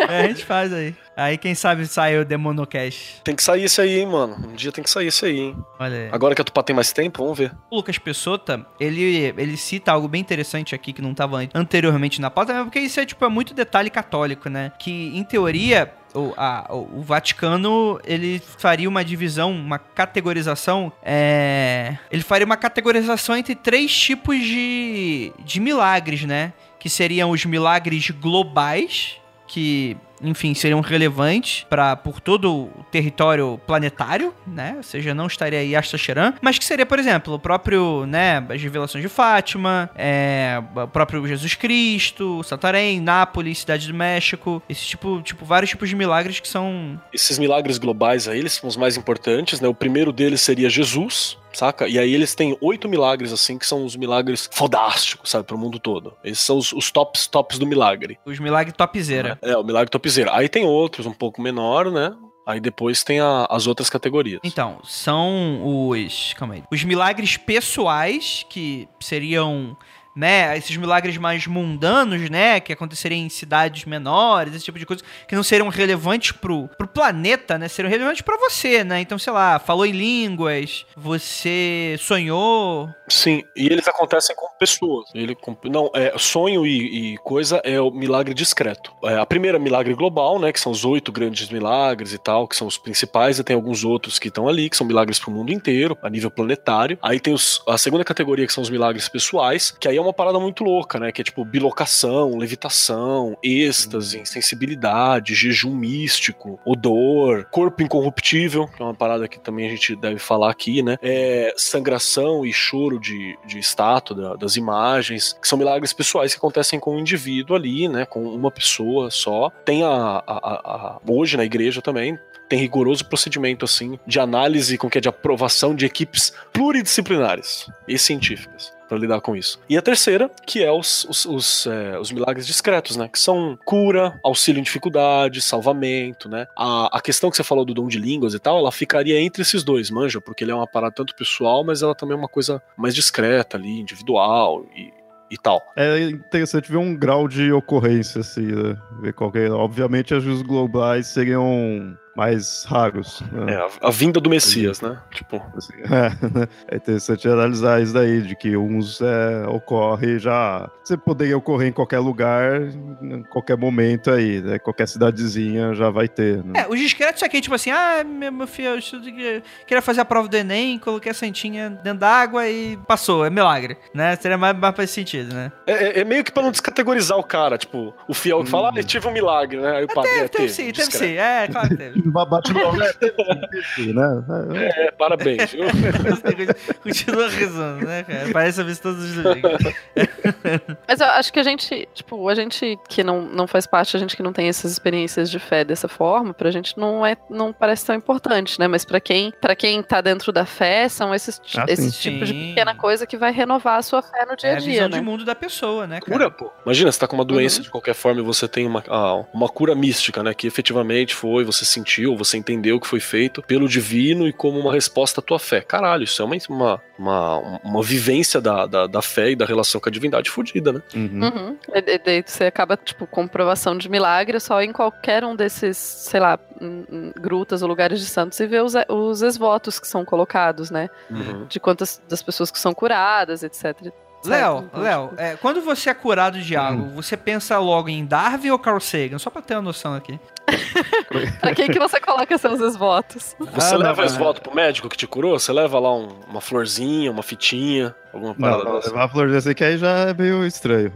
é, 0.09 0.25
a 0.25 0.29
gente 0.29 0.45
faz 0.45 0.73
aí. 0.73 0.95
Aí 1.17 1.37
quem 1.37 1.55
sabe 1.55 1.87
sai 1.87 2.19
o 2.19 2.25
Demonocast. 2.25 3.21
Tem 3.23 3.37
que 3.37 3.43
sair 3.43 3.65
esse 3.65 3.81
aí, 3.81 4.01
hein, 4.01 4.07
mano. 4.07 4.35
Um 4.49 4.55
dia 4.55 4.73
tem 4.73 4.83
que 4.83 4.89
sair 4.89 5.09
esse 5.09 5.27
aí, 5.27 5.39
hein. 5.41 5.57
Olha 5.79 5.97
aí. 5.97 6.09
Agora 6.11 6.35
que 6.35 6.41
a 6.41 6.45
Tupá 6.45 6.63
tem 6.63 6.75
mais 6.75 6.91
tempo, 6.91 7.23
vamos 7.23 7.37
ver. 7.39 7.53
O 7.71 7.77
Lucas 7.77 7.99
Pessota, 7.99 8.65
ele, 8.81 9.35
ele 9.37 9.57
cita 9.59 9.93
algo 9.93 10.09
bem 10.09 10.21
interessante 10.23 10.75
aqui 10.75 10.93
que 10.93 11.03
não 11.03 11.11
estava 11.13 11.39
anteriormente 11.55 12.21
na 12.21 12.31
pauta, 12.31 12.63
porque 12.65 12.79
isso 12.81 12.99
é 12.99 13.05
tipo 13.05 13.23
é 13.25 13.29
muito 13.29 13.53
detalhe 13.53 13.91
católico, 13.91 14.49
né? 14.49 14.73
Que 14.79 14.91
em 15.17 15.23
teoria 15.23 15.93
o, 16.15 16.33
a- 16.37 16.67
o 16.71 17.03
Vaticano 17.03 18.01
ele 18.05 18.41
faria 18.59 18.89
uma 18.89 19.05
divisão, 19.05 19.51
uma 19.53 19.79
categorização, 19.79 20.91
é, 21.03 21.97
ele 22.11 22.23
faria 22.23 22.47
uma 22.47 22.57
categorização 22.57 23.37
entre 23.37 23.55
três 23.55 23.95
tipos 23.95 24.39
de, 24.39 25.31
de 25.45 25.61
milagres, 25.61 26.25
né? 26.25 26.55
Que 26.81 26.89
seriam 26.89 27.31
os 27.31 27.45
milagres 27.45 28.11
globais, 28.11 29.17
que 29.47 29.97
enfim, 30.23 30.55
seriam 30.55 30.81
relevantes 30.81 31.67
para 31.69 31.97
por 31.97 32.21
todo 32.21 32.53
o 32.53 32.87
território 32.91 33.61
planetário, 33.67 34.35
né? 34.47 34.75
Ou 34.77 34.83
seja, 34.83 35.15
não 35.15 35.27
estaria 35.27 35.59
aí 35.59 35.77
Asta 35.77 35.97
mas 36.41 36.59
que 36.59 36.65
seria, 36.65 36.87
por 36.87 36.99
exemplo, 36.99 37.35
o 37.35 37.39
próprio, 37.39 38.07
né, 38.07 38.45
as 38.49 38.63
revelações 38.63 39.03
de 39.03 39.09
Fátima, 39.09 39.91
é, 39.95 40.63
o 40.75 40.89
próprio 40.89 41.27
Jesus 41.27 41.55
Cristo, 41.55 42.43
Santarém, 42.43 43.01
Nápoles, 43.01 43.59
Cidade 43.59 43.87
do 43.87 43.95
México, 43.95 44.63
esse 44.69 44.85
tipo, 44.85 45.21
tipo, 45.23 45.45
vários 45.45 45.71
tipos 45.71 45.89
de 45.89 45.97
milagres 45.97 46.41
que 46.41 46.49
são 46.49 47.01
Esses 47.13 47.39
milagres 47.39 47.79
globais 47.79 48.29
aí, 48.29 48.39
eles 48.39 48.55
são 48.55 48.69
os 48.69 48.77
mais 48.77 48.97
importantes, 48.97 49.61
né? 49.61 49.69
O 49.69 49.75
primeiro 49.75 50.13
deles 50.13 50.41
seria 50.41 50.69
Jesus, 50.69 51.39
saca? 51.59 51.89
E 51.89 51.99
aí 51.99 52.13
eles 52.15 52.35
têm 52.35 52.57
oito 52.61 52.89
milagres, 52.89 53.33
assim, 53.33 53.59
que 53.59 53.67
são 53.67 53.85
os 53.85 53.97
milagres 53.97 54.49
fodásticos, 54.53 55.31
sabe? 55.31 55.45
Pro 55.47 55.59
mundo 55.59 55.79
todo. 55.79 56.15
Esses 56.25 56.43
são 56.45 56.59
os, 56.59 56.73
os 56.73 56.91
tops, 56.91 57.27
tops 57.27 57.59
do 57.59 57.67
milagre. 57.67 58.19
os 58.25 58.39
milagres 58.39 58.77
topzera. 58.77 59.39
É, 59.43 59.57
o 59.57 59.63
milagre 59.65 59.91
topzera. 59.91 60.35
Aí 60.37 60.49
tem 60.49 60.65
outros 60.65 61.07
um 61.07 61.13
pouco 61.13 61.41
menor, 61.43 61.91
né? 61.91 62.15
Aí 62.47 62.59
depois 62.59 63.05
tem 63.05 63.21
a- 63.21 63.47
as 63.49 63.67
outras 63.69 63.89
categorias. 63.89 64.41
Então, 64.43 64.81
são 64.83 65.61
os. 65.89 66.35
Calma 66.35 66.55
aí. 66.55 66.65
Os 66.73 66.83
milagres 66.83 67.37
pessoais, 67.37 68.45
que 68.49 68.89
seriam. 69.01 69.77
Né, 70.15 70.57
esses 70.59 70.77
milagres 70.77 71.17
mais 71.17 71.47
mundanos, 71.47 72.29
né, 72.29 72.61
que 72.61 72.73
aconteceriam 72.73 73.19
em 73.19 73.29
cidades 73.31 73.87
menores, 73.87 74.55
esse 74.55 74.65
tipo 74.65 74.79
de 74.79 74.85
coisa, 74.85 75.03
que 75.27 75.35
não 75.35 75.43
seriam 75.43 75.69
relevantes 75.69 76.33
pro, 76.33 76.69
pro 76.77 76.87
planeta, 76.87 77.57
né, 77.57 77.67
seriam 77.67 77.91
relevantes 77.91 78.21
pra 78.21 78.37
você, 78.37 78.85
né, 78.85 79.01
então, 79.01 79.19
sei 79.19 79.33
lá, 79.33 79.59
falou 79.59 79.87
em 79.87 79.93
línguas, 79.93 80.85
você 80.95 81.97
sonhou, 81.99 82.91
Sim, 83.13 83.45
e 83.55 83.67
eles 83.67 83.87
acontecem 83.87 84.35
com 84.35 84.49
pessoas. 84.59 85.11
Ele 85.15 85.37
não, 85.65 85.91
é 85.95 86.15
sonho 86.17 86.67
e, 86.67 87.13
e 87.13 87.19
coisa 87.19 87.61
é 87.63 87.79
o 87.79 87.91
milagre 87.91 88.33
discreto. 88.33 88.91
É, 89.05 89.19
a 89.19 89.27
primeira 89.27 89.59
milagre 89.59 89.93
global, 89.93 90.39
né, 90.39 90.51
que 90.51 90.59
são 90.59 90.73
os 90.73 90.83
oito 90.85 91.13
grandes 91.13 91.51
milagres 91.51 92.15
e 92.15 92.19
tal, 92.19 92.49
que 92.49 92.57
são 92.57 92.67
os 92.67 92.79
principais, 92.79 93.39
e 93.39 93.45
tem 93.45 93.55
alguns 93.55 93.85
outros 93.85 94.19
que 94.19 94.29
estão 94.29 94.49
ali, 94.49 94.71
que 94.71 94.77
são 94.77 94.87
milagres 94.87 95.19
pro 95.19 95.31
mundo 95.31 95.53
inteiro, 95.53 95.97
a 96.03 96.09
nível 96.09 96.31
planetário. 96.31 96.99
Aí 97.03 97.21
tem 97.21 97.35
os, 97.35 97.63
a 97.69 97.77
segunda 97.77 98.03
categoria, 98.03 98.47
que 98.47 98.53
são 98.53 98.63
os 98.63 98.71
milagres 98.71 99.09
pessoais, 99.11 99.71
que 99.71 99.87
aí 99.87 99.99
é 99.99 100.01
uma 100.03 100.13
parada 100.13 100.39
muito 100.39 100.63
louca, 100.65 100.99
né, 100.99 101.11
que 101.13 101.21
é 101.21 101.25
tipo 101.25 101.45
bilocação, 101.45 102.37
levitação, 102.37 103.37
êxtase, 103.43 104.25
sensibilidade, 104.25 105.35
jejum 105.35 105.75
místico, 105.75 106.59
odor, 106.65 107.47
corpo 107.51 107.83
incorruptível, 107.83 108.67
que 108.69 108.83
é 108.83 108.85
uma 108.85 108.95
parada 108.95 109.27
que 109.29 109.39
também 109.39 109.67
a 109.67 109.71
gente 109.71 109.97
deve 109.97 110.19
falar 110.19 110.51
aqui, 110.51 110.83
né, 110.83 110.97
é 111.03 111.53
sangração 111.57 112.45
e 112.45 112.53
choro 112.53 112.99
de, 113.01 113.37
de 113.47 113.59
estátua 113.59 114.17
da- 114.17 114.37
das 114.37 114.57
imagens, 114.57 115.37
que 115.41 115.47
são 115.49 115.59
milagres 115.59 115.93
pessoais 115.93 116.33
que 116.33 116.39
acontecem 116.39 116.79
com 116.81 116.97
um 116.97 116.99
indivíduo 116.99 117.57
ali, 117.57 117.89
né, 117.89 118.05
com 118.07 118.23
uma 118.23 118.51
pessoa 118.51 119.11
só. 119.11 119.51
Tem 119.65 119.83
a, 119.83 119.89
a- 119.89 120.23
a- 120.27 120.61
a- 120.97 121.01
hoje 121.09 121.37
na 121.37 121.45
igreja 121.45 121.81
também 121.83 122.19
tem 122.49 122.59
rigoroso 122.59 123.07
procedimento 123.07 123.65
assim 123.65 123.99
de 124.07 124.21
análise 124.21 124.77
com 124.77 124.91
que 124.91 124.99
é 124.99 125.01
de 125.01 125.09
aprovação 125.09 125.75
de 125.75 125.87
equipes 125.87 126.33
pluridisciplinares 126.53 127.67
e 127.89 127.99
científicas 127.99 128.73
para 128.93 128.99
lidar 128.99 129.23
com 129.23 129.35
isso. 129.35 129.59
E 129.71 129.79
a 129.79 129.81
terceira, 129.81 130.31
que 130.47 130.63
é 130.63 130.71
os, 130.71 131.07
os, 131.09 131.25
os, 131.25 131.67
é, 131.67 131.99
os 131.99 132.13
milagres 132.13 132.47
discretos, 132.47 132.95
né? 132.95 133.09
Que 133.09 133.19
são 133.19 133.59
cura, 133.65 134.21
auxílio 134.23 134.61
em 134.61 134.63
dificuldade, 134.63 135.41
salvamento, 135.41 136.29
né? 136.29 136.47
A, 136.55 136.99
a 136.99 137.01
questão 137.01 137.31
que 137.31 137.37
você 137.39 137.43
falou 137.43 137.65
do 137.65 137.73
dom 137.73 137.89
de 137.89 137.99
línguas 137.99 138.35
e 138.35 138.39
tal, 138.39 138.59
ela 138.59 138.71
ficaria 138.71 139.19
entre 139.19 139.41
esses 139.41 139.65
dois, 139.65 139.91
manja, 139.91 140.21
porque 140.21 140.45
ele 140.45 140.51
é 140.51 140.55
uma 140.55 140.67
parada 140.67 140.95
tanto 140.95 141.15
pessoal, 141.15 141.65
mas 141.65 141.81
ela 141.81 141.95
também 141.95 142.15
é 142.15 142.19
uma 142.19 142.29
coisa 142.29 142.61
mais 142.77 142.95
discreta 142.95 143.57
ali, 143.57 143.81
individual 143.81 144.67
e, 144.77 144.93
e 145.31 145.39
tal. 145.39 145.63
É 145.75 145.99
interessante 146.11 146.71
ver 146.71 146.77
um 146.77 146.95
grau 146.95 147.27
de 147.27 147.51
ocorrência, 147.51 148.21
assim, 148.21 148.45
né? 148.45 148.77
Ver 149.01 149.15
qual 149.15 149.33
que 149.33 149.39
é. 149.39 149.51
Obviamente, 149.51 150.13
os 150.13 150.43
globais 150.43 151.07
seriam 151.07 151.97
mais 152.17 152.65
raros. 152.65 153.23
né? 153.33 153.55
É, 153.55 153.57
a, 153.57 153.89
a 153.89 153.91
vinda 153.91 154.21
do 154.21 154.29
Messias, 154.31 154.81
né? 154.81 154.99
Tipo, 155.11 155.43
Assim, 155.57 155.73
é, 155.85 156.39
né? 156.39 156.49
é 156.69 156.77
interessante 156.77 157.27
analisar 157.29 157.81
isso 157.83 157.93
daí, 157.95 158.23
de 158.23 158.37
que 158.37 158.57
uns 158.57 159.01
é, 159.01 159.47
ocorre 159.49 160.19
já. 160.19 160.71
Você 160.85 160.97
poderia 160.97 161.37
ocorrer 161.39 161.69
em 161.69 161.73
qualquer 161.73 161.99
lugar, 162.01 162.61
em 163.03 163.23
qualquer 163.25 163.57
momento 163.57 164.11
aí, 164.11 164.41
né? 164.43 164.59
Qualquer 164.59 164.87
cidadezinha 164.89 165.75
já 165.75 165.91
vai 165.91 166.09
ter. 166.09 166.43
Né? 166.45 166.61
É, 166.63 166.69
os 166.69 166.79
discretos 166.79 167.23
aqui, 167.23 167.41
tipo 167.41 167.55
assim, 167.55 167.71
ah, 167.71 168.05
meu, 168.05 168.33
meu 168.33 168.47
filho, 168.47 168.71
eu 168.77 169.43
queria 169.67 169.83
fazer 169.83 170.01
a 170.01 170.05
prova 170.05 170.29
do 170.29 170.37
Enem, 170.37 170.79
coloquei 170.79 171.11
a 171.11 171.15
santinha 171.15 171.71
dentro 171.71 172.01
d'água 172.01 172.49
e 172.49 172.77
passou, 172.87 173.25
é 173.25 173.31
milagre, 173.31 173.77
né? 173.95 174.17
Seria 174.17 174.37
mais, 174.39 174.57
mais 174.57 174.75
pra 174.75 174.85
esse 174.85 174.93
sentido, 174.95 175.35
né? 175.35 175.53
é, 175.67 175.73
é- 175.73 176.01
é 176.01 176.05
meio 176.05 176.25
que 176.25 176.33
pra 176.33 176.43
não 176.43 176.51
descategorizar 176.51 177.17
o 177.19 177.23
cara, 177.25 177.57
tipo, 177.59 177.95
o 178.09 178.15
fiel 178.15 178.43
que 178.45 178.51
fala, 178.51 178.71
ah, 178.71 178.79
eu 178.79 178.85
tive 178.85 179.07
um 179.09 179.13
milagre, 179.13 179.59
né? 179.59 179.77
Aí 179.79 179.85
o 179.85 179.89
padre 179.89 180.11
é, 180.11 180.15
Teve, 180.15 180.29
teve 180.29 180.43
teve, 180.49 180.53
sim, 180.53 180.73
teve 180.73 180.93
sim, 180.93 181.17
é, 181.17 181.49
claro 181.49 181.69
que 181.69 181.77
teve. 181.77 182.02
Bate 182.11 182.53
no 182.53 182.73
né? 182.73 184.25
É, 184.73 184.87
É, 184.87 184.91
parabéns, 184.93 185.53
viu? 185.53 185.65
Continua 186.83 187.29
rezando, 187.29 187.85
né, 187.87 188.03
cara? 188.05 188.31
Parece 188.33 188.61
a 188.61 188.65
vista 188.65 188.89
todos 188.89 189.05
os 189.05 189.15
domingos. 189.23 189.53
Mas 190.89 191.01
eu 191.01 191.07
acho 191.07 191.33
que 191.33 191.39
a 191.41 191.43
gente, 191.43 191.89
tipo, 191.95 192.29
a 192.29 192.35
gente 192.35 192.79
que 192.89 193.03
não, 193.03 193.23
não 193.23 193.47
faz 193.47 193.67
parte, 193.67 193.97
a 193.97 194.01
gente 194.01 194.17
que 194.17 194.23
não 194.23 194.33
tem 194.33 194.49
essas 194.49 194.73
experiências 194.73 195.31
de 195.31 195.39
fé 195.39 195.65
dessa 195.65 195.89
forma, 195.89 196.33
pra 196.35 196.51
gente 196.51 196.77
não 196.79 197.05
é 197.07 197.17
não 197.31 197.53
parece 197.53 197.87
tão 197.87 197.95
importante, 197.95 198.59
né? 198.59 198.67
Mas 198.69 198.85
pra 198.85 199.01
quem, 199.01 199.33
para 199.41 199.55
quem 199.57 199.83
tá 199.83 200.01
dentro 200.01 200.33
da 200.33 200.45
fé, 200.45 200.89
são 200.89 201.15
esses, 201.15 201.41
Ah, 201.57 201.65
esses 201.69 201.97
tipos 201.99 202.29
de 202.29 202.35
pequena 202.35 202.75
coisa 202.75 203.07
que 203.07 203.17
vai 203.17 203.33
renovar 203.33 203.79
a 203.79 203.83
sua 203.83 204.03
fé 204.03 204.25
no 204.27 204.37
dia 204.37 204.51
É 204.51 204.55
a 204.55 204.57
a 204.57 204.61
dia, 204.61 204.73
visão 204.73 204.89
né? 204.89 204.99
de 204.99 205.05
mundo 205.05 205.25
da 205.25 205.35
pessoa, 205.35 205.87
né, 205.87 206.01
cara? 206.01 206.13
Cura, 206.13 206.31
pô. 206.31 206.51
Imagina, 206.65 206.91
você 206.91 206.99
tá 206.99 207.07
com 207.07 207.17
uma 207.17 207.25
doença 207.25 207.53
Uhum. 207.59 207.63
de 207.65 207.71
qualquer 207.71 207.95
forma 207.95 208.21
e 208.21 208.23
você 208.25 208.47
tem 208.49 208.67
uma, 208.67 208.83
ah, 208.89 209.25
uma 209.33 209.49
cura 209.49 209.75
mística, 209.75 210.23
né? 210.23 210.33
Que 210.33 210.47
efetivamente 210.47 211.15
foi, 211.15 211.45
você 211.45 211.65
sentiu, 211.65 211.92
você 212.17 212.37
entendeu 212.37 212.81
que 212.81 212.87
foi 212.87 213.01
feito 213.01 213.43
pelo 213.43 213.69
divino 213.69 214.27
e 214.27 214.33
como 214.33 214.59
uma 214.59 214.73
resposta 214.73 215.21
à 215.21 215.23
tua 215.23 215.39
fé. 215.39 215.61
Caralho, 215.61 216.05
isso 216.05 216.23
é 216.23 216.25
uma, 216.25 216.37
uma, 216.49 216.81
uma, 216.99 217.61
uma 217.65 217.83
vivência 217.83 218.41
da, 218.41 218.67
da, 218.67 218.87
da 218.87 219.03
fé 219.03 219.31
e 219.31 219.37
da 219.37 219.45
relação 219.45 219.81
com 219.81 219.89
a 219.89 219.93
divindade 219.93 220.31
fodida, 220.31 220.73
né? 220.73 220.83
uhum. 220.95 221.21
Uhum. 221.23 221.59
E- 221.75 221.95
e 221.95 221.99
daí 221.99 222.23
você 222.25 222.45
acaba, 222.45 222.77
tipo, 222.77 223.07
comprovação 223.07 223.77
de 223.77 223.89
milagre 223.89 224.39
só 224.41 224.63
em 224.63 224.73
qualquer 224.73 225.25
um 225.25 225.35
desses, 225.37 225.77
sei 225.77 226.21
lá, 226.21 226.39
hum, 226.61 226.85
hum, 226.91 227.13
grutas 227.21 227.63
ou 227.63 227.69
lugares 227.69 228.01
de 228.01 228.07
santos 228.07 228.39
e 228.41 228.47
ver 228.47 228.63
os, 228.63 228.75
os 228.89 229.23
exvotos 229.23 229.79
que 229.79 229.87
são 229.87 230.05
colocados, 230.05 230.71
né? 230.71 230.89
Uhum. 231.11 231.47
De 231.47 231.61
quantas 231.61 232.01
das 232.09 232.23
pessoas 232.23 232.51
que 232.51 232.59
são 232.59 232.73
curadas, 232.73 233.43
etc. 233.43 233.93
Léo, 234.25 234.71
Léo, 234.75 235.13
é, 235.17 235.37
quando 235.37 235.61
você 235.61 235.91
é 235.91 235.95
curado 235.95 236.41
de 236.41 236.55
algo, 236.57 236.91
você 236.91 237.17
pensa 237.17 237.59
logo 237.59 237.89
em 237.89 238.05
Darwin 238.05 238.51
ou 238.51 238.59
Carl 238.59 238.81
Sagan? 238.81 239.19
Só 239.19 239.31
pra 239.31 239.43
ter 239.43 239.55
uma 239.55 239.63
noção 239.63 239.95
aqui. 239.95 240.19
Pra 241.41 241.55
quem 241.55 241.69
que 241.69 241.79
você 241.79 242.01
coloca 242.01 242.37
seus 242.39 242.61
exvotos? 242.61 243.35
Você 243.39 243.75
Ah, 243.75 243.79
não, 243.79 243.87
leva 243.87 244.03
é. 244.03 244.07
esse 244.07 244.19
voto 244.19 244.41
pro 244.41 244.55
médico 244.55 244.89
que 244.89 244.97
te 244.97 245.07
curou? 245.07 245.39
Você 245.39 245.53
leva 245.53 245.79
lá 245.79 245.95
um- 245.95 246.09
uma 246.29 246.41
florzinha, 246.41 247.11
uma 247.11 247.23
fitinha, 247.23 247.95
alguma 248.13 248.35
Não, 248.37 248.51
parada 248.51 248.65
não, 248.65 248.79
levar 248.79 249.05
a 249.05 249.09
flor 249.09 249.31
dessa 249.31 249.55
que 249.55 249.65
aí 249.65 249.79
já 249.79 250.09
é 250.09 250.15
meio 250.15 250.45
estranho. 250.47 250.93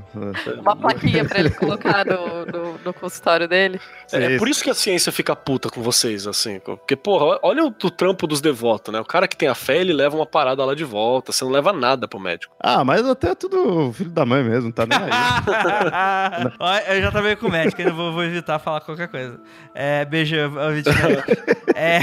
Uma 0.60 0.76
plaquinha 0.76 1.24
pra 1.24 1.40
ele 1.40 1.50
colocar 1.50 2.04
no, 2.04 2.46
no, 2.46 2.78
no 2.84 2.94
consultório 2.94 3.48
dele. 3.48 3.80
É, 4.12 4.30
Sim. 4.30 4.38
por 4.38 4.48
isso 4.48 4.62
que 4.62 4.70
a 4.70 4.74
ciência 4.74 5.10
fica 5.10 5.34
puta 5.34 5.68
com 5.70 5.82
vocês, 5.82 6.26
assim. 6.26 6.58
Porque, 6.60 6.94
porra, 6.96 7.38
olha 7.42 7.64
o, 7.64 7.68
o 7.68 7.90
trampo 7.90 8.26
dos 8.26 8.40
devotos, 8.40 8.92
né? 8.92 9.00
O 9.00 9.04
cara 9.04 9.26
que 9.26 9.36
tem 9.36 9.48
a 9.48 9.54
fé, 9.54 9.78
ele 9.78 9.92
leva 9.92 10.16
uma 10.16 10.26
parada 10.26 10.64
lá 10.64 10.74
de 10.74 10.84
volta. 10.84 11.32
Você 11.32 11.44
não 11.44 11.50
leva 11.52 11.72
nada 11.72 12.06
pro 12.06 12.20
médico. 12.20 12.54
Ah, 12.60 12.84
mas 12.84 13.06
até 13.06 13.34
tudo 13.34 13.92
filho 13.92 14.10
da 14.10 14.24
mãe 14.26 14.42
mesmo, 14.44 14.72
tá 14.72 14.84
nem 14.86 14.98
aí. 14.98 15.10
Eu 16.96 17.02
já 17.02 17.10
tava 17.10 17.24
meio 17.24 17.36
com 17.36 17.46
o 17.46 17.50
médico, 17.50 17.80
ainda 17.80 17.92
vou, 17.92 18.12
vou 18.12 18.24
evitar 18.24 18.58
falar 18.58 18.80
qualquer 18.80 19.08
coisa. 19.08 19.40
É, 19.74 20.04
beijo, 20.04 20.36
é, 21.74 22.00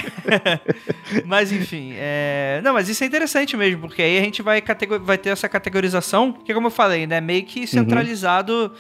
mas 1.26 1.51
enfim, 1.51 1.93
é, 1.97 2.61
não, 2.64 2.74
mas 2.74 2.89
isso 2.89 3.03
é 3.03 3.07
interessante 3.07 3.55
mesmo, 3.57 3.82
porque 3.82 4.01
aí 4.01 4.18
a 4.18 4.22
gente 4.22 4.41
vai, 4.41 4.61
catego- 4.61 4.99
vai 5.04 5.18
ter 5.18 5.30
essa 5.30 5.49
categorização, 5.49 6.32
que 6.32 6.54
como 6.54 6.68
eu 6.68 6.72
falei, 6.72 7.06
né, 7.06 7.22
meio 7.22 7.43
que 7.45 7.68
centralizado, 7.68 8.72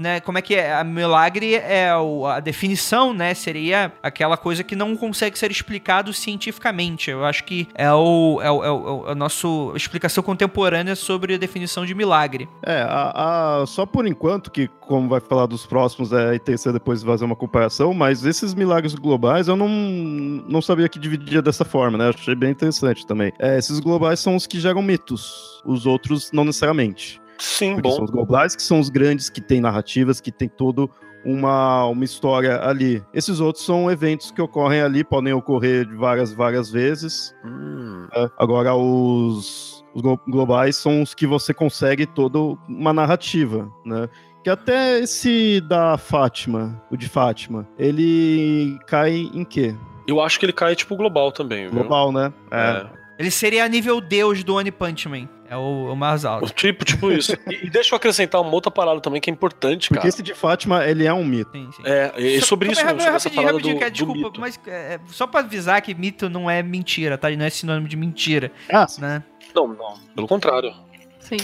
né, 0.00 0.18
como 0.20 0.38
é 0.38 0.42
que 0.42 0.54
é, 0.54 0.74
a 0.74 0.82
milagre 0.82 1.54
é 1.54 1.94
o- 1.94 2.26
a 2.26 2.40
definição, 2.40 3.12
né, 3.12 3.34
seria 3.34 3.92
aquela 4.02 4.36
coisa 4.36 4.64
que 4.64 4.74
não 4.74 4.96
consegue 4.96 5.38
ser 5.38 5.50
explicado 5.50 6.12
cientificamente. 6.12 7.10
Eu 7.10 7.24
acho 7.24 7.44
que 7.44 7.68
é 7.74 7.92
o, 7.92 8.40
é 8.42 8.50
o, 8.50 8.64
é 8.64 8.70
o- 8.70 9.04
é 9.08 9.12
a 9.12 9.14
nossa 9.14 9.46
explicação 9.74 10.22
contemporânea 10.24 10.96
sobre 10.96 11.34
a 11.34 11.38
definição 11.38 11.84
de 11.84 11.94
milagre. 11.94 12.48
É, 12.64 12.80
a, 12.82 13.60
a- 13.60 13.66
só 13.66 13.84
por 13.84 14.06
enquanto, 14.06 14.50
que 14.50 14.68
como 14.80 15.08
vai 15.08 15.20
falar 15.20 15.46
dos 15.46 15.66
próximos, 15.66 16.12
é 16.12 16.34
interessante 16.34 16.72
depois 16.74 17.02
fazer 17.02 17.24
uma 17.24 17.36
comparação, 17.36 17.92
mas 17.94 18.24
esses 18.24 18.54
milagres 18.54 18.94
globais 18.94 19.46
eu 19.48 19.54
não, 19.56 19.68
não 19.68 20.60
sabia 20.62 20.88
que 20.88 20.98
dividia 20.98 21.42
dessa 21.42 21.64
forma, 21.64 21.96
né? 21.98 22.08
Achei 22.08 22.34
bem 22.34 22.50
interessante 22.50 23.06
também. 23.06 23.32
É, 23.38 23.58
esses 23.58 23.78
globais 23.80 24.18
são 24.18 24.34
os 24.34 24.46
que 24.46 24.58
geram 24.58 24.82
mitos, 24.82 25.62
os 25.64 25.86
outros 25.86 26.30
não 26.32 26.44
necessariamente. 26.44 27.20
Sim, 27.40 27.74
Porque 27.74 27.88
são 27.90 27.98
bom. 27.98 28.04
os 28.04 28.10
globais 28.10 28.54
que 28.54 28.62
são 28.62 28.78
os 28.78 28.88
grandes, 28.88 29.28
que 29.28 29.40
têm 29.40 29.60
narrativas, 29.60 30.20
que 30.20 30.30
tem 30.30 30.48
todo 30.48 30.88
uma, 31.24 31.84
uma 31.86 32.04
história 32.04 32.60
ali. 32.62 33.02
Esses 33.12 33.40
outros 33.40 33.64
são 33.64 33.90
eventos 33.90 34.30
que 34.30 34.40
ocorrem 34.40 34.80
ali, 34.82 35.02
podem 35.02 35.32
ocorrer 35.32 35.88
várias, 35.96 36.32
várias 36.32 36.70
vezes. 36.70 37.34
Hum, 37.44 38.06
né? 38.14 38.30
Agora, 38.38 38.74
os, 38.74 39.84
os 39.94 40.02
glo- 40.02 40.20
globais 40.28 40.76
são 40.76 41.02
os 41.02 41.14
que 41.14 41.26
você 41.26 41.52
consegue 41.52 42.06
toda 42.06 42.38
uma 42.68 42.92
narrativa, 42.92 43.70
né? 43.84 44.08
Que 44.42 44.48
até 44.48 45.00
esse 45.00 45.60
da 45.62 45.98
Fátima, 45.98 46.82
o 46.90 46.96
de 46.96 47.08
Fátima, 47.08 47.68
ele 47.78 48.78
cai 48.86 49.28
em 49.34 49.44
quê? 49.44 49.74
eu 50.08 50.20
acho 50.20 50.40
que 50.40 50.46
ele 50.46 50.52
cai 50.52 50.74
tipo 50.74 50.96
global 50.96 51.30
também, 51.30 51.68
viu? 51.68 51.78
Global, 51.80 52.10
né? 52.10 52.32
É. 52.50 52.86
Ele 53.18 53.30
seria 53.30 53.64
a 53.64 53.68
nível 53.68 54.00
deus 54.00 54.42
do 54.42 54.54
One 54.56 54.70
Punch 54.72 55.08
Man. 55.08 55.28
É 55.50 55.56
o, 55.56 55.92
o 55.92 55.96
mais 55.96 56.24
alto. 56.24 56.48
Tipo, 56.54 56.84
tipo 56.84 57.10
isso. 57.10 57.36
E, 57.50 57.66
e 57.66 57.70
deixa 57.70 57.92
eu 57.92 57.96
acrescentar 57.96 58.40
uma 58.40 58.52
outra 58.52 58.70
parada 58.70 59.00
também 59.00 59.20
que 59.20 59.28
é 59.28 59.32
importante, 59.32 59.88
Porque 59.88 59.98
cara. 59.98 60.08
esse 60.08 60.22
de 60.22 60.32
Fátima, 60.32 60.86
ele 60.86 61.04
é 61.04 61.12
um 61.12 61.24
mito. 61.24 61.50
Sim, 61.50 61.68
sim. 61.76 61.82
É, 61.84 62.12
e 62.16 62.38
Só- 62.40 62.46
sobre 62.46 62.70
isso, 62.70 62.80
sobre 62.80 63.02
essa 63.02 63.28
parada 63.30 63.58
do, 63.58 63.74
cara, 63.74 63.90
do 63.90 63.92
desculpa, 63.92 64.20
mito. 64.28 64.40
mas 64.40 64.60
é, 64.68 64.94
é, 64.94 65.00
só 65.08 65.26
pra 65.26 65.40
avisar 65.40 65.82
que 65.82 65.92
mito 65.92 66.30
não 66.30 66.48
é 66.48 66.62
mentira, 66.62 67.18
tá? 67.18 67.28
Não 67.30 67.44
é 67.44 67.50
sinônimo 67.50 67.88
de 67.88 67.96
mentira, 67.96 68.52
Ah, 68.72 68.86
sim. 68.86 69.00
né? 69.00 69.24
Não, 69.52 69.66
não. 69.66 69.94
Pelo 70.14 70.28
contrário. 70.28 70.72
Sim. 71.18 71.38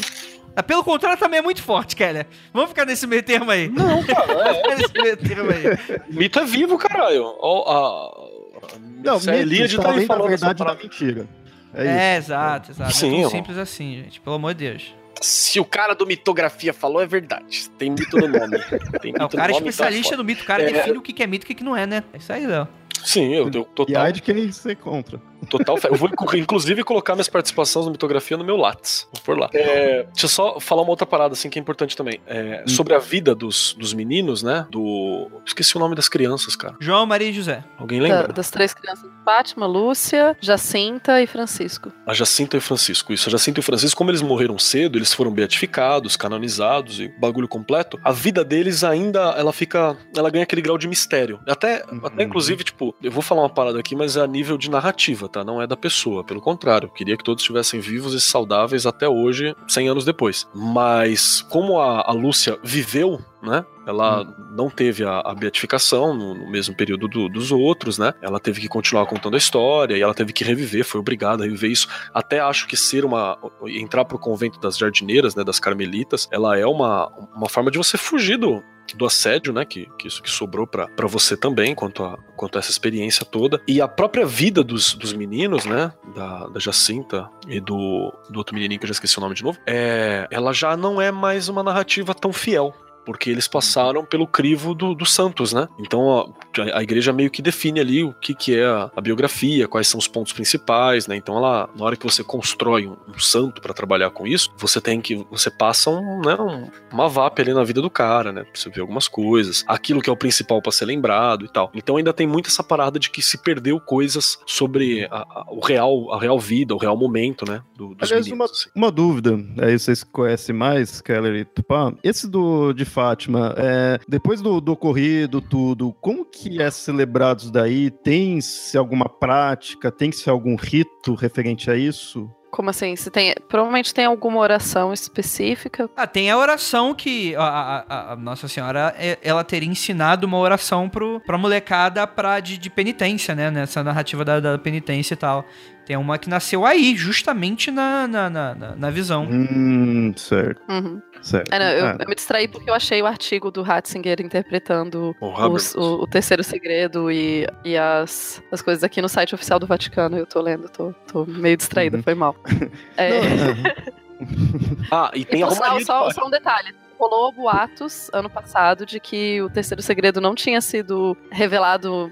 Ah, 0.55 0.63
Pelo 0.63 0.85
contrário, 0.85 1.19
também 1.19 1.41
é 1.41 1.43
muito 1.43 1.61
forte, 1.63 1.97
Keller. 1.97 2.27
Vamos 2.53 2.69
ficar 2.71 2.87
nesse 2.87 3.07
meio 3.09 3.23
termo 3.25 3.51
aí. 3.51 3.69
Não, 3.69 4.03
cara, 4.05 4.33
é. 4.33 4.35
Vamos 4.45 4.57
ficar 4.63 4.77
nesse 4.77 4.93
meio 5.03 5.17
termo 5.17 5.51
aí. 5.51 6.05
Mito 6.09 6.39
é 6.39 6.45
vivo, 6.45 6.79
caralho. 6.79 7.25
Ó, 7.41 7.71
a, 7.71 8.67
a, 8.73 8.79
Não, 9.05 9.19
mito 9.19 9.27
tá 9.27 9.65
está 9.65 9.91
aí 9.91 10.07
falando 10.07 10.33
essa 10.33 10.47
verdade 10.47 10.65
da 10.65 10.75
mentira. 10.83 11.27
É, 11.75 11.83
isso. 11.83 11.91
É, 11.91 12.17
exato, 12.17 12.71
exato. 12.73 12.93
Sim, 12.95 13.11
não 13.11 13.19
é 13.19 13.23
tão 13.23 13.31
simples 13.31 13.59
assim, 13.59 14.03
gente. 14.03 14.21
Pelo 14.21 14.37
amor 14.37 14.55
de 14.55 14.69
Deus. 14.71 14.95
Se 15.21 15.59
o 15.59 15.65
cara 15.65 15.95
do 15.95 16.07
mitografia 16.07 16.75
falou, 16.75 17.01
é 17.01 17.07
verdade. 17.07 17.71
Tem 17.79 17.91
mito 17.91 18.17
no 18.19 18.29
nome. 18.29 18.59
Tem 19.01 19.13
mito 19.13 19.23
É, 19.23 19.25
o 19.25 19.29
cara 19.29 19.45
é 19.45 19.55
no 19.55 19.61
nome, 19.61 19.71
especialista 19.71 20.17
no 20.17 20.23
mito, 20.25 20.43
o 20.43 20.47
cara 20.47 20.63
É. 20.63 20.73
define 20.73 20.99
o 20.99 21.03
que 21.03 21.23
é 21.23 21.27
mito 21.27 21.45
e 21.45 21.47
o 21.47 21.49
que 21.49 21.55
que 21.55 21.65
não 21.65 21.77
é, 21.77 21.87
né? 21.87 22.05
É 22.13 22.19
isso 22.19 22.33
aí, 22.33 22.47
Léo. 22.47 22.69
Sim, 23.05 23.35
eu 23.35 23.51
tenho 23.51 23.65
E 23.65 23.75
total, 23.75 24.03
aí 24.05 24.13
de 24.13 24.21
quem 24.23 24.51
você 24.51 24.75
contra. 24.75 25.21
total 25.51 25.77
fé. 25.77 25.89
Eu 25.89 25.95
vou 25.97 26.09
inclusive 26.35 26.83
colocar 26.83 27.15
minhas 27.15 27.29
participações 27.29 27.85
no 27.87 27.93
mitografia 27.93 28.37
no 28.37 28.45
meu 28.45 28.57
Lattes. 28.57 29.07
Vou 29.13 29.23
por 29.23 29.39
lá. 29.39 29.49
É, 29.53 30.05
deixa 30.05 30.25
eu 30.25 30.29
só 30.29 30.59
falar 30.61 30.83
uma 30.83 30.91
outra 30.91 31.07
parada 31.07 31.35
assim 31.35 31.49
que 31.51 31.59
é 31.59 31.63
importante 31.63 31.97
também. 31.97 32.21
É, 32.27 32.65
sobre 32.67 32.95
a 32.95 32.99
vida 32.99 33.35
dos, 33.35 33.75
dos 33.79 33.93
meninos, 33.95 34.43
né? 34.43 34.67
Do. 34.71 35.31
Esqueci 35.47 35.77
o 35.77 35.81
nome 35.81 35.95
das 35.95 36.09
crianças, 36.09 36.57
cara. 36.57 36.75
João, 36.81 37.07
Maria 37.07 37.29
e 37.29 37.33
José. 37.33 37.63
Alguém 37.79 38.01
Da- 38.01 38.07
lembra? 38.07 38.33
das 38.33 38.51
três 38.51 38.73
crianças, 38.75 39.09
Fátima, 39.25 39.67
Lúcia, 39.67 40.37
Jacinta 40.41 41.21
e 41.23 41.27
Francisco. 41.27 41.93
A 42.07 42.15
Jacinta 42.15 42.57
e 42.57 42.61
Francisco. 42.61 43.13
Isso, 43.13 43.29
a 43.29 43.33
Jacinta 43.33 43.59
e 43.59 43.63
o 43.63 43.63
Francisco, 43.63 43.97
como 43.99 44.11
eles 44.11 44.23
morreram 44.23 44.59
cedo, 44.59 44.99
eles 44.99 45.13
foram 45.13 45.31
beatificados, 45.33 46.17
canonizados 46.17 47.01
e 47.01 47.09
bagulho 47.09 47.49
completo, 47.49 47.99
a 48.05 48.13
vida 48.13 48.45
deles 48.45 48.83
ainda, 48.85 49.35
ela 49.37 49.53
fica, 49.53 49.97
ela 50.17 50.31
ganha 50.31 50.45
aquele 50.45 50.63
grau 50.63 50.79
de 50.79 50.87
mistério. 50.89 51.41
Até, 51.47 51.85
Uhum. 51.91 52.01
até 52.05 52.23
inclusive, 52.25 52.65
tipo, 52.65 52.86
eu 53.03 53.11
vou 53.11 53.23
falar 53.23 53.43
uma 53.43 53.51
parada 53.51 53.79
aqui, 53.79 53.95
mas 53.97 54.17
é 54.17 54.21
a 54.21 54.27
nível 54.27 54.57
de 54.59 54.71
narrativa, 54.71 55.29
tá? 55.29 55.45
Não 55.45 55.61
é 55.61 55.67
da 55.67 55.77
pessoa, 55.77 56.25
pelo 56.25 56.41
contrário. 56.41 56.89
Queria 56.91 57.17
que 57.17 57.25
todos 57.25 57.43
estivessem 57.43 57.81
vivos 57.81 58.15
e 58.15 58.21
saudáveis 58.21 58.87
até 58.87 59.09
hoje, 59.09 59.55
100 59.69 59.89
anos 59.89 60.05
depois. 60.05 60.47
Mas 60.55 61.43
como 61.43 61.79
a, 61.81 62.03
a 62.09 62.13
Lúcia 62.13 62.59
viveu, 62.63 63.21
né? 63.43 63.65
Ela 63.87 64.25
não 64.57 64.69
teve 64.69 65.05
a, 65.05 65.21
a 65.21 65.33
beatificação 65.35 66.13
no, 66.13 66.35
no 66.35 66.51
mesmo 66.51 66.75
período 66.77 67.07
do- 67.07 67.29
dos 67.29 67.53
outros, 67.53 67.99
né? 67.99 68.13
Ela 68.21 68.41
teve 68.41 68.61
que 68.61 68.67
continuar 68.69 69.07
contando 69.07 69.35
a 69.35 69.39
história 69.39 69.97
e 69.97 70.03
ela 70.03 70.13
teve 70.15 70.33
que 70.33 70.43
reviver, 70.43 70.85
foi 70.85 71.01
obrigada 71.01 71.45
a 71.45 71.47
reviver 71.47 71.71
isso. 71.71 71.87
Até 72.13 72.41
acho 72.41 72.67
que 72.67 72.77
ser 72.77 73.05
uma. 73.05 73.39
entrar 73.69 74.05
pro 74.05 74.19
convento 74.19 74.59
das 74.59 74.77
jardineiras, 74.77 75.35
né? 75.37 75.45
Das 75.45 75.61
carmelitas, 75.61 76.29
ela 76.33 76.59
é 76.59 76.67
uma, 76.67 77.07
uma 77.37 77.49
forma 77.49 77.71
de 77.71 77.79
você 77.79 77.97
fugir 77.97 78.37
do, 78.37 78.61
do 78.95 79.07
assédio, 79.07 79.53
né? 79.53 79.65
Que, 79.65 79.89
que 79.99 80.07
isso 80.07 80.23
que 80.23 80.31
sobrou 80.31 80.67
pra 80.67 81.07
você 81.07 81.37
também, 81.37 81.75
quanto 81.75 82.05
a, 82.05 82.19
quanto 82.37 82.57
a 82.57 82.59
essa 82.61 82.71
experiência 82.71 83.25
toda. 83.25 83.61
E 83.67 83.81
a 83.81 83.89
própria 83.89 84.27
vida 84.27 84.63
dos, 84.63 84.95
dos 84.95 85.13
meninos, 85.13 85.65
né? 85.65 85.93
Da, 86.15 86.47
da 86.47 86.61
Jacinta 86.61 87.29
e 87.49 87.61
do, 87.61 88.13
do 88.31 88.39
outro 88.39 88.55
menininho 88.55 88.79
que 88.79 88.85
eu 88.85 88.89
já 88.89 88.93
esqueci 88.93 89.19
o 89.19 89.21
nome 89.21 89.35
de 89.35 89.43
novo, 89.43 89.59
é, 89.67 90.27
ela 90.31 90.53
já 90.53 90.77
não 90.77 91.01
é 91.01 91.11
mais 91.11 91.49
uma 91.49 91.63
narrativa 91.63 92.15
tão 92.15 92.33
fiel. 92.33 92.75
Porque 93.07 93.31
eles 93.31 93.47
passaram 93.49 94.05
pelo 94.05 94.27
crivo 94.27 94.75
do- 94.75 94.95
dos 94.95 95.13
santos, 95.15 95.53
né? 95.53 95.69
Então 95.79 96.35
a, 96.59 96.79
a 96.79 96.83
igreja 96.83 97.13
meio 97.13 97.31
que 97.31 97.41
define 97.41 97.81
ali 97.81 98.03
o 98.05 98.13
que, 98.13 98.35
que 98.35 98.55
é 98.59 98.67
a, 98.67 98.91
a 98.97 99.01
biografia, 99.01 99.69
quais 99.69 99.87
são 99.89 99.99
os 99.99 100.09
pontos 100.09 100.33
principais, 100.33 101.07
né? 101.07 101.17
Então 101.17 101.37
ela, 101.37 101.71
na 101.77 101.85
hora 101.85 101.97
que 101.97 102.05
você 102.05 102.25
constrói 102.25 102.87
um, 102.87 102.97
um 103.09 103.19
santo 103.19 103.63
para 103.63 103.73
trabalhar 103.73 104.11
com 104.11 104.27
isso, 104.27 104.51
você 104.59 104.81
tem 104.81 105.01
que 105.01 105.25
você 105.31 105.51
passa 105.51 105.89
um, 105.91 106.21
né, 106.21 106.35
um- 106.35 106.69
uma 106.93 107.09
VAP 107.09 107.39
ali 107.41 107.55
na 107.55 107.63
vida 107.65 107.81
do 107.81 107.89
cara, 107.89 108.33
né? 108.33 108.43
Pra 108.43 108.51
você 108.55 108.69
ver 108.71 108.81
algumas 108.81 109.07
coisas, 109.09 109.65
aquilo 109.69 110.03
que 110.03 110.11
é 110.11 110.13
o 110.13 110.17
principal 110.17 110.61
para 110.61 110.73
ser 110.73 110.87
lembrado 110.87 111.45
e 111.45 111.49
tal. 111.49 111.71
Então 111.75 111.97
ainda 111.97 112.13
tem 112.13 112.27
muito 112.27 112.49
essa 112.49 112.65
parada 112.65 112.99
de 112.99 113.09
que 113.11 113.23
se 113.23 113.39
perdeu 113.39 113.79
coisas 113.81 114.39
sobre 114.47 115.05
a, 115.11 115.19
a- 115.19 115.45
o 115.51 115.61
real, 115.65 116.13
a 116.13 116.21
real 116.21 116.39
vida, 116.41 116.75
o 116.75 116.79
real 116.79 116.97
momento, 116.97 117.45
né? 117.49 117.63
Do, 117.77 117.95
dos 117.95 118.11
Aliás, 118.11 118.27
meninos, 118.27 118.51
assim. 118.51 118.71
Uma 118.75 118.91
dúvida, 118.91 119.39
aí 119.61 119.79
vocês 119.79 120.03
conhecem 120.03 120.55
mais, 120.55 121.01
Keller 121.01 121.35
e 121.37 121.45
Tupá. 121.45 121.93
Esse 122.03 122.29
do 122.29 122.73
de 122.73 122.85
Fátima, 123.01 123.53
é, 123.59 123.99
depois 124.09 124.41
do, 124.41 124.59
do 124.59 124.73
ocorrido, 124.73 125.43
tudo, 125.43 125.93
como 126.01 126.25
que 126.25 126.63
é 126.63 126.71
celebrado 126.71 127.41
isso 127.43 127.53
daí? 127.53 127.91
Tem-se 127.91 128.79
alguma 128.79 129.07
prática? 129.07 129.93
Tem-se 129.93 130.31
algum 130.31 130.57
rito 130.57 131.15
referente 131.15 131.71
a 131.71 131.77
isso? 131.77 132.27
Como 132.51 132.71
assim? 132.71 132.97
Se 132.97 133.11
tem, 133.11 133.35
provavelmente 133.51 133.93
tem 133.93 134.07
alguma 134.07 134.39
oração 134.39 134.91
específica. 134.95 135.91
Ah, 135.95 136.07
tem 136.07 136.31
a 136.31 136.39
oração 136.39 136.95
que 136.95 137.37
a, 137.37 137.43
a- 137.87 138.13
a- 138.13 138.17
Nossa 138.17 138.49
Senhora, 138.49 138.95
é- 138.99 139.19
ela 139.23 139.45
teria 139.45 139.69
ensinado 139.69 140.27
uma 140.27 140.39
oração 140.39 140.89
pro, 140.89 141.21
pra 141.27 141.37
molecada 141.37 142.07
pra, 142.07 142.41
de, 142.41 142.57
de 142.57 142.71
penitência, 142.71 143.35
né? 143.35 143.51
Nessa 143.51 143.85
narrativa 143.85 144.25
da, 144.25 144.41
da 144.41 144.57
penitência 144.59 145.13
e 145.13 145.17
tal. 145.19 145.45
Tem 145.85 145.97
uma 145.97 146.19
que 146.19 146.29
nasceu 146.31 146.65
aí, 146.67 146.97
justamente 146.97 147.71
na, 147.71 148.09
na, 148.09 148.31
na, 148.31 148.55
na- 148.55 148.75
na 148.77 148.91
visão. 148.91 149.29
Hum, 149.31 150.13
certo, 150.17 150.61
Uhum. 150.69 151.01
Certo. 151.27 151.53
É, 151.53 151.59
não, 151.59 151.67
eu, 151.67 151.87
Ah, 151.87 151.97
eu 152.01 152.09
me 152.09 152.15
distraí 152.15 152.49
porque 152.49 152.71
eu 152.71 152.75
achei 152.75 153.03
o 153.03 153.07
artigo 153.07 153.51
do 153.51 153.63
Ratzinger 153.63 154.21
interpretando 154.21 155.15
O 155.21 155.49
os- 155.51 155.75
o, 155.75 156.03
o 156.03 156.07
terceiro 156.07 156.43
segredo 156.45 157.11
e, 157.11 157.47
e 157.65 157.77
as, 157.77 158.43
as 158.51 158.63
coisas 158.63 158.83
aqui 158.85 159.03
no 159.03 159.09
site 159.09 159.35
oficial 159.35 159.59
do 159.59 159.67
Vaticano. 159.67 160.17
Eu 160.17 160.27
tô 160.27 160.41
lendo, 160.41 160.69
tô, 160.69 160.93
tô 161.07 161.25
meio 161.27 161.57
distraída, 161.57 161.97
Uhum. 161.97 162.03
foi 162.03 162.15
mal. 162.15 162.37
É, 162.97 163.21
Ah, 164.91 165.11
e 165.15 165.25
tem 165.25 165.43
e 165.43 165.45
só, 165.45 165.55
Fátima. 165.55 166.11
só 166.13 166.27
um 166.27 166.31
detalhe. 166.31 166.75
Rolou 166.99 167.31
boatos 167.31 168.09
ano 168.15 168.31
passado 168.31 168.87
de 168.87 168.99
que 168.99 169.43
o 169.43 169.51
terceiro 169.51 169.83
segredo 169.83 170.19
não 170.21 170.35
tinha 170.35 170.61
sido 170.63 171.15
revelado 171.31 172.11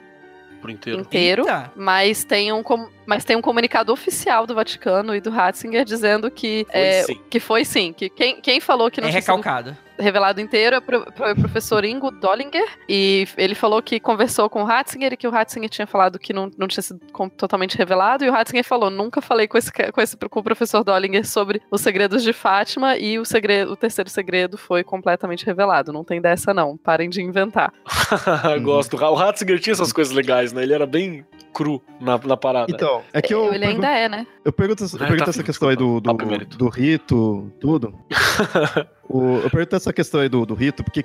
por 0.64 0.70
inteiro. 0.70 1.00
inteiro. 1.00 1.42
Eita! 1.42 1.70
Mas 1.76 2.24
tem, 2.24 2.50
um, 2.50 2.62
com- 2.62 2.88
mas 3.04 3.22
tem 3.22 3.36
um 3.36 3.42
comunicado 3.42 3.92
oficial 3.92 4.46
do 4.46 4.54
Vaticano 4.54 5.14
e 5.14 5.20
do 5.20 5.28
Ratzinger 5.30 5.84
dizendo 5.84 6.30
que 6.30 6.66
Foi 6.70 6.80
é, 6.80 7.02
sim. 7.02 7.20
que 7.28 7.38
foi 7.38 7.64
sim. 7.66 7.92
Que 7.92 8.08
quem, 8.08 8.40
quem 8.40 8.60
falou 8.60 8.90
que 8.90 8.98
não 8.98 9.08
É 9.08 9.10
tinha 9.10 9.20
sido 9.20 9.30
recalcado. 9.36 9.76
Revelado 9.98 10.40
inteiro 10.40 10.76
é 10.76 10.80
pro- 10.80 11.06
foi 11.16 11.32
o 11.32 11.36
professor 11.36 11.84
Ingo 11.84 12.10
Dollinger. 12.10 12.66
E 12.88 13.26
ele 13.36 13.54
falou 13.54 13.80
que 13.82 13.98
conversou 14.00 14.48
com 14.50 14.62
o 14.62 14.64
Ratzinger 14.64 15.12
e 15.12 15.16
que 15.16 15.26
o 15.26 15.30
Ratzinger 15.30 15.68
tinha 15.68 15.86
falado 15.86 16.18
que 16.18 16.32
não, 16.32 16.50
não 16.58 16.66
tinha 16.68 16.82
sido 16.82 17.00
totalmente 17.36 17.76
revelado. 17.76 18.24
E 18.24 18.28
o 18.28 18.32
Ratzinger 18.32 18.64
falou: 18.64 18.90
nunca 18.90 19.20
falei 19.20 19.46
com, 19.48 19.56
esse, 19.58 19.70
com, 19.72 20.00
esse, 20.00 20.16
com 20.16 20.40
o 20.40 20.42
professor 20.42 20.82
Dollinger 20.84 21.26
sobre 21.26 21.60
os 21.70 21.80
segredos 21.80 22.22
de 22.22 22.32
Fátima. 22.32 22.96
E 22.96 23.18
o, 23.18 23.24
segredo, 23.24 23.72
o 23.72 23.76
terceiro 23.76 24.10
segredo 24.10 24.56
foi 24.58 24.82
completamente 24.84 25.44
revelado. 25.46 25.92
Não 25.92 26.04
tem 26.04 26.20
dessa, 26.20 26.52
não. 26.54 26.76
Parem 26.76 27.08
de 27.08 27.22
inventar. 27.22 27.72
Gosto. 28.62 28.96
O 28.96 29.14
Ratzinger 29.14 29.58
tinha 29.60 29.72
essas 29.72 29.92
coisas 29.92 30.12
legais, 30.14 30.52
né? 30.52 30.62
Ele 30.62 30.72
era 30.72 30.86
bem 30.86 31.24
cru 31.52 31.80
na, 32.00 32.18
na 32.18 32.36
parada. 32.36 32.70
Então, 32.70 33.02
é 33.12 33.22
que 33.22 33.32
eu, 33.32 33.52
ele 33.54 33.64
ainda 33.64 33.88
é, 33.88 34.08
né? 34.08 34.26
eu 34.44 34.52
pergunto, 34.52 34.82
eu 34.82 34.88
É, 34.96 34.98
pergunto 34.98 35.24
tá, 35.24 35.30
essa 35.30 35.42
questão 35.44 35.68
aí 35.68 35.76
do, 35.76 36.00
do, 36.00 36.10
emérito. 36.10 36.58
do 36.58 36.68
rito, 36.68 37.52
tudo. 37.60 37.94
O- 39.08 39.38
eu 39.42 39.50
pergunto 39.50 39.76
essa 39.76 39.92
questão 39.92 40.20
aí 40.20 40.28
do, 40.28 40.46
do 40.46 40.54
rito, 40.54 40.82
porque 40.82 41.04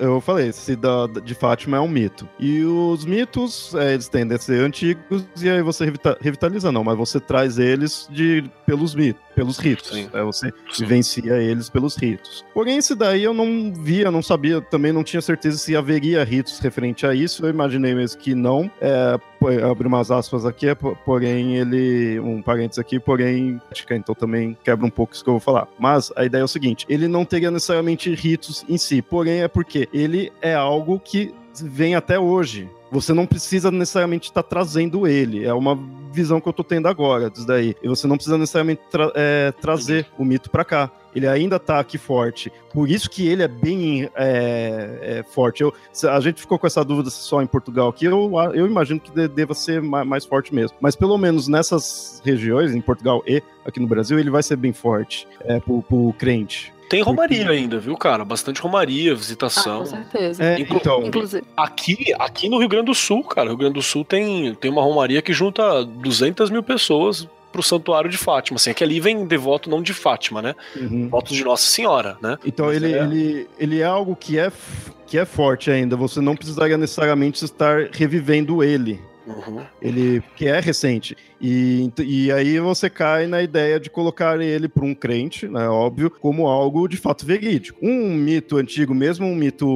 eu 0.00 0.20
falei, 0.20 0.48
esse 0.48 0.74
da, 0.74 1.06
de 1.06 1.34
Fátima 1.34 1.76
é 1.76 1.80
um 1.80 1.88
mito. 1.88 2.28
E 2.38 2.64
os 2.64 3.04
mitos, 3.04 3.74
é, 3.74 3.92
eles 3.94 4.08
tendem 4.08 4.36
a 4.36 4.40
ser 4.40 4.60
antigos, 4.64 5.24
e 5.40 5.48
aí 5.48 5.62
você 5.62 5.84
revita- 5.84 6.16
revitaliza, 6.20 6.72
não, 6.72 6.82
mas 6.82 6.96
você 6.96 7.20
traz 7.20 7.58
eles 7.58 8.08
de, 8.10 8.44
pelos 8.66 8.94
mitos, 8.94 9.22
pelos 9.34 9.58
ritos. 9.58 9.88
Sim. 9.90 10.08
É, 10.12 10.22
você 10.22 10.52
Sim. 10.72 10.84
vivencia 10.84 11.34
eles 11.36 11.68
pelos 11.68 11.96
ritos. 11.96 12.44
Porém, 12.52 12.76
esse 12.78 12.94
daí 12.94 13.22
eu 13.22 13.32
não 13.34 13.72
via, 13.72 14.10
não 14.10 14.22
sabia, 14.22 14.60
também 14.60 14.92
não 14.92 15.02
tinha 15.04 15.20
certeza 15.20 15.58
se 15.58 15.74
haveria 15.76 16.22
ritos 16.24 16.58
referente 16.58 17.06
a 17.06 17.14
isso. 17.14 17.44
Eu 17.44 17.50
imaginei 17.50 17.94
mesmo 17.94 18.20
que 18.20 18.34
não. 18.34 18.70
É, 18.80 19.18
abrir 19.70 19.86
umas 19.86 20.10
aspas 20.10 20.44
aqui, 20.44 20.68
é, 20.68 20.74
po- 20.74 20.96
porém 21.04 21.56
ele. 21.56 22.20
Um 22.20 22.42
parênteses 22.42 22.78
aqui, 22.78 22.98
porém. 23.00 23.60
Então 23.90 24.14
também 24.14 24.56
quebra 24.62 24.84
um 24.86 24.90
pouco 24.90 25.14
isso 25.14 25.24
que 25.24 25.30
eu 25.30 25.34
vou 25.34 25.40
falar. 25.40 25.66
Mas 25.78 26.12
a 26.16 26.24
ideia 26.24 26.42
é 26.42 26.44
o 26.44 26.48
seguinte: 26.48 26.84
ele 26.88 27.08
não 27.08 27.24
teria 27.24 27.50
necessariamente 27.50 28.14
ritos 28.14 28.64
em 28.68 28.76
si, 28.76 29.00
porém 29.00 29.42
é 29.42 29.48
porque 29.48 29.88
ele 29.92 30.30
é 30.42 30.54
algo 30.54 31.00
que 31.00 31.34
vem 31.62 31.94
até 31.94 32.18
hoje. 32.18 32.68
Você 32.90 33.12
não 33.12 33.26
precisa 33.26 33.70
necessariamente 33.70 34.28
estar 34.28 34.42
trazendo 34.42 35.06
ele. 35.06 35.44
É 35.44 35.54
uma 35.54 35.78
visão 36.12 36.40
que 36.40 36.48
eu 36.48 36.52
tô 36.52 36.64
tendo 36.64 36.88
agora 36.88 37.30
disso 37.30 37.46
daí. 37.46 37.74
E 37.82 37.88
você 37.88 38.06
não 38.06 38.16
precisa 38.16 38.36
necessariamente 38.36 38.82
tra- 38.90 39.12
é, 39.14 39.52
trazer 39.52 40.06
o 40.18 40.24
mito 40.24 40.50
pra 40.50 40.64
cá. 40.64 40.90
Ele 41.14 41.26
ainda 41.26 41.58
tá 41.58 41.78
aqui 41.80 41.98
forte. 41.98 42.52
Por 42.72 42.88
isso 42.88 43.08
que 43.10 43.26
ele 43.28 43.42
é 43.42 43.48
bem 43.48 44.08
é, 44.14 44.98
é, 45.02 45.22
forte. 45.22 45.60
Eu, 45.62 45.72
a 46.10 46.20
gente 46.20 46.40
ficou 46.40 46.58
com 46.58 46.66
essa 46.66 46.84
dúvida 46.84 47.10
só 47.10 47.40
em 47.42 47.46
Portugal 47.46 47.88
aqui. 47.88 48.04
Eu, 48.06 48.30
eu 48.54 48.66
imagino 48.66 48.98
que 49.00 49.10
de- 49.10 49.28
deva 49.28 49.54
ser 49.54 49.80
ma- 49.82 50.04
mais 50.04 50.24
forte 50.24 50.54
mesmo. 50.54 50.76
Mas 50.80 50.94
pelo 50.96 51.16
menos 51.18 51.48
nessas 51.48 52.20
regiões, 52.24 52.74
em 52.74 52.80
Portugal 52.80 53.22
e 53.26 53.42
aqui 53.64 53.78
no 53.80 53.86
Brasil, 53.88 54.18
ele 54.18 54.30
vai 54.30 54.42
ser 54.42 54.56
bem 54.56 54.72
forte 54.72 55.26
é, 55.40 55.58
pro, 55.60 55.82
pro 55.82 56.12
crente. 56.18 56.72
Tem 56.90 57.00
Romaria 57.02 57.48
ainda, 57.48 57.78
viu, 57.78 57.96
cara? 57.96 58.24
Bastante 58.24 58.60
Romaria, 58.60 59.12
Ah, 59.12 59.14
visitação. 59.14 59.78
com 59.78 59.86
certeza. 59.86 60.42
É, 60.44 60.58
Inclu- 60.60 60.76
então, 60.78 61.02
Inclusive. 61.06 61.44
Aqui, 61.56 62.12
aqui 62.18 62.48
no 62.48 62.58
Rio 62.58 62.68
Grande 62.68 62.86
do 62.86 62.94
Sul, 62.94 63.22
cara, 63.24 63.46
o 63.46 63.50
Rio 63.50 63.58
Grande 63.58 63.74
do 63.74 63.82
Sul 63.82 64.04
tem, 64.04 64.54
tem 64.56 64.70
uma 64.70 64.82
romaria 64.82 65.22
que 65.22 65.32
junta 65.32 65.84
200 65.84 66.50
mil 66.50 66.62
pessoas 66.64 67.28
pro 67.52 67.62
Santuário 67.62 68.10
de 68.10 68.16
Fátima. 68.18 68.56
Assim, 68.56 68.70
é 68.70 68.74
que 68.74 68.82
ali 68.84 68.98
vem 69.00 69.24
devoto 69.24 69.70
não 69.70 69.80
de 69.80 69.94
Fátima, 69.94 70.42
né? 70.42 70.54
uhum. 70.76 71.02
Devotos 71.04 71.36
de 71.36 71.44
Nossa 71.44 71.64
Senhora, 71.70 72.16
né? 72.20 72.36
Então 72.44 72.66
Mas 72.66 72.76
ele, 72.76 72.92
é- 72.92 73.02
ele, 73.04 73.48
ele 73.58 73.80
é 73.80 73.84
algo 73.84 74.14
que 74.16 74.36
é, 74.38 74.50
que 75.06 75.16
é 75.16 75.24
forte 75.24 75.70
ainda. 75.70 75.96
Você 75.96 76.20
não 76.20 76.34
precisaria 76.34 76.76
necessariamente 76.76 77.44
estar 77.44 77.88
revivendo 77.92 78.62
ele. 78.64 79.00
Uhum. 79.30 79.64
Ele 79.80 80.22
que 80.34 80.46
é 80.46 80.58
recente. 80.60 81.16
E, 81.40 81.90
e 81.98 82.32
aí 82.32 82.58
você 82.58 82.90
cai 82.90 83.26
na 83.26 83.42
ideia 83.42 83.78
de 83.78 83.88
colocar 83.88 84.40
ele 84.40 84.68
para 84.68 84.84
um 84.84 84.94
crente, 84.94 85.48
né, 85.48 85.68
óbvio, 85.68 86.10
como 86.10 86.48
algo 86.48 86.88
de 86.88 86.96
fato 86.96 87.24
verídico. 87.24 87.78
Um 87.82 88.14
mito 88.14 88.56
antigo, 88.56 88.94
mesmo 88.94 89.26
um 89.26 89.34
mito 89.34 89.66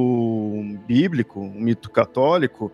bíblico, 0.87 1.39
um 1.39 1.59
mito 1.59 1.89
católico, 1.89 2.71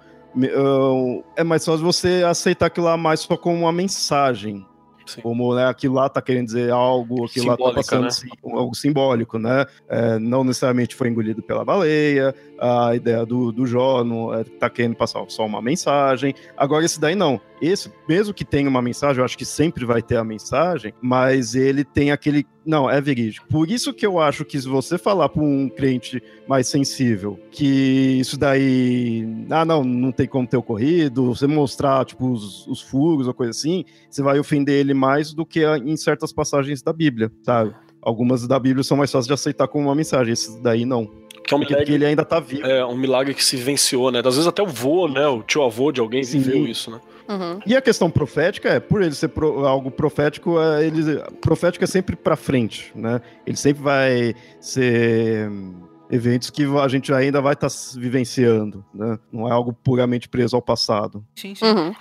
é 1.35 1.43
mais 1.43 1.65
fácil 1.65 1.83
você 1.83 2.23
aceitar 2.25 2.67
aquilo 2.67 2.85
lá 2.85 2.97
mais 2.97 3.21
só 3.21 3.35
como 3.35 3.57
uma 3.57 3.71
mensagem. 3.71 4.65
Sim. 5.05 5.21
Como 5.21 5.55
né, 5.55 5.65
aquilo 5.65 5.95
lá 5.95 6.09
tá 6.09 6.21
querendo 6.21 6.45
dizer 6.45 6.71
algo, 6.71 7.25
aquilo 7.25 7.47
lá 7.47 7.57
tá 7.57 7.57
Simbólica, 7.57 7.75
passando 7.81 8.01
né? 8.01 8.07
assim, 8.07 8.29
algo 8.43 8.75
simbólico, 8.75 9.39
né? 9.39 9.65
É, 9.89 10.19
não 10.19 10.43
necessariamente 10.43 10.95
foi 10.95 11.09
engolido 11.09 11.41
pela 11.41 11.65
baleia, 11.65 12.33
a 12.59 12.95
ideia 12.95 13.25
do, 13.25 13.51
do 13.51 13.65
Jó 13.65 14.03
não 14.03 14.33
é, 14.33 14.43
tá 14.43 14.69
querendo 14.69 14.95
passar 14.95 15.23
só 15.27 15.45
uma 15.45 15.61
mensagem. 15.61 16.33
Agora, 16.55 16.85
esse 16.85 16.99
daí 16.99 17.15
não. 17.15 17.39
Esse, 17.61 17.91
mesmo 18.09 18.33
que 18.33 18.43
tenha 18.43 18.67
uma 18.67 18.81
mensagem, 18.81 19.19
eu 19.19 19.25
acho 19.25 19.37
que 19.37 19.45
sempre 19.45 19.85
vai 19.85 20.01
ter 20.01 20.15
a 20.17 20.23
mensagem, 20.23 20.93
mas 21.01 21.53
ele 21.53 21.83
tem 21.83 22.11
aquele. 22.11 22.45
Não, 22.65 22.89
é 22.89 22.99
verídico. 22.99 23.47
Por 23.47 23.69
isso 23.69 23.93
que 23.93 24.05
eu 24.05 24.19
acho 24.19 24.43
que 24.43 24.59
se 24.59 24.67
você 24.67 24.97
falar 24.97 25.29
para 25.29 25.43
um 25.43 25.69
crente 25.69 26.21
mais 26.47 26.67
sensível 26.67 27.39
que 27.51 28.17
isso 28.19 28.37
daí. 28.37 29.27
Ah, 29.49 29.63
não, 29.65 29.83
não 29.83 30.11
tem 30.11 30.27
como 30.27 30.47
ter 30.47 30.57
ocorrido, 30.57 31.25
você 31.35 31.45
mostrar, 31.47 32.03
tipo, 32.05 32.31
os, 32.31 32.65
os 32.67 32.81
furos 32.81 33.27
ou 33.27 33.33
coisa 33.33 33.51
assim, 33.51 33.85
você 34.09 34.21
vai 34.21 34.39
ofender 34.39 34.79
ele 34.79 34.93
mais 34.93 35.33
do 35.33 35.45
que 35.45 35.63
a- 35.63 35.77
em 35.77 35.95
certas 35.97 36.31
passagens 36.33 36.81
da 36.81 36.91
Bíblia, 36.93 37.31
sabe? 37.43 37.73
Algumas 38.01 38.47
da 38.47 38.57
Bíblia 38.59 38.83
são 38.83 38.97
mais 38.97 39.11
fáceis 39.11 39.27
de 39.27 39.33
aceitar 39.33 39.67
como 39.67 39.85
uma 39.87 39.95
mensagem, 39.95 40.33
esses 40.33 40.55
daí 40.61 40.85
não. 40.85 41.05
Que 41.43 41.53
é 41.53 41.57
um 41.57 41.59
Porque, 41.59 41.73
porque 41.75 41.91
milagre, 41.91 41.93
ele 41.93 42.05
ainda 42.05 42.23
tá 42.25 42.39
vivo. 42.39 42.65
é 42.65 42.85
um 42.85 42.95
milagre 42.97 43.33
que 43.33 43.43
se 43.43 43.55
vivenciou, 43.57 44.11
né? 44.11 44.19
Às 44.19 44.35
vezes 44.35 44.47
até 44.47 44.61
o 44.61 44.67
vô, 44.67 45.07
né? 45.07 45.27
O 45.27 45.41
tio 45.43 45.63
avô 45.63 45.91
de 45.91 45.99
alguém 45.99 46.23
Sim. 46.23 46.39
viveu 46.39 46.65
isso, 46.67 46.89
né? 46.91 46.99
Uhum. 47.31 47.59
E 47.65 47.75
a 47.75 47.81
questão 47.81 48.09
profética 48.11 48.69
é, 48.69 48.79
por 48.79 49.01
ele 49.01 49.13
ser 49.15 49.29
pro- 49.29 49.65
algo 49.65 49.89
profético, 49.89 50.59
é, 50.59 50.85
ele, 50.85 51.01
profético 51.41 51.83
é 51.83 51.87
sempre 51.87 52.15
pra 52.15 52.35
frente, 52.35 52.91
né? 52.95 53.21
Ele 53.45 53.57
sempre 53.57 53.81
vai 53.81 54.35
ser 54.59 55.49
hum, 55.49 55.81
eventos 56.11 56.49
que 56.49 56.63
a 56.65 56.87
gente 56.87 57.13
ainda 57.13 57.39
vai 57.41 57.53
estar 57.53 57.69
vivenciando, 57.95 58.83
né? 58.93 59.17
Não 59.31 59.47
é 59.47 59.51
algo 59.51 59.71
puramente 59.73 60.27
preso 60.27 60.55
ao 60.55 60.61
passado. 60.61 61.25
Sim, 61.35 61.55
sim. 61.55 61.65
Uhum. 61.65 61.95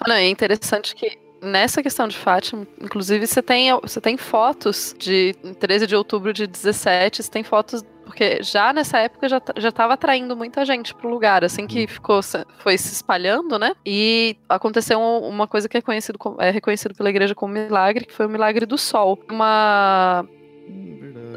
Ah, 0.00 0.08
não, 0.08 0.14
é 0.16 0.28
interessante 0.28 0.94
que 0.94 1.23
nessa 1.44 1.82
questão 1.82 2.08
de 2.08 2.16
Fátima, 2.16 2.66
inclusive, 2.80 3.26
você 3.26 3.42
tem, 3.42 3.70
você 3.80 4.00
tem 4.00 4.16
fotos 4.16 4.94
de 4.98 5.34
13 5.60 5.86
de 5.86 5.94
outubro 5.96 6.32
de 6.32 6.46
17, 6.46 7.22
você 7.22 7.30
tem 7.30 7.42
fotos. 7.44 7.82
Porque 8.04 8.42
já 8.42 8.70
nessa 8.72 8.98
época 8.98 9.26
já, 9.28 9.40
já 9.56 9.72
tava 9.72 9.94
atraindo 9.94 10.36
muita 10.36 10.62
gente 10.64 10.94
pro 10.94 11.08
lugar, 11.08 11.42
assim 11.42 11.66
que 11.66 11.86
ficou, 11.86 12.22
se- 12.22 12.44
foi 12.58 12.76
se 12.76 12.92
espalhando, 12.92 13.58
né? 13.58 13.72
E 13.84 14.36
aconteceu 14.46 15.00
um- 15.00 15.26
uma 15.26 15.48
coisa 15.48 15.68
que 15.70 15.78
é, 15.78 15.80
conhecido 15.80 16.18
é 16.38 16.50
reconhecido 16.50 16.94
pela 16.94 17.08
igreja 17.08 17.34
como 17.34 17.54
milagre, 17.54 18.04
que 18.04 18.12
foi 18.12 18.26
o 18.26 18.28
milagre 18.28 18.66
do 18.66 18.76
sol. 18.76 19.18
Uma. 19.30 20.28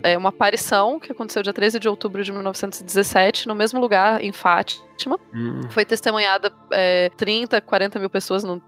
É 0.04 0.18
uma 0.18 0.30
aparição 0.30 1.00
que 1.00 1.12
aconteceu 1.12 1.42
dia 1.44 1.54
13 1.54 1.80
de 1.80 1.90
outubro 1.90 2.24
de 2.24 2.32
1917, 2.32 3.48
no 3.48 3.56
mesmo 3.56 3.80
lugar, 3.80 4.24
em 4.24 4.32
Fátima. 4.32 5.20
Hum. 5.34 5.62
Foi 5.70 5.86
testemunhada 5.86 6.52
é, 6.72 7.10
30, 7.18 7.60
40 7.62 8.00
mil 8.00 8.10
pessoas, 8.10 8.44
não- 8.44 8.62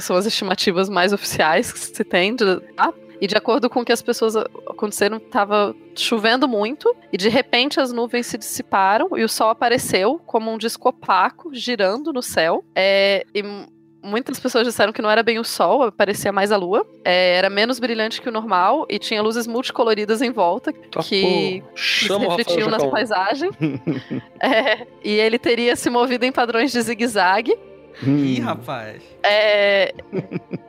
são 0.00 0.16
as 0.16 0.26
estimativas 0.26 0.88
mais 0.88 1.12
oficiais 1.12 1.72
que 1.72 1.78
se 1.78 2.04
tem. 2.04 2.34
De, 2.34 2.60
tá? 2.74 2.92
E 3.20 3.26
de 3.26 3.36
acordo 3.36 3.68
com 3.68 3.80
o 3.80 3.84
que 3.84 3.92
as 3.92 4.00
pessoas 4.00 4.34
aconteceram, 4.36 5.18
estava 5.18 5.74
chovendo 5.94 6.48
muito, 6.48 6.96
e 7.12 7.18
de 7.18 7.28
repente 7.28 7.78
as 7.78 7.92
nuvens 7.92 8.26
se 8.26 8.38
dissiparam 8.38 9.10
e 9.18 9.22
o 9.22 9.28
sol 9.28 9.50
apareceu 9.50 10.18
como 10.24 10.50
um 10.50 10.56
disco 10.56 10.88
opaco 10.88 11.54
girando 11.54 12.14
no 12.14 12.22
céu. 12.22 12.64
É, 12.74 13.26
e 13.34 13.42
muitas 14.02 14.38
pessoas 14.40 14.66
disseram 14.66 14.92
que 14.92 15.02
não 15.02 15.10
era 15.10 15.22
bem 15.22 15.38
o 15.38 15.44
sol, 15.44 15.90
parecia 15.92 16.32
mais 16.32 16.50
a 16.52 16.56
lua. 16.56 16.86
É, 17.04 17.36
era 17.36 17.50
menos 17.50 17.78
brilhante 17.78 18.20
que 18.20 18.28
o 18.28 18.32
normal 18.32 18.86
e 18.88 18.98
tinha 18.98 19.22
luzes 19.22 19.46
multicoloridas 19.46 20.20
em 20.22 20.30
volta 20.30 20.72
Tá, 20.72 21.00
que 21.02 21.62
se 21.76 22.08
refletiam 22.16 22.68
nas 22.68 22.82
Jacão. 22.82 22.90
paisagens. 22.90 23.54
É, 24.40 24.86
e 25.04 25.10
ele 25.12 25.38
teria 25.38 25.76
se 25.76 25.90
movido 25.90 26.24
em 26.24 26.32
padrões 26.32 26.72
de 26.72 26.80
zigue-zague. 26.80 27.52
Ih, 28.02 28.40
Hum. 28.40 28.44
rapaz. 28.44 29.02
é, 29.22 29.92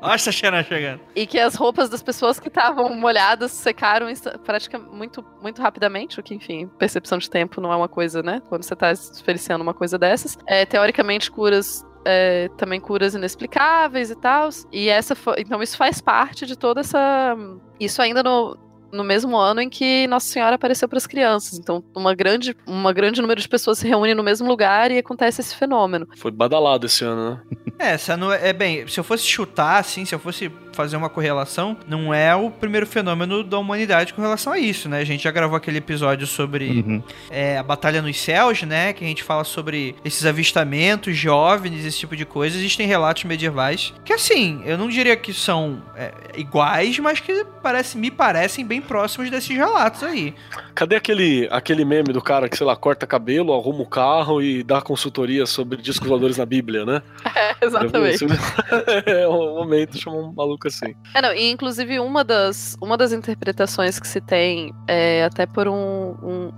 Olha 0.01 0.15
essa 0.15 0.31
Xena 0.31 0.61
chegando. 0.63 0.99
e 1.15 1.25
que 1.25 1.39
as 1.39 1.55
roupas 1.55 1.87
das 1.89 2.03
pessoas 2.03 2.37
que 2.39 2.49
estavam 2.49 2.93
molhadas 2.95 3.51
secaram 3.51 4.07
praticamente 4.43 4.91
muito, 4.93 5.25
muito 5.41 5.61
rapidamente, 5.61 6.19
o 6.19 6.23
que, 6.23 6.33
enfim, 6.35 6.67
percepção 6.77 7.17
de 7.19 7.29
tempo 7.29 7.61
não 7.61 7.71
é 7.71 7.75
uma 7.77 7.87
coisa, 7.87 8.21
né? 8.21 8.41
Quando 8.49 8.63
você 8.63 8.73
está 8.73 8.91
experienciando 8.91 9.63
uma 9.63 9.73
coisa 9.73 9.97
dessas. 9.97 10.37
É, 10.45 10.65
teoricamente, 10.65 11.31
curas. 11.31 11.85
É, 12.05 12.49
também 12.57 12.79
curas 12.79 13.13
inexplicáveis 13.15 14.09
e 14.11 14.15
tal. 14.15 14.49
E 14.71 14.89
essa 14.89 15.15
foi, 15.15 15.35
então 15.39 15.61
isso 15.61 15.77
faz 15.77 16.01
parte 16.01 16.45
de 16.45 16.57
toda 16.57 16.81
essa. 16.81 17.35
Isso 17.79 18.01
ainda 18.01 18.21
no, 18.23 18.57
no 18.91 19.03
mesmo 19.03 19.37
ano 19.37 19.61
em 19.61 19.69
que 19.69 20.05
Nossa 20.07 20.27
Senhora 20.27 20.55
apareceu 20.55 20.87
para 20.87 20.97
as 20.97 21.07
crianças. 21.07 21.57
Então, 21.57 21.83
uma 21.95 22.13
grande, 22.13 22.55
uma 22.67 22.91
grande 22.93 23.21
número 23.21 23.39
de 23.39 23.47
pessoas 23.47 23.79
se 23.79 23.87
reúne 23.87 24.13
no 24.13 24.23
mesmo 24.23 24.47
lugar 24.47 24.91
e 24.91 24.97
acontece 24.97 25.41
esse 25.41 25.55
fenômeno. 25.55 26.07
Foi 26.17 26.31
badalado 26.31 26.85
esse 26.85 27.03
ano, 27.03 27.31
né? 27.31 27.41
É, 27.79 27.91
essa 27.93 28.15
não 28.15 28.31
é, 28.31 28.49
é 28.49 28.53
bem, 28.53 28.87
se 28.87 28.99
eu 28.99 29.03
fosse 29.03 29.23
chutar 29.23 29.79
assim, 29.79 30.05
se 30.05 30.13
eu 30.13 30.19
fosse 30.19 30.49
fazer 30.73 30.95
uma 30.97 31.09
correlação, 31.09 31.77
não 31.87 32.13
é 32.13 32.35
o 32.35 32.49
primeiro 32.49 32.85
fenômeno 32.85 33.43
da 33.43 33.57
humanidade 33.57 34.13
com 34.13 34.21
relação 34.21 34.53
a 34.53 34.59
isso, 34.59 34.87
né? 34.89 34.99
A 34.99 35.03
gente 35.03 35.23
já 35.23 35.31
gravou 35.31 35.55
aquele 35.55 35.77
episódio 35.77 36.25
sobre 36.27 36.61
Uhum. 36.71 37.03
é, 37.29 37.57
a 37.57 37.63
Batalha 37.63 38.01
nos 38.01 38.19
Céus, 38.19 38.63
né? 38.63 38.93
Que 38.93 39.03
a 39.03 39.07
gente 39.07 39.23
fala 39.23 39.43
sobre 39.43 39.95
esses 40.03 40.25
avistamentos 40.25 41.17
de 41.17 41.29
OVNIs, 41.29 41.85
esse 41.85 41.99
tipo 41.99 42.15
de 42.15 42.25
coisa. 42.25 42.57
Existem 42.57 42.87
relatos 42.87 43.23
medievais 43.23 43.93
que, 44.03 44.13
assim, 44.13 44.61
eu 44.65 44.77
não 44.77 44.87
diria 44.87 45.15
que 45.15 45.33
são 45.33 45.81
é, 45.95 46.11
iguais, 46.37 46.97
mas 46.99 47.19
que 47.19 47.45
parece, 47.61 47.97
me 47.97 48.09
parecem 48.09 48.65
bem 48.65 48.81
próximos 48.81 49.29
desses 49.29 49.55
relatos 49.55 50.03
aí. 50.03 50.33
Cadê 50.73 50.95
aquele, 50.95 51.47
aquele 51.51 51.83
meme 51.83 52.13
do 52.13 52.21
cara 52.21 52.47
que, 52.47 52.57
sei 52.57 52.65
lá, 52.65 52.75
corta 52.75 53.05
cabelo, 53.05 53.53
arruma 53.53 53.81
o 53.81 53.85
carro 53.85 54.41
e 54.41 54.63
dá 54.63 54.81
consultoria 54.81 55.45
sobre 55.45 55.81
discos 55.81 56.07
voadores 56.07 56.37
na 56.37 56.45
Bíblia, 56.45 56.85
né? 56.85 57.01
É, 57.35 57.55
exatamente. 57.65 58.25
é 59.05 59.27
um 59.27 59.55
momento, 59.55 59.99
chamou 59.99 60.29
um 60.29 60.33
maluco 60.33 60.60
assim. 60.67 60.95
É, 61.13 61.21
não, 61.21 61.33
e 61.33 61.49
inclusive 61.49 61.99
uma 61.99 62.23
das, 62.23 62.77
uma 62.81 62.97
das 62.97 63.11
interpretações 63.11 63.99
que 63.99 64.07
se 64.07 64.21
tem, 64.21 64.73
é, 64.87 65.23
até 65.23 65.45
por 65.45 65.67
um, 65.67 66.15
um, 66.23 66.51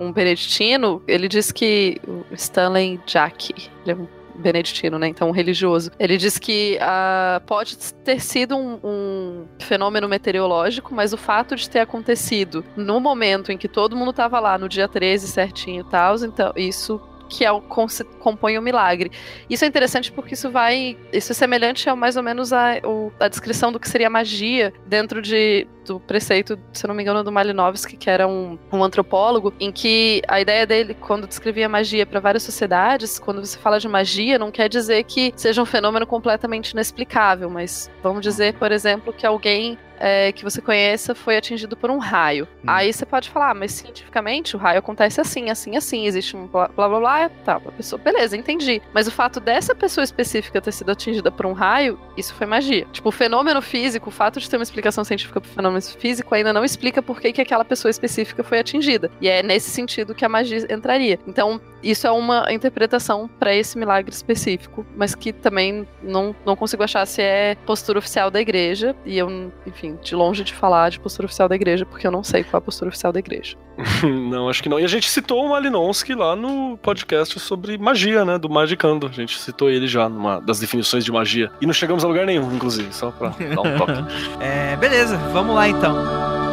um 0.00 0.12
beneditino, 0.12 1.02
ele 1.06 1.28
diz 1.28 1.52
que 1.52 2.00
Stanley 2.32 3.00
Jack, 3.06 3.54
ele 3.82 3.92
é 3.92 3.94
um 3.94 4.08
beneditino, 4.36 4.98
né, 4.98 5.08
então 5.08 5.28
um 5.28 5.32
religioso, 5.32 5.90
ele 5.98 6.16
diz 6.16 6.38
que 6.38 6.78
ah, 6.80 7.40
pode 7.46 7.76
ter 8.04 8.20
sido 8.20 8.56
um, 8.56 8.78
um 8.84 9.46
fenômeno 9.60 10.08
meteorológico, 10.08 10.94
mas 10.94 11.12
o 11.12 11.16
fato 11.16 11.56
de 11.56 11.68
ter 11.68 11.80
acontecido 11.80 12.64
no 12.76 13.00
momento 13.00 13.50
em 13.50 13.58
que 13.58 13.68
todo 13.68 13.96
mundo 13.96 14.10
estava 14.10 14.38
lá, 14.38 14.58
no 14.58 14.68
dia 14.68 14.86
13 14.86 15.28
certinho 15.28 15.80
e 15.80 15.90
tal, 15.90 16.16
então 16.16 16.52
isso 16.54 17.00
que 17.28 17.44
é 17.44 17.52
o 17.52 17.60
compõe 17.60 18.58
o 18.58 18.62
milagre. 18.62 19.10
Isso 19.48 19.64
é 19.64 19.68
interessante 19.68 20.10
porque 20.12 20.34
isso 20.34 20.50
vai. 20.50 20.96
Isso 21.12 21.32
é 21.32 21.34
semelhante 21.34 21.88
a 21.88 21.96
mais 21.96 22.16
ou 22.16 22.22
menos 22.22 22.52
a, 22.52 22.78
o- 22.84 23.12
a 23.20 23.28
descrição 23.28 23.70
do 23.72 23.78
que 23.80 23.88
seria 23.88 24.08
magia 24.10 24.72
dentro 24.86 25.20
de, 25.22 25.66
do 25.84 26.00
preceito, 26.00 26.58
se 26.72 26.86
não 26.86 26.94
me 26.94 27.02
engano, 27.02 27.22
do 27.22 27.30
Malinowski, 27.32 27.96
que 27.96 28.08
era 28.10 28.26
um, 28.26 28.58
um 28.72 28.82
antropólogo, 28.82 29.52
em 29.60 29.70
que 29.70 30.22
a 30.28 30.40
ideia 30.40 30.66
dele, 30.66 30.94
quando 30.94 31.26
descrevia 31.26 31.68
magia 31.68 32.06
para 32.06 32.20
várias 32.20 32.42
sociedades, 32.42 33.18
quando 33.18 33.44
você 33.44 33.58
fala 33.58 33.78
de 33.78 33.88
magia, 33.88 34.38
não 34.38 34.50
quer 34.50 34.68
dizer 34.68 35.04
que 35.04 35.32
seja 35.36 35.62
um 35.62 35.66
fenômeno 35.66 36.06
completamente 36.06 36.70
inexplicável, 36.70 37.48
mas 37.50 37.90
vamos 38.02 38.22
dizer, 38.22 38.54
por 38.54 38.72
exemplo, 38.72 39.12
que 39.12 39.26
alguém 39.26 39.78
é, 39.98 40.32
que 40.32 40.44
você 40.44 40.60
conheça 40.60 41.14
foi 41.14 41.36
atingido 41.36 41.76
por 41.76 41.90
um 41.90 41.98
raio. 41.98 42.46
Hum. 42.58 42.66
Aí 42.66 42.92
você 42.92 43.06
pode 43.06 43.30
falar, 43.30 43.50
ah, 43.50 43.54
mas 43.54 43.72
cientificamente 43.72 44.56
o 44.56 44.58
raio 44.58 44.78
acontece 44.78 45.20
assim, 45.20 45.50
assim, 45.50 45.76
assim, 45.76 46.06
existe 46.06 46.36
um 46.36 46.46
blá 46.46 46.68
blá 46.68 46.88
blá, 46.88 47.00
blá 47.00 47.28
tá, 47.44 47.56
a 47.56 47.72
pessoa, 47.72 48.00
beleza, 48.00 48.36
entendi. 48.36 48.80
Mas 48.92 49.06
o 49.06 49.10
fato 49.10 49.40
dessa 49.40 49.74
pessoa 49.74 50.04
específica 50.04 50.60
ter 50.60 50.72
sido 50.72 50.90
atingida 50.90 51.30
por 51.30 51.46
um 51.46 51.52
raio, 51.52 51.98
isso 52.16 52.34
foi 52.34 52.46
magia. 52.46 52.86
Tipo, 52.92 53.08
o 53.08 53.12
fenômeno 53.12 53.62
físico, 53.62 54.08
o 54.08 54.12
fato 54.12 54.40
de 54.40 54.48
ter 54.48 54.56
uma 54.56 54.62
explicação 54.62 55.04
científica 55.04 55.40
pro 55.40 55.50
fenômeno 55.50 55.82
físico 55.82 56.34
ainda 56.34 56.52
não 56.52 56.64
explica 56.64 57.02
por 57.02 57.20
que, 57.20 57.32
que 57.32 57.40
aquela 57.40 57.64
pessoa 57.64 57.90
específica 57.90 58.42
foi 58.42 58.58
atingida. 58.58 59.10
E 59.20 59.28
é 59.28 59.42
nesse 59.42 59.70
sentido 59.70 60.14
que 60.14 60.24
a 60.24 60.28
magia 60.28 60.66
entraria. 60.70 61.18
Então, 61.26 61.60
isso 61.90 62.06
é 62.06 62.10
uma 62.10 62.52
interpretação 62.52 63.28
para 63.38 63.54
esse 63.54 63.78
milagre 63.78 64.12
específico, 64.12 64.86
mas 64.96 65.14
que 65.14 65.32
também 65.32 65.86
não, 66.02 66.34
não 66.44 66.56
consigo 66.56 66.82
achar 66.82 67.06
se 67.06 67.22
é 67.22 67.56
postura 67.66 67.98
oficial 67.98 68.30
da 68.30 68.40
igreja. 68.40 68.94
E 69.04 69.18
eu, 69.18 69.52
enfim, 69.66 69.98
de 70.02 70.14
longe 70.14 70.44
de 70.44 70.54
falar 70.54 70.90
de 70.90 71.00
postura 71.00 71.26
oficial 71.26 71.48
da 71.48 71.54
igreja, 71.54 71.86
porque 71.86 72.06
eu 72.06 72.10
não 72.10 72.22
sei 72.22 72.42
qual 72.44 72.58
é 72.58 72.58
a 72.58 72.60
postura 72.60 72.88
oficial 72.88 73.12
da 73.12 73.18
igreja. 73.18 73.56
não, 74.02 74.48
acho 74.48 74.62
que 74.62 74.68
não. 74.68 74.80
E 74.80 74.84
a 74.84 74.88
gente 74.88 75.08
citou 75.08 75.44
o 75.44 75.50
Malinowski 75.50 76.14
lá 76.14 76.34
no 76.34 76.78
podcast 76.78 77.38
sobre 77.38 77.76
magia, 77.78 78.24
né? 78.24 78.38
Do 78.38 78.48
Magicando. 78.48 79.06
A 79.06 79.10
gente 79.10 79.38
citou 79.38 79.70
ele 79.70 79.86
já 79.86 80.08
numa 80.08 80.40
das 80.40 80.58
definições 80.58 81.04
de 81.04 81.12
magia. 81.12 81.50
E 81.60 81.66
não 81.66 81.74
chegamos 81.74 82.04
a 82.04 82.08
lugar 82.08 82.26
nenhum, 82.26 82.52
inclusive, 82.54 82.92
só 82.92 83.10
pra 83.10 83.28
dar 83.28 83.60
um 83.60 83.78
toque. 83.78 83.96
É, 84.40 84.76
beleza, 84.76 85.16
vamos 85.32 85.54
lá 85.54 85.68
então. 85.68 86.45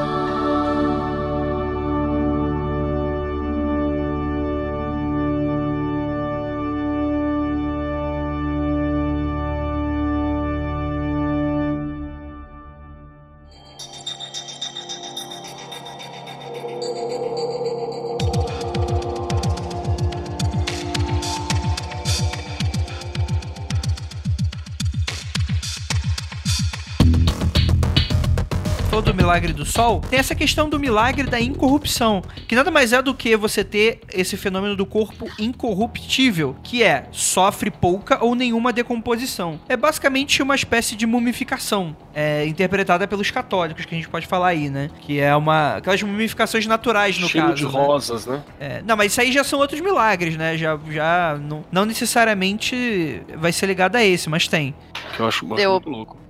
Do 29.13 29.17
milagre 29.17 29.53
do 29.53 29.63
sol, 29.65 30.01
tem 30.09 30.17
essa 30.19 30.33
questão 30.33 30.67
do 30.67 30.79
milagre 30.79 31.23
da 31.27 31.39
incorrupção, 31.39 32.21
que 32.47 32.55
nada 32.55 32.71
mais 32.71 32.91
é 32.91 33.01
do 33.01 33.13
que 33.13 33.37
você 33.37 33.63
ter 33.63 34.01
esse 34.11 34.35
fenômeno 34.35 34.75
do 34.75 34.85
corpo 34.85 35.29
incorruptível, 35.39 36.55
que 36.63 36.81
é 36.83 37.05
sofre 37.11 37.69
pouca 37.69 38.23
ou 38.23 38.33
nenhuma 38.35 38.73
decomposição. 38.73 39.59
É 39.69 39.77
basicamente 39.77 40.41
uma 40.41 40.55
espécie 40.55 40.95
de 40.95 41.05
mumificação, 41.05 41.95
é, 42.13 42.45
interpretada 42.47 43.07
pelos 43.07 43.29
católicos, 43.29 43.85
que 43.85 43.93
a 43.93 43.97
gente 43.97 44.09
pode 44.09 44.25
falar 44.25 44.47
aí, 44.47 44.69
né? 44.69 44.89
Que 45.01 45.19
é 45.19 45.35
uma 45.35 45.75
aquelas 45.77 46.01
mumificações 46.01 46.65
naturais 46.65 47.17
no 47.19 47.27
Cheio 47.27 47.43
caso. 47.45 47.55
de 47.55 47.65
né? 47.65 47.69
rosas, 47.71 48.25
né? 48.25 48.43
É, 48.59 48.81
não, 48.85 48.97
mas 48.97 49.11
isso 49.11 49.21
aí 49.21 49.31
já 49.31 49.43
são 49.43 49.59
outros 49.59 49.79
milagres, 49.79 50.35
né? 50.35 50.57
Já, 50.57 50.77
já 50.89 51.37
não, 51.39 51.63
não 51.71 51.85
necessariamente 51.85 53.21
vai 53.37 53.51
ser 53.51 53.67
ligado 53.67 53.95
a 53.95 54.03
esse, 54.03 54.29
mas 54.29 54.47
tem. 54.47 54.73
Que 55.15 55.19
eu 55.21 55.27
acho, 55.27 55.45
Eu- 55.57 55.71
muito 55.73 55.89
louco. 55.89 56.22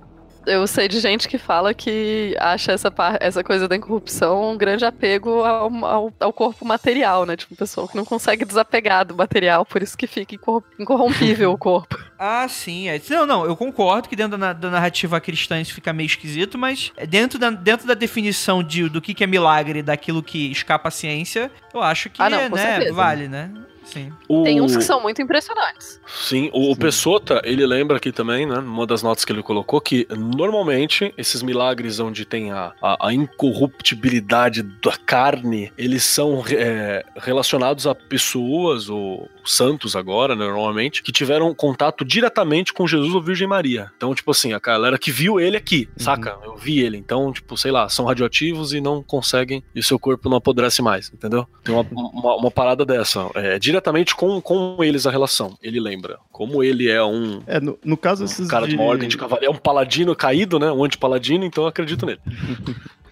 Eu 0.46 0.66
sei 0.66 0.88
de 0.88 1.00
gente 1.00 1.28
que 1.28 1.38
fala 1.38 1.72
que 1.72 2.36
acha 2.38 2.72
essa, 2.72 2.92
essa 3.20 3.44
coisa 3.44 3.66
da 3.68 3.76
incorrupção 3.76 4.52
um 4.52 4.56
grande 4.56 4.84
apego 4.84 5.42
ao, 5.44 5.84
ao, 5.84 6.12
ao 6.20 6.32
corpo 6.32 6.64
material, 6.64 7.24
né? 7.24 7.36
Tipo, 7.36 7.56
pessoa 7.56 7.88
que 7.88 7.96
não 7.96 8.04
consegue 8.04 8.44
desapegar 8.44 9.04
do 9.04 9.14
material, 9.14 9.64
por 9.64 9.82
isso 9.82 9.96
que 9.96 10.06
fica 10.06 10.34
incorrompível 10.78 11.52
o 11.52 11.58
corpo. 11.58 11.96
Ah, 12.16 12.46
sim. 12.48 12.88
É. 12.88 12.98
Não, 13.10 13.26
não, 13.26 13.44
eu 13.44 13.56
concordo 13.56 14.08
que 14.08 14.14
dentro 14.16 14.38
da, 14.38 14.52
da 14.52 14.70
narrativa 14.70 15.20
cristã 15.20 15.60
isso 15.60 15.74
fica 15.74 15.92
meio 15.92 16.06
esquisito, 16.06 16.56
mas 16.56 16.92
dentro 17.08 17.38
da, 17.38 17.50
dentro 17.50 17.86
da 17.86 17.92
definição 17.92 18.62
de, 18.62 18.88
do 18.88 19.02
que, 19.02 19.12
que 19.12 19.24
é 19.24 19.26
milagre 19.26 19.82
daquilo 19.82 20.22
que 20.22 20.50
escapa 20.50 20.88
à 20.88 20.90
ciência, 20.92 21.50
eu 21.74 21.82
acho 21.82 22.08
que 22.08 22.22
Ah, 22.22 22.30
não, 22.30 22.48
com 22.48 22.56
né, 22.56 22.90
vale, 22.92 23.28
né? 23.28 23.50
Sim. 23.84 24.12
Tem 24.44 24.60
uns 24.60 24.74
O- 24.74 24.78
que 24.78 24.84
são 24.84 25.00
muito 25.00 25.20
impressionantes. 25.20 26.00
Sim, 26.06 26.50
o, 26.52 26.72
o 26.72 26.76
Pessota, 26.76 27.40
ele 27.44 27.66
lembra 27.66 27.96
aqui 27.98 28.10
também, 28.10 28.46
né, 28.46 28.56
numa 28.56 28.86
das 28.86 29.02
notas 29.02 29.24
que 29.24 29.32
ele 29.32 29.42
colocou, 29.42 29.80
que 29.80 30.06
normalmente 30.16 31.12
esses 31.18 31.42
milagres 31.42 32.00
onde 32.00 32.24
tem 32.24 32.50
a, 32.50 32.72
a, 32.82 33.08
a 33.08 33.12
incorruptibilidade 33.14 34.62
da 34.62 34.96
carne, 34.96 35.72
eles 35.76 36.02
são 36.04 36.42
é, 36.50 37.04
relacionados 37.16 37.86
a 37.86 37.94
pessoas 37.94 38.88
ou 38.88 39.28
santos 39.46 39.94
agora, 39.96 40.34
né, 40.34 40.44
normalmente, 40.46 41.02
que 41.02 41.12
tiveram 41.12 41.54
contato 41.54 42.04
diretamente 42.04 42.72
com 42.72 42.86
Jesus 42.86 43.14
ou 43.14 43.22
Virgem 43.22 43.46
Maria. 43.48 43.90
Então, 43.96 44.14
tipo 44.14 44.30
assim, 44.30 44.52
a 44.52 44.58
galera 44.58 44.98
que 44.98 45.10
viu 45.10 45.40
ele 45.40 45.56
aqui, 45.56 45.88
Uhum. 45.98 46.04
saca? 46.04 46.36
Eu 46.44 46.56
vi 46.56 46.80
ele. 46.80 46.96
Então, 46.96 47.32
tipo, 47.32 47.56
sei 47.56 47.70
lá, 47.70 47.88
são 47.88 48.04
radioativos 48.04 48.72
e 48.72 48.80
não 48.80 49.02
conseguem, 49.02 49.62
e 49.74 49.80
o 49.80 49.82
seu 49.82 49.98
corpo 49.98 50.28
não 50.28 50.36
apodrece 50.36 50.82
mais, 50.82 51.10
entendeu? 51.12 51.46
Tem 51.62 51.74
uma, 51.74 51.86
uma, 51.92 52.36
uma 52.36 52.50
parada 52.50 52.84
dessa. 52.84 53.30
É 53.34 53.58
diretamente 53.58 54.14
com, 54.14 54.40
com 54.40 54.76
eles 54.82 55.06
a 55.06 55.10
relação. 55.10 55.56
Ele 55.62 55.80
lembra. 55.80 56.18
Como 56.32 56.62
ele 56.62 56.88
é 56.90 57.02
um, 57.04 57.42
É, 57.46 57.60
no, 57.60 57.78
no 57.84 57.96
caso, 57.96 58.22
um 58.22 58.26
esses 58.26 58.48
cara 58.48 58.66
de 58.66 58.74
uma 58.74 58.84
ordem 58.84 59.08
de 59.08 59.16
cavaleiro, 59.16 59.52
é 59.52 59.56
um 59.56 59.58
paladino 59.58 60.14
caído, 60.16 60.58
né? 60.58 60.70
Um 60.72 60.84
anti-paladino, 60.84 61.44
então 61.44 61.64
eu 61.64 61.68
acredito 61.68 62.04
nele. 62.06 62.20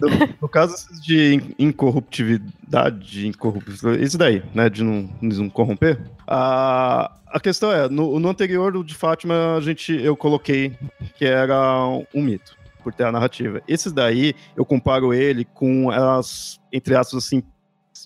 No, 0.00 0.08
no 0.42 0.48
caso 0.48 0.74
de 1.00 1.34
in- 1.34 1.54
incorruptividade, 1.66 3.26
incorruptibilidade, 3.26 4.04
isso 4.04 4.18
daí, 4.18 4.42
né, 4.54 4.68
de 4.68 4.82
não, 4.82 5.08
não 5.20 5.48
corromper, 5.48 6.00
a, 6.26 7.12
a 7.28 7.40
questão 7.40 7.72
é, 7.72 7.88
no, 7.88 8.18
no 8.18 8.28
anterior, 8.28 8.84
de 8.84 8.94
Fátima, 8.94 9.56
a 9.56 9.60
gente, 9.60 9.92
eu 9.92 10.16
coloquei 10.16 10.72
que 11.16 11.24
era 11.24 11.86
um 12.14 12.22
mito, 12.22 12.56
por 12.82 12.92
ter 12.92 13.04
a 13.04 13.12
narrativa. 13.12 13.62
Esses 13.66 13.92
daí, 13.92 14.34
eu 14.56 14.64
comparo 14.64 15.14
ele 15.14 15.44
com 15.44 15.90
as, 15.90 16.60
entre 16.72 16.94
aspas, 16.94 17.24
assim, 17.24 17.42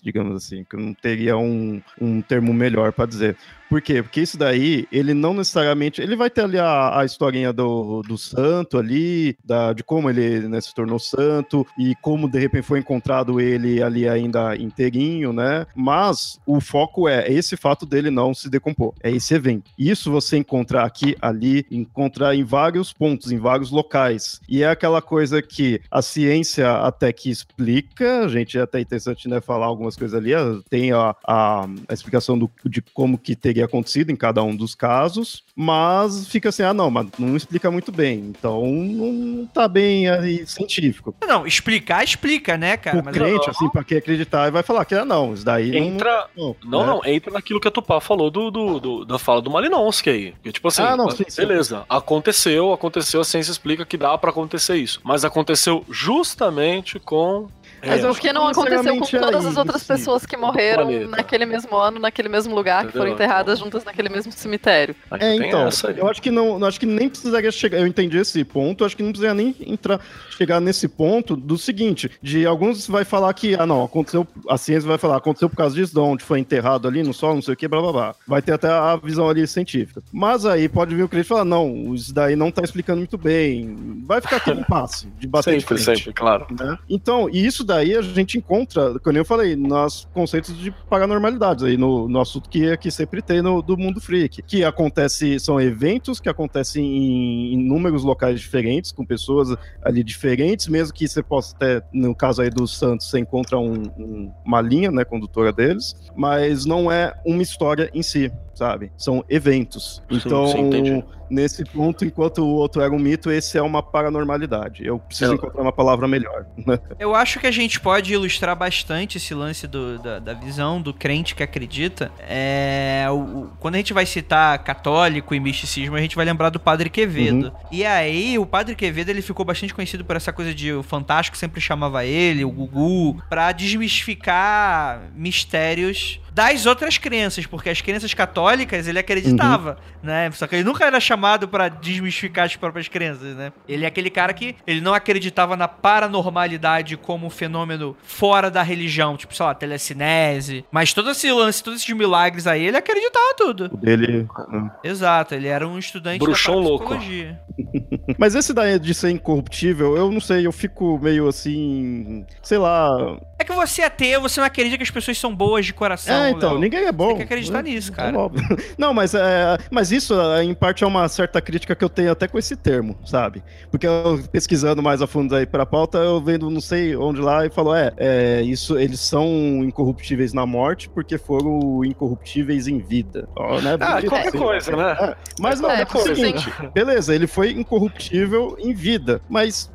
digamos 0.01 0.35
assim, 0.35 0.63
que 0.63 0.75
eu 0.75 0.79
não 0.79 0.93
teria 0.93 1.37
um, 1.37 1.81
um 1.99 2.21
termo 2.21 2.53
melhor 2.53 2.93
para 2.93 3.05
dizer. 3.05 3.35
Por 3.69 3.81
quê? 3.81 4.01
Porque 4.01 4.21
isso 4.21 4.37
daí, 4.37 4.87
ele 4.91 5.13
não 5.13 5.33
necessariamente. 5.33 6.01
Ele 6.01 6.15
vai 6.15 6.29
ter 6.29 6.41
ali 6.41 6.57
a, 6.57 6.99
a 6.99 7.05
historinha 7.05 7.53
do, 7.53 8.01
do 8.01 8.17
santo 8.17 8.77
ali, 8.79 9.37
da, 9.45 9.73
de 9.73 9.83
como 9.83 10.09
ele 10.09 10.47
né, 10.47 10.59
se 10.59 10.73
tornou 10.73 10.97
santo 10.97 11.65
e 11.77 11.93
como 12.01 12.27
de 12.27 12.39
repente 12.39 12.63
foi 12.63 12.79
encontrado 12.79 13.39
ele 13.39 13.81
ali 13.81 14.09
ainda 14.09 14.55
inteirinho, 14.55 15.31
né? 15.31 15.67
Mas 15.75 16.39
o 16.47 16.59
foco 16.59 17.07
é 17.07 17.31
esse 17.31 17.55
fato 17.55 17.85
dele 17.85 18.09
não 18.09 18.33
se 18.33 18.49
decompor. 18.49 18.93
É 19.03 19.11
esse 19.11 19.35
evento. 19.35 19.69
Isso 19.77 20.11
você 20.11 20.37
encontrar 20.37 20.83
aqui, 20.83 21.15
ali, 21.21 21.65
encontrar 21.69 22.35
em 22.35 22.43
vários 22.43 22.91
pontos, 22.91 23.31
em 23.31 23.37
vários 23.37 23.69
locais. 23.69 24.41
E 24.49 24.63
é 24.63 24.69
aquela 24.69 25.01
coisa 25.01 25.41
que 25.41 25.79
a 25.91 26.01
ciência 26.01 26.71
até 26.77 27.13
que 27.13 27.29
explica, 27.29 28.25
a 28.25 28.27
gente 28.27 28.57
é 28.57 28.61
até 28.61 28.79
interessante 28.79 29.27
né, 29.27 29.39
falar 29.39 29.67
algumas 29.67 29.95
coisas 29.95 30.17
ali, 30.17 30.31
tem 30.69 30.91
a, 30.91 31.15
a, 31.25 31.67
a 31.87 31.93
explicação 31.93 32.37
do, 32.37 32.49
de 32.65 32.81
como 32.81 33.17
que 33.17 33.35
teria 33.35 33.58
acontecido 33.63 34.11
em 34.11 34.15
cada 34.15 34.41
um 34.43 34.55
dos 34.55 34.75
casos, 34.75 35.43
mas 35.55 36.27
fica 36.27 36.49
assim, 36.49 36.63
ah 36.63 36.73
não, 36.73 36.89
mas 36.89 37.07
não 37.17 37.35
explica 37.35 37.69
muito 37.71 37.91
bem, 37.91 38.19
então 38.19 38.65
não 38.65 39.45
tá 39.47 39.67
bem 39.67 40.09
aí 40.09 40.45
científico. 40.47 41.15
Não, 41.27 41.45
explicar, 41.45 42.03
explica, 42.03 42.57
né, 42.57 42.77
cara? 42.77 42.99
o 42.99 43.05
Mas 43.05 43.13
crente, 43.13 43.49
assim, 43.49 43.69
pra 43.69 43.83
quem 43.83 43.97
acreditar, 43.97 44.49
vai 44.51 44.63
falar 44.63 44.85
que 44.85 44.95
ah, 44.95 45.05
não, 45.05 45.33
isso 45.33 45.45
daí 45.45 45.71
não- 45.71 45.77
Entra. 45.79 46.27
não, 46.35 46.55
Não, 46.63 46.79
né? 46.81 46.85
não, 46.87 47.01
entra 47.05 47.31
naquilo 47.31 47.59
que 47.59 47.67
a 47.67 47.71
Tupá 47.71 47.99
falou 47.99 48.29
do, 48.31 48.49
do, 48.51 48.79
do- 48.79 49.05
da 49.05 49.17
fala 49.19 49.41
do 49.41 49.49
Malinowski 49.49 50.09
aí. 50.09 50.33
Que, 50.43 50.51
tipo 50.51 50.67
assim, 50.67 50.81
Ah, 50.81 50.95
não, 50.97 51.09
sim, 51.11 51.23
sim. 51.27 51.41
beleza, 51.41 51.85
aconteceu, 51.89 52.71
aconteceu, 52.73 53.21
a 53.21 53.23
ciência 53.23 53.51
explica 53.51 53.85
que 53.85 53.97
dá 53.97 54.17
pra 54.17 54.29
acontecer 54.29 54.75
isso. 54.77 54.99
Mas 55.03 55.23
aconteceu 55.25 55.83
justamente 55.89 56.99
com. 56.99 57.47
Mas 57.85 58.03
é, 58.03 58.09
o 58.09 58.15
que 58.15 58.33
não 58.33 58.47
aconteceu 58.47 58.97
com 58.97 59.05
todas 59.05 59.45
as 59.45 59.57
outras 59.57 59.83
pessoas 59.83 60.25
que 60.25 60.37
morreram 60.37 61.07
naquele 61.07 61.45
mesmo 61.45 61.75
ano, 61.75 61.99
naquele 61.99 62.29
mesmo 62.29 62.55
lugar, 62.55 62.87
que 62.87 62.93
foram 62.93 63.11
enterradas 63.11 63.59
juntas 63.59 63.83
naquele 63.83 64.09
mesmo 64.09 64.31
cemitério. 64.31 64.95
É, 65.19 65.35
então, 65.35 65.69
eu 65.95 66.07
acho 66.07 66.21
que 66.21 66.31
não, 66.31 66.63
acho 66.65 66.79
que 66.79 66.85
nem 66.85 67.09
precisaria 67.09 67.51
chegar, 67.51 67.79
eu 67.79 67.87
entendi 67.87 68.17
esse 68.17 68.43
ponto, 68.43 68.83
eu 68.83 68.85
acho 68.85 68.95
que 68.95 69.03
não 69.03 69.11
precisaria 69.11 69.43
nem 69.43 69.55
entrar, 69.65 69.99
chegar 70.31 70.59
nesse 70.59 70.87
ponto 70.87 71.35
do 71.35 71.57
seguinte, 71.57 72.11
de 72.21 72.45
alguns 72.45 72.87
vai 72.87 73.03
falar 73.03 73.33
que, 73.33 73.55
ah 73.55 73.65
não, 73.65 73.83
aconteceu, 73.83 74.27
a 74.47 74.57
ciência 74.57 74.87
vai 74.87 74.97
falar, 74.97 75.17
aconteceu 75.17 75.49
por 75.49 75.55
causa 75.55 75.75
disso, 75.75 75.93
de 75.93 75.99
onde 75.99 76.23
foi 76.23 76.39
enterrado 76.39 76.87
ali 76.87 77.03
no 77.03 77.13
solo, 77.13 77.35
não 77.35 77.41
sei 77.41 77.53
o 77.53 77.57
que, 77.57 77.67
blá 77.67 77.81
blá 77.81 77.91
blá. 77.91 78.15
Vai 78.27 78.41
ter 78.41 78.53
até 78.53 78.67
a 78.67 78.95
visão 78.95 79.29
ali 79.29 79.45
científica. 79.47 80.01
Mas 80.11 80.45
aí 80.45 80.67
pode 80.67 80.95
vir 80.95 81.03
o 81.03 81.09
cliente 81.09 81.25
e 81.25 81.29
falar, 81.29 81.45
não, 81.45 81.93
isso 81.93 82.13
daí 82.13 82.35
não 82.35 82.51
tá 82.51 82.63
explicando 82.63 82.99
muito 82.99 83.17
bem, 83.17 84.03
vai 84.05 84.21
ficar 84.21 84.37
aquele 84.37 84.61
impasse 84.61 85.07
de 85.19 85.27
bater 85.27 85.55
de 85.55 85.61
Sempre, 85.61 85.83
frente 85.83 85.99
sempre, 85.99 86.13
claro. 86.13 86.47
né? 86.51 86.77
Então, 86.89 87.29
e 87.29 87.45
isso 87.45 87.63
daí 87.69 87.95
a 87.95 88.01
gente 88.01 88.37
encontra, 88.37 88.99
como 88.99 89.17
eu 89.17 89.23
falei, 89.23 89.55
nos 89.55 90.07
conceitos 90.13 90.57
de 90.57 90.71
paranormalidades 90.89 91.63
aí, 91.63 91.77
no, 91.77 92.07
no 92.09 92.19
assunto 92.19 92.49
que, 92.49 92.75
que 92.77 92.89
sempre 92.91 93.21
tem 93.21 93.41
no, 93.41 93.61
do 93.61 93.77
mundo 93.77 94.01
freak, 94.01 94.41
que 94.41 94.63
acontece, 94.63 95.39
são 95.39 95.59
eventos 95.61 96.19
que 96.19 96.27
acontecem 96.27 96.83
em 96.83 97.53
inúmeros 97.53 98.03
locais 98.03 98.39
diferentes, 98.39 98.91
com 98.91 99.05
pessoas 99.05 99.55
ali 99.83 100.03
diferentes, 100.03 100.67
mesmo 100.67 100.93
que 100.93 101.07
você 101.07 101.21
possa 101.23 101.55
ter, 101.55 101.83
no 101.93 102.13
caso 102.15 102.41
aí 102.41 102.49
dos 102.49 102.77
Santos, 102.77 103.09
você 103.09 103.19
encontra 103.19 103.57
um- 103.57 103.83
um- 103.97 104.31
uma 104.43 104.61
linha, 104.61 104.91
né, 104.91 105.05
condutora 105.05 105.53
deles, 105.53 105.95
mas 106.15 106.65
não 106.65 106.91
é 106.91 107.13
uma 107.25 107.41
história 107.43 107.89
em 107.93 108.01
si, 108.03 108.31
sabe? 108.59 108.91
São 108.97 109.23
eventos. 109.29 110.03
Sim, 110.11 110.17
Então, 110.17 110.47
sim, 110.47 111.03
nesse 111.29 111.63
ponto, 111.63 112.03
enquanto 112.03 112.39
o 112.39 112.47
outro 112.47 112.81
era 112.81 112.91
um 112.93 112.99
mito, 112.99 113.31
esse 113.31 113.57
é 113.57 113.61
uma 113.61 113.81
paranormalidade. 113.81 114.85
Eu 114.85 114.99
preciso 114.99 115.31
Eu- 115.31 115.35
encontrar 115.35 115.61
uma 115.61 115.71
palavra 115.71 116.07
melhor. 116.07 116.45
Eu 116.99 117.15
acho 117.15 117.39
que 117.39 117.47
a 117.47 117.51
gente 117.51 117.79
pode 117.79 118.11
ilustrar 118.13 118.55
bastante 118.55 119.17
esse 119.17 119.33
lance 119.33 119.65
do- 119.65 119.97
da, 119.99 120.19
da 120.19 120.33
visão 120.33 120.81
do 120.81 120.93
crente 120.93 121.33
que 121.35 121.41
acredita. 121.43 122.11
É, 122.19 123.05
o- 123.09 123.13
o- 123.43 123.51
quando 123.59 123.75
a 123.75 123.77
gente 123.77 123.93
vai 123.93 124.05
citar 124.05 124.57
católico 124.63 125.33
e 125.33 125.39
misticismo, 125.39 125.95
a 125.95 126.01
gente 126.01 126.15
vai 126.15 126.25
lembrar 126.25 126.49
do 126.49 126.59
Padre 126.59 126.89
Quevedo. 126.89 127.53
E 127.71 127.85
aí, 127.85 128.37
o 128.37 128.45
Padre 128.45 128.75
Quevedo 128.75 129.09
ele 129.09 129.21
ficou 129.21 129.45
bastante 129.45 129.73
conhecido 129.73 130.03
por 130.03 130.15
essa 130.17 130.33
coisa 130.33 130.53
de 130.53 130.73
o 130.73 130.83
Fantástico 130.83 131.37
sempre 131.37 131.61
chamava 131.61 132.03
ele, 132.05 132.43
o 132.43 132.49
Gugu, 132.51 133.21
pra 133.29 133.51
desmistificar 133.51 135.01
mistérios 135.15 136.19
das 136.39 136.65
outras 136.65 136.97
crenças, 136.97 137.45
porque 137.45 137.69
as 137.69 137.81
crenças 137.81 138.13
católicas 138.13 138.87
ele 138.87 138.97
acreditava, 138.97 139.77
né? 140.01 140.31
Só 140.31 140.47
que 140.47 140.55
ele 140.55 140.63
nunca 140.63 140.85
era 140.85 140.97
chamado 140.97 141.49
pra 141.49 141.67
desmistificar 141.67 142.45
as 142.45 142.55
próprias 142.55 142.87
crenças, 142.87 143.35
né? 143.35 143.51
Ele 143.67 143.83
é 143.83 143.89
aquele 143.89 144.09
cara 144.09 144.31
que 144.31 144.55
ele 144.65 144.79
não 144.79 144.93
acreditava 144.93 145.57
na 145.57 145.67
paranormalidade 145.67 146.95
como 146.95 147.27
um 147.27 147.29
fenômeno 147.29 147.93
fora 148.01 148.49
da 148.49 148.63
religião, 148.63 149.17
tipo, 149.17 149.35
sei 149.35 149.45
lá, 149.45 149.53
telecinese, 149.53 150.63
mas 150.71 150.93
todo 150.93 151.11
esse 151.11 151.29
lance, 151.29 151.61
todos 151.61 151.81
esses 151.81 151.93
milagres 151.93 152.47
aí, 152.47 152.65
ele 152.65 152.77
acreditava 152.77 153.33
tudo. 153.35 153.69
O 153.73 153.77
dele. 153.77 154.25
né? 154.47 154.71
Exato, 154.81 155.35
ele 155.35 155.49
era 155.49 155.67
um 155.67 155.77
estudante 155.77 156.19
Bruxão 156.19 156.55
da 156.55 156.61
louco. 156.61 156.85
parapsicologia. 156.85 157.37
Mas 158.17 158.33
esse 158.33 158.53
daí 158.53 158.79
de 158.79 158.93
ser 158.93 159.09
incorruptível, 159.09 159.97
eu 159.97 160.09
não 160.09 160.21
sei, 160.21 160.47
eu 160.47 160.51
fico 160.51 160.97
meio 160.99 161.27
assim. 161.27 162.25
Sei 162.41 162.57
lá. 162.57 163.17
É 163.37 163.43
que 163.43 163.51
você 163.51 163.81
é 163.81 163.85
ateu, 163.85 164.21
você 164.21 164.39
não 164.39 164.47
acredita 164.47 164.77
que 164.77 164.83
as 164.83 164.91
pessoas 164.91 165.17
são 165.17 165.35
boas 165.35 165.65
de 165.65 165.73
coração. 165.73 166.15
é, 166.15 166.28
então, 166.29 166.51
Léo. 166.51 166.59
ninguém 166.59 166.85
é 166.85 166.91
bom. 166.91 167.07
Tem 167.09 167.17
que 167.17 167.23
acreditar 167.23 167.61
nisso, 167.63 167.91
É 167.91 167.95
cara. 167.95 168.17
óbvio. 168.17 168.43
Não, 168.77 168.93
mas, 168.93 169.13
é, 169.13 169.57
mas 169.71 169.91
isso, 169.91 170.19
é, 170.19 170.43
em 170.43 170.53
parte, 170.53 170.83
é 170.83 170.87
uma 170.87 171.07
certa 171.07 171.41
crítica 171.41 171.75
que 171.75 171.83
eu 171.83 171.89
tenho 171.89 172.11
até 172.11 172.27
com 172.27 172.37
esse 172.37 172.55
termo, 172.55 172.97
sabe? 173.05 173.43
Porque 173.71 173.87
eu 173.87 174.21
pesquisando 174.31 174.81
mais 174.81 175.01
a 175.01 175.07
fundo 175.07 175.35
aí 175.35 175.45
pra 175.45 175.65
pauta, 175.65 175.97
eu 175.97 176.21
vendo 176.21 176.49
não 176.49 176.61
sei 176.61 176.95
onde 176.95 177.21
lá 177.21 177.45
e 177.45 177.49
falou: 177.49 177.75
é, 177.75 177.91
é, 177.97 178.41
isso, 178.41 178.77
eles 178.77 178.99
são 178.99 179.27
incorruptíveis 179.63 180.33
na 180.33 180.45
morte 180.45 180.89
porque 180.89 181.17
foram 181.17 181.83
incorruptíveis 181.85 182.67
em 182.67 182.79
vida. 182.79 183.27
Ó, 183.35 183.59
né? 183.61 183.77
Ah, 183.79 183.95
Bonito 183.95 184.09
qualquer 184.09 184.27
assim. 184.29 184.37
coisa, 184.37 184.75
né? 184.75 184.91
É, 184.99 185.15
mas 185.39 185.59
não, 185.59 185.69
É, 185.71 185.81
é, 185.81 185.85
o 185.85 186.15
seguinte, 186.15 186.51
beleza, 186.73 187.13
ele 187.13 187.27
foi 187.27 187.51
incorruptível 187.51 188.55
em 188.59 188.73
vida, 188.73 189.21
mas 189.29 189.71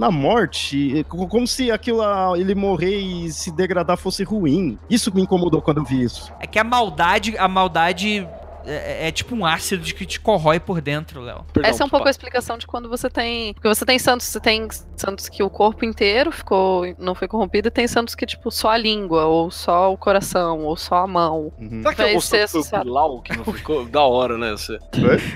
na 0.00 0.10
morte, 0.10 1.04
co- 1.10 1.26
como 1.28 1.46
se 1.46 1.70
aquilo 1.70 2.00
ele 2.34 2.54
morrer 2.54 2.96
e 2.98 3.30
se 3.30 3.50
degradar 3.50 3.98
fosse 3.98 4.24
ruim. 4.24 4.78
Isso 4.88 5.14
me 5.14 5.20
incomodou 5.20 5.60
quando 5.60 5.76
eu 5.76 5.84
vi 5.84 6.02
isso. 6.02 6.32
É 6.40 6.46
que 6.46 6.58
a 6.58 6.64
maldade, 6.64 7.36
a 7.36 7.46
maldade 7.46 8.26
é, 8.66 9.08
é 9.08 9.12
tipo 9.12 9.34
um 9.34 9.44
ácido 9.44 9.82
de 9.82 9.94
que 9.94 10.04
te 10.06 10.20
corrói 10.20 10.58
por 10.60 10.80
dentro, 10.80 11.20
Léo. 11.20 11.44
Essa 11.62 11.82
é 11.82 11.86
um 11.86 11.88
pouco 11.88 12.06
a 12.06 12.10
explicação 12.10 12.58
de 12.58 12.66
quando 12.66 12.88
você 12.88 13.08
tem. 13.08 13.54
Porque 13.54 13.68
você 13.68 13.84
tem 13.84 13.98
santos, 13.98 14.26
você 14.26 14.40
tem 14.40 14.68
santos 14.96 15.28
que 15.28 15.42
o 15.42 15.50
corpo 15.50 15.84
inteiro 15.84 16.30
ficou, 16.32 16.84
não 16.98 17.14
foi 17.14 17.28
corrompido, 17.28 17.68
e 17.68 17.70
tem 17.70 17.86
santos 17.86 18.14
que, 18.14 18.26
tipo, 18.26 18.50
só 18.50 18.70
a 18.70 18.76
língua, 18.76 19.26
ou 19.26 19.50
só 19.50 19.92
o 19.92 19.96
coração, 19.96 20.60
ou 20.64 20.76
só 20.76 20.96
a 20.96 21.06
mão. 21.06 21.52
Uhum. 21.58 21.82
Será 21.82 21.94
que 21.94 22.02
é 22.02 22.16
o. 22.16 22.84
Bilal 22.84 23.20
que 23.22 23.36
não 23.36 23.44
ficou 23.44 23.84
da 23.88 24.02
hora, 24.02 24.36
né? 24.38 24.52
Você... 24.52 24.78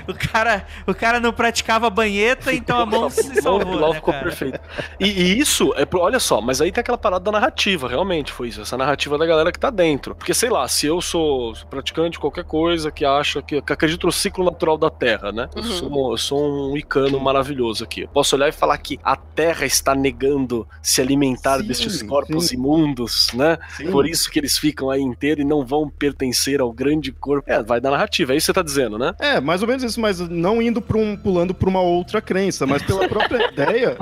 O 0.08 0.14
cara, 0.14 0.66
o 0.86 0.94
cara 0.94 1.20
não 1.20 1.32
praticava 1.32 1.88
banheta, 1.90 2.52
então 2.52 2.78
a 2.78 2.86
mão 2.86 3.08
se 3.10 3.38
O 3.38 3.42
salvou, 3.42 3.72
Bilal 3.72 3.90
né, 3.90 3.96
ficou 3.96 4.12
cara? 4.14 4.24
perfeito. 4.24 4.60
E, 5.00 5.06
e 5.06 5.38
isso, 5.38 5.72
é, 5.76 5.84
pro- 5.84 6.00
olha 6.00 6.20
só, 6.20 6.40
mas 6.40 6.60
aí 6.60 6.70
tem 6.70 6.80
aquela 6.80 6.98
parada 6.98 7.24
da 7.24 7.32
narrativa, 7.32 7.88
realmente 7.88 8.32
foi 8.32 8.48
isso. 8.48 8.60
Essa 8.60 8.76
narrativa 8.76 9.16
da 9.18 9.26
galera 9.26 9.50
que 9.52 9.58
tá 9.58 9.70
dentro. 9.70 10.14
Porque, 10.14 10.34
sei 10.34 10.50
lá, 10.50 10.66
se 10.68 10.86
eu 10.86 11.00
sou 11.00 11.54
praticante 11.68 12.12
de 12.12 12.18
qualquer 12.18 12.44
coisa 12.44 12.90
que 12.90 13.04
acha 13.14 13.40
que, 13.42 13.60
que 13.62 13.72
acredita 13.72 14.06
no 14.06 14.12
ciclo 14.12 14.44
natural 14.44 14.76
da 14.76 14.90
Terra, 14.90 15.32
né? 15.32 15.48
Eu, 15.54 15.62
Uhum. 15.62 15.68
sou, 15.70 16.12
eu 16.12 16.16
sou 16.18 16.70
um 16.72 16.76
icano 16.76 17.18
maravilhoso 17.20 17.84
aqui. 17.84 18.02
Eu 18.02 18.08
posso 18.08 18.36
olhar 18.36 18.48
e 18.48 18.52
falar 18.52 18.76
que 18.78 18.98
a 19.02 19.16
Terra 19.16 19.64
está 19.66 19.94
negando 19.94 20.66
se 20.82 21.00
alimentar 21.00 21.58
Sim, 21.60 21.66
destes 21.66 22.02
corpos 22.02 22.46
sim. 22.48 22.56
imundos, 22.56 23.28
né? 23.34 23.58
Sim. 23.76 23.90
Por 23.90 24.06
isso 24.06 24.30
que 24.30 24.38
eles 24.38 24.58
ficam 24.58 24.90
aí 24.90 25.00
inteiros 25.00 25.44
e 25.44 25.48
não 25.48 25.64
vão 25.64 25.88
pertencer 25.88 26.60
ao 26.60 26.72
grande 26.72 27.12
corpo. 27.12 27.50
É, 27.50 27.62
vai 27.62 27.80
da 27.80 27.90
narrativa, 27.90 28.32
é 28.32 28.36
isso 28.36 28.46
que 28.46 28.52
você 28.52 28.54
tá 28.54 28.62
dizendo, 28.62 28.98
né? 28.98 29.14
É, 29.18 29.40
mais 29.40 29.62
ou 29.62 29.68
menos 29.68 29.82
isso, 29.82 30.00
mas 30.00 30.18
não 30.20 30.60
indo 30.60 30.80
pra 30.82 30.98
um, 30.98 31.16
pulando 31.16 31.54
pra 31.54 31.68
uma 31.68 31.80
outra 31.80 32.20
crença, 32.20 32.66
mas 32.66 32.82
pela 32.82 33.08
própria 33.08 33.48
ideia. 33.52 33.96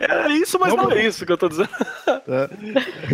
É 0.00 0.28
isso, 0.32 0.58
mas 0.58 0.74
Não, 0.74 0.84
não, 0.84 0.92
é 0.92 1.06
isso 1.06 1.24
que 1.26 1.32
eu 1.32 1.36
tô 1.38 1.48
dizendo. 1.48 1.68
é, 2.28 2.48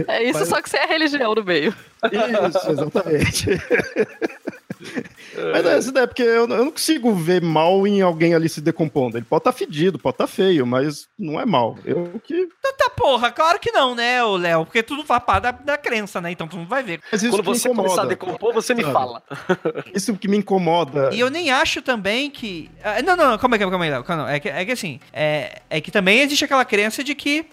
É 0.09 0.23
isso, 0.25 0.41
Mas- 0.41 0.49
só 0.49 0.61
que 0.63 0.69
você 0.71 0.77
é 0.77 0.87
religião 0.87 1.35
no 1.35 1.45
meio. 1.45 1.75
Isso, 2.13 2.71
exatamente. 2.71 3.47
Mas 5.53 5.67
é, 5.67 5.77
essa 5.77 5.91
ideia, 5.91 6.07
porque 6.07 6.23
eu, 6.23 6.47
eu 6.49 6.65
não 6.65 6.71
consigo 6.71 7.13
ver 7.15 7.43
mal 7.43 7.87
em 7.87 8.01
alguém 8.03 8.35
ali 8.35 8.49
se 8.49 8.61
decompondo. 8.61 9.17
Ele 9.17 9.25
pode 9.29 9.41
estar 9.41 9.53
fedido, 9.53 9.99
pode 9.99 10.15
estar 10.15 10.27
feio, 10.27 10.67
mas 10.67 11.09
não 11.19 11.41
é 11.41 11.45
mal. 11.47 11.79
Eu 11.85 12.21
que. 12.23 12.49
Tá 12.63 12.91
porra, 12.97 13.31
claro 13.31 13.59
que 13.59 13.71
não, 13.73 13.95
né, 13.95 14.23
Léo? 14.25 14.65
Porque 14.65 14.83
tudo 14.83 15.05
faz 15.05 15.23
parte 15.23 15.43
da, 15.43 15.51
da 15.51 15.77
crença, 15.77 16.21
né? 16.21 16.31
Então 16.31 16.47
tu 16.47 16.57
não 16.57 16.67
vai 16.67 16.83
ver. 16.83 17.01
Mas 17.11 17.23
isso 17.23 17.33
Quando 17.33 17.43
que 17.45 17.51
me 17.51 17.59
você 17.59 17.69
começar 17.69 17.85
a 17.85 18.05
incomoda. 18.05 18.09
decompor, 18.09 18.55
você 18.55 18.75
me 18.75 18.83
Sabe? 18.83 18.93
fala. 18.95 19.23
Isso 19.95 20.17
que 20.17 20.29
me 20.29 20.37
incomoda. 20.39 21.11
E 21.13 21.21
eu 21.21 21.29
nem 21.31 21.51
acho 21.51 21.83
também 21.83 22.31
que. 22.31 22.71
ah, 22.83 23.03
Não, 23.03 23.17
não, 23.17 23.31
não, 23.31 23.39
calma 23.39 23.57
aí, 23.57 23.61
calma 23.61 23.85
aí, 23.85 23.91
Léo. 23.91 24.05
Calma, 24.05 24.23
não. 24.25 24.31
É, 24.31 24.41
que, 24.41 24.49
é 24.49 24.65
que 24.65 24.73
assim, 24.73 25.01
é, 25.13 25.61
é 25.69 25.81
que 25.81 25.91
também 25.91 26.21
existe 26.21 26.45
aquela 26.45 26.65
crença 26.65 27.03
de 27.05 27.15
que 27.15 27.47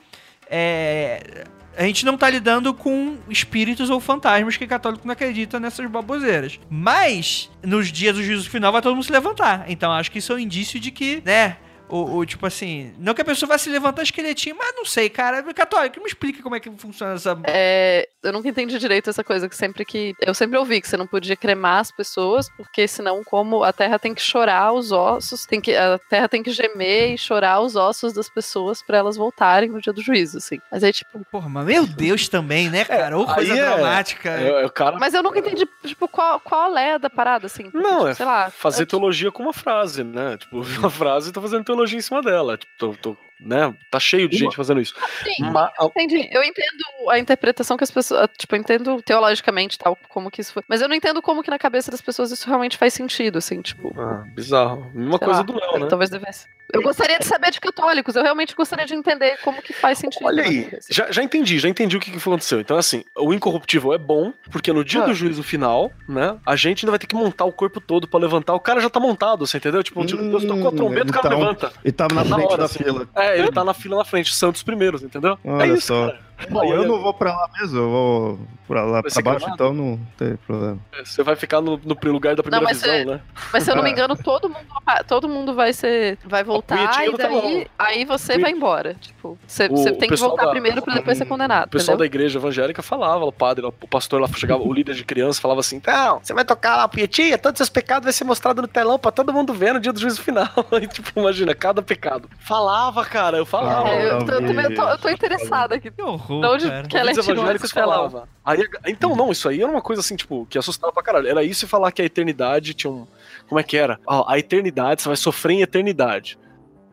é, 0.50 1.44
a 1.78 1.84
gente 1.84 2.06
não 2.06 2.18
tá 2.18 2.30
lidando 2.30 2.74
com 2.74 3.18
espíritos 3.30 3.90
ou 3.90 4.00
fantasmas 4.00 4.58
que 4.58 4.68
católico 4.68 5.06
não 5.06 5.14
acredita 5.14 5.60
nessas 5.60 5.90
baboseiras. 5.90 6.60
Mas, 6.70 7.50
nos 7.64 7.92
dias 7.92 8.16
do 8.16 8.24
juízo 8.24 8.50
final, 8.50 8.72
vai 8.72 8.82
todo 8.82 8.94
mundo 8.94 9.06
se 9.06 9.12
levantar. 9.12 9.66
Então, 9.68 9.92
acho 9.92 10.12
que 10.12 10.20
isso 10.20 10.32
é 10.32 10.36
um 10.36 10.40
indício 10.40 10.80
de 10.80 10.92
que, 10.92 11.22
né? 11.26 11.58
O, 11.92 12.18
o, 12.18 12.26
tipo 12.26 12.46
assim, 12.46 12.94
não 12.98 13.14
que 13.14 13.22
a 13.22 13.26
pessoa 13.26 13.50
vai 13.50 13.60
se 13.60 13.70
levantar 13.70 14.02
esqueletinho, 14.04 14.56
mas 14.58 14.74
não 14.76 14.86
sei, 14.86 15.10
cara. 15.10 15.44
Católico, 15.54 16.00
me 16.00 16.08
explica 16.08 16.42
como 16.42 16.56
é 16.56 16.60
que 16.60 16.72
funciona 16.72 17.14
essa. 17.14 17.38
É, 17.44 18.08
eu 18.24 18.32
nunca 18.32 18.48
entendi 18.48 18.80
direito 18.80 19.10
essa 19.10 19.24
coisa 19.24 19.50
que 19.50 19.56
sempre 19.56 19.84
que. 19.84 20.16
Eu 20.22 20.34
sempre 20.34 20.58
ouvi 20.58 20.80
que 20.80 20.88
você 20.88 20.96
não 20.96 21.06
podia 21.06 21.36
cremar 21.36 21.80
as 21.82 21.92
pessoas, 21.92 22.50
porque 22.56 22.88
senão, 22.88 23.24
como 23.24 23.64
a 23.64 23.74
terra 23.74 24.00
tem 24.00 24.14
que 24.14 24.22
chorar 24.22 24.72
os 24.72 24.92
ossos, 24.92 25.46
tem 25.46 25.60
que, 25.60 25.76
a 25.76 26.00
terra 26.10 26.30
tem 26.30 26.42
que 26.42 26.52
gemer 26.52 27.14
e 27.14 27.18
chorar 27.18 27.60
os 27.60 27.76
ossos 27.76 28.14
das 28.14 28.30
pessoas 28.30 28.82
pra 28.82 28.98
elas 28.98 29.18
voltarem 29.18 29.70
no 29.70 29.82
dia 29.82 29.92
do 29.92 30.02
juízo, 30.02 30.38
assim. 30.38 30.60
Mas 30.72 30.84
aí, 30.84 30.94
tipo. 30.94 31.20
Porra, 31.30 31.50
mas 31.50 31.66
meu 31.66 31.86
Deus 31.86 32.30
também, 32.30 32.70
né, 32.70 32.86
cara? 32.86 33.18
Ô, 33.18 33.26
coisa 33.26 33.54
aí 33.54 33.60
é- 33.60 33.66
dramática. 33.66 34.30
É, 34.30 34.64
é 34.66 34.70
cara 34.70 34.98
Mas 34.98 35.14
eu 35.14 35.22
nunca 35.22 35.40
entendi, 35.40 35.68
tipo, 35.86 36.08
qual, 36.08 36.40
qual 36.40 36.78
é 36.78 36.98
da 36.98 37.10
parada, 37.10 37.48
assim. 37.48 37.64
porque, 37.64 37.78
Não, 37.78 37.98
tipo, 37.98 38.08
é 38.08 38.14
sei 38.14 38.26
lá. 38.26 38.50
fazer 38.50 38.84
é- 38.84 38.86
teologia 38.86 39.32
com 39.32 39.44
uma 39.44 39.54
frase, 39.54 40.04
né? 40.04 40.38
Tipo, 40.38 40.62
uma 40.80 40.90
frase 40.90 41.30
e 41.30 41.34
tô 41.34 41.42
fazendo 41.42 41.64
teologia 41.66 41.81
em 41.98 42.02
cima 42.02 42.22
dela. 42.22 42.58
Tipo, 42.58 42.72
tô, 42.78 42.94
tô- 42.96 43.18
né? 43.40 43.74
Tá 43.90 44.00
cheio 44.00 44.30
de 44.30 44.36
Uma- 44.36 44.40
gente 44.46 44.56
fazendo 44.56 44.80
isso. 44.80 44.94
Sim, 45.24 45.50
Ma- 45.52 45.72
Entendi. 45.82 46.30
Eu 46.32 46.44
entendo 46.44 47.10
a 47.10 47.18
interpretação 47.18 47.76
que 47.76 47.84
as 47.84 47.90
pessoas. 47.90 48.30
Tipo, 48.38 48.56
eu 48.56 48.60
entendo 48.60 49.02
teologicamente 49.02 49.80
tal, 49.80 49.98
como 50.10 50.30
que 50.30 50.42
isso 50.42 50.54
foi. 50.54 50.62
Mas 50.68 50.80
eu 50.82 50.88
não 50.88 50.96
entendo 50.96 51.22
como 51.24 51.42
que 51.42 51.50
na 51.50 51.58
cabeça 51.58 51.90
das 51.90 52.02
pessoas 52.02 52.32
isso 52.32 52.48
realmente 52.48 52.78
faz 52.78 52.94
sentido, 52.94 53.40
assim, 53.40 53.60
tipo. 53.62 53.94
Ah, 54.00 54.24
bizarro. 54.36 54.92
Sei 54.94 55.10
coisa 55.20 55.40
lá, 55.40 55.42
do 55.44 55.56
Léo, 55.60 55.80
né? 55.80 55.88
Talvez 55.88 56.10
devesse. 56.12 56.48
Eu 56.74 56.82
gostaria 56.82 57.20
de 57.20 57.26
saber 57.26 57.52
de 57.52 57.60
católicos, 57.60 58.16
eu 58.16 58.24
realmente 58.24 58.56
gostaria 58.56 58.86
de 58.86 58.94
entender 58.94 59.38
como 59.44 59.62
que 59.62 59.74
faz 59.74 59.98
sentido. 59.98 60.26
Olha 60.26 60.44
na 60.44 60.50
aí, 60.50 60.70
já, 60.90 61.12
já 61.12 61.22
entendi, 61.24 61.60
já 61.60 61.68
entendi 61.70 61.98
o 61.98 62.00
que, 62.00 62.12
que 62.12 62.18
aconteceu. 62.18 62.60
Então, 62.60 62.78
assim, 62.78 63.04
o 63.18 63.34
incorruptível 63.34 63.94
é 63.94 63.98
bom, 63.98 64.34
porque 64.52 64.72
no 64.72 64.84
dia 64.84 65.04
Ah. 65.04 65.06
do 65.08 65.14
juízo 65.14 65.44
final, 65.44 65.92
né, 66.08 66.38
a 66.46 66.56
gente 66.56 66.84
ainda 66.86 66.92
vai 66.92 67.00
ter 67.00 67.08
que 67.08 67.16
montar 67.16 67.46
o 67.46 67.52
corpo 67.52 67.80
todo 67.82 68.08
pra 68.08 68.20
levantar. 68.20 68.54
O 68.54 68.60
cara 68.60 68.80
já 68.80 68.90
tá 68.90 69.00
montado, 69.00 69.46
você 69.46 69.58
entendeu? 69.58 69.84
Tipo, 69.84 70.04
Deus 70.06 70.46
tocou 70.46 70.68
a 70.68 70.72
trombeta, 70.72 71.10
o 71.10 71.14
cara 71.14 71.28
então, 71.28 71.40
levanta. 71.40 71.74
E 71.84 71.92
tava 71.92 72.16
na 72.16 72.24
Na 72.24 72.36
frente 72.36 72.48
hora, 72.48 72.58
da 72.58 72.66
assim. 72.66 72.84
fila. 72.84 73.08
É, 73.16 73.40
ele 73.40 73.52
tá 73.52 73.64
na 73.64 73.74
fila 73.74 73.98
na 73.98 74.06
frente, 74.06 74.34
Santos 74.34 74.64
primeiros, 74.64 75.04
entendeu? 75.04 75.38
Olha 75.44 75.64
é 75.72 75.74
isso, 75.76 75.88
só. 75.88 76.08
cara. 76.08 76.31
Bom, 76.50 76.64
eu 76.74 76.88
não 76.88 77.02
vou 77.02 77.14
pra 77.14 77.32
lá 77.36 77.50
mesmo, 77.60 77.78
eu 77.78 77.90
vou 77.90 78.40
pra 78.68 78.84
lá 78.84 79.02
pra 79.04 79.22
baixo, 79.22 79.50
então 79.54 79.74
não 79.74 80.00
tem 80.18 80.36
problema. 80.38 80.78
Você 81.04 81.24
vai 81.24 81.36
ficar 81.36 81.62
no, 81.62 81.80
no 81.84 81.98
lugar 82.12 82.36
da 82.36 82.42
primeira 82.44 82.64
mas 82.66 82.82
visão, 82.82 82.94
você- 82.98 83.06
né? 83.06 83.22
Mas 83.52 83.64
se 83.64 83.72
eu 83.72 83.76
não 83.76 83.84
me 83.84 83.92
engano, 83.92 84.16
todo 84.16 84.48
mundo, 84.50 84.66
todo 85.08 85.28
mundo 85.30 85.54
vai 85.54 85.74
ser. 85.74 86.18
Vai 86.26 86.44
voltar 86.44 86.78
e 87.06 87.18
daí 87.18 87.68
aí 87.78 88.06
você 88.06 88.38
vai 88.38 88.52
embora. 88.52 88.94
Tipo, 88.96 89.38
você, 89.46 89.66
O- 89.68 89.78
você 89.78 89.92
tem 89.92 90.10
que 90.10 90.16
voltar 90.16 90.46
da- 90.46 90.52
primeiro 90.52 90.82
pra 90.82 90.94
depois 90.96 91.18
ser 91.18 91.26
condenado. 91.26 91.68
O 91.68 91.72
pessoal 91.72 91.98
da 91.98 92.06
entendeu? 92.06 92.22
igreja 92.22 92.40
evangélica 92.40 92.82
falava, 92.82 93.26
o 93.26 93.32
padre, 93.32 93.66
o 93.66 93.72
pastor 93.72 94.22
lá 94.22 94.28
chegava, 94.36 94.62
o 94.64 94.74
líder 94.74 94.96
de 94.96 95.04
criança 95.04 95.42
falava 95.42 95.60
assim: 95.60 95.76
então, 95.78 96.20
você 96.24 96.34
vai 96.34 96.46
tocar 96.46 96.78
lá 96.78 96.84
a 96.84 96.88
punhetinha, 96.88 97.38
todos 97.38 97.56
os 97.60 97.68
seus 97.68 97.70
pecados 97.70 98.06
vai 98.06 98.14
ser 98.14 98.24
mostrado 98.24 98.62
no 98.62 98.68
telão 98.68 98.98
pra 98.98 99.12
todo 99.12 99.34
mundo 99.34 99.54
ver 99.54 99.74
no 99.74 99.80
dia 99.80 99.92
do 99.94 100.00
juízo 100.00 100.22
final. 100.22 100.48
E, 100.82 100.88
tipo, 100.88 101.20
imagina, 101.20 101.54
cada 101.54 101.82
pecado. 101.82 102.28
Falava, 102.40 103.04
cara, 103.06 103.38
eu 103.38 103.46
falava. 103.46 103.90
É, 103.90 104.12
eu, 104.12 104.26
tô, 104.26 104.32
eu 104.32 104.48
também 104.48 104.74
tô, 104.74 104.82
eu 104.88 104.98
tô 104.98 105.10
interessada 105.10 105.76
aqui. 105.76 105.92
Que 105.92 106.02
horror, 106.02 106.31
De 106.40 106.48
onde 106.48 106.70
cara. 106.70 106.88
que 106.88 106.98
ela 106.98 107.12
Os 107.12 107.18
tirou 107.18 107.38
evangélicos 107.38 107.72
falavam. 107.72 108.24
Aí, 108.46 108.64
então, 108.88 109.16
não, 109.16 109.32
isso 109.32 109.50
aí 109.50 109.62
era 109.62 109.72
uma 109.72 109.82
coisa 109.82 110.00
assim, 110.00 110.16
tipo, 110.16 110.46
que 110.50 110.58
assustava 110.58 110.94
pra 110.94 111.04
caralho. 111.04 111.28
Era 111.28 111.44
isso 111.44 111.66
e 111.66 111.68
falar 111.68 111.92
que 111.92 112.02
a 112.02 112.06
eternidade 112.06 112.74
tinha 112.74 112.92
um. 112.92 113.06
Como 113.48 113.60
é 113.60 113.64
que 113.64 113.76
era? 113.76 114.00
Ó, 114.08 114.24
a 114.28 114.40
eternidade, 114.40 115.02
você 115.02 115.10
vai 115.10 115.18
sofrer 115.18 115.56
em 115.56 115.62
eternidade. 115.62 116.38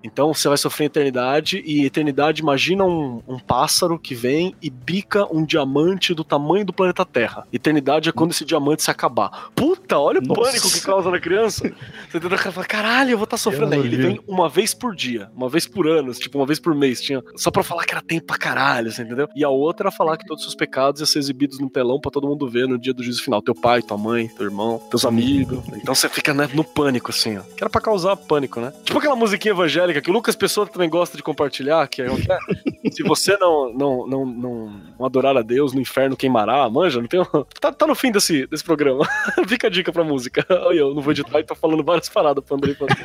Então 0.03 0.33
você 0.33 0.49
vai 0.49 0.57
sofrer 0.57 0.87
eternidade, 0.87 1.63
e 1.65 1.85
eternidade, 1.85 2.43
imagina 2.43 2.85
um, 2.85 3.23
um 3.27 3.39
pássaro 3.39 3.99
que 3.99 4.15
vem 4.15 4.55
e 4.63 4.71
bica 4.71 5.27
um 5.35 5.45
diamante 5.45 6.15
do 6.15 6.25
tamanho 6.25 6.65
do 6.65 6.73
planeta 6.73 7.05
Terra. 7.05 7.47
Eternidade 7.53 8.09
é 8.09 8.13
quando 8.13 8.31
esse 8.31 8.45
diamante 8.45 8.83
se 8.83 8.91
acabar. 8.91 9.51
Puta, 9.55 9.99
olha 9.99 10.21
o 10.21 10.23
Nossa. 10.23 10.41
pânico 10.41 10.71
que 10.71 10.81
causa 10.81 11.11
na 11.11 11.21
criança. 11.21 11.71
Você 12.11 12.21
tenta 12.21 12.37
falar, 12.39 12.67
caralho, 12.67 13.11
eu 13.11 13.19
vou 13.19 13.25
estar 13.25 13.37
sofrendo. 13.37 13.75
Aí 13.75 13.81
ele 13.81 13.97
vem 13.97 14.21
uma 14.27 14.49
vez 14.49 14.73
por 14.73 14.95
dia, 14.95 15.31
uma 15.35 15.49
vez 15.49 15.67
por 15.67 15.87
ano, 15.87 16.13
tipo, 16.13 16.39
uma 16.39 16.47
vez 16.47 16.59
por 16.59 16.75
mês. 16.75 17.01
Tinha, 17.01 17.23
só 17.37 17.51
pra 17.51 17.63
falar 17.63 17.85
que 17.85 17.93
era 17.93 18.03
tempo 18.03 18.27
pra 18.27 18.39
caralho, 18.39 18.91
você 18.91 19.03
entendeu? 19.03 19.29
E 19.35 19.45
a 19.45 19.49
outra 19.49 19.89
era 19.89 19.91
falar 19.91 20.17
que 20.17 20.27
todos 20.27 20.43
os 20.43 20.51
seus 20.51 20.57
pecados 20.57 21.01
iam 21.01 21.07
ser 21.07 21.19
exibidos 21.19 21.59
no 21.59 21.69
telão 21.69 22.01
pra 22.01 22.11
todo 22.11 22.27
mundo 22.27 22.49
ver 22.49 22.67
no 22.67 22.79
dia 22.79 22.95
do 22.95 23.03
juízo 23.03 23.23
final. 23.23 23.43
Teu 23.43 23.55
pai, 23.55 23.83
tua 23.83 23.99
mãe, 23.99 24.29
teu 24.29 24.47
irmão, 24.47 24.81
teus 24.91 25.05
amigos. 25.05 25.59
Então 25.75 25.95
você 25.95 26.09
fica 26.09 26.33
né, 26.33 26.49
no 26.55 26.65
pânico, 26.65 27.11
assim, 27.11 27.37
ó. 27.39 27.43
Que 27.43 27.63
era 27.63 27.71
pra 27.71 27.81
causar 27.81 28.17
pânico, 28.17 28.61
né? 28.61 28.73
Tipo 28.85 28.99
aquela 28.99 29.17
musiquinha 29.17 29.53
evangélica 29.53 29.88
que 30.03 30.11
o 30.11 30.13
Lucas 30.13 30.37
Pessoa 30.37 30.67
também 30.67 30.89
gosta 30.89 31.17
de 31.17 31.23
compartilhar, 31.23 31.87
que 31.89 32.03
é 32.03 32.07
é. 32.07 32.11
Se 32.93 33.03
você 33.03 33.37
não, 33.37 33.73
não, 33.73 34.07
não, 34.07 34.27
não, 34.27 35.07
adorar 35.07 35.37
a 35.37 35.43
Deus, 35.43 35.73
no 35.73 35.81
inferno 35.81 36.17
queimará, 36.17 36.69
manja, 36.69 37.01
não 37.01 37.09
tem. 37.09 37.21
um- 37.21 37.45
Tá, 37.61 37.73
tá 37.73 37.87
no 37.87 37.95
fim 37.95 38.11
desse, 38.11 38.47
desse 38.47 38.65
programa. 38.65 39.07
Fica 39.47 39.67
a 39.67 39.71
dica 39.71 39.93
pra 39.93 40.05
música. 40.05 40.45
Olha, 40.51 40.79
eu 40.79 40.95
não 40.95 41.03
vou 41.03 41.13
editar 41.13 41.39
e 41.41 41.45
tô 41.45 41.55
falando 41.55 41.85
várias 41.85 42.09
paradas 42.09 42.43
pro 42.45 42.57
Andrei 42.57 42.75
fazer. 42.75 43.05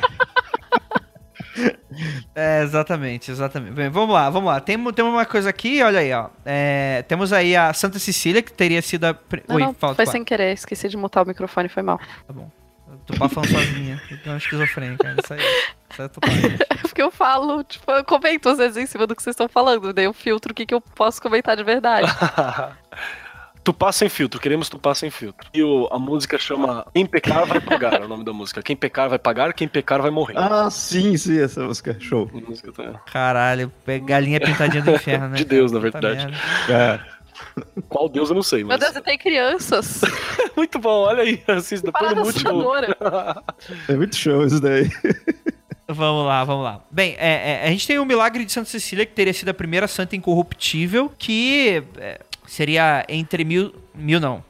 É, 2.34 2.62
exatamente, 2.62 3.30
exatamente. 3.30 3.72
Bem, 3.74 3.88
vamos 3.88 4.12
lá, 4.12 4.28
vamos 4.28 4.48
lá. 4.48 4.60
Tem, 4.60 4.76
tem 4.92 5.04
uma 5.04 5.24
coisa 5.24 5.50
aqui, 5.50 5.80
olha 5.82 6.00
aí, 6.00 6.12
ó. 6.12 6.28
É, 6.44 7.04
temos 7.06 7.32
aí 7.32 7.54
a 7.54 7.72
Santa 7.72 8.00
Cecília, 8.00 8.42
que 8.42 8.52
teria 8.52 8.82
sido 8.82 9.04
a. 9.04 9.16
Não, 9.48 9.54
Oi, 9.56 9.62
não, 9.62 9.94
foi 9.94 10.06
sem 10.06 10.24
querer, 10.24 10.52
esqueci 10.52 10.88
de 10.88 10.96
mutar 10.96 11.22
o 11.22 11.26
microfone, 11.26 11.68
foi 11.68 11.82
mal. 11.84 11.98
Tá 12.26 12.32
bom. 12.32 12.50
Eu 13.08 13.14
tô 13.14 13.16
bafando 13.18 13.48
sozinha. 13.48 14.00
É 14.24 14.28
uma 14.28 14.38
esquizofrênica, 14.38 15.04
cara. 15.04 15.16
Isso 15.22 15.34
aí. 15.34 15.40
Isso 15.40 16.20
parando. 16.20 16.58
Porque 16.82 17.02
eu 17.02 17.10
falo, 17.10 17.64
tipo, 17.64 17.90
eu 17.90 18.04
comento 18.04 18.48
às 18.48 18.58
vezes 18.58 18.76
em 18.76 18.86
cima 18.86 19.06
do 19.06 19.14
que 19.16 19.22
vocês 19.22 19.34
estão 19.34 19.48
falando, 19.48 19.92
daí 19.92 20.04
eu 20.04 20.12
filtro 20.12 20.52
o 20.52 20.54
que, 20.54 20.64
que 20.64 20.74
eu 20.74 20.80
posso 20.80 21.20
comentar 21.20 21.56
de 21.56 21.64
verdade. 21.64 22.06
Tupá 23.64 23.90
sem 23.92 24.10
filtro, 24.10 24.38
queremos 24.38 24.68
Tupá 24.68 24.94
sem 24.94 25.10
filtro. 25.10 25.48
E 25.54 25.62
o- 25.62 25.88
a 25.90 25.98
música 25.98 26.38
chama 26.38 26.86
Quem 26.92 27.06
Pecar 27.06 27.46
Vai 27.46 27.60
Pagar, 27.60 27.94
é 27.94 28.04
o 28.04 28.08
nome 28.08 28.22
da 28.22 28.30
música. 28.32 28.62
Quem 28.62 28.76
pecar 28.76 29.08
vai 29.08 29.18
pagar, 29.18 29.54
quem 29.54 29.66
pecar 29.66 30.02
vai 30.02 30.10
morrer. 30.10 30.34
Ah, 30.36 30.70
sim, 30.70 31.16
sim, 31.16 31.40
essa 31.40 31.64
música. 31.64 31.96
Show. 31.98 32.30
A 32.34 32.50
música 32.50 32.70
tá- 32.72 33.00
Caralho, 33.10 33.72
é 33.86 33.98
galinha 33.98 34.38
pintadinha 34.38 34.82
do 34.82 34.90
inferno, 34.90 35.28
né? 35.30 35.36
De 35.36 35.44
Deus, 35.46 35.72
na 35.72 35.78
verdade. 35.80 36.26
É. 36.68 37.00
Qual 37.88 38.08
Deus 38.08 38.30
eu 38.30 38.34
não 38.34 38.42
sei, 38.42 38.60
Meu 38.60 38.68
mas. 38.68 38.80
Deus, 38.80 38.96
e 38.96 39.00
tem 39.00 39.18
crianças. 39.18 40.00
Muito 40.56 40.78
bom, 40.78 41.02
olha 41.02 41.22
aí. 41.22 41.42
Assista, 41.48 41.90
depois 41.90 42.14
no 42.14 42.22
múltiplo. 42.22 42.64
É 43.88 43.96
muito 43.96 44.16
show 44.16 44.44
isso 44.44 44.60
daí. 44.60 44.88
Vamos 45.86 46.26
lá, 46.26 46.42
vamos 46.44 46.64
lá. 46.64 46.82
Bem, 46.90 47.14
é, 47.18 47.60
é, 47.62 47.68
a 47.68 47.70
gente 47.70 47.86
tem 47.86 47.98
o 47.98 48.06
milagre 48.06 48.42
de 48.42 48.50
Santa 48.50 48.70
Cecília, 48.70 49.04
que 49.04 49.12
teria 49.12 49.34
sido 49.34 49.50
a 49.50 49.54
primeira 49.54 49.86
santa 49.86 50.16
incorruptível, 50.16 51.12
que 51.18 51.82
é, 51.98 52.20
seria 52.46 53.04
entre 53.06 53.44
mil. 53.44 53.74
Mil 53.94 54.18
não. 54.18 54.42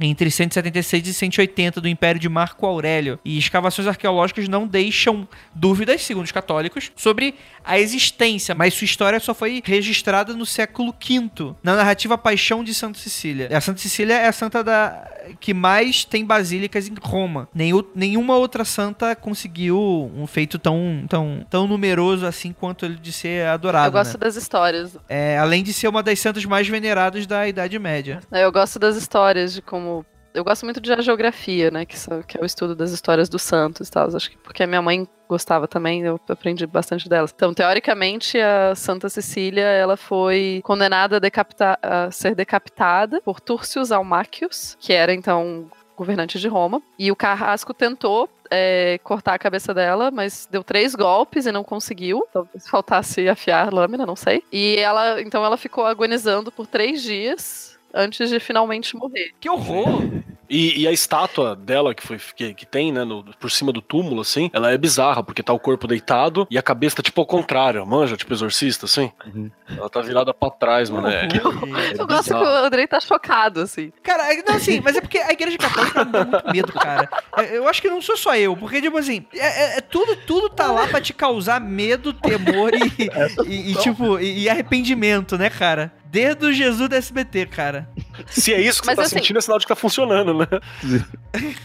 Entre 0.00 0.30
176 0.30 1.08
e 1.08 1.14
180 1.14 1.80
do 1.80 1.88
Império 1.88 2.20
de 2.20 2.28
Marco 2.28 2.66
Aurélio. 2.66 3.18
E 3.24 3.38
escavações 3.38 3.88
arqueológicas 3.88 4.48
não 4.48 4.66
deixam 4.66 5.26
dúvidas, 5.54 6.02
segundo 6.02 6.24
os 6.24 6.32
católicos, 6.32 6.92
sobre 6.96 7.34
a 7.64 7.78
existência, 7.78 8.54
mas 8.54 8.74
sua 8.74 8.84
história 8.84 9.20
só 9.20 9.34
foi 9.34 9.62
registrada 9.64 10.34
no 10.34 10.46
século 10.46 10.92
V, 10.92 11.54
na 11.62 11.76
narrativa 11.76 12.16
Paixão 12.16 12.64
de 12.64 12.72
Santa 12.72 12.98
Cecília. 12.98 13.48
A 13.52 13.60
Santa 13.60 13.80
Cecília 13.80 14.14
é 14.14 14.28
a 14.28 14.32
santa 14.32 14.64
da 14.64 15.06
que 15.40 15.52
mais 15.52 16.04
tem 16.04 16.24
basílicas 16.24 16.88
em 16.88 16.94
Roma. 17.02 17.48
Nenhum, 17.54 17.84
nenhuma 17.94 18.36
outra 18.36 18.64
santa 18.64 19.14
conseguiu 19.14 20.10
um 20.16 20.26
feito 20.26 20.58
tão, 20.58 21.04
tão, 21.08 21.46
tão 21.48 21.66
numeroso 21.66 22.26
assim 22.26 22.52
quanto 22.52 22.84
ele 22.84 22.96
de 22.96 23.12
ser 23.12 23.46
adorado. 23.46 23.88
Eu 23.88 23.92
gosto 23.92 24.14
né? 24.14 24.20
das 24.20 24.36
histórias. 24.36 24.96
É, 25.08 25.38
além 25.38 25.62
de 25.62 25.72
ser 25.72 25.88
uma 25.88 26.02
das 26.02 26.18
santas 26.18 26.44
mais 26.44 26.68
veneradas 26.68 27.26
da 27.26 27.46
Idade 27.46 27.78
Média. 27.78 28.20
Eu 28.32 28.50
gosto 28.50 28.78
das 28.78 28.96
histórias 28.96 29.52
de 29.52 29.62
como 29.62 29.87
eu 30.34 30.44
gosto 30.44 30.64
muito 30.64 30.80
de 30.80 31.02
geografia, 31.02 31.70
né? 31.70 31.84
Que, 31.84 31.96
que 32.26 32.38
é 32.38 32.40
o 32.40 32.44
estudo 32.44 32.74
das 32.74 32.92
histórias 32.92 33.28
dos 33.28 33.42
santos 33.42 33.88
e 33.88 33.90
tal. 33.90 34.14
Acho 34.14 34.30
que 34.30 34.38
porque 34.38 34.62
a 34.62 34.66
minha 34.66 34.82
mãe 34.82 35.06
gostava 35.28 35.66
também, 35.66 36.02
eu 36.02 36.20
aprendi 36.28 36.66
bastante 36.66 37.08
delas. 37.08 37.32
Então, 37.34 37.52
teoricamente, 37.52 38.38
a 38.40 38.74
Santa 38.74 39.08
Cecília, 39.08 39.64
ela 39.64 39.96
foi 39.96 40.60
condenada 40.64 41.16
a, 41.16 41.18
decapita- 41.18 41.78
a 41.82 42.10
ser 42.10 42.34
decapitada 42.34 43.20
por 43.20 43.40
Turcius 43.40 43.92
Almachius, 43.92 44.76
que 44.80 44.92
era 44.92 45.12
então 45.12 45.70
governante 45.96 46.38
de 46.38 46.46
Roma. 46.46 46.80
E 46.98 47.10
o 47.10 47.16
Carrasco 47.16 47.74
tentou 47.74 48.30
é, 48.50 48.98
cortar 49.02 49.34
a 49.34 49.38
cabeça 49.38 49.74
dela, 49.74 50.10
mas 50.12 50.48
deu 50.50 50.62
três 50.62 50.94
golpes 50.94 51.44
e 51.44 51.52
não 51.52 51.64
conseguiu. 51.64 52.24
Talvez 52.32 52.68
faltasse 52.68 53.28
afiar 53.28 53.66
a 53.66 53.74
lâmina, 53.74 54.06
não 54.06 54.14
sei. 54.16 54.42
E 54.52 54.76
ela, 54.76 55.20
então, 55.20 55.44
ela 55.44 55.56
ficou 55.56 55.84
agonizando 55.84 56.52
por 56.52 56.66
três 56.66 57.02
dias 57.02 57.67
antes 57.94 58.30
de 58.30 58.38
finalmente 58.40 58.96
morrer. 58.96 59.32
Que 59.40 59.48
horror! 59.50 59.88
E, 60.50 60.80
e 60.80 60.88
a 60.88 60.92
estátua 60.92 61.54
dela 61.54 61.94
que, 61.94 62.02
foi, 62.02 62.18
que, 62.34 62.54
que 62.54 62.64
tem, 62.64 62.90
né, 62.90 63.04
no- 63.04 63.22
por 63.38 63.50
cima 63.50 63.70
do 63.70 63.82
túmulo, 63.82 64.22
assim, 64.22 64.48
ela 64.54 64.72
é 64.72 64.78
bizarra, 64.78 65.22
porque 65.22 65.42
tá 65.42 65.52
o 65.52 65.58
corpo 65.58 65.86
deitado 65.86 66.48
e 66.50 66.56
a 66.56 66.62
cabeça 66.62 66.96
tá 66.96 67.02
tipo 67.02 67.20
ao 67.20 67.26
contrário, 67.26 67.84
manja, 67.86 68.16
tipo 68.16 68.32
exorcista, 68.32 68.86
assim. 68.86 69.12
Uhum. 69.26 69.50
Ela 69.76 69.90
tá 69.90 70.00
virada 70.00 70.32
pra 70.32 70.48
trás, 70.48 70.88
mano. 70.88 71.06
É. 71.06 71.28
Eu 72.00 72.06
gosto 72.06 72.28
que 72.28 72.32
o 72.42 72.46
Andrei 72.64 72.86
tá 72.86 72.98
chocado, 72.98 73.60
assim. 73.60 73.92
Cara, 74.02 74.32
é- 74.32 74.42
não, 74.42 74.54
assim, 74.54 74.80
mas 74.80 74.96
é 74.96 75.02
porque 75.02 75.18
a 75.18 75.30
igreja 75.32 75.58
católica 75.58 76.02
me 76.06 76.12
dá 76.12 76.24
muito 76.24 76.50
medo, 76.50 76.72
cara. 76.72 77.10
É, 77.36 77.58
Eu 77.58 77.68
acho 77.68 77.82
que 77.82 77.90
não 77.90 78.00
sou 78.00 78.16
só 78.16 78.34
eu, 78.34 78.56
porque, 78.56 78.80
tipo 78.80 78.96
assim, 78.96 79.26
é, 79.34 79.74
é- 79.74 79.76
é 79.76 79.80
tudo, 79.82 80.16
tudo 80.16 80.48
tá 80.48 80.72
lá 80.72 80.86
pra 80.86 80.98
te 80.98 81.12
causar 81.12 81.60
medo, 81.60 82.14
temor 82.14 82.72
e, 82.72 82.78
e- 83.46 83.72
e, 83.72 83.74
tipo, 83.74 84.18
e, 84.18 84.44
e 84.44 84.48
arrependimento, 84.48 85.36
né, 85.36 85.50
cara? 85.50 85.92
Desde 86.10 86.46
o 86.46 86.52
Jesus 86.52 86.88
do 86.88 86.94
SBT, 86.94 87.46
cara. 87.46 87.88
Se 88.28 88.52
é 88.54 88.60
isso 88.60 88.80
que 88.80 88.86
Mas 88.86 88.96
você 88.96 89.02
tá 89.02 89.06
assim- 89.06 89.16
sentindo, 89.18 89.38
é 89.38 89.40
sinal 89.42 89.58
de 89.58 89.64
que 89.64 89.68
tá 89.68 89.76
funcionando, 89.76 90.34
né? 90.34 90.46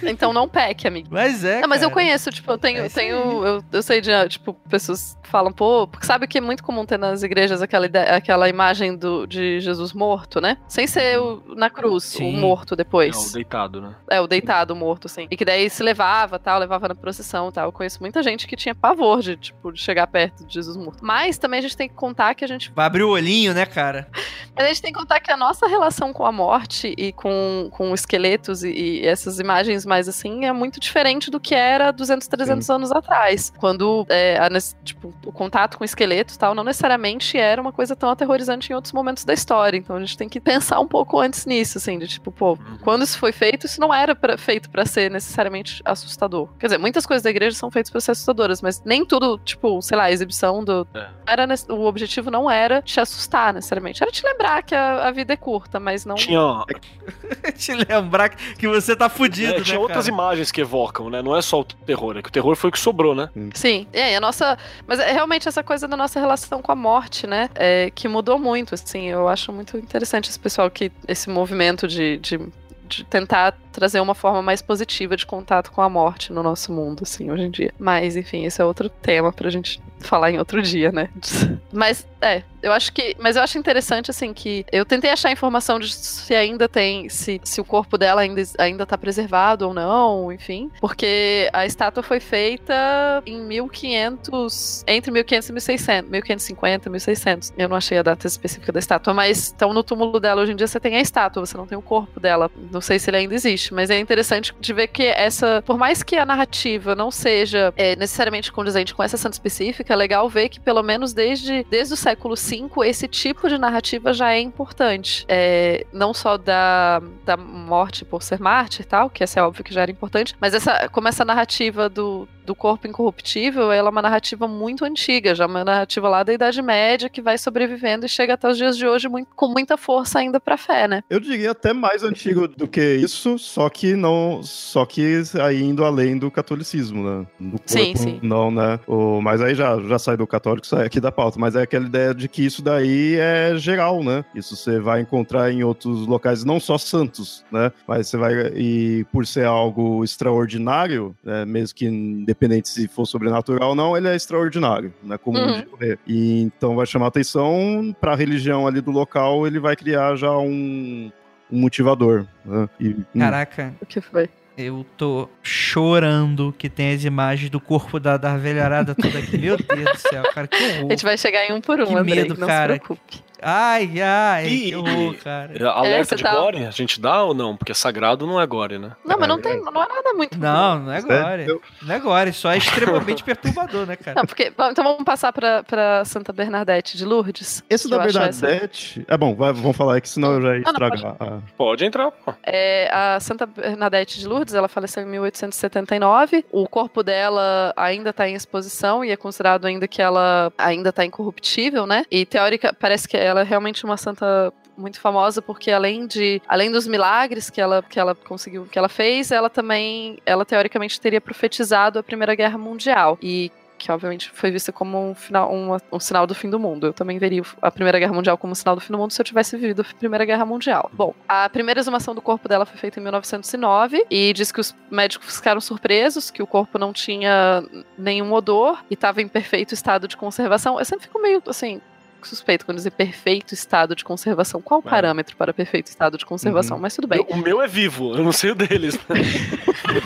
Então 0.03 0.33
não 0.33 0.47
peque, 0.47 0.87
amigo. 0.87 1.07
Mas 1.11 1.43
é. 1.43 1.61
Não, 1.61 1.67
mas 1.67 1.81
eu 1.81 1.89
cara. 1.89 2.01
conheço, 2.01 2.29
tipo, 2.29 2.51
eu 2.51 2.57
tenho, 2.57 2.79
É 2.81 2.85
eu 2.85 2.89
tenho, 2.89 3.15
eu, 3.45 3.63
eu 3.71 3.81
sei 3.83 4.01
de, 4.01 4.11
tipo, 4.29 4.53
pessoas 4.69 5.17
falam, 5.23 5.51
pô, 5.51 5.87
porque 5.87 6.05
sabe 6.05 6.27
que 6.27 6.37
é 6.37 6.41
muito 6.41 6.63
comum 6.63 6.85
ter 6.85 6.99
nas 6.99 7.23
igrejas 7.23 7.61
aquela, 7.61 7.85
ide- 7.87 7.97
aquela 7.97 8.47
imagem 8.49 8.95
do, 8.95 9.25
de 9.25 9.59
Jesus 9.61 9.93
morto, 9.93 10.39
né? 10.39 10.57
Sem 10.67 10.85
ser 10.85 11.19
o, 11.19 11.41
na 11.55 11.69
cruz, 11.69 12.03
Sim. 12.03 12.35
o 12.35 12.37
morto 12.39 12.71
Não, 12.71 12.77
depois. 12.77 13.31
deitado, 13.31 13.81
né? 13.81 13.95
É, 14.09 14.21
o 14.21 14.27
deitado, 14.27 14.71
o 14.73 14.75
morto, 14.75 15.07
assim. 15.07 15.27
E 15.31 15.35
que 15.37 15.45
daí 15.45 15.69
se 15.69 15.81
levava, 15.81 16.37
tal, 16.37 16.59
levava 16.59 16.87
na 16.89 16.95
procissão, 16.95 17.51
tal. 17.51 17.69
Eu 17.69 17.71
conheço 17.71 17.99
muita 18.01 18.21
gente 18.21 18.45
que 18.45 18.55
tinha 18.55 18.75
pavor 18.75 19.21
de, 19.21 19.35
tipo, 19.37 19.71
de 19.71 19.79
chegar 19.79 20.05
perto 20.07 20.45
de 20.45 20.53
Jesus 20.53 20.77
morto. 20.77 21.03
Mas 21.03 21.37
também 21.39 21.59
a 21.59 21.61
gente 21.63 21.77
tem 21.77 21.87
que 21.89 21.95
contar 21.95 22.35
que 22.35 22.43
a 22.43 22.47
gente 22.47 22.71
Vai 22.75 22.85
abrir 22.85 23.03
o 23.03 23.09
olhinho, 23.09 23.53
né, 23.53 23.65
cara? 23.65 24.07
Mas 24.55 24.65
a 24.65 24.67
gente 24.69 24.81
tem 24.81 24.93
que 24.93 24.99
contar 24.99 25.19
que 25.19 25.31
a 25.31 25.37
nossa 25.37 25.67
relação 25.67 26.13
com 26.13 26.25
a 26.25 26.31
morte 26.31 26.93
e 26.97 27.11
com, 27.11 27.69
com 27.71 27.93
esqueletos 27.93 28.63
e, 28.63 28.71
e 28.71 29.05
essas 29.07 29.39
imagens 29.39 29.85
mais 29.85 30.07
assim 30.07 30.45
é 30.45 30.51
muito 30.53 30.79
diferente 30.79 31.29
do 31.31 31.39
que 31.39 31.55
era 31.55 31.91
200, 31.91 32.27
300 32.27 32.69
anos 32.69 32.91
atrás. 32.91 33.51
Quando 33.57 34.05
é, 34.09 34.37
a 34.37 34.49
tipo, 34.83 35.13
o 35.25 35.31
contato 35.31 35.77
com 35.77 35.83
esqueletos 35.83 36.37
tal 36.37 36.53
não 36.55 36.63
necessariamente 36.63 37.37
era 37.37 37.61
uma 37.61 37.71
coisa 37.71 37.95
tão 37.95 38.09
aterrorizante 38.09 38.71
em 38.71 38.75
outros 38.75 38.93
momentos 38.93 39.23
da 39.25 39.33
história. 39.33 39.77
Então 39.77 39.95
a 39.95 39.99
gente 39.99 40.17
tem 40.17 40.29
que 40.29 40.39
pensar 40.39 40.79
um 40.79 40.87
pouco 40.87 41.19
antes 41.19 41.45
nisso, 41.45 41.77
assim, 41.77 41.97
de 41.99 42.07
tipo, 42.07 42.31
pô, 42.31 42.57
quando 42.83 43.03
isso 43.03 43.17
foi 43.17 43.31
feito, 43.31 43.65
isso 43.65 43.79
não 43.79 43.93
era 43.93 44.15
pra- 44.15 44.37
feito 44.37 44.69
pra 44.69 44.85
ser 44.85 45.09
necessariamente 45.11 45.81
assustador. 45.85 46.49
Quer 46.59 46.67
dizer, 46.67 46.77
muitas 46.77 47.05
coisas 47.05 47.23
da 47.23 47.29
igreja 47.29 47.55
são 47.57 47.71
feitas 47.71 47.91
pra 47.91 48.01
ser 48.01 48.11
assustadoras, 48.11 48.61
mas 48.61 48.81
nem 48.83 49.05
tudo, 49.05 49.37
tipo, 49.39 49.81
sei 49.81 49.97
lá, 49.97 50.03
a 50.05 50.11
exibição 50.11 50.63
do. 50.63 50.87
É. 50.93 51.09
Era, 51.27 51.47
o 51.69 51.85
objetivo 51.85 52.29
não 52.31 52.49
era 52.49 52.81
te 52.81 52.99
assustar 52.99 53.53
necessariamente, 53.53 54.01
era 54.03 54.11
te 54.11 54.22
lembrar 54.23 54.63
que 54.63 54.73
a, 54.73 55.07
a 55.07 55.11
vida 55.11 55.33
é 55.33 55.37
curta, 55.37 55.79
mas 55.79 56.05
não. 56.05 56.15
Tinha, 56.15 56.63
Te 57.57 57.73
lembrar 57.73 58.29
que 58.29 58.67
você 58.67 58.95
tá 58.95 59.09
fudido, 59.09 59.53
é, 59.53 59.57
né, 59.57 59.63
tinha 59.63 59.79
outras 59.79 60.05
cara? 60.05 60.15
imagens 60.15 60.51
que 60.51 60.61
evocam, 60.61 61.09
né? 61.09 61.21
Não 61.21 61.35
é 61.35 61.41
só 61.41 61.59
o 61.59 61.63
terror, 61.63 62.17
é 62.17 62.21
que 62.21 62.29
o 62.29 62.31
terror 62.31 62.55
foi 62.55 62.69
o 62.69 62.73
que 62.73 62.79
sobrou, 62.79 63.13
né? 63.13 63.29
Sim, 63.53 63.87
é, 63.91 64.15
a 64.15 64.21
nossa. 64.21 64.57
Mas 64.87 64.99
é 64.99 65.11
realmente 65.11 65.47
essa 65.47 65.63
coisa 65.63 65.87
da 65.87 65.97
nossa 65.97 66.19
relação 66.19 66.61
com 66.61 66.71
a 66.71 66.75
morte, 66.75 67.27
né? 67.27 67.49
É, 67.55 67.91
que 67.93 68.07
mudou 68.07 68.39
muito, 68.39 68.73
assim. 68.73 69.09
Eu 69.09 69.27
acho 69.27 69.51
muito 69.51 69.77
interessante 69.77 70.29
esse 70.29 70.39
pessoal 70.39 70.69
que. 70.69 70.91
Esse 71.07 71.29
movimento 71.29 71.87
de. 71.87 72.17
de 72.17 72.39
de 72.85 73.03
tentar 73.05 73.57
trazer 73.71 73.99
uma 73.99 74.13
forma 74.13 74.41
mais 74.41 74.61
positiva 74.61 75.15
de 75.17 75.25
contato 75.25 75.71
com 75.71 75.81
a 75.81 75.89
morte 75.89 76.31
no 76.31 76.43
nosso 76.43 76.71
mundo, 76.71 77.03
assim, 77.03 77.31
hoje 77.31 77.43
em 77.43 77.49
dia. 77.49 77.73
Mas, 77.79 78.15
enfim, 78.15 78.45
esse 78.45 78.61
é 78.61 78.65
outro 78.65 78.87
tema 78.87 79.31
pra 79.31 79.49
gente 79.49 79.81
falar 79.99 80.31
em 80.31 80.37
outro 80.37 80.61
dia, 80.61 80.91
né? 80.91 81.09
Mas, 81.73 82.07
é, 82.21 82.43
eu 82.63 82.71
acho 82.71 82.93
que. 82.93 83.15
Mas 83.19 83.35
eu 83.35 83.43
acho 83.43 83.57
interessante, 83.57 84.09
assim, 84.09 84.33
que 84.33 84.65
eu 84.71 84.85
tentei 84.85 85.11
achar 85.11 85.31
informação 85.31 85.77
de 85.77 85.93
se 85.93 86.33
ainda 86.33 86.69
tem. 86.69 87.09
Se, 87.09 87.41
se 87.43 87.59
o 87.59 87.65
corpo 87.65 87.97
dela 87.97 88.21
ainda, 88.21 88.41
ainda 88.57 88.85
tá 88.85 88.97
preservado 88.97 89.67
ou 89.67 89.73
não, 89.73 90.31
enfim. 90.31 90.71
Porque 90.79 91.49
a 91.51 91.65
estátua 91.65 92.01
foi 92.01 92.19
feita 92.19 93.21
em 93.25 93.41
1500. 93.41 94.85
Entre 94.87 95.11
1500 95.11 95.49
e 95.49 95.51
1600. 95.51 96.09
1550, 96.09 96.89
1600. 96.89 97.53
Eu 97.57 97.67
não 97.67 97.75
achei 97.75 97.97
a 97.97 98.03
data 98.03 98.25
específica 98.25 98.71
da 98.71 98.79
estátua, 98.79 99.13
mas 99.13 99.51
então 99.53 99.73
no 99.73 99.83
túmulo 99.83 100.19
dela 100.19 100.41
hoje 100.41 100.53
em 100.53 100.55
dia 100.55 100.67
você 100.67 100.79
tem 100.79 100.95
a 100.95 101.01
estátua, 101.01 101.45
você 101.45 101.57
não 101.57 101.67
tem 101.67 101.77
o 101.77 101.81
corpo 101.81 102.19
dela. 102.19 102.49
Não 102.71 102.81
sei 102.81 102.97
se 102.97 103.09
ele 103.09 103.17
ainda 103.17 103.35
existe, 103.35 103.73
mas 103.73 103.89
é 103.89 103.99
interessante 103.99 104.53
de 104.59 104.73
ver 104.73 104.87
que 104.87 105.03
essa. 105.03 105.61
Por 105.63 105.77
mais 105.77 106.01
que 106.01 106.15
a 106.15 106.25
narrativa 106.25 106.95
não 106.95 107.11
seja 107.11 107.73
é, 107.75 107.95
necessariamente 107.95 108.51
condizente 108.51 108.93
com 108.93 109.03
essa 109.03 109.17
santa 109.17 109.35
específica, 109.35 109.93
é 109.93 109.95
legal 109.95 110.29
ver 110.29 110.49
que 110.49 110.59
pelo 110.59 110.81
menos 110.81 111.13
desde, 111.13 111.62
desde 111.69 111.93
o 111.93 111.97
século 111.97 112.35
V 112.35 112.69
esse 112.87 113.07
tipo 113.07 113.47
de 113.49 113.57
narrativa 113.57 114.13
já 114.13 114.31
é 114.33 114.39
importante. 114.39 115.25
É, 115.27 115.85
não 115.91 116.13
só 116.13 116.37
da, 116.37 117.01
da 117.25 117.37
morte 117.37 118.05
por 118.05 118.21
ser 118.23 118.39
mártir 118.39 118.81
e 118.81 118.85
tal, 118.85 119.09
que 119.09 119.23
essa 119.23 119.39
é 119.39 119.43
óbvio 119.43 119.63
que 119.63 119.73
já 119.73 119.81
era 119.81 119.91
importante, 119.91 120.35
mas 120.39 120.53
essa, 120.53 120.87
como 120.89 121.07
essa 121.07 121.23
narrativa 121.25 121.89
do, 121.89 122.27
do 122.45 122.53
corpo 122.55 122.87
incorruptível, 122.87 123.71
ela 123.71 123.89
é 123.89 123.91
uma 123.91 124.01
narrativa 124.01 124.47
muito 124.47 124.85
antiga, 124.85 125.33
já 125.35 125.43
é 125.43 125.47
uma 125.47 125.63
narrativa 125.63 126.09
lá 126.09 126.23
da 126.23 126.33
Idade 126.33 126.61
Média 126.61 127.09
que 127.09 127.21
vai 127.21 127.37
sobrevivendo 127.37 128.05
e 128.05 128.09
chega 128.09 128.33
até 128.33 128.49
os 128.49 128.57
dias 128.57 128.77
de 128.77 128.85
hoje 128.87 129.07
muito- 129.07 129.29
com 129.35 129.47
muita 129.47 129.77
força 129.77 130.19
ainda 130.19 130.39
pra 130.39 130.57
fé, 130.57 130.87
né? 130.87 131.03
Eu 131.09 131.19
diria 131.19 131.51
até 131.51 131.73
mais 131.73 132.03
antigo 132.03 132.47
do 132.47 132.67
que 132.67 132.95
isso, 132.95 133.37
só 133.37 133.69
que 133.69 133.95
não, 133.95 134.41
só 134.43 134.85
que 134.85 135.21
aí 135.41 135.61
indo 135.63 135.83
além 135.85 136.17
do 136.17 136.29
catolicismo, 136.31 137.03
né? 137.03 137.27
Do 137.39 137.51
corpo, 137.51 137.63
Sim, 137.65 137.95
sim. 137.95 138.19
Não, 138.21 138.51
né? 138.51 138.79
O, 138.87 139.21
mas 139.21 139.41
aí 139.41 139.55
já, 139.55 139.79
já 139.81 139.97
sai 139.99 140.17
do 140.17 140.25
católico, 140.27 140.65
sai 140.67 140.85
aqui 140.85 140.99
da 140.99 141.11
pauta. 141.11 141.39
Mas 141.39 141.52
é 141.55 141.61
aquela 141.63 141.85
ideia 141.85 142.13
de 142.13 142.27
que 142.27 142.45
isso 142.45 142.61
daí 142.61 143.15
é 143.17 143.55
geral, 143.57 144.03
né? 144.03 144.23
Isso 144.35 144.55
você 144.55 144.79
vai 144.79 145.01
encontrar 145.01 145.51
em 145.51 145.63
outros 145.63 146.05
locais, 146.07 146.43
não 146.43 146.59
só 146.59 146.77
santos, 146.77 147.43
né? 147.51 147.71
Mas 147.87 148.07
você 148.07 148.17
vai 148.17 148.33
e 148.55 149.05
por 149.11 149.25
ser 149.25 149.45
algo 149.45 150.03
extraordinário, 150.03 151.15
né? 151.23 151.45
mesmo 151.45 151.75
que 151.75 151.85
independente 151.85 152.69
se 152.69 152.87
for 152.87 153.05
sobrenatural 153.05 153.69
ou 153.69 153.75
não, 153.75 153.95
ele 153.97 154.07
é 154.07 154.15
extraordinário, 154.15 154.93
né? 155.03 155.17
Comum 155.17 155.39
Uhum. 155.43 155.53
de 155.61 155.67
ocorrer. 155.67 155.99
E 156.07 156.41
então 156.41 156.75
vai 156.75 156.85
chamar 156.85 157.07
atenção 157.07 157.95
para 157.99 158.13
a 158.13 158.15
religião 158.15 158.65
ali 158.67 158.81
do 158.81 158.91
local, 158.91 159.45
ele 159.47 159.59
vai 159.59 159.75
criar 159.75 160.15
já 160.15 160.31
um, 160.37 161.11
um 161.51 161.59
motivador. 161.59 162.25
Né? 162.45 162.69
E, 162.79 162.89
hum, 162.89 163.19
Caraca, 163.19 163.73
O 163.81 163.85
que 163.85 163.99
foi? 164.01 164.29
Eu 164.57 164.85
tô 164.97 165.27
chorando 165.41 166.53
que 166.57 166.69
tem 166.69 166.93
as 166.93 167.03
imagens 167.03 167.49
do 167.49 167.59
corpo 167.59 167.99
da, 167.99 168.17
da 168.17 168.37
velharada 168.37 168.93
toda 168.95 169.19
aqui. 169.19 169.37
Meu 169.37 169.57
Deus 169.57 169.91
do 169.91 169.97
céu, 169.97 170.23
cara, 170.33 170.47
que 170.47 170.55
A 170.55 170.67
horror. 170.79 170.89
gente 170.91 171.03
vai 171.03 171.17
chegar 171.17 171.45
em 171.47 171.53
um 171.53 171.61
por 171.61 171.79
um, 171.81 171.85
Que 171.87 171.93
Andrei, 171.95 172.15
medo, 172.15 172.37
não 172.37 172.47
cara. 172.47 172.73
se 172.73 172.79
preocupe. 172.79 173.23
Ai, 173.43 174.01
ai, 174.01 174.47
que 174.47 174.75
horror, 174.75 175.15
cara. 175.23 175.51
É, 175.57 175.63
Alerta 175.67 176.05
você 176.05 176.15
de 176.15 176.23
tá- 176.23 176.35
gore? 176.35 176.65
A 176.65 176.71
gente 176.71 176.99
dá 176.99 177.23
ou 177.23 177.33
não? 177.33 177.55
Porque 177.57 177.73
sagrado 177.73 178.25
não 178.25 178.39
é 178.39 178.45
gore, 178.45 178.77
né? 178.79 178.91
Não, 179.05 179.17
mas 179.17 179.27
não 179.27 179.37
É, 179.37 179.41
tem, 179.41 179.61
não 179.61 179.71
é 179.83 179.87
nada 179.87 180.13
muito. 180.15 180.37
Não, 180.39 180.79
não 180.79 180.91
é 180.91 181.01
Sério? 181.01 181.15
agora. 181.55 181.61
Não 181.81 181.93
é 181.93 181.97
agora, 181.97 182.33
só 182.33 182.51
é 182.51 182.57
extremamente 182.57 183.23
perturbador, 183.23 183.85
né, 183.85 183.95
cara? 183.95 184.15
Não, 184.15 184.25
porque, 184.25 184.51
bom, 184.57 184.69
então 184.69 184.83
vamos 184.83 185.03
passar 185.03 185.31
pra, 185.33 185.63
pra 185.63 186.05
Santa 186.05 186.31
Bernadette 186.31 186.97
de 186.97 187.05
Lourdes. 187.05 187.63
Esse 187.69 187.89
da 187.89 188.03
essa- 188.05 188.19
Bernadette. 188.47 189.05
É 189.07 189.17
bom, 189.17 189.35
vai, 189.35 189.51
vamos 189.53 189.75
falar 189.75 189.95
aí 189.95 190.01
que 190.01 190.09
senão 190.09 190.33
eu 190.33 190.41
já 190.41 190.49
Ah, 190.69 190.73
não, 190.73 190.87
estragar. 190.87 191.15
a- 191.19 191.39
Pode 191.57 191.85
entrar, 191.85 192.11
pô. 192.11 192.33
É, 192.43 192.89
a 192.93 193.19
Santa 193.19 193.45
Bernadette 193.45 194.19
de 194.19 194.27
Lourdes, 194.27 194.53
ela 194.53 194.67
faleceu 194.67 195.03
em 195.03 195.07
1879. 195.07 196.45
O 196.51 196.67
corpo 196.67 197.03
dela 197.03 197.73
ainda 197.75 198.09
está 198.11 198.27
em 198.27 198.35
exposição 198.35 199.03
e 199.03 199.11
é 199.11 199.17
considerado 199.17 199.65
ainda 199.65 199.87
que 199.87 200.01
ela 200.01 200.51
ainda 200.57 200.89
está 200.89 201.05
incorruptível, 201.05 201.85
né? 201.85 202.05
E 202.11 202.25
teórica, 202.25 202.73
parece 202.79 203.07
que 203.07 203.17
ela 203.17 203.32
é 203.41 203.43
realmente 203.43 203.83
uma 203.85 203.97
santa 203.97 204.53
muito 204.75 204.99
famosa 204.99 205.41
porque 205.41 205.71
além 205.71 206.07
de 206.07 206.41
além 206.47 206.71
dos 206.71 206.87
milagres 206.87 207.49
que 207.49 207.61
ela 207.61 207.83
que 207.83 207.99
ela 207.99 208.15
conseguiu 208.15 208.65
que 208.65 208.77
ela 208.77 208.89
fez 208.89 209.31
ela 209.31 209.49
também 209.49 210.17
ela 210.25 210.43
teoricamente 210.43 210.99
teria 210.99 211.21
profetizado 211.21 211.99
a 211.99 212.03
primeira 212.03 212.33
guerra 212.33 212.57
mundial 212.57 213.17
e 213.21 213.51
que 213.83 213.91
obviamente 213.91 214.31
foi 214.31 214.49
vista 214.49 214.71
como 214.71 215.09
um, 215.09 215.13
final, 215.13 215.53
um, 215.53 215.77
um 215.91 215.99
sinal 215.99 216.25
do 216.25 216.33
fim 216.33 216.49
do 216.49 216.57
mundo. 216.57 216.87
Eu 216.87 216.93
também 216.93 217.19
veria 217.19 217.41
a 217.61 217.69
Primeira 217.69 217.99
Guerra 217.99 218.13
Mundial 218.13 218.37
como 218.37 218.53
um 218.53 218.55
sinal 218.55 218.75
do 218.75 218.81
fim 218.81 218.93
do 218.93 218.97
mundo 218.97 219.11
se 219.11 219.19
eu 219.19 219.25
tivesse 219.25 219.57
vivido 219.57 219.81
a 219.81 219.93
Primeira 219.99 220.23
Guerra 220.23 220.45
Mundial. 220.45 220.89
Bom, 220.93 221.13
a 221.27 221.49
primeira 221.49 221.81
exumação 221.81 222.15
do 222.15 222.21
corpo 222.21 222.47
dela 222.47 222.65
foi 222.65 222.77
feita 222.77 223.01
em 223.01 223.03
1909 223.03 224.05
e 224.09 224.31
diz 224.31 224.53
que 224.53 224.61
os 224.61 224.73
médicos 224.89 225.35
ficaram 225.35 225.59
surpresos 225.59 226.31
que 226.31 226.41
o 226.41 226.47
corpo 226.47 226.79
não 226.79 226.93
tinha 226.93 227.61
nenhum 227.97 228.31
odor 228.31 228.81
e 228.89 228.93
estava 228.93 229.21
em 229.21 229.27
perfeito 229.27 229.73
estado 229.73 230.07
de 230.07 230.15
conservação. 230.15 230.79
Eu 230.79 230.85
sempre 230.85 231.05
fico 231.07 231.21
meio 231.21 231.43
assim. 231.45 231.81
Pouco 232.23 232.27
suspeito 232.27 232.65
quando 232.65 232.77
dizer 232.77 232.91
perfeito 232.91 233.53
estado 233.53 233.95
de 233.95 234.03
conservação. 234.03 234.61
Qual 234.61 234.81
o 234.83 234.87
É. 234.87 234.89
parâmetro 234.89 235.35
para 235.35 235.53
perfeito 235.53 235.87
estado 235.87 236.17
de 236.17 236.25
conservação? 236.25 236.79
Mas 236.79 236.95
tudo 236.95 237.07
bem. 237.07 237.25
O 237.29 237.35
meu 237.37 237.61
é 237.61 237.67
vivo, 237.67 238.15
eu 238.15 238.23
não 238.23 238.31
sei 238.31 238.51
o 238.51 238.55
deles. 238.55 238.95
né? 239.09 239.15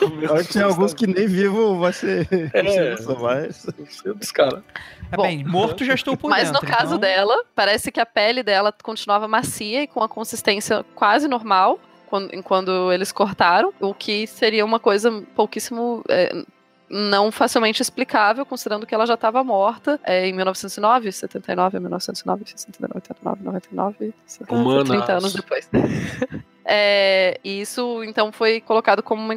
O 0.03 0.09
meu 0.09 0.33
Acho 0.35 0.47
que 0.47 0.53
tem 0.53 0.63
alguns 0.63 0.93
que 0.93 1.05
nem 1.07 1.27
vivo 1.27 1.77
vai 1.79 1.93
ser. 1.93 2.27
É. 2.53 2.95
mas... 3.21 3.65
Eu 3.77 3.85
sei 3.87 4.13
dos 4.13 4.31
caras. 4.31 4.61
É 5.11 5.15
Bom. 5.15 5.23
bem, 5.23 5.43
morto 5.43 5.85
já 5.85 5.93
estou 5.93 6.17
por 6.17 6.29
Mas 6.29 6.49
dentro. 6.51 6.65
no 6.65 6.67
caso 6.75 6.85
então- 6.95 6.99
dela, 6.99 7.43
parece 7.55 7.91
que 7.91 7.99
a 7.99 8.05
pele 8.05 8.41
dela 8.43 8.73
continuava 8.83 9.27
macia 9.27 9.83
e 9.83 9.87
com 9.87 10.03
a 10.03 10.09
consistência 10.09 10.83
quase 10.95 11.27
normal 11.27 11.79
quando, 12.07 12.33
enquanto 12.33 12.91
eles 12.91 13.11
cortaram, 13.11 13.73
o 13.79 13.93
que 13.93 14.25
seria 14.27 14.65
uma 14.65 14.79
coisa 14.79 15.11
pouquíssimo. 15.35 16.03
é, 16.09 16.33
não 16.89 17.31
facilmente 17.31 17.81
explicável, 17.81 18.45
considerando 18.45 18.85
que 18.85 18.95
ela 18.95 19.05
já 19.05 19.15
estava 19.15 19.43
morta 19.43 19.99
é, 20.03 20.27
em 20.27 20.33
1909, 20.33 21.11
79, 21.11 21.79
1909, 21.79 22.43
69, 22.45 22.93
89, 22.95 23.43
99, 23.43 24.13
Humanas. 24.49 24.89
30 24.89 25.13
anos 25.13 25.33
depois. 25.33 25.69
É, 26.69 27.39
e 27.45 27.61
isso, 27.61 28.03
então, 28.03 28.29
foi 28.29 28.59
colocado 28.59 29.01
como 29.01 29.21
uma 29.21 29.33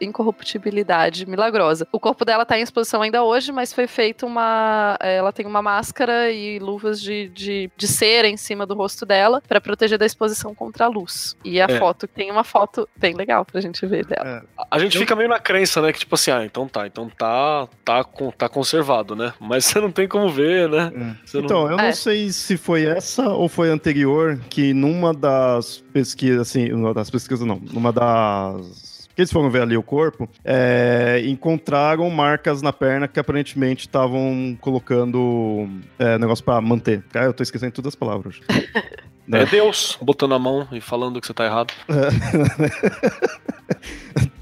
incorruptibilidade 0.00 1.26
milagrosa. 1.26 1.86
O 1.92 1.98
corpo 2.00 2.24
dela 2.24 2.42
está 2.42 2.58
em 2.58 2.62
exposição 2.62 3.02
ainda 3.02 3.22
hoje, 3.24 3.52
mas 3.52 3.72
foi 3.72 3.86
feita 3.86 4.26
uma. 4.26 4.96
é, 5.00 5.16
Ela 5.16 5.32
tem 5.32 5.46
uma 5.46 5.62
máscara 5.62 6.30
e 6.30 6.58
luvas 6.58 7.00
de, 7.00 7.28
de, 7.28 7.70
de 7.76 7.88
cera 7.88 8.28
em 8.28 8.36
cima 8.36 8.66
do 8.66 8.74
rosto 8.74 9.04
dela 9.06 9.42
para 9.46 9.60
proteger 9.60 9.98
da 9.98 10.06
exposição 10.06 10.54
contra 10.54 10.84
a 10.84 10.88
luz. 10.88 11.36
E 11.44 11.60
a 11.60 11.64
É. 11.68 11.78
foto, 11.78 12.06
tem 12.06 12.30
uma 12.30 12.44
foto 12.44 12.88
bem 12.96 13.14
legal 13.14 13.44
pra 13.44 13.60
gente 13.60 13.84
ver 13.86 14.04
dela. 14.06 14.44
A 14.70 14.78
gente 14.78 14.98
fica 14.98 15.14
meio 15.16 15.28
na 15.28 15.38
crença, 15.38 15.80
né? 15.80 15.92
Que 15.92 15.98
tipo 16.00 16.14
assim, 16.14 16.30
ah, 16.30 16.44
então 16.44 16.68
tá, 16.68 16.86
então 16.86 17.08
tá, 17.08 17.68
tá, 17.84 18.04
tá 18.36 18.48
conservado, 18.48 19.14
né? 19.16 19.32
Mas 19.40 19.64
você 19.64 19.80
não 19.80 19.90
tem 19.90 20.06
como 20.08 20.28
ver, 20.28 20.68
né? 20.68 20.90
Não- 20.94 21.16
Então, 21.42 21.70
eu 21.70 21.76
não 21.76 21.84
É. 21.84 21.92
sei 21.92 22.30
se 22.30 22.56
foi 22.56 22.84
essa 22.84 23.28
ou 23.28 23.48
foi 23.48 23.68
anterior 23.70 24.38
que 24.48 24.72
numa 24.72 25.12
das 25.12 25.78
pesquisas, 25.92 26.40
assim, 26.40 26.68
numa 26.68 26.92
das 26.94 27.10
pesquisas 27.10 27.46
não, 27.46 27.56
numa 27.72 27.92
das. 27.92 28.95
Que 29.16 29.22
eles 29.22 29.32
foram 29.32 29.50
ver 29.50 29.62
ali 29.62 29.76
o 29.76 29.82
corpo, 29.82 30.28
é, 30.44 31.22
encontraram 31.24 32.08
marcas 32.10 32.60
na 32.60 32.72
perna 32.72 33.08
que 33.08 33.18
aparentemente 33.18 33.86
estavam 33.86 34.56
colocando 34.60 35.66
é, 35.98 36.18
negócio 36.18 36.44
pra 36.44 36.60
manter. 36.60 37.02
Cara, 37.10 37.26
eu 37.26 37.32
tô 37.32 37.42
esquecendo 37.42 37.72
todas 37.72 37.92
as 37.92 37.96
palavras. 37.96 38.38
É 39.32 39.44
Deus 39.44 39.98
botando 40.00 40.34
a 40.34 40.38
mão 40.38 40.68
e 40.70 40.80
falando 40.80 41.20
que 41.20 41.26
você 41.26 41.34
tá 41.34 41.44
errado. 41.46 41.74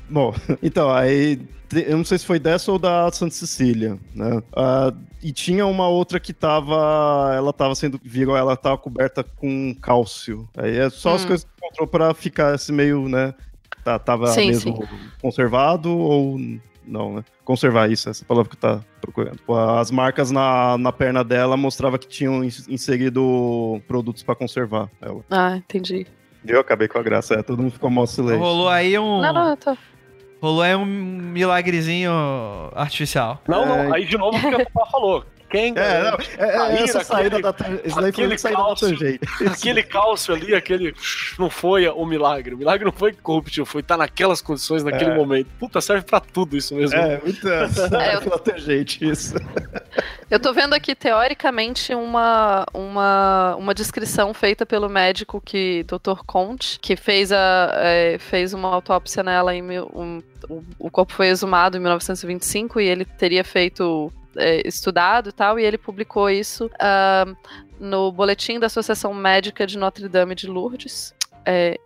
Bom, 0.09 0.34
então, 0.62 0.90
aí. 0.90 1.40
Eu 1.72 1.96
não 1.96 2.05
sei 2.05 2.18
se 2.18 2.26
foi 2.26 2.38
dessa 2.38 2.70
ou 2.70 2.78
da 2.78 3.10
Santa 3.10 3.34
Cecília, 3.34 3.98
né? 4.14 4.42
Ah, 4.55 4.92
e 5.22 5.32
tinha 5.32 5.64
uma 5.66 5.88
outra 5.88 6.20
que 6.20 6.32
tava. 6.34 7.32
Ela 7.34 7.51
tava 7.52 7.74
sendo. 7.74 7.98
Viram, 8.05 8.36
ela 8.36 8.56
tava 8.56 8.76
coberta 8.76 9.24
com 9.24 9.74
cálcio. 9.80 10.46
Aí 10.56 10.76
é 10.76 10.90
só 10.90 11.14
as 11.14 11.24
Hum. 11.24 11.28
coisas 11.28 11.44
que 11.44 11.51
encontrou 11.66 11.88
pra 11.88 12.12
ficar 12.14 12.55
esse 12.55 12.70
meio, 12.70 13.09
né? 13.09 13.32
Tá, 13.85 13.98
tava 13.98 14.28
Sim, 14.28 14.47
mesmo 14.48 14.89
conservado 15.20 15.90
ou 15.97 16.39
não, 16.86 17.15
né? 17.16 17.24
Conservar 17.44 17.90
isso, 17.90 18.09
essa 18.09 18.24
palavra 18.24 18.51
que 18.51 18.56
tá 18.56 18.81
procurando. 19.01 19.39
Pô, 19.47 19.56
As 19.59 19.90
marcas 19.90 20.31
na, 20.31 20.78
na 20.78 20.90
perna 20.90 21.23
dela 21.23 21.56
mostrava 21.56 21.98
que 21.98 22.09
tinham 22.09 22.43
ins- 22.43 22.66
inserido 22.69 23.81
produtos 23.86 24.23
pra 24.23 24.35
conservar 24.35 24.89
ela. 25.02 25.20
Ah, 25.31 25.56
entendi. 25.56 26.06
Eu 26.47 26.61
acabei 26.61 26.89
com 26.89 26.98
a 26.98 27.02
graça, 27.02 27.35
é, 27.35 27.43
todo 27.43 27.62
mundo 27.62 27.73
ficou 27.73 27.90
mó 27.90 28.05
silêncio. 28.06 28.39
Rolou 28.43 28.69
aí 28.69 28.98
um. 28.98 29.20
Não, 29.20 29.32
não, 29.32 29.51
eu 29.51 29.56
tô. 29.56 29.77
Rolou 30.43 30.62
aí 30.62 30.74
um 30.74 30.85
milagrezinho 30.85 32.11
artificial. 32.74 33.40
Não, 33.48 33.65
não, 33.65 33.77
É. 33.77 33.97
aí 33.97 34.05
de 34.06 34.16
novo 34.19 34.36
o 34.36 34.40
que 34.40 34.47
a 34.62 34.65
Tupá 34.65 34.86
falou. 34.86 35.24
Quem 35.55 35.72
É, 35.76 36.02
não, 36.10 36.18
é, 36.39 36.56
é 36.56 36.59
Aí, 36.59 36.82
essa 36.82 37.05
saída 37.05 37.39
aquele- 37.39 37.43
da 37.43 37.89
Isso 37.89 38.01
daí 38.01 38.12
foi 38.12 38.52
da 38.52 38.74
tangente. 38.74 39.20
Aquele 39.47 39.82
cálcio 39.85 40.35
ali, 40.35 40.52
aquele. 40.55 40.94
Não 41.39 41.48
foi 41.48 41.86
o 41.89 42.05
milagre. 42.05 42.55
O 42.55 42.59
milagre 42.59 42.85
não 42.85 42.90
foi 42.93 43.12
corruptível, 43.12 43.64
foi 43.64 43.81
estar 43.81 43.97
naquelas 43.97 44.43
condições 44.43 44.82
naquele 44.82 45.12
É. 45.12 45.14
momento. 45.14 45.47
Puta, 45.60 45.81
serve 45.81 46.05
pra 46.05 46.18
tudo 46.18 46.56
isso 46.56 46.74
mesmo. 46.74 46.97
É, 46.98 47.20
muito 47.22 47.47
É, 47.48 48.16
eu- 48.16 48.22
pela 48.22 48.39
tangente 48.39 49.09
isso. 49.09 49.35
Eu 50.28 50.40
tô 50.40 50.52
vendo 50.52 50.74
aqui, 50.74 50.94
teoricamente, 50.94 51.94
uma, 51.94 52.66
uma, 52.74 53.55
uma 53.56 53.72
descrição 53.74 54.35
feita 54.35 54.66
pelo 54.66 54.89
médico 54.89 55.40
que, 55.40 55.85
Dr. 55.85 56.24
Conte, 56.26 56.81
que 56.81 56.97
fez, 56.97 57.31
a, 57.31 57.70
é, 57.76 58.18
fez 58.18 58.52
uma 58.52 58.68
autópsia 58.74 59.22
nela 59.22 59.55
em 59.55 59.62
um- 59.81 60.20
o, 60.48 60.62
o 60.78 60.90
corpo 60.90 61.12
foi 61.12 61.28
exumado 61.28 61.76
em 61.76 61.81
1925 61.81 62.81
e 62.81 62.86
ele 62.89 63.05
teria 63.05 63.44
feito 63.44 64.12
é, 64.36 64.66
estudado 64.66 65.28
e 65.31 65.32
tal, 65.32 65.59
e 65.59 65.65
ele 65.65 65.78
publicou 65.78 66.28
isso 66.31 66.70
ah, 66.78 67.27
no 67.78 68.11
boletim 68.12 68.59
da 68.59 68.66
Associação 68.66 69.12
Médica 69.12 69.66
de 69.66 69.78
Notre 69.78 70.09
Dame 70.09 70.35
de 70.35 70.47
Lourdes. 70.47 71.15
É, 71.44 71.78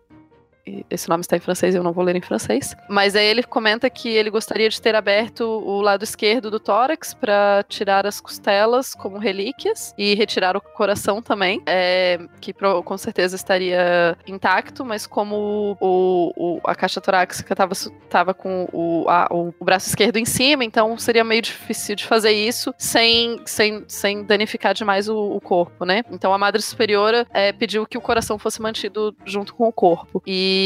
esse 0.91 1.09
nome 1.09 1.21
está 1.23 1.37
em 1.37 1.41
francês, 1.41 1.75
eu 1.75 1.83
não 1.83 1.93
vou 1.93 2.05
ler 2.05 2.17
em 2.17 2.21
francês. 2.21 2.75
Mas 2.89 3.15
aí 3.17 3.27
ele 3.27 3.43
comenta 3.43 3.89
que 3.91 4.09
ele 4.09 4.31
gostaria 4.31 4.69
de 4.69 4.81
ter 4.81 4.95
aberto 4.95 5.43
o 5.43 5.81
lado 5.81 6.03
esquerdo 6.05 6.51
do 6.51 6.61
tórax 6.61 7.15
para 7.15 7.65
tirar 7.69 8.07
as 8.07 8.21
costelas 8.21 8.95
como 8.95 9.19
relíquias 9.19 9.95
e 9.97 10.15
retirar 10.15 10.57
o 10.57 10.61
coração 10.61 11.21
também, 11.23 11.63
é, 11.67 12.19
que 12.41 12.53
com 12.85 12.99
certeza 12.99 13.37
estaria 13.37 14.17
intacto, 14.27 14.85
mas 14.85 15.07
como 15.07 15.77
o, 15.81 16.33
o- 16.37 16.61
a 16.65 16.75
caixa 16.75 17.01
torácica 17.01 17.53
estava 17.53 18.35
com 18.35 18.69
o, 18.73 19.05
a- 19.09 19.29
o- 19.31 19.55
braço 19.61 19.89
esquerdo 19.89 20.17
em 20.17 20.25
cima, 20.25 20.65
então 20.65 20.97
seria 20.99 21.25
meio 21.25 21.43
difícil 21.43 21.95
de 21.97 22.05
fazer 22.07 22.33
isso 22.33 22.73
sem, 22.79 23.41
sem, 23.45 23.85
sem 23.89 24.23
danificar 24.25 24.75
demais 24.75 25.09
o, 25.09 25.17
o 25.19 25.41
corpo, 25.41 25.85
né? 25.85 26.03
Então 26.11 26.33
a 26.33 26.39
Madre 26.39 26.61
Superiora 26.63 27.27
é, 27.33 27.53
pediu 27.53 27.87
que 27.87 27.99
o 27.99 28.01
coração 28.01 28.39
fosse 28.39 28.61
mantido 28.61 29.15
junto 29.25 29.55
com 29.55 29.69
o 29.69 29.73
corpo. 29.73 30.23
E 30.27 30.58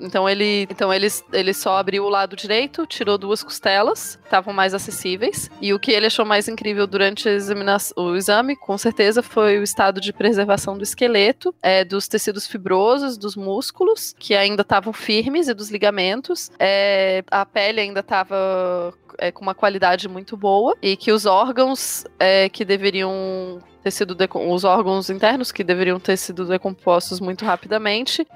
então 0.00 0.28
ele, 0.28 0.66
então 0.70 0.92
ele, 0.92 1.08
ele 1.32 1.54
só 1.54 1.76
abriu 1.78 2.04
o 2.04 2.08
lado 2.08 2.36
direito, 2.36 2.86
tirou 2.86 3.18
duas 3.18 3.42
costelas, 3.42 4.18
estavam 4.24 4.52
mais 4.52 4.74
acessíveis. 4.74 5.50
E 5.60 5.72
o 5.74 5.78
que 5.78 5.90
ele 5.90 6.06
achou 6.06 6.24
mais 6.24 6.48
incrível 6.48 6.86
durante 6.86 7.28
o 7.96 8.16
exame, 8.16 8.56
com 8.56 8.76
certeza, 8.78 9.22
foi 9.22 9.58
o 9.58 9.62
estado 9.62 10.00
de 10.00 10.12
preservação 10.12 10.76
do 10.76 10.84
esqueleto, 10.84 11.54
é, 11.62 11.84
dos 11.84 12.08
tecidos 12.08 12.46
fibrosos, 12.46 13.16
dos 13.16 13.36
músculos, 13.36 14.14
que 14.18 14.34
ainda 14.34 14.62
estavam 14.62 14.92
firmes, 14.92 15.48
e 15.48 15.54
dos 15.54 15.70
ligamentos. 15.70 16.50
É, 16.58 17.22
a 17.30 17.44
pele 17.44 17.80
ainda 17.80 18.00
estava 18.00 18.94
é, 19.18 19.30
com 19.30 19.42
uma 19.42 19.54
qualidade 19.54 20.08
muito 20.08 20.36
boa 20.36 20.76
e 20.82 20.96
que 20.96 21.12
os 21.12 21.26
órgãos 21.26 22.04
é, 22.18 22.48
que 22.48 22.64
deveriam 22.64 23.58
ter 23.82 23.90
sido 23.90 24.16
os 24.34 24.64
órgãos 24.64 25.08
internos 25.08 25.50
que 25.50 25.64
deveriam 25.64 25.98
ter 25.98 26.16
sido 26.16 26.44
decompostos 26.44 27.18
muito 27.18 27.46
rapidamente 27.46 28.26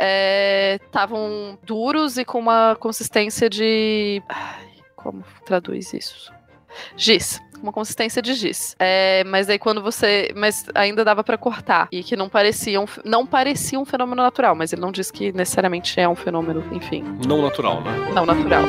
estavam 0.86 1.58
duros 1.62 2.16
e 2.16 2.24
com 2.24 2.38
uma 2.38 2.74
consistência 2.80 3.50
de 3.50 4.22
Ai, 4.28 4.68
como 4.96 5.22
traduz 5.44 5.92
isso? 5.92 6.32
Giz 6.96 7.40
uma 7.64 7.72
consistência 7.72 8.20
de 8.20 8.34
giz. 8.34 8.76
É, 8.78 9.24
mas 9.24 9.48
aí 9.48 9.58
quando 9.58 9.82
você 9.82 10.32
mas 10.36 10.66
ainda 10.74 11.04
dava 11.04 11.24
pra 11.24 11.38
cortar 11.38 11.88
e 11.90 12.02
que 12.02 12.14
não 12.14 12.28
parecia 12.28 12.80
um, 12.80 12.84
não 13.04 13.26
parecia 13.26 13.80
um 13.80 13.84
fenômeno 13.84 14.22
natural 14.22 14.54
mas 14.54 14.72
ele 14.72 14.82
não 14.82 14.92
diz 14.92 15.10
que 15.10 15.32
necessariamente 15.32 15.98
é 15.98 16.08
um 16.08 16.14
fenômeno 16.14 16.62
enfim. 16.72 17.02
Não 17.26 17.40
natural, 17.40 17.80
né? 17.80 18.10
não 18.14 18.26
natural 18.26 18.62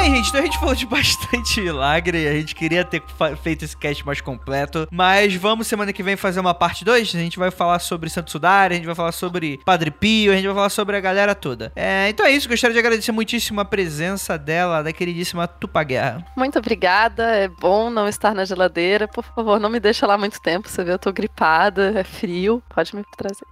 Bem, 0.00 0.14
gente, 0.14 0.30
então 0.30 0.40
a 0.40 0.44
gente 0.44 0.58
falou 0.58 0.74
de 0.74 0.86
bastante 0.88 1.60
milagre. 1.60 2.26
A 2.26 2.32
gente 2.32 2.54
queria 2.54 2.82
ter 2.82 3.02
feito 3.42 3.66
esse 3.66 3.76
cast 3.76 4.04
mais 4.06 4.18
completo. 4.18 4.88
Mas 4.90 5.34
vamos 5.34 5.66
semana 5.66 5.92
que 5.92 6.02
vem 6.02 6.16
fazer 6.16 6.40
uma 6.40 6.54
parte 6.54 6.86
2. 6.86 7.14
A 7.14 7.18
gente 7.18 7.38
vai 7.38 7.50
falar 7.50 7.78
sobre 7.80 8.08
Santo 8.08 8.30
Sudário, 8.30 8.72
a 8.72 8.76
gente 8.78 8.86
vai 8.86 8.94
falar 8.94 9.12
sobre 9.12 9.60
Padre 9.62 9.90
Pio, 9.90 10.32
a 10.32 10.36
gente 10.36 10.46
vai 10.46 10.54
falar 10.54 10.70
sobre 10.70 10.96
a 10.96 11.00
galera 11.00 11.34
toda. 11.34 11.70
É, 11.76 12.08
então 12.08 12.24
é 12.24 12.30
isso. 12.30 12.48
Gostaria 12.48 12.72
de 12.72 12.78
agradecer 12.78 13.12
muitíssimo 13.12 13.60
a 13.60 13.64
presença 13.64 14.38
dela, 14.38 14.82
da 14.82 14.90
queridíssima 14.90 15.46
Tupa 15.46 15.82
Guerra. 15.82 16.24
Muito 16.34 16.58
obrigada, 16.58 17.36
é 17.36 17.48
bom 17.48 17.90
não 17.90 18.08
estar 18.08 18.34
na 18.34 18.46
geladeira. 18.46 19.06
Por 19.06 19.22
favor, 19.22 19.60
não 19.60 19.68
me 19.68 19.80
deixa 19.80 20.06
lá 20.06 20.16
muito 20.16 20.40
tempo. 20.40 20.66
Você 20.66 20.82
vê, 20.82 20.92
eu 20.94 20.98
tô 20.98 21.12
gripada, 21.12 21.92
é 21.94 22.04
frio. 22.04 22.62
Pode 22.74 22.96
me 22.96 23.04
trazer. 23.18 23.44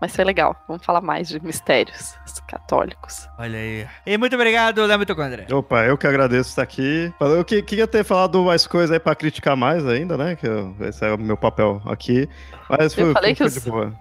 Mas 0.00 0.14
foi 0.16 0.24
legal. 0.24 0.56
Vamos 0.66 0.84
falar 0.84 1.00
mais 1.00 1.28
de 1.28 1.38
mistérios 1.44 2.14
católicos. 2.48 3.28
Olha 3.38 3.58
aí. 3.58 3.86
E 4.06 4.16
muito 4.18 4.34
obrigado, 4.34 4.84
Léo 4.84 4.98
Mitocondria. 4.98 5.46
Opa, 5.52 5.84
eu 5.84 5.96
que 5.98 6.06
agradeço 6.06 6.48
estar 6.50 6.62
aqui. 6.62 7.12
Eu 7.20 7.44
que, 7.44 7.62
queria 7.62 7.86
ter 7.86 8.02
falado 8.02 8.42
mais 8.42 8.66
coisas 8.66 8.90
aí 8.90 8.98
pra 8.98 9.14
criticar 9.14 9.56
mais 9.56 9.86
ainda, 9.86 10.16
né? 10.16 10.34
Que 10.36 10.46
eu- 10.48 10.74
esse 10.80 11.04
é 11.04 11.12
o 11.12 11.18
meu 11.18 11.36
papel 11.36 11.80
aqui. 11.86 12.28
Mas 12.68 12.94
foi, 12.94 13.04
Eu 13.04 13.12
falei 13.12 13.34
foi, 13.34 13.46
que 13.46 13.50
foi 13.52 13.58
os- 13.58 13.64
de 13.64 13.70
boa. 13.70 13.92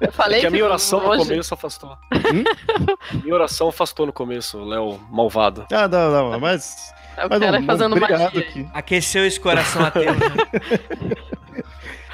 Eu 0.00 0.12
falei 0.12 0.38
É 0.38 0.40
que 0.42 0.46
a 0.48 0.50
minha 0.50 0.64
oração 0.64 1.00
no 1.00 1.08
hoje... 1.08 1.28
começo 1.28 1.54
afastou. 1.54 1.96
minha 3.22 3.34
oração 3.34 3.68
afastou 3.68 4.06
no 4.06 4.12
começo, 4.12 4.62
Léo 4.64 4.98
malvado. 5.10 5.66
Ah, 5.72 5.86
não, 5.88 6.30
não, 6.32 6.40
mas. 6.40 6.92
É 7.16 7.24
o 7.26 7.30
mas 7.30 7.38
cara 7.40 7.58
não, 7.60 7.66
fazendo 7.66 7.92
obrigado 7.92 8.20
magia. 8.22 8.40
aqui. 8.40 8.68
Aqueceu 8.74 9.24
esse 9.24 9.38
coração 9.40 9.84
ateu. 9.84 10.12
né? 10.14 10.20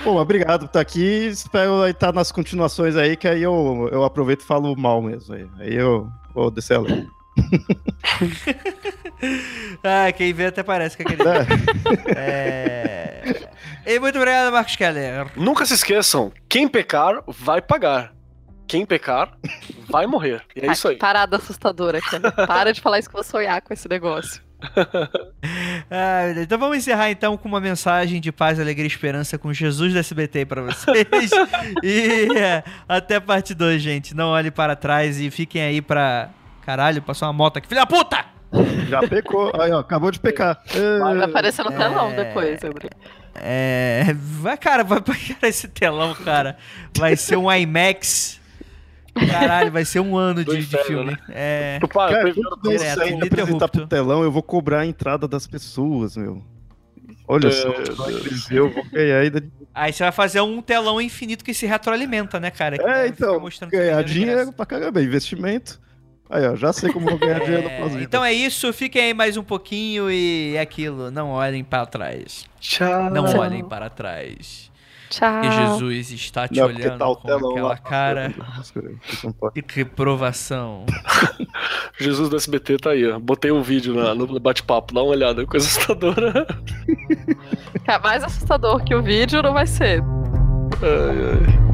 Pô, 0.02 0.14
mas 0.14 0.22
obrigado 0.22 0.60
por 0.60 0.66
estar 0.66 0.80
aqui. 0.80 1.26
Espero 1.26 1.86
estar 1.86 2.12
nas 2.12 2.32
continuações 2.32 2.96
aí, 2.96 3.16
que 3.16 3.28
aí 3.28 3.42
eu, 3.42 3.88
eu 3.92 4.04
aproveito 4.04 4.40
e 4.40 4.46
falo 4.46 4.74
mal 4.76 5.02
mesmo. 5.02 5.34
Aí, 5.34 5.46
aí 5.58 5.74
eu 5.74 6.10
vou 6.34 6.50
descer 6.50 6.76
a 6.76 6.80
lei. 6.80 7.06
Ah, 9.82 10.10
quem 10.12 10.32
vê 10.32 10.46
até 10.46 10.62
parece 10.62 10.96
que 10.96 11.02
é 11.02 11.06
aquele. 11.06 11.22
É... 12.16 13.48
E 13.86 13.98
muito 13.98 14.16
obrigado, 14.16 14.52
Marcos 14.52 14.76
Keller. 14.76 15.26
Nunca 15.36 15.66
se 15.66 15.74
esqueçam, 15.74 16.32
quem 16.48 16.68
pecar 16.68 17.22
vai 17.26 17.60
pagar. 17.60 18.12
Quem 18.66 18.86
pecar 18.86 19.36
vai 19.88 20.06
morrer. 20.06 20.42
E 20.54 20.60
é 20.60 20.68
Ai, 20.68 20.72
isso 20.74 20.88
aí. 20.88 20.96
Parada 20.96 21.36
assustadora, 21.36 22.00
cara. 22.00 22.30
Para 22.46 22.72
de 22.72 22.80
falar 22.80 22.98
isso 22.98 23.08
que 23.08 23.16
eu 23.16 23.22
vou 23.22 23.30
sonhar 23.30 23.60
com 23.62 23.74
esse 23.74 23.88
negócio. 23.88 24.40
Ah, 25.90 26.32
então 26.36 26.58
vamos 26.58 26.78
encerrar 26.78 27.10
então 27.10 27.36
com 27.36 27.48
uma 27.48 27.60
mensagem 27.60 28.20
de 28.20 28.32
paz, 28.32 28.58
alegria 28.58 28.84
e 28.84 28.88
esperança 28.88 29.38
com 29.38 29.52
Jesus 29.52 29.92
do 29.92 29.98
SBT 29.98 30.44
pra 30.46 30.62
vocês. 30.62 31.30
e 31.82 32.36
é, 32.36 32.64
até 32.88 33.20
parte 33.20 33.54
2, 33.54 33.80
gente. 33.80 34.14
Não 34.14 34.28
olhem 34.30 34.50
para 34.50 34.74
trás 34.74 35.20
e 35.20 35.30
fiquem 35.30 35.62
aí 35.62 35.80
pra. 35.80 36.30
Caralho, 36.64 37.00
passou 37.02 37.26
uma 37.28 37.32
moto 37.32 37.56
aqui. 37.58 37.68
Filha 37.68 37.80
da 37.82 37.86
puta! 37.86 38.24
Já 38.88 39.00
pecou. 39.06 39.52
Aí, 39.60 39.70
ó, 39.70 39.78
acabou 39.78 40.10
de 40.10 40.18
pecar. 40.18 40.58
Vai 41.00 41.18
É, 41.20 41.24
aparecer 41.24 41.64
no 41.64 41.70
telão 41.70 42.10
É. 42.10 42.24
depois, 42.24 42.62
André. 42.64 42.88
É. 43.34 44.12
Vai, 44.16 44.56
cara, 44.56 44.82
vai 44.82 45.00
pra 45.00 45.14
cara, 45.14 45.36
esse 45.48 45.68
telão, 45.68 46.14
cara. 46.14 46.56
Vai 46.98 47.14
ser 47.16 47.36
um 47.36 47.50
IMAX. 47.50 48.39
Caralho, 49.14 49.70
vai 49.70 49.84
ser 49.84 50.00
um 50.00 50.16
ano 50.16 50.44
de, 50.44 50.64
de 50.64 50.76
filme. 50.84 51.12
né? 51.12 51.18
É. 51.30 51.78
Tu 51.80 51.88
para, 51.88 52.12
Cara, 52.12 52.78
sair 52.78 53.22
apresentar 53.22 53.68
pro 53.68 53.86
telão, 53.86 54.22
eu 54.22 54.30
vou 54.30 54.42
cobrar 54.42 54.80
a 54.80 54.86
entrada 54.86 55.26
das 55.26 55.46
pessoas, 55.46 56.16
meu. 56.16 56.42
Olha 57.26 57.48
É, 57.48 57.50
só, 57.52 57.68
eu 58.50 58.70
vou 58.70 58.84
ganhar 58.90 59.20
ainda. 59.20 59.42
Aí 59.72 59.92
você 59.92 60.02
vai 60.02 60.12
fazer 60.12 60.40
um 60.40 60.60
telão 60.60 61.00
infinito 61.00 61.44
que 61.44 61.54
se 61.54 61.64
retroalimenta, 61.64 62.40
né, 62.40 62.50
cara? 62.50 62.76
Que 62.76 62.84
É, 62.84 63.06
então, 63.06 63.38
mostrando 63.38 63.70
ganhar 63.70 64.02
de 64.02 64.12
dinheiro 64.12 64.52
pra 64.52 64.66
caramba, 64.66 65.00
investimento. 65.00 65.80
Aí, 66.28 66.46
ó, 66.46 66.54
já 66.54 66.72
sei 66.72 66.92
como 66.92 67.08
vou 67.08 67.18
ganhar 67.18 67.40
dinheiro 67.40 67.68
É, 67.68 67.80
pós 67.80 67.94
então 67.96 68.24
é 68.24 68.32
isso, 68.32 68.72
fiquem 68.72 69.02
aí 69.02 69.14
mais 69.14 69.36
um 69.36 69.42
pouquinho 69.42 70.08
e 70.10 70.54
é 70.56 70.60
aquilo, 70.60 71.10
não 71.10 71.30
olhem 71.30 71.64
para 71.64 71.86
trás. 71.86 72.46
Tchau. 72.60 73.10
Não 73.10 73.24
olhem 73.36 73.64
para 73.64 73.90
trás. 73.90 74.69
Tchau. 75.10 75.42
E 75.44 75.50
Jesus 75.50 76.10
está 76.12 76.46
te 76.48 76.58
Não, 76.60 76.66
olhando 76.68 76.98
tá 76.98 77.08
o 77.08 77.16
com 77.16 77.26
telão 77.26 77.50
aquela 77.50 77.68
lá. 77.68 77.76
cara 77.76 78.28
de 79.54 79.64
reprovação. 79.74 80.86
Jesus 82.00 82.28
do 82.30 82.36
SBT 82.36 82.76
tá 82.78 82.90
aí, 82.90 83.06
ó. 83.10 83.18
Botei 83.18 83.50
um 83.50 83.60
vídeo 83.60 83.92
na- 83.94 84.14
no 84.14 84.38
bate-papo, 84.40 84.94
dá 84.94 85.02
uma 85.02 85.10
olhada, 85.10 85.44
coisa 85.44 85.66
assustadora. 85.66 86.46
Cara, 87.84 87.98
mais 88.02 88.22
assustador 88.24 88.82
que 88.84 88.94
o 88.94 89.02
vídeo 89.02 89.42
não 89.42 89.52
vai 89.52 89.66
ser. 89.66 90.00
Ai, 90.80 91.44
ai. 91.44 91.69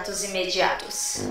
Contatos 0.00 0.24
Imediatos. 0.24 1.28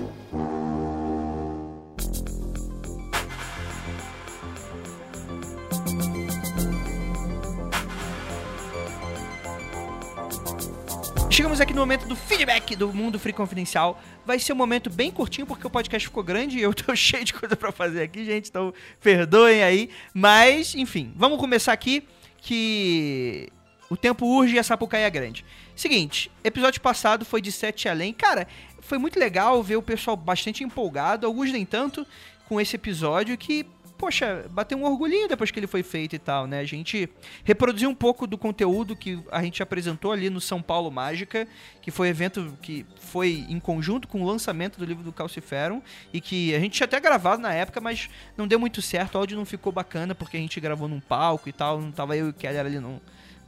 Chegamos 11.28 11.60
aqui 11.60 11.72
no 11.72 11.80
momento 11.80 12.06
do 12.06 12.14
feedback 12.14 12.76
do 12.76 12.92
Mundo 12.92 13.18
Free 13.18 13.32
Confidencial. 13.32 14.00
Vai 14.24 14.38
ser 14.38 14.52
um 14.52 14.56
momento 14.56 14.88
bem 14.88 15.10
curtinho 15.10 15.48
porque 15.48 15.66
o 15.66 15.70
podcast 15.70 16.06
ficou 16.06 16.22
grande 16.22 16.58
e 16.58 16.62
eu 16.62 16.72
tô 16.74 16.94
cheio 16.94 17.24
de 17.24 17.34
coisa 17.34 17.56
pra 17.56 17.72
fazer 17.72 18.02
aqui, 18.02 18.24
gente. 18.24 18.48
Então 18.48 18.72
perdoem 19.00 19.64
aí. 19.64 19.90
Mas, 20.14 20.76
enfim, 20.76 21.12
vamos 21.16 21.40
começar 21.40 21.72
aqui 21.72 22.06
que 22.38 23.50
o 23.90 23.96
tempo 23.96 24.24
urge 24.24 24.54
e 24.54 24.58
a 24.58 24.62
Sapucaí 24.62 25.02
é 25.02 25.10
grande. 25.10 25.44
Seguinte, 25.74 26.30
episódio 26.44 26.80
passado 26.80 27.24
foi 27.24 27.42
de 27.42 27.50
Sete 27.50 27.88
Além. 27.88 28.12
Cara, 28.12 28.46
foi 28.80 28.98
muito 28.98 29.18
legal 29.18 29.60
ver 29.64 29.76
o 29.76 29.82
pessoal 29.82 30.16
bastante 30.16 30.62
empolgado, 30.62 31.26
alguns 31.26 31.50
nem 31.50 31.66
tanto, 31.66 32.06
com 32.48 32.60
esse 32.60 32.76
episódio 32.76 33.36
que, 33.36 33.66
poxa, 33.98 34.46
bateu 34.50 34.78
um 34.78 34.84
orgulhinho 34.84 35.26
depois 35.26 35.50
que 35.50 35.58
ele 35.58 35.66
foi 35.66 35.82
feito 35.82 36.14
e 36.14 36.20
tal, 36.20 36.46
né? 36.46 36.60
A 36.60 36.64
gente 36.64 37.08
reproduziu 37.42 37.90
um 37.90 37.94
pouco 37.94 38.28
do 38.28 38.38
conteúdo 38.38 38.94
que 38.94 39.18
a 39.30 39.42
gente 39.42 39.60
apresentou 39.60 40.12
ali 40.12 40.30
no 40.30 40.40
São 40.40 40.62
Paulo 40.62 40.88
Mágica, 40.88 41.48
que 41.82 41.90
foi 41.90 42.08
evento 42.08 42.56
que 42.62 42.86
foi 43.00 43.44
em 43.48 43.58
conjunto 43.58 44.06
com 44.06 44.22
o 44.22 44.24
lançamento 44.24 44.78
do 44.78 44.84
livro 44.84 45.02
do 45.02 45.12
Calciferum 45.12 45.82
e 46.12 46.20
que 46.20 46.54
a 46.54 46.60
gente 46.60 46.74
tinha 46.74 46.84
até 46.84 47.00
gravado 47.00 47.42
na 47.42 47.52
época, 47.52 47.80
mas 47.80 48.08
não 48.36 48.46
deu 48.46 48.60
muito 48.60 48.80
certo, 48.80 49.16
o 49.16 49.18
áudio 49.18 49.36
não 49.36 49.44
ficou 49.44 49.72
bacana 49.72 50.14
porque 50.14 50.36
a 50.36 50.40
gente 50.40 50.60
gravou 50.60 50.86
num 50.86 51.00
palco 51.00 51.48
e 51.48 51.52
tal, 51.52 51.80
não 51.80 51.90
tava 51.90 52.16
eu 52.16 52.28
e 52.28 52.30
o 52.30 52.32
Keller 52.32 52.66
ali 52.66 52.78
num, 52.78 53.00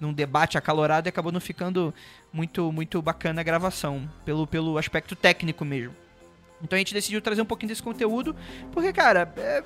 num 0.02 0.12
debate 0.12 0.58
acalorado 0.58 1.06
e 1.06 1.10
acabou 1.10 1.30
não 1.30 1.40
ficando 1.40 1.94
muito 2.32 2.72
muito 2.72 3.00
bacana 3.00 3.40
a 3.40 3.44
gravação, 3.44 4.10
pelo, 4.24 4.48
pelo 4.48 4.76
aspecto 4.76 5.14
técnico 5.14 5.64
mesmo. 5.64 5.94
Então 6.60 6.76
a 6.76 6.78
gente 6.78 6.92
decidiu 6.92 7.22
trazer 7.22 7.40
um 7.40 7.46
pouquinho 7.46 7.68
desse 7.68 7.82
conteúdo, 7.82 8.34
porque, 8.72 8.92
cara, 8.92 9.32
é, 9.36 9.62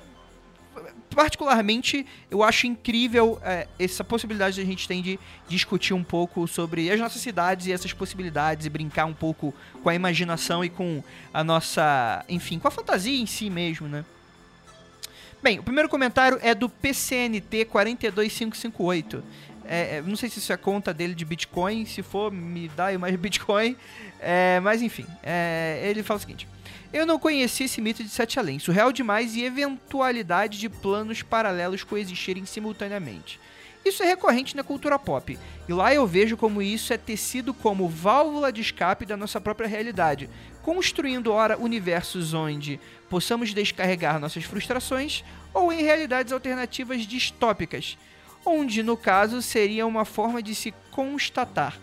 particularmente 1.09 2.05
eu 2.29 2.43
acho 2.43 2.67
incrível 2.67 3.39
é, 3.43 3.67
essa 3.79 4.03
possibilidade 4.03 4.55
que 4.55 4.61
a 4.61 4.65
gente 4.65 4.87
tem 4.87 5.01
de 5.01 5.19
discutir 5.47 5.95
um 5.95 6.03
pouco 6.03 6.47
sobre 6.47 6.91
as 6.91 6.99
nossas 6.99 7.21
cidades 7.21 7.65
e 7.65 7.71
essas 7.71 7.91
possibilidades 7.91 8.67
e 8.67 8.69
brincar 8.69 9.05
um 9.05 9.13
pouco 9.13 9.51
com 9.81 9.89
a 9.89 9.95
imaginação 9.95 10.63
e 10.63 10.69
com 10.69 11.03
a 11.33 11.43
nossa, 11.43 12.23
enfim, 12.29 12.59
com 12.59 12.67
a 12.67 12.71
fantasia 12.71 13.19
em 13.19 13.25
si 13.25 13.49
mesmo, 13.49 13.87
né? 13.87 14.05
Bem, 15.41 15.59
o 15.59 15.63
primeiro 15.63 15.87
comentário 15.87 16.39
é 16.41 16.55
do 16.55 16.67
PCNT 16.67 17.65
42558. 17.65 19.23
É, 19.67 19.97
é, 19.97 20.01
não 20.01 20.15
sei 20.15 20.29
se 20.29 20.39
isso 20.39 20.53
é 20.53 20.57
conta 20.57 20.93
dele 20.93 21.13
de 21.13 21.25
Bitcoin, 21.25 21.85
se 21.85 22.01
for, 22.01 22.31
me 22.31 22.69
dá 22.69 22.85
aí 22.85 22.97
mais 22.97 23.15
Bitcoin. 23.15 23.75
É, 24.19 24.59
mas 24.61 24.81
enfim, 24.81 25.05
é, 25.21 25.81
ele 25.83 26.01
fala 26.03 26.17
o 26.17 26.21
seguinte: 26.21 26.47
Eu 26.93 27.05
não 27.05 27.19
conheci 27.19 27.65
esse 27.65 27.81
mito 27.81 28.03
de 28.03 28.09
Sete 28.09 28.39
Além, 28.39 28.59
surreal 28.59 28.91
demais 28.91 29.35
e 29.35 29.43
eventualidade 29.43 30.57
de 30.59 30.69
planos 30.69 31.21
paralelos 31.21 31.83
coexistirem 31.83 32.45
simultaneamente. 32.45 33.39
Isso 33.87 34.03
é 34.03 34.05
recorrente 34.05 34.55
na 34.55 34.63
cultura 34.63 34.99
pop, 34.99 35.39
e 35.67 35.73
lá 35.73 35.93
eu 35.93 36.05
vejo 36.05 36.35
como 36.35 36.61
isso 36.61 36.91
é 36.91 36.97
tecido 36.97 37.53
como 37.53 37.87
válvula 37.87 38.51
de 38.51 38.59
escape 38.59 39.05
da 39.05 39.15
nossa 39.15 39.39
própria 39.39 39.67
realidade, 39.67 40.29
construindo 40.61 41.31
ora 41.31 41.57
universos 41.57 42.33
onde 42.33 42.81
possamos 43.09 43.53
descarregar 43.53 44.19
nossas 44.19 44.43
frustrações, 44.43 45.23
ou 45.53 45.71
em 45.71 45.83
realidades 45.83 46.33
alternativas 46.33 47.03
distópicas, 47.03 47.97
onde 48.47 48.81
no 48.81 48.95
caso 48.95 49.41
seria 49.41 49.85
uma 49.85 50.05
forma 50.05 50.41
de 50.41 50.55
se 50.55 50.73
constatar. 50.91 51.77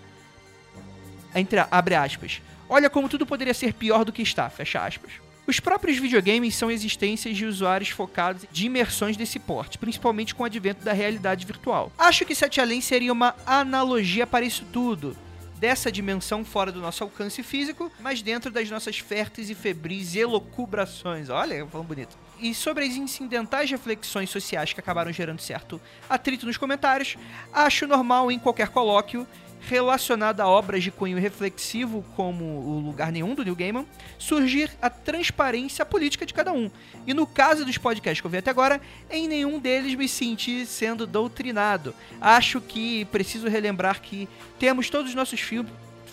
Entre, 1.34 1.58
abre 1.70 1.94
aspas. 1.94 2.40
Olha 2.68 2.88
como 2.88 3.08
tudo 3.08 3.26
poderia 3.26 3.54
ser 3.54 3.74
pior 3.74 4.04
do 4.04 4.12
que 4.12 4.22
está, 4.22 4.48
fecha 4.48 4.84
aspas. 4.84 5.12
Os 5.46 5.60
próprios 5.60 5.98
videogames 5.98 6.54
são 6.54 6.70
existências 6.70 7.36
de 7.36 7.44
usuários 7.44 7.90
focados 7.90 8.46
de 8.50 8.64
imersões 8.64 9.16
desse 9.16 9.38
porte, 9.38 9.76
principalmente 9.76 10.34
com 10.34 10.42
o 10.42 10.46
advento 10.46 10.82
da 10.82 10.92
realidade 10.94 11.44
virtual. 11.44 11.92
Acho 11.98 12.24
que 12.24 12.34
Sete 12.34 12.62
Além 12.62 12.80
seria 12.80 13.12
uma 13.12 13.34
analogia 13.44 14.26
para 14.26 14.46
isso 14.46 14.64
tudo, 14.72 15.14
dessa 15.58 15.92
dimensão 15.92 16.44
fora 16.44 16.72
do 16.72 16.80
nosso 16.80 17.04
alcance 17.04 17.42
físico, 17.42 17.92
mas 18.00 18.22
dentro 18.22 18.50
das 18.50 18.70
nossas 18.70 18.98
férteis 18.98 19.50
e 19.50 19.54
febris 19.54 20.16
elocubrações. 20.16 21.28
Olha, 21.28 21.66
falando 21.66 21.88
bonito. 21.88 22.16
E 22.44 22.52
sobre 22.52 22.84
as 22.84 22.94
incidentais 22.94 23.70
reflexões 23.70 24.28
sociais 24.28 24.74
que 24.74 24.78
acabaram 24.78 25.10
gerando 25.10 25.40
certo 25.40 25.80
atrito 26.10 26.44
nos 26.44 26.58
comentários, 26.58 27.16
acho 27.50 27.86
normal 27.86 28.30
em 28.30 28.38
qualquer 28.38 28.68
colóquio 28.68 29.26
relacionado 29.62 30.40
a 30.40 30.46
obras 30.46 30.84
de 30.84 30.90
cunho 30.90 31.18
reflexivo 31.18 32.04
como 32.14 32.44
o 32.44 32.80
Lugar 32.80 33.10
Nenhum 33.10 33.34
do 33.34 33.42
Neil 33.42 33.56
Gaiman, 33.56 33.86
surgir 34.18 34.70
a 34.82 34.90
transparência 34.90 35.86
política 35.86 36.26
de 36.26 36.34
cada 36.34 36.52
um. 36.52 36.70
E 37.06 37.14
no 37.14 37.26
caso 37.26 37.64
dos 37.64 37.78
podcasts 37.78 38.20
que 38.20 38.26
eu 38.26 38.30
vi 38.30 38.36
até 38.36 38.50
agora, 38.50 38.78
em 39.08 39.26
nenhum 39.26 39.58
deles 39.58 39.94
me 39.94 40.06
senti 40.06 40.66
sendo 40.66 41.06
doutrinado. 41.06 41.94
Acho 42.20 42.60
que 42.60 43.06
preciso 43.06 43.48
relembrar 43.48 44.02
que 44.02 44.28
temos 44.58 44.90
todos 44.90 45.08
os 45.08 45.14
nossos 45.14 45.40
fil 45.40 45.64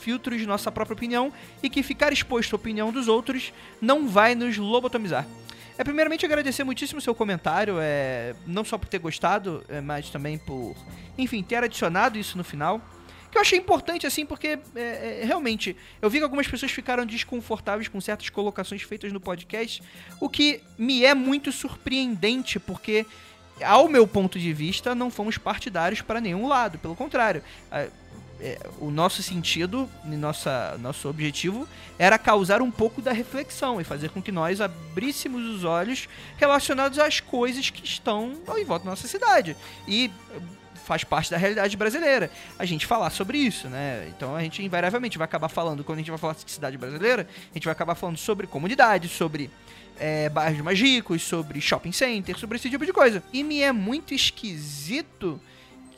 filtros 0.01 0.39
de 0.39 0.47
nossa 0.47 0.71
própria 0.71 0.95
opinião 0.95 1.31
e 1.61 1.69
que 1.69 1.83
ficar 1.83 2.11
exposto 2.11 2.53
à 2.53 2.55
opinião 2.55 2.91
dos 2.91 3.07
outros 3.07 3.53
não 3.79 4.07
vai 4.07 4.33
nos 4.33 4.57
lobotomizar. 4.57 5.27
É, 5.81 5.83
primeiramente, 5.83 6.23
agradecer 6.23 6.63
muitíssimo 6.63 6.99
o 6.99 7.01
seu 7.01 7.15
comentário, 7.15 7.77
é, 7.81 8.35
não 8.45 8.63
só 8.63 8.77
por 8.77 8.87
ter 8.87 8.99
gostado, 8.99 9.63
é, 9.67 9.81
mas 9.81 10.11
também 10.11 10.37
por, 10.37 10.75
enfim, 11.17 11.41
ter 11.41 11.55
adicionado 11.63 12.19
isso 12.19 12.37
no 12.37 12.43
final. 12.43 12.79
Que 13.31 13.37
eu 13.39 13.41
achei 13.41 13.57
importante, 13.57 14.05
assim, 14.05 14.23
porque 14.23 14.59
é, 14.75 15.21
é, 15.21 15.21
realmente 15.25 15.75
eu 15.99 16.07
vi 16.07 16.19
que 16.19 16.23
algumas 16.23 16.47
pessoas 16.47 16.71
ficaram 16.71 17.03
desconfortáveis 17.03 17.87
com 17.87 17.99
certas 17.99 18.29
colocações 18.29 18.83
feitas 18.83 19.11
no 19.11 19.19
podcast, 19.19 19.81
o 20.19 20.29
que 20.29 20.61
me 20.77 21.03
é 21.03 21.15
muito 21.15 21.51
surpreendente, 21.51 22.59
porque 22.59 23.03
ao 23.63 23.89
meu 23.89 24.05
ponto 24.05 24.37
de 24.37 24.53
vista, 24.53 24.93
não 24.93 25.09
fomos 25.09 25.39
partidários 25.39 26.01
para 26.01 26.21
nenhum 26.21 26.47
lado. 26.47 26.77
Pelo 26.77 26.95
contrário, 26.95 27.41
a- 27.71 27.87
é, 28.41 28.57
o 28.79 28.89
nosso 28.89 29.21
sentido, 29.21 29.87
nossa, 30.03 30.75
nosso 30.79 31.07
objetivo 31.07 31.67
era 31.99 32.17
causar 32.17 32.59
um 32.61 32.71
pouco 32.71 32.99
da 32.99 33.11
reflexão 33.11 33.79
e 33.79 33.83
fazer 33.83 34.09
com 34.09 34.19
que 34.19 34.31
nós 34.31 34.59
abríssemos 34.59 35.43
os 35.45 35.63
olhos 35.63 36.09
relacionados 36.37 36.97
às 36.97 37.19
coisas 37.19 37.69
que 37.69 37.85
estão 37.85 38.33
em 38.57 38.65
volta 38.65 38.85
da 38.85 38.91
nossa 38.91 39.07
cidade. 39.07 39.55
E 39.87 40.09
eh, 40.33 40.39
faz 40.83 41.03
parte 41.03 41.29
da 41.29 41.37
realidade 41.37 41.77
brasileira. 41.77 42.31
A 42.57 42.65
gente 42.65 42.87
falar 42.87 43.11
sobre 43.11 43.37
isso, 43.37 43.69
né? 43.69 44.07
Então 44.09 44.35
a 44.35 44.41
gente 44.41 44.63
invariavelmente 44.63 45.19
vai 45.19 45.25
acabar 45.25 45.47
falando, 45.47 45.83
quando 45.83 45.99
a 45.99 46.01
gente 46.01 46.09
vai 46.09 46.17
falar 46.17 46.33
de 46.33 46.51
cidade 46.51 46.77
brasileira, 46.79 47.27
a 47.51 47.53
gente 47.53 47.65
vai 47.65 47.73
acabar 47.73 47.93
falando 47.93 48.17
sobre 48.17 48.47
comunidade, 48.47 49.07
sobre 49.07 49.51
é, 49.99 50.29
bairros 50.29 50.61
mais 50.61 50.79
ricos, 50.79 51.21
sobre 51.21 51.61
shopping 51.61 51.91
center, 51.91 52.35
sobre 52.39 52.57
esse 52.57 52.71
tipo 52.71 52.87
de 52.87 52.91
coisa. 52.91 53.21
E 53.31 53.43
me 53.43 53.61
é 53.61 53.71
muito 53.71 54.15
esquisito 54.15 55.39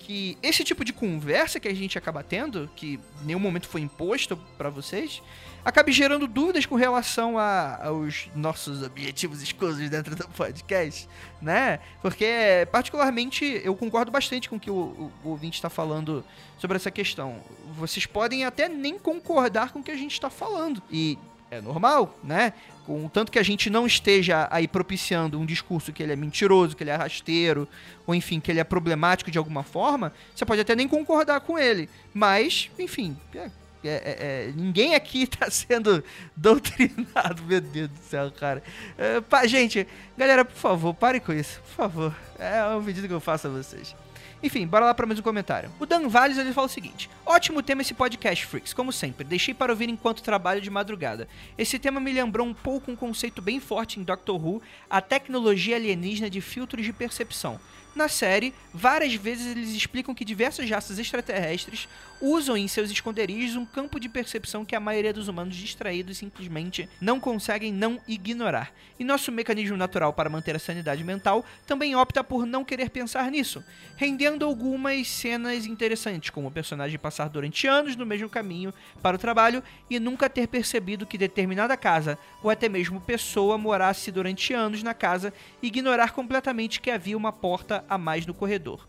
que 0.06 0.38
esse 0.44 0.64
tipo 0.66 0.84
de 0.84 0.92
conversa 0.92 1.60
que 1.60 1.68
a 1.68 1.74
gente 1.74 1.98
acaba 1.98 2.22
tendo, 2.22 2.70
que 2.76 3.00
nenhum 3.24 3.40
momento 3.40 3.68
foi 3.70 3.80
imposto 3.82 4.36
pra 4.58 4.70
vocês, 4.70 5.22
acabe 5.64 5.94
gerando 5.94 6.28
dúvidas 6.28 6.66
com 6.66 6.76
relação 6.76 7.38
a- 7.38 7.80
aos 7.86 8.30
nossos 8.36 8.84
objetivos 8.84 9.42
escusos 9.42 9.90
dentro 9.90 10.14
do 10.14 10.28
podcast, 10.28 11.08
né? 11.42 11.80
Porque, 12.02 12.68
particularmente, 12.70 13.62
eu 13.64 13.74
concordo 13.76 14.12
bastante 14.12 14.50
com 14.50 14.58
o 14.58 14.60
que 14.60 14.70
o, 14.70 14.74
o, 14.76 15.12
o 15.24 15.30
ouvinte 15.30 15.56
está 15.56 15.70
falando 15.70 16.24
sobre 16.58 16.76
essa 16.76 16.92
questão. 16.92 17.42
Vocês 17.78 18.06
podem 18.06 18.44
até 18.44 18.68
nem 18.68 19.00
concordar 19.00 19.72
com 19.72 19.80
o 19.80 19.84
que 19.84 19.92
a 19.92 19.96
gente 19.98 20.12
está 20.12 20.30
falando. 20.30 20.84
E 20.92 21.18
é 21.54 21.62
normal, 21.62 22.18
né? 22.24 22.54
Contanto 22.86 23.32
que 23.32 23.40
a 23.40 23.44
gente 23.44 23.70
não 23.70 23.86
esteja 23.88 24.48
aí 24.52 24.68
propiciando 24.68 25.40
um 25.40 25.46
discurso 25.46 25.94
que 25.94 26.04
ele 26.04 26.12
é 26.12 26.16
mentiroso, 26.16 26.76
que 26.76 26.84
ele 26.84 26.90
é 26.90 26.96
rasteiro, 26.96 27.68
ou 28.06 28.14
enfim, 28.14 28.40
que 28.40 28.52
ele 28.52 28.60
é 28.60 28.64
problemático 28.64 29.32
de 29.32 29.38
alguma 29.38 29.64
forma, 29.64 30.12
você 30.36 30.46
pode 30.46 30.60
até 30.62 30.76
nem 30.76 30.88
concordar 30.88 31.40
com 31.42 31.58
ele. 31.58 31.90
Mas, 32.14 32.70
enfim, 32.78 33.16
é- 33.34 33.38
é- 33.40 33.50
é- 33.86 34.18
é, 34.50 34.52
ninguém 34.56 34.96
aqui 34.96 35.26
tá 35.28 35.50
sendo 35.50 36.04
doutrinado, 36.36 37.44
meu 37.44 37.62
Deus 37.62 37.90
do 37.90 37.98
céu, 38.10 38.32
cara. 38.32 38.62
É, 38.98 39.22
pa- 39.22 39.46
gente, 39.48 39.88
galera, 40.18 40.44
por 40.44 40.56
favor, 40.58 40.94
pare 40.94 41.20
com 41.20 41.32
isso, 41.34 41.62
por 41.62 41.76
favor. 41.76 42.16
É 42.38 42.64
um 42.76 42.84
pedido 42.84 43.08
que 43.08 43.14
eu 43.14 43.22
faço 43.22 43.48
a 43.48 43.50
vocês. 43.50 43.96
Enfim, 44.44 44.68
bora 44.68 44.84
lá 44.84 44.94
para 44.94 45.06
mais 45.06 45.18
um 45.18 45.24
comentário. 45.24 45.72
O 45.80 45.86
Dan 45.86 46.10
Valles 46.10 46.38
ele 46.38 46.52
fala 46.52 46.68
o 46.68 46.70
seguinte: 46.70 47.10
Ótimo 47.26 47.64
tema 47.64 47.82
esse 47.82 47.94
podcast, 47.94 48.45
Freaks, 48.45 48.74
como 48.74 48.91
sempre. 48.91 49.24
Deixei 49.24 49.53
para 49.53 49.72
ouvir 49.72 49.88
enquanto 49.88 50.22
trabalho 50.22 50.60
de 50.60 50.70
madrugada. 50.70 51.30
Esse 51.57 51.80
tema 51.80 52.02
me 52.02 52.11
lembrou 52.11 52.45
um 52.45 52.53
pouco 52.53 52.91
um 52.91 52.95
conceito 52.95 53.41
bem 53.41 53.61
forte 53.61 54.02
em 54.02 54.03
Doctor 54.03 54.36
Who, 54.36 54.61
a 54.90 54.99
tecnologia 54.99 55.78
alienígena 55.78 56.30
de 56.30 56.41
filtros 56.41 56.84
de 56.84 56.91
percepção. 56.91 57.57
Na 57.95 58.07
série, 58.07 58.56
várias 58.74 59.14
vezes 59.14 59.56
eles 59.56 59.70
explicam 59.70 60.15
que 60.15 60.26
diversas 60.26 60.68
raças 60.68 60.98
extraterrestres 60.98 61.88
usam 62.20 62.57
em 62.57 62.68
seus 62.68 62.90
esconderijos 62.90 63.56
um 63.56 63.65
campo 63.65 63.99
de 63.99 64.10
percepção 64.10 64.65
que 64.65 64.76
a 64.76 64.80
maioria 64.80 65.14
dos 65.14 65.28
humanos 65.28 65.56
distraídos 65.56 66.18
simplesmente 66.18 66.90
não 66.99 67.20
conseguem 67.20 67.72
não 67.72 67.99
ignorar. 68.07 68.72
E 68.98 69.03
nosso 69.03 69.32
mecanismo 69.32 69.78
natural 69.78 70.11
para 70.11 70.30
manter 70.30 70.56
a 70.56 70.60
sanidade 70.60 71.03
mental 71.03 71.45
também 71.68 71.95
opta 71.95 72.24
por 72.24 72.48
não 72.48 72.64
querer 72.64 72.90
pensar 72.90 73.30
nisso, 73.30 73.64
rendendo 73.95 74.45
algumas 74.45 75.07
cenas 75.07 75.65
interessantes, 75.68 76.32
como 76.32 76.48
o 76.48 76.52
personagem 76.52 76.98
passar 76.98 77.28
durante 77.28 77.68
anos 77.68 77.95
no 77.95 78.06
mesmo 78.06 78.30
caminho 78.30 78.74
para 79.03 79.18
o 79.18 79.20
trabalho 79.20 79.61
e 79.88 79.99
nunca 79.99 80.30
ter 80.30 80.48
percebido 80.48 81.06
que 81.06 81.18
determinada 81.18 81.78
casa, 81.78 82.18
ou 82.41 82.49
até 82.49 82.68
mesmo 82.68 83.02
pessoa, 83.02 83.57
morasse 83.57 84.11
durante 84.11 84.53
anos 84.53 84.82
na 84.82 84.94
casa 84.94 85.32
e 85.61 85.68
ignorar 85.68 86.11
completamente 86.11 86.82
que 86.82 86.90
havia 86.90 87.18
uma 87.18 87.32
porta 87.32 87.82
a 87.89 87.97
mais 87.97 88.26
no 88.26 88.34
corredor. 88.34 88.88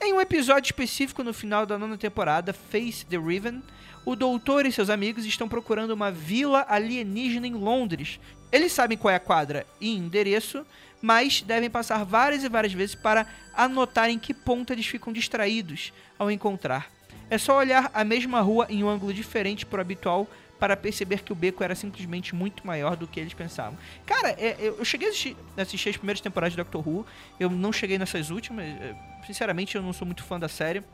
Em 0.00 0.12
um 0.12 0.20
episódio 0.20 0.68
específico 0.68 1.22
no 1.22 1.32
final 1.32 1.64
da 1.64 1.78
nona 1.78 1.96
temporada, 1.96 2.52
Face 2.52 3.06
the 3.06 3.16
Raven, 3.16 3.62
o 4.04 4.16
doutor 4.16 4.66
e 4.66 4.72
seus 4.72 4.90
amigos 4.90 5.24
estão 5.24 5.48
procurando 5.48 5.92
uma 5.92 6.10
vila 6.10 6.66
alienígena 6.68 7.46
em 7.46 7.54
Londres. 7.54 8.18
Eles 8.50 8.72
sabem 8.72 8.98
qual 8.98 9.12
é 9.12 9.16
a 9.16 9.20
quadra 9.20 9.64
e 9.80 9.94
endereço, 9.96 10.66
mas 11.00 11.40
devem 11.42 11.70
passar 11.70 12.04
várias 12.04 12.42
e 12.42 12.48
várias 12.48 12.72
vezes 12.72 12.94
para 12.94 13.26
anotar 13.54 14.10
em 14.10 14.18
que 14.18 14.34
ponto 14.34 14.72
eles 14.72 14.86
ficam 14.86 15.12
distraídos 15.12 15.92
ao 16.18 16.30
encontrar. 16.30 16.90
É 17.30 17.38
só 17.38 17.56
olhar 17.56 17.90
a 17.94 18.04
mesma 18.04 18.40
rua 18.40 18.66
em 18.68 18.82
um 18.84 18.88
ângulo 18.88 19.12
diferente 19.12 19.64
pro 19.64 19.80
habitual 19.80 20.28
para 20.62 20.76
perceber 20.76 21.22
que 21.24 21.32
o 21.32 21.34
beco 21.34 21.64
era 21.64 21.74
simplesmente 21.74 22.36
muito 22.36 22.64
maior 22.64 22.94
do 22.94 23.04
que 23.08 23.18
eles 23.18 23.34
pensavam. 23.34 23.76
Cara, 24.06 24.28
é, 24.38 24.54
eu 24.60 24.76
eu 24.78 24.84
cheguei 24.84 25.08
a 25.08 25.10
assistir, 25.10 25.36
assistir 25.56 25.88
as 25.88 25.96
primeiras 25.96 26.20
temporadas 26.20 26.52
de 26.52 26.56
Doctor 26.56 26.88
Who, 26.88 27.04
eu 27.40 27.50
não 27.50 27.72
cheguei 27.72 27.98
nessas 27.98 28.30
últimas, 28.30 28.64
é, 28.64 28.94
sinceramente 29.26 29.74
eu 29.74 29.82
não 29.82 29.92
sou 29.92 30.06
muito 30.06 30.22
fã 30.22 30.38
da 30.38 30.48
série. 30.48 30.84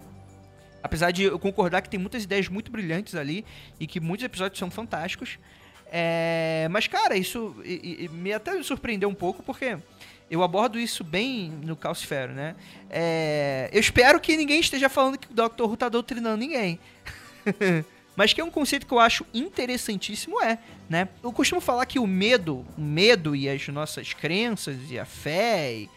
Apesar 0.83 1.11
de 1.11 1.25
eu 1.25 1.39
concordar 1.39 1.83
que 1.83 1.91
tem 1.91 2.01
muitas 2.01 2.25
ideias 2.25 2.49
muito 2.49 2.71
brilhantes 2.71 3.15
ali 3.15 3.45
e 3.79 3.87
que 3.87 4.01
muitos 4.01 4.25
episódios 4.25 4.59
são 4.59 4.71
fantásticos. 4.71 5.39
É, 5.93 6.67
mas, 6.71 6.87
cara, 6.87 7.15
isso 7.15 7.55
e- 7.63 8.05
e- 8.05 8.09
me 8.09 8.33
até 8.33 8.63
surpreendeu 8.63 9.11
um 9.11 9.15
pouco 9.15 9.43
porque 9.43 9.77
eu 10.31 10.43
abordo 10.43 10.79
isso 10.79 11.05
bem 11.05 11.51
no 11.63 11.77
Calcifero, 11.77 12.33
né? 12.33 12.57
É, 12.89 13.69
eu 13.71 13.81
espero 13.81 14.19
que 14.19 14.35
ninguém 14.35 14.61
esteja 14.61 14.89
falando 14.89 15.19
que 15.19 15.29
o 15.31 15.35
Dr. 15.35 15.65
Who 15.65 15.77
tá 15.77 15.91
doutrinando 15.91 16.39
ninguém. 16.39 16.81
Mas 18.19 18.33
que 18.33 18.41
é 18.41 18.45
um 18.45 18.51
conceito 18.51 18.85
que 18.85 18.93
eu 18.93 18.99
acho 18.99 19.25
interessantíssimo 19.33 20.43
é, 20.43 20.59
né? 20.91 21.09
Eu 21.23 21.33
costumo 21.33 21.61
falar 21.61 21.87
que 21.87 22.01
o 22.01 22.07
medo, 22.07 22.67
o 22.77 22.81
medo 22.81 23.37
e 23.37 23.49
as 23.49 23.69
nossas 23.69 24.13
crenças 24.13 24.77
e 24.91 24.99
a 24.99 25.05
fé 25.05 25.73
e 25.73 25.91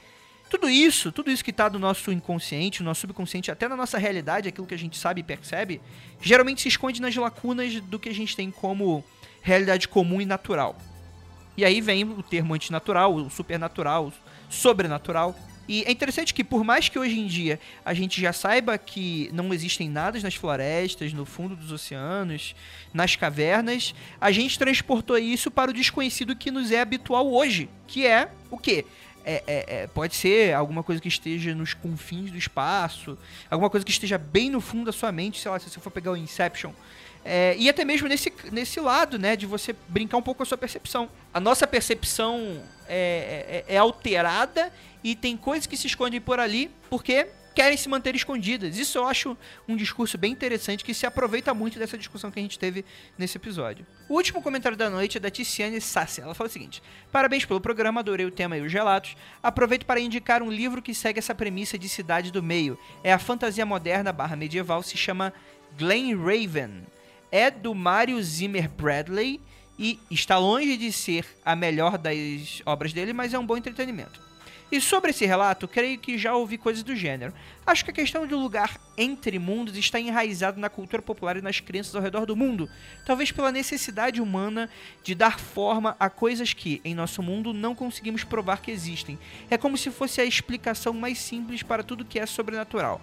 tudo 0.47 0.69
isso, 0.69 1.11
tudo 1.11 1.31
isso 1.31 1.43
que 1.43 1.51
tá 1.51 1.67
do 1.67 1.79
nosso 1.79 2.11
inconsciente, 2.11 2.83
no 2.83 2.89
nosso 2.89 3.01
subconsciente, 3.01 3.49
até 3.49 3.67
na 3.67 3.75
nossa 3.75 3.97
realidade, 3.97 4.47
aquilo 4.47 4.67
que 4.67 4.75
a 4.75 4.77
gente 4.77 4.99
sabe 4.99 5.21
e 5.21 5.23
percebe, 5.23 5.81
geralmente 6.21 6.61
se 6.61 6.67
esconde 6.67 7.01
nas 7.01 7.15
lacunas 7.15 7.81
do 7.81 7.97
que 7.97 8.09
a 8.09 8.13
gente 8.13 8.35
tem 8.35 8.51
como 8.51 9.03
realidade 9.41 9.87
comum 9.87 10.21
e 10.21 10.25
natural. 10.25 10.77
E 11.57 11.65
aí 11.65 11.81
vem 11.81 12.03
o 12.03 12.21
termo 12.21 12.53
antinatural, 12.53 13.15
o 13.15 13.31
supernatural, 13.31 14.09
o 14.47 14.53
sobrenatural. 14.53 15.35
E 15.71 15.85
é 15.87 15.91
interessante 15.91 16.33
que, 16.33 16.43
por 16.43 16.65
mais 16.65 16.89
que 16.89 16.99
hoje 16.99 17.17
em 17.17 17.25
dia 17.25 17.57
a 17.85 17.93
gente 17.93 18.19
já 18.19 18.33
saiba 18.33 18.77
que 18.77 19.29
não 19.31 19.53
existem 19.53 19.89
nada 19.89 20.19
nas 20.19 20.35
florestas, 20.35 21.13
no 21.13 21.25
fundo 21.25 21.55
dos 21.55 21.71
oceanos, 21.71 22.53
nas 22.93 23.15
cavernas, 23.15 23.95
a 24.19 24.33
gente 24.33 24.59
transportou 24.59 25.17
isso 25.17 25.49
para 25.49 25.71
o 25.71 25.73
desconhecido 25.73 26.35
que 26.35 26.51
nos 26.51 26.71
é 26.71 26.81
habitual 26.81 27.31
hoje, 27.31 27.69
que 27.87 28.05
é 28.05 28.29
o 28.49 28.57
quê? 28.57 28.85
É, 29.23 29.43
é- 29.47 29.65
é- 29.83 29.87
pode 29.87 30.13
ser 30.13 30.53
alguma 30.53 30.83
coisa 30.83 30.99
que 31.01 31.07
esteja 31.07 31.55
nos 31.55 31.73
confins 31.73 32.29
do 32.31 32.37
espaço, 32.37 33.17
alguma 33.49 33.69
coisa 33.69 33.85
que 33.85 33.93
esteja 33.93 34.17
bem 34.17 34.49
no 34.49 34.59
fundo 34.59 34.83
da 34.87 34.91
sua 34.91 35.09
mente, 35.09 35.39
sei 35.39 35.51
lá, 35.51 35.57
se 35.57 35.69
você 35.69 35.79
for 35.79 35.89
pegar 35.91 36.11
o 36.11 36.17
Inception. 36.17 36.73
É, 37.23 37.55
e 37.57 37.69
até 37.69 37.85
mesmo 37.85 38.07
nesse, 38.07 38.33
nesse 38.51 38.79
lado, 38.79 39.19
né, 39.19 39.35
de 39.35 39.45
você 39.45 39.75
brincar 39.87 40.17
um 40.17 40.21
pouco 40.21 40.37
com 40.37 40.43
a 40.43 40.45
sua 40.45 40.57
percepção. 40.57 41.09
A 41.33 41.39
nossa 41.39 41.67
percepção 41.67 42.61
é, 42.87 43.63
é- 43.67 43.75
é 43.75 43.77
alterada 43.77 44.71
e 45.03 45.15
tem 45.15 45.37
coisas 45.37 45.65
que 45.67 45.77
se 45.77 45.87
escondem 45.87 46.19
por 46.19 46.39
ali 46.39 46.71
porque 46.89 47.27
querem 47.53 47.77
se 47.77 47.89
manter 47.89 48.15
escondidas. 48.15 48.77
Isso 48.77 48.97
eu 48.97 49.05
acho 49.05 49.37
um 49.67 49.75
discurso 49.75 50.17
bem 50.17 50.31
interessante 50.31 50.83
que 50.85 50.93
se 50.93 51.05
aproveita 51.05 51.53
muito 51.53 51.77
dessa 51.77 51.97
discussão 51.97 52.31
que 52.31 52.39
a 52.39 52.41
gente 52.41 52.57
teve 52.57 52.85
nesse 53.17 53.37
episódio. 53.37 53.85
O 54.07 54.15
último 54.15 54.41
comentário 54.41 54.77
da 54.77 54.89
noite 54.89 55.17
é 55.17 55.19
da 55.19 55.29
Ticiane 55.29 55.79
Sassi. 55.81 56.21
Ela 56.21 56.33
fala 56.33 56.49
o 56.49 56.51
seguinte: 56.51 56.81
Parabéns 57.11 57.45
pelo 57.45 57.59
programa, 57.59 57.99
adorei 57.99 58.25
o 58.25 58.31
tema 58.31 58.57
e 58.57 58.61
os 58.61 58.71
relatos. 58.71 59.15
Aproveito 59.43 59.85
para 59.85 59.99
indicar 59.99 60.41
um 60.41 60.49
livro 60.51 60.81
que 60.81 60.95
segue 60.95 61.19
essa 61.19 61.35
premissa 61.35 61.77
de 61.77 61.89
cidade 61.89 62.31
do 62.31 62.41
meio. 62.41 62.79
É 63.03 63.11
a 63.11 63.19
fantasia 63.19 63.65
moderna 63.65 64.13
barra 64.13 64.35
medieval, 64.35 64.81
se 64.81 64.97
chama 64.97 65.33
Glen 65.77 66.15
Raven. 66.15 66.83
É 67.31 67.49
do 67.49 67.73
Mario 67.73 68.21
Zimmer 68.21 68.69
Bradley 68.69 69.39
e 69.79 69.99
está 70.11 70.37
longe 70.37 70.75
de 70.77 70.91
ser 70.91 71.25
a 71.45 71.55
melhor 71.55 71.97
das 71.97 72.61
obras 72.65 72.93
dele, 72.93 73.13
mas 73.13 73.33
é 73.33 73.39
um 73.39 73.45
bom 73.45 73.57
entretenimento. 73.57 74.31
E 74.71 74.79
sobre 74.79 75.09
esse 75.09 75.25
relato, 75.25 75.67
creio 75.67 75.99
que 75.99 76.17
já 76.17 76.33
ouvi 76.33 76.57
coisas 76.57 76.81
do 76.81 76.95
gênero. 76.95 77.33
Acho 77.65 77.83
que 77.83 77.91
a 77.91 77.93
questão 77.93 78.25
de 78.25 78.33
lugar 78.33 78.79
entre 78.97 79.37
mundos 79.37 79.75
está 79.75 79.99
enraizado 79.99 80.61
na 80.61 80.69
cultura 80.69 81.01
popular 81.01 81.35
e 81.35 81.41
nas 81.41 81.59
crenças 81.59 81.93
ao 81.93 82.01
redor 82.01 82.25
do 82.25 82.37
mundo, 82.37 82.69
talvez 83.05 83.33
pela 83.33 83.51
necessidade 83.51 84.21
humana 84.21 84.69
de 85.03 85.13
dar 85.13 85.39
forma 85.39 85.97
a 85.99 86.09
coisas 86.09 86.53
que, 86.53 86.79
em 86.85 86.95
nosso 86.95 87.21
mundo, 87.21 87.53
não 87.53 87.75
conseguimos 87.75 88.23
provar 88.23 88.61
que 88.61 88.71
existem. 88.71 89.19
É 89.49 89.57
como 89.57 89.77
se 89.77 89.91
fosse 89.91 90.21
a 90.21 90.25
explicação 90.25 90.93
mais 90.93 91.17
simples 91.17 91.61
para 91.61 91.83
tudo 91.83 92.05
que 92.05 92.17
é 92.17 92.25
sobrenatural. 92.25 93.01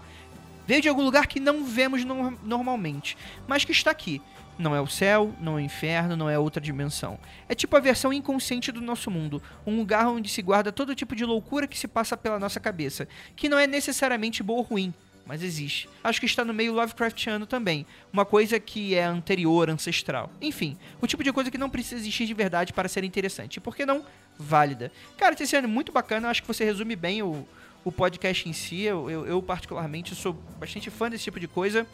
Veio 0.69 0.83
de 0.83 0.89
algum 0.91 1.03
lugar 1.03 1.27
que 1.27 1.41
não 1.41 1.65
vemos 1.65 2.05
no- 2.05 2.39
normalmente, 2.45 3.17
mas 3.47 3.65
que 3.65 3.73
está 3.73 3.91
aqui. 3.91 4.21
Não 4.59 4.77
é 4.77 4.81
o 4.83 4.87
céu, 4.87 5.33
não 5.41 5.53
é 5.55 5.57
o 5.57 5.61
inferno, 5.61 6.15
não 6.15 6.29
é 6.29 6.39
outra 6.39 6.61
dimensão. 6.61 7.19
É 7.49 7.55
tipo 7.55 7.75
a 7.75 7.81
versão 7.81 8.13
inconsciente 8.13 8.71
do 8.71 8.83
nosso 8.83 9.11
mundo, 9.11 9.43
um 9.67 9.79
lugar 9.79 10.07
onde 10.09 10.29
se 10.29 10.43
guarda 10.43 10.71
todo 10.71 10.95
tipo 10.95 11.17
de 11.17 11.25
loucura 11.25 11.67
que 11.67 11.79
se 11.79 11.89
passa 11.89 12.19
pela 12.19 12.39
nossa 12.39 12.61
cabeça, 12.61 13.09
que 13.35 13.49
não 13.49 13.59
é 13.59 13.67
necessariamente 13.67 14.43
boa 14.43 14.59
ou 14.59 14.63
ruim, 14.65 14.93
mas 15.25 15.43
existe. 15.43 15.89
Acho 16.05 16.21
que 16.21 16.27
está 16.27 16.45
no 16.45 16.53
meio 16.53 16.75
Lovecraftiano 16.75 17.47
também. 17.47 17.87
Uma 18.13 18.27
coisa 18.27 18.61
que 18.61 18.95
é 18.95 19.05
anterior, 19.05 19.71
ancestral. 19.71 20.31
Enfim, 20.39 20.77
o 21.01 21.07
tipo 21.07 21.25
de 21.25 21.33
coisa 21.33 21.51
que 21.51 21.57
não 21.57 21.71
precisa 21.71 22.03
existir 22.03 22.27
de 22.27 22.35
verdade 22.35 22.75
para 22.75 22.89
ser 22.89 23.05
interessante. 23.05 23.57
E 23.57 23.61
por 23.61 23.75
que 23.75 23.87
não? 23.87 24.05
Válida. 24.39 24.93
Cara, 25.17 25.35
esse 25.41 25.57
ano 25.57 25.67
é 25.67 25.71
muito 25.71 25.93
bacana. 25.93 26.29
Acho 26.29 26.43
que 26.43 26.49
você 26.49 26.63
resume 26.65 26.95
bem 26.95 27.23
o, 27.23 27.47
o 27.85 27.93
podcast 27.93 28.49
em 28.49 28.53
si. 28.53 28.83
Eu, 28.83 29.27
eu, 29.27 29.43
particularmente, 29.43 30.15
sou 30.15 30.33
bastante 30.59 30.91
fã 30.91 31.09
desse 31.11 31.25
tipo 31.25 31.41
de 31.41 31.49
coisa. 31.49 31.87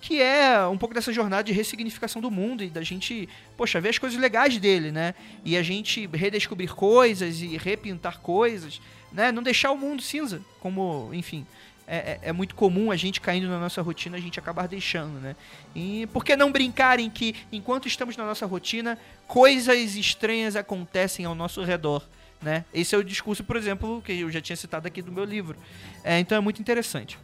Que 0.00 0.22
é 0.22 0.64
um 0.66 0.78
pouco 0.78 0.94
dessa 0.94 1.12
jornada 1.12 1.42
de 1.42 1.52
ressignificação 1.52 2.22
do 2.22 2.30
mundo 2.30 2.62
e 2.62 2.68
da 2.70 2.82
gente, 2.82 3.28
poxa, 3.56 3.80
ver 3.80 3.88
as 3.88 3.98
coisas 3.98 4.18
legais 4.18 4.56
dele, 4.56 4.92
né? 4.92 5.12
E 5.44 5.56
a 5.56 5.62
gente 5.62 6.06
redescobrir 6.06 6.72
coisas 6.72 7.40
e 7.40 7.56
repintar 7.56 8.20
coisas, 8.20 8.80
né? 9.12 9.32
Não 9.32 9.42
deixar 9.42 9.72
o 9.72 9.76
mundo 9.76 10.00
cinza, 10.00 10.40
como, 10.60 11.10
enfim, 11.12 11.44
é, 11.90 11.96
é, 11.96 12.20
é, 12.24 12.32
muito 12.32 12.54
comum 12.54 12.90
a 12.90 12.96
gente 12.96 13.18
caindo 13.18 13.48
na 13.48 13.58
nossa 13.58 13.80
rotina, 13.80 14.18
a 14.18 14.20
gente 14.20 14.38
acabar 14.38 14.68
deixando, 14.68 15.18
né? 15.20 15.34
E 15.74 16.06
por 16.12 16.22
que 16.22 16.36
não 16.36 16.52
brincar 16.52 17.00
em 17.00 17.08
que, 17.08 17.34
enquanto 17.50 17.88
estamos 17.88 18.14
na 18.14 18.26
nossa 18.26 18.44
rotina, 18.44 18.98
coisas 19.26 19.96
estranhas 19.96 20.54
acontecem 20.54 21.24
ao 21.24 21.34
nosso 21.34 21.62
redor, 21.64 22.06
né? 22.40 22.64
Esse 22.72 22.94
é 22.94 22.98
o 22.98 23.04
discurso, 23.04 23.42
por 23.44 23.56
exemplo, 23.56 24.02
que 24.02 24.12
eu 24.12 24.30
já 24.30 24.40
tinha 24.40 24.56
citado 24.56 24.86
aqui 24.86 25.02
do 25.02 25.12
meu 25.12 25.24
livro. 25.24 25.56
É, 26.04 26.18
então 26.18 26.36
é 26.36 26.40
muito 26.40 26.60
interessante. 26.60 27.18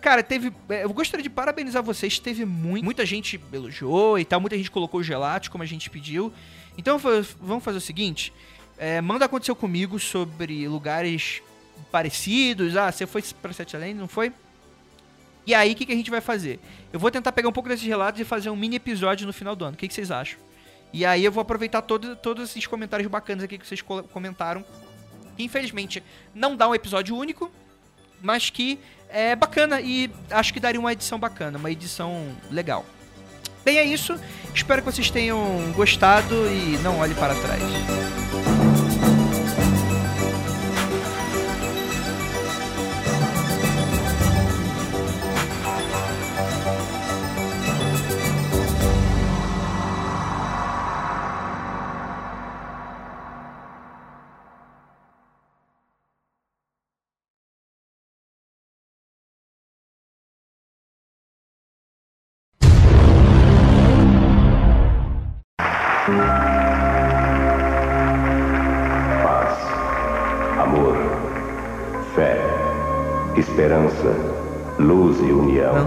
Cara, 0.00 0.22
teve. 0.22 0.52
é, 0.68 0.84
Eu 0.84 0.92
gostaria 0.92 1.22
de 1.22 1.30
parabenizar 1.30 1.82
vocês. 1.82 2.18
Teve 2.18 2.44
muito, 2.44 2.84
muita 2.84 3.04
gente 3.06 3.40
elogiou 3.52 4.18
e 4.18 4.24
tal. 4.24 4.40
Muita 4.40 4.56
gente 4.56 4.70
colocou 4.70 5.02
gelatos, 5.02 5.48
como 5.48 5.62
a 5.62 5.66
gente 5.66 5.90
pediu. 5.90 6.32
Então 6.76 6.98
vamos 7.40 7.64
fazer 7.64 7.78
o 7.78 7.80
seguinte: 7.80 8.32
é, 8.78 9.00
manda 9.00 9.24
aconteceu 9.24 9.56
comigo 9.56 9.98
sobre 9.98 10.68
lugares 10.68 11.42
parecidos. 11.90 12.76
Ah, 12.76 12.90
você 12.92 13.06
foi 13.06 13.22
pra 13.40 13.52
Sete 13.52 13.76
Além, 13.76 13.94
não 13.94 14.08
foi? 14.08 14.32
E 15.46 15.54
aí, 15.54 15.72
o 15.72 15.76
que, 15.76 15.86
que 15.86 15.92
a 15.92 15.96
gente 15.96 16.10
vai 16.10 16.20
fazer? 16.20 16.58
Eu 16.92 16.98
vou 16.98 17.10
tentar 17.10 17.30
pegar 17.30 17.48
um 17.48 17.52
pouco 17.52 17.68
desses 17.68 17.86
relatos 17.86 18.20
e 18.20 18.24
fazer 18.24 18.50
um 18.50 18.56
mini 18.56 18.76
episódio 18.76 19.26
no 19.26 19.32
final 19.32 19.54
do 19.54 19.64
ano. 19.64 19.74
O 19.74 19.76
que, 19.78 19.86
que 19.86 19.94
vocês 19.94 20.10
acham? 20.10 20.38
E 20.92 21.04
aí 21.04 21.24
eu 21.24 21.32
vou 21.32 21.42
aproveitar 21.42 21.82
todo, 21.82 22.16
todos 22.16 22.50
esses 22.50 22.66
comentários 22.66 23.08
bacanas 23.10 23.44
aqui 23.44 23.58
que 23.58 23.66
vocês 23.66 23.82
co- 23.82 24.02
comentaram. 24.04 24.64
Que 25.36 25.42
infelizmente 25.44 26.02
não 26.34 26.56
dá 26.56 26.68
um 26.68 26.74
episódio 26.74 27.14
único, 27.16 27.50
mas 28.22 28.48
que 28.48 28.78
é 29.10 29.36
bacana 29.36 29.80
e 29.80 30.10
acho 30.30 30.52
que 30.52 30.58
daria 30.60 30.80
uma 30.80 30.92
edição 30.92 31.18
bacana, 31.18 31.58
uma 31.58 31.70
edição 31.70 32.34
legal. 32.50 32.84
Bem, 33.64 33.78
é 33.78 33.84
isso. 33.84 34.18
Espero 34.54 34.80
que 34.82 34.90
vocês 34.90 35.10
tenham 35.10 35.72
gostado 35.72 36.34
e 36.48 36.78
não 36.82 36.98
olhe 37.00 37.14
para 37.14 37.34
trás. 37.34 38.55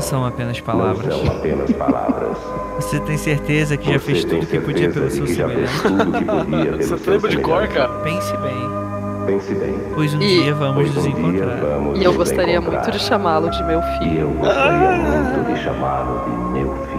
São 0.10 0.26
apenas 0.26 0.60
palavras. 0.60 1.06
Não 1.06 1.26
são 1.26 1.36
apenas 1.38 1.72
palavras. 1.74 2.38
Você 2.78 3.00
tem 3.02 3.18
certeza 3.18 3.78
que 3.78 3.86
já 3.92 4.00
Você 4.00 4.06
fez 4.12 4.26
tem 4.26 4.40
tudo 4.40 4.50
que 4.50 4.60
podia 4.60 4.90
pelo 4.90 5.10
seu 5.10 5.28
já 5.28 5.48
fez 5.48 5.70
semelhante? 5.70 6.84
Você 6.86 6.98
seu 6.98 7.14
lembra 7.14 7.30
de 7.30 7.38
cor, 7.38 7.68
cara? 7.68 7.90
Pense 8.00 8.36
bem, 8.38 8.70
Pense 9.26 9.54
bem. 9.56 9.76
pois 9.94 10.14
um 10.14 10.22
E- 10.22 10.44
dia 10.44 10.54
vamos 10.56 10.76
pois 10.76 10.96
nos 10.96 11.06
um 11.06 11.12
dia 11.12 11.20
encontrar. 11.44 11.56
vamos 11.70 12.00
E 12.00 12.04
eu 12.04 12.14
gostaria 12.14 12.56
encontrar. 12.58 12.80
muito 12.80 12.92
de 12.92 13.00
chamá-lo 13.00 13.50
de 13.50 13.64
meu 13.64 13.80
E 13.80 13.98
filho. 14.00 14.20
eu 14.22 14.30
gostaria 14.30 14.92
muito 14.92 15.54
de 15.54 15.64
chamá-lo 15.64 16.24
de 16.26 16.60
meu 16.60 16.76
filho. 16.86 16.99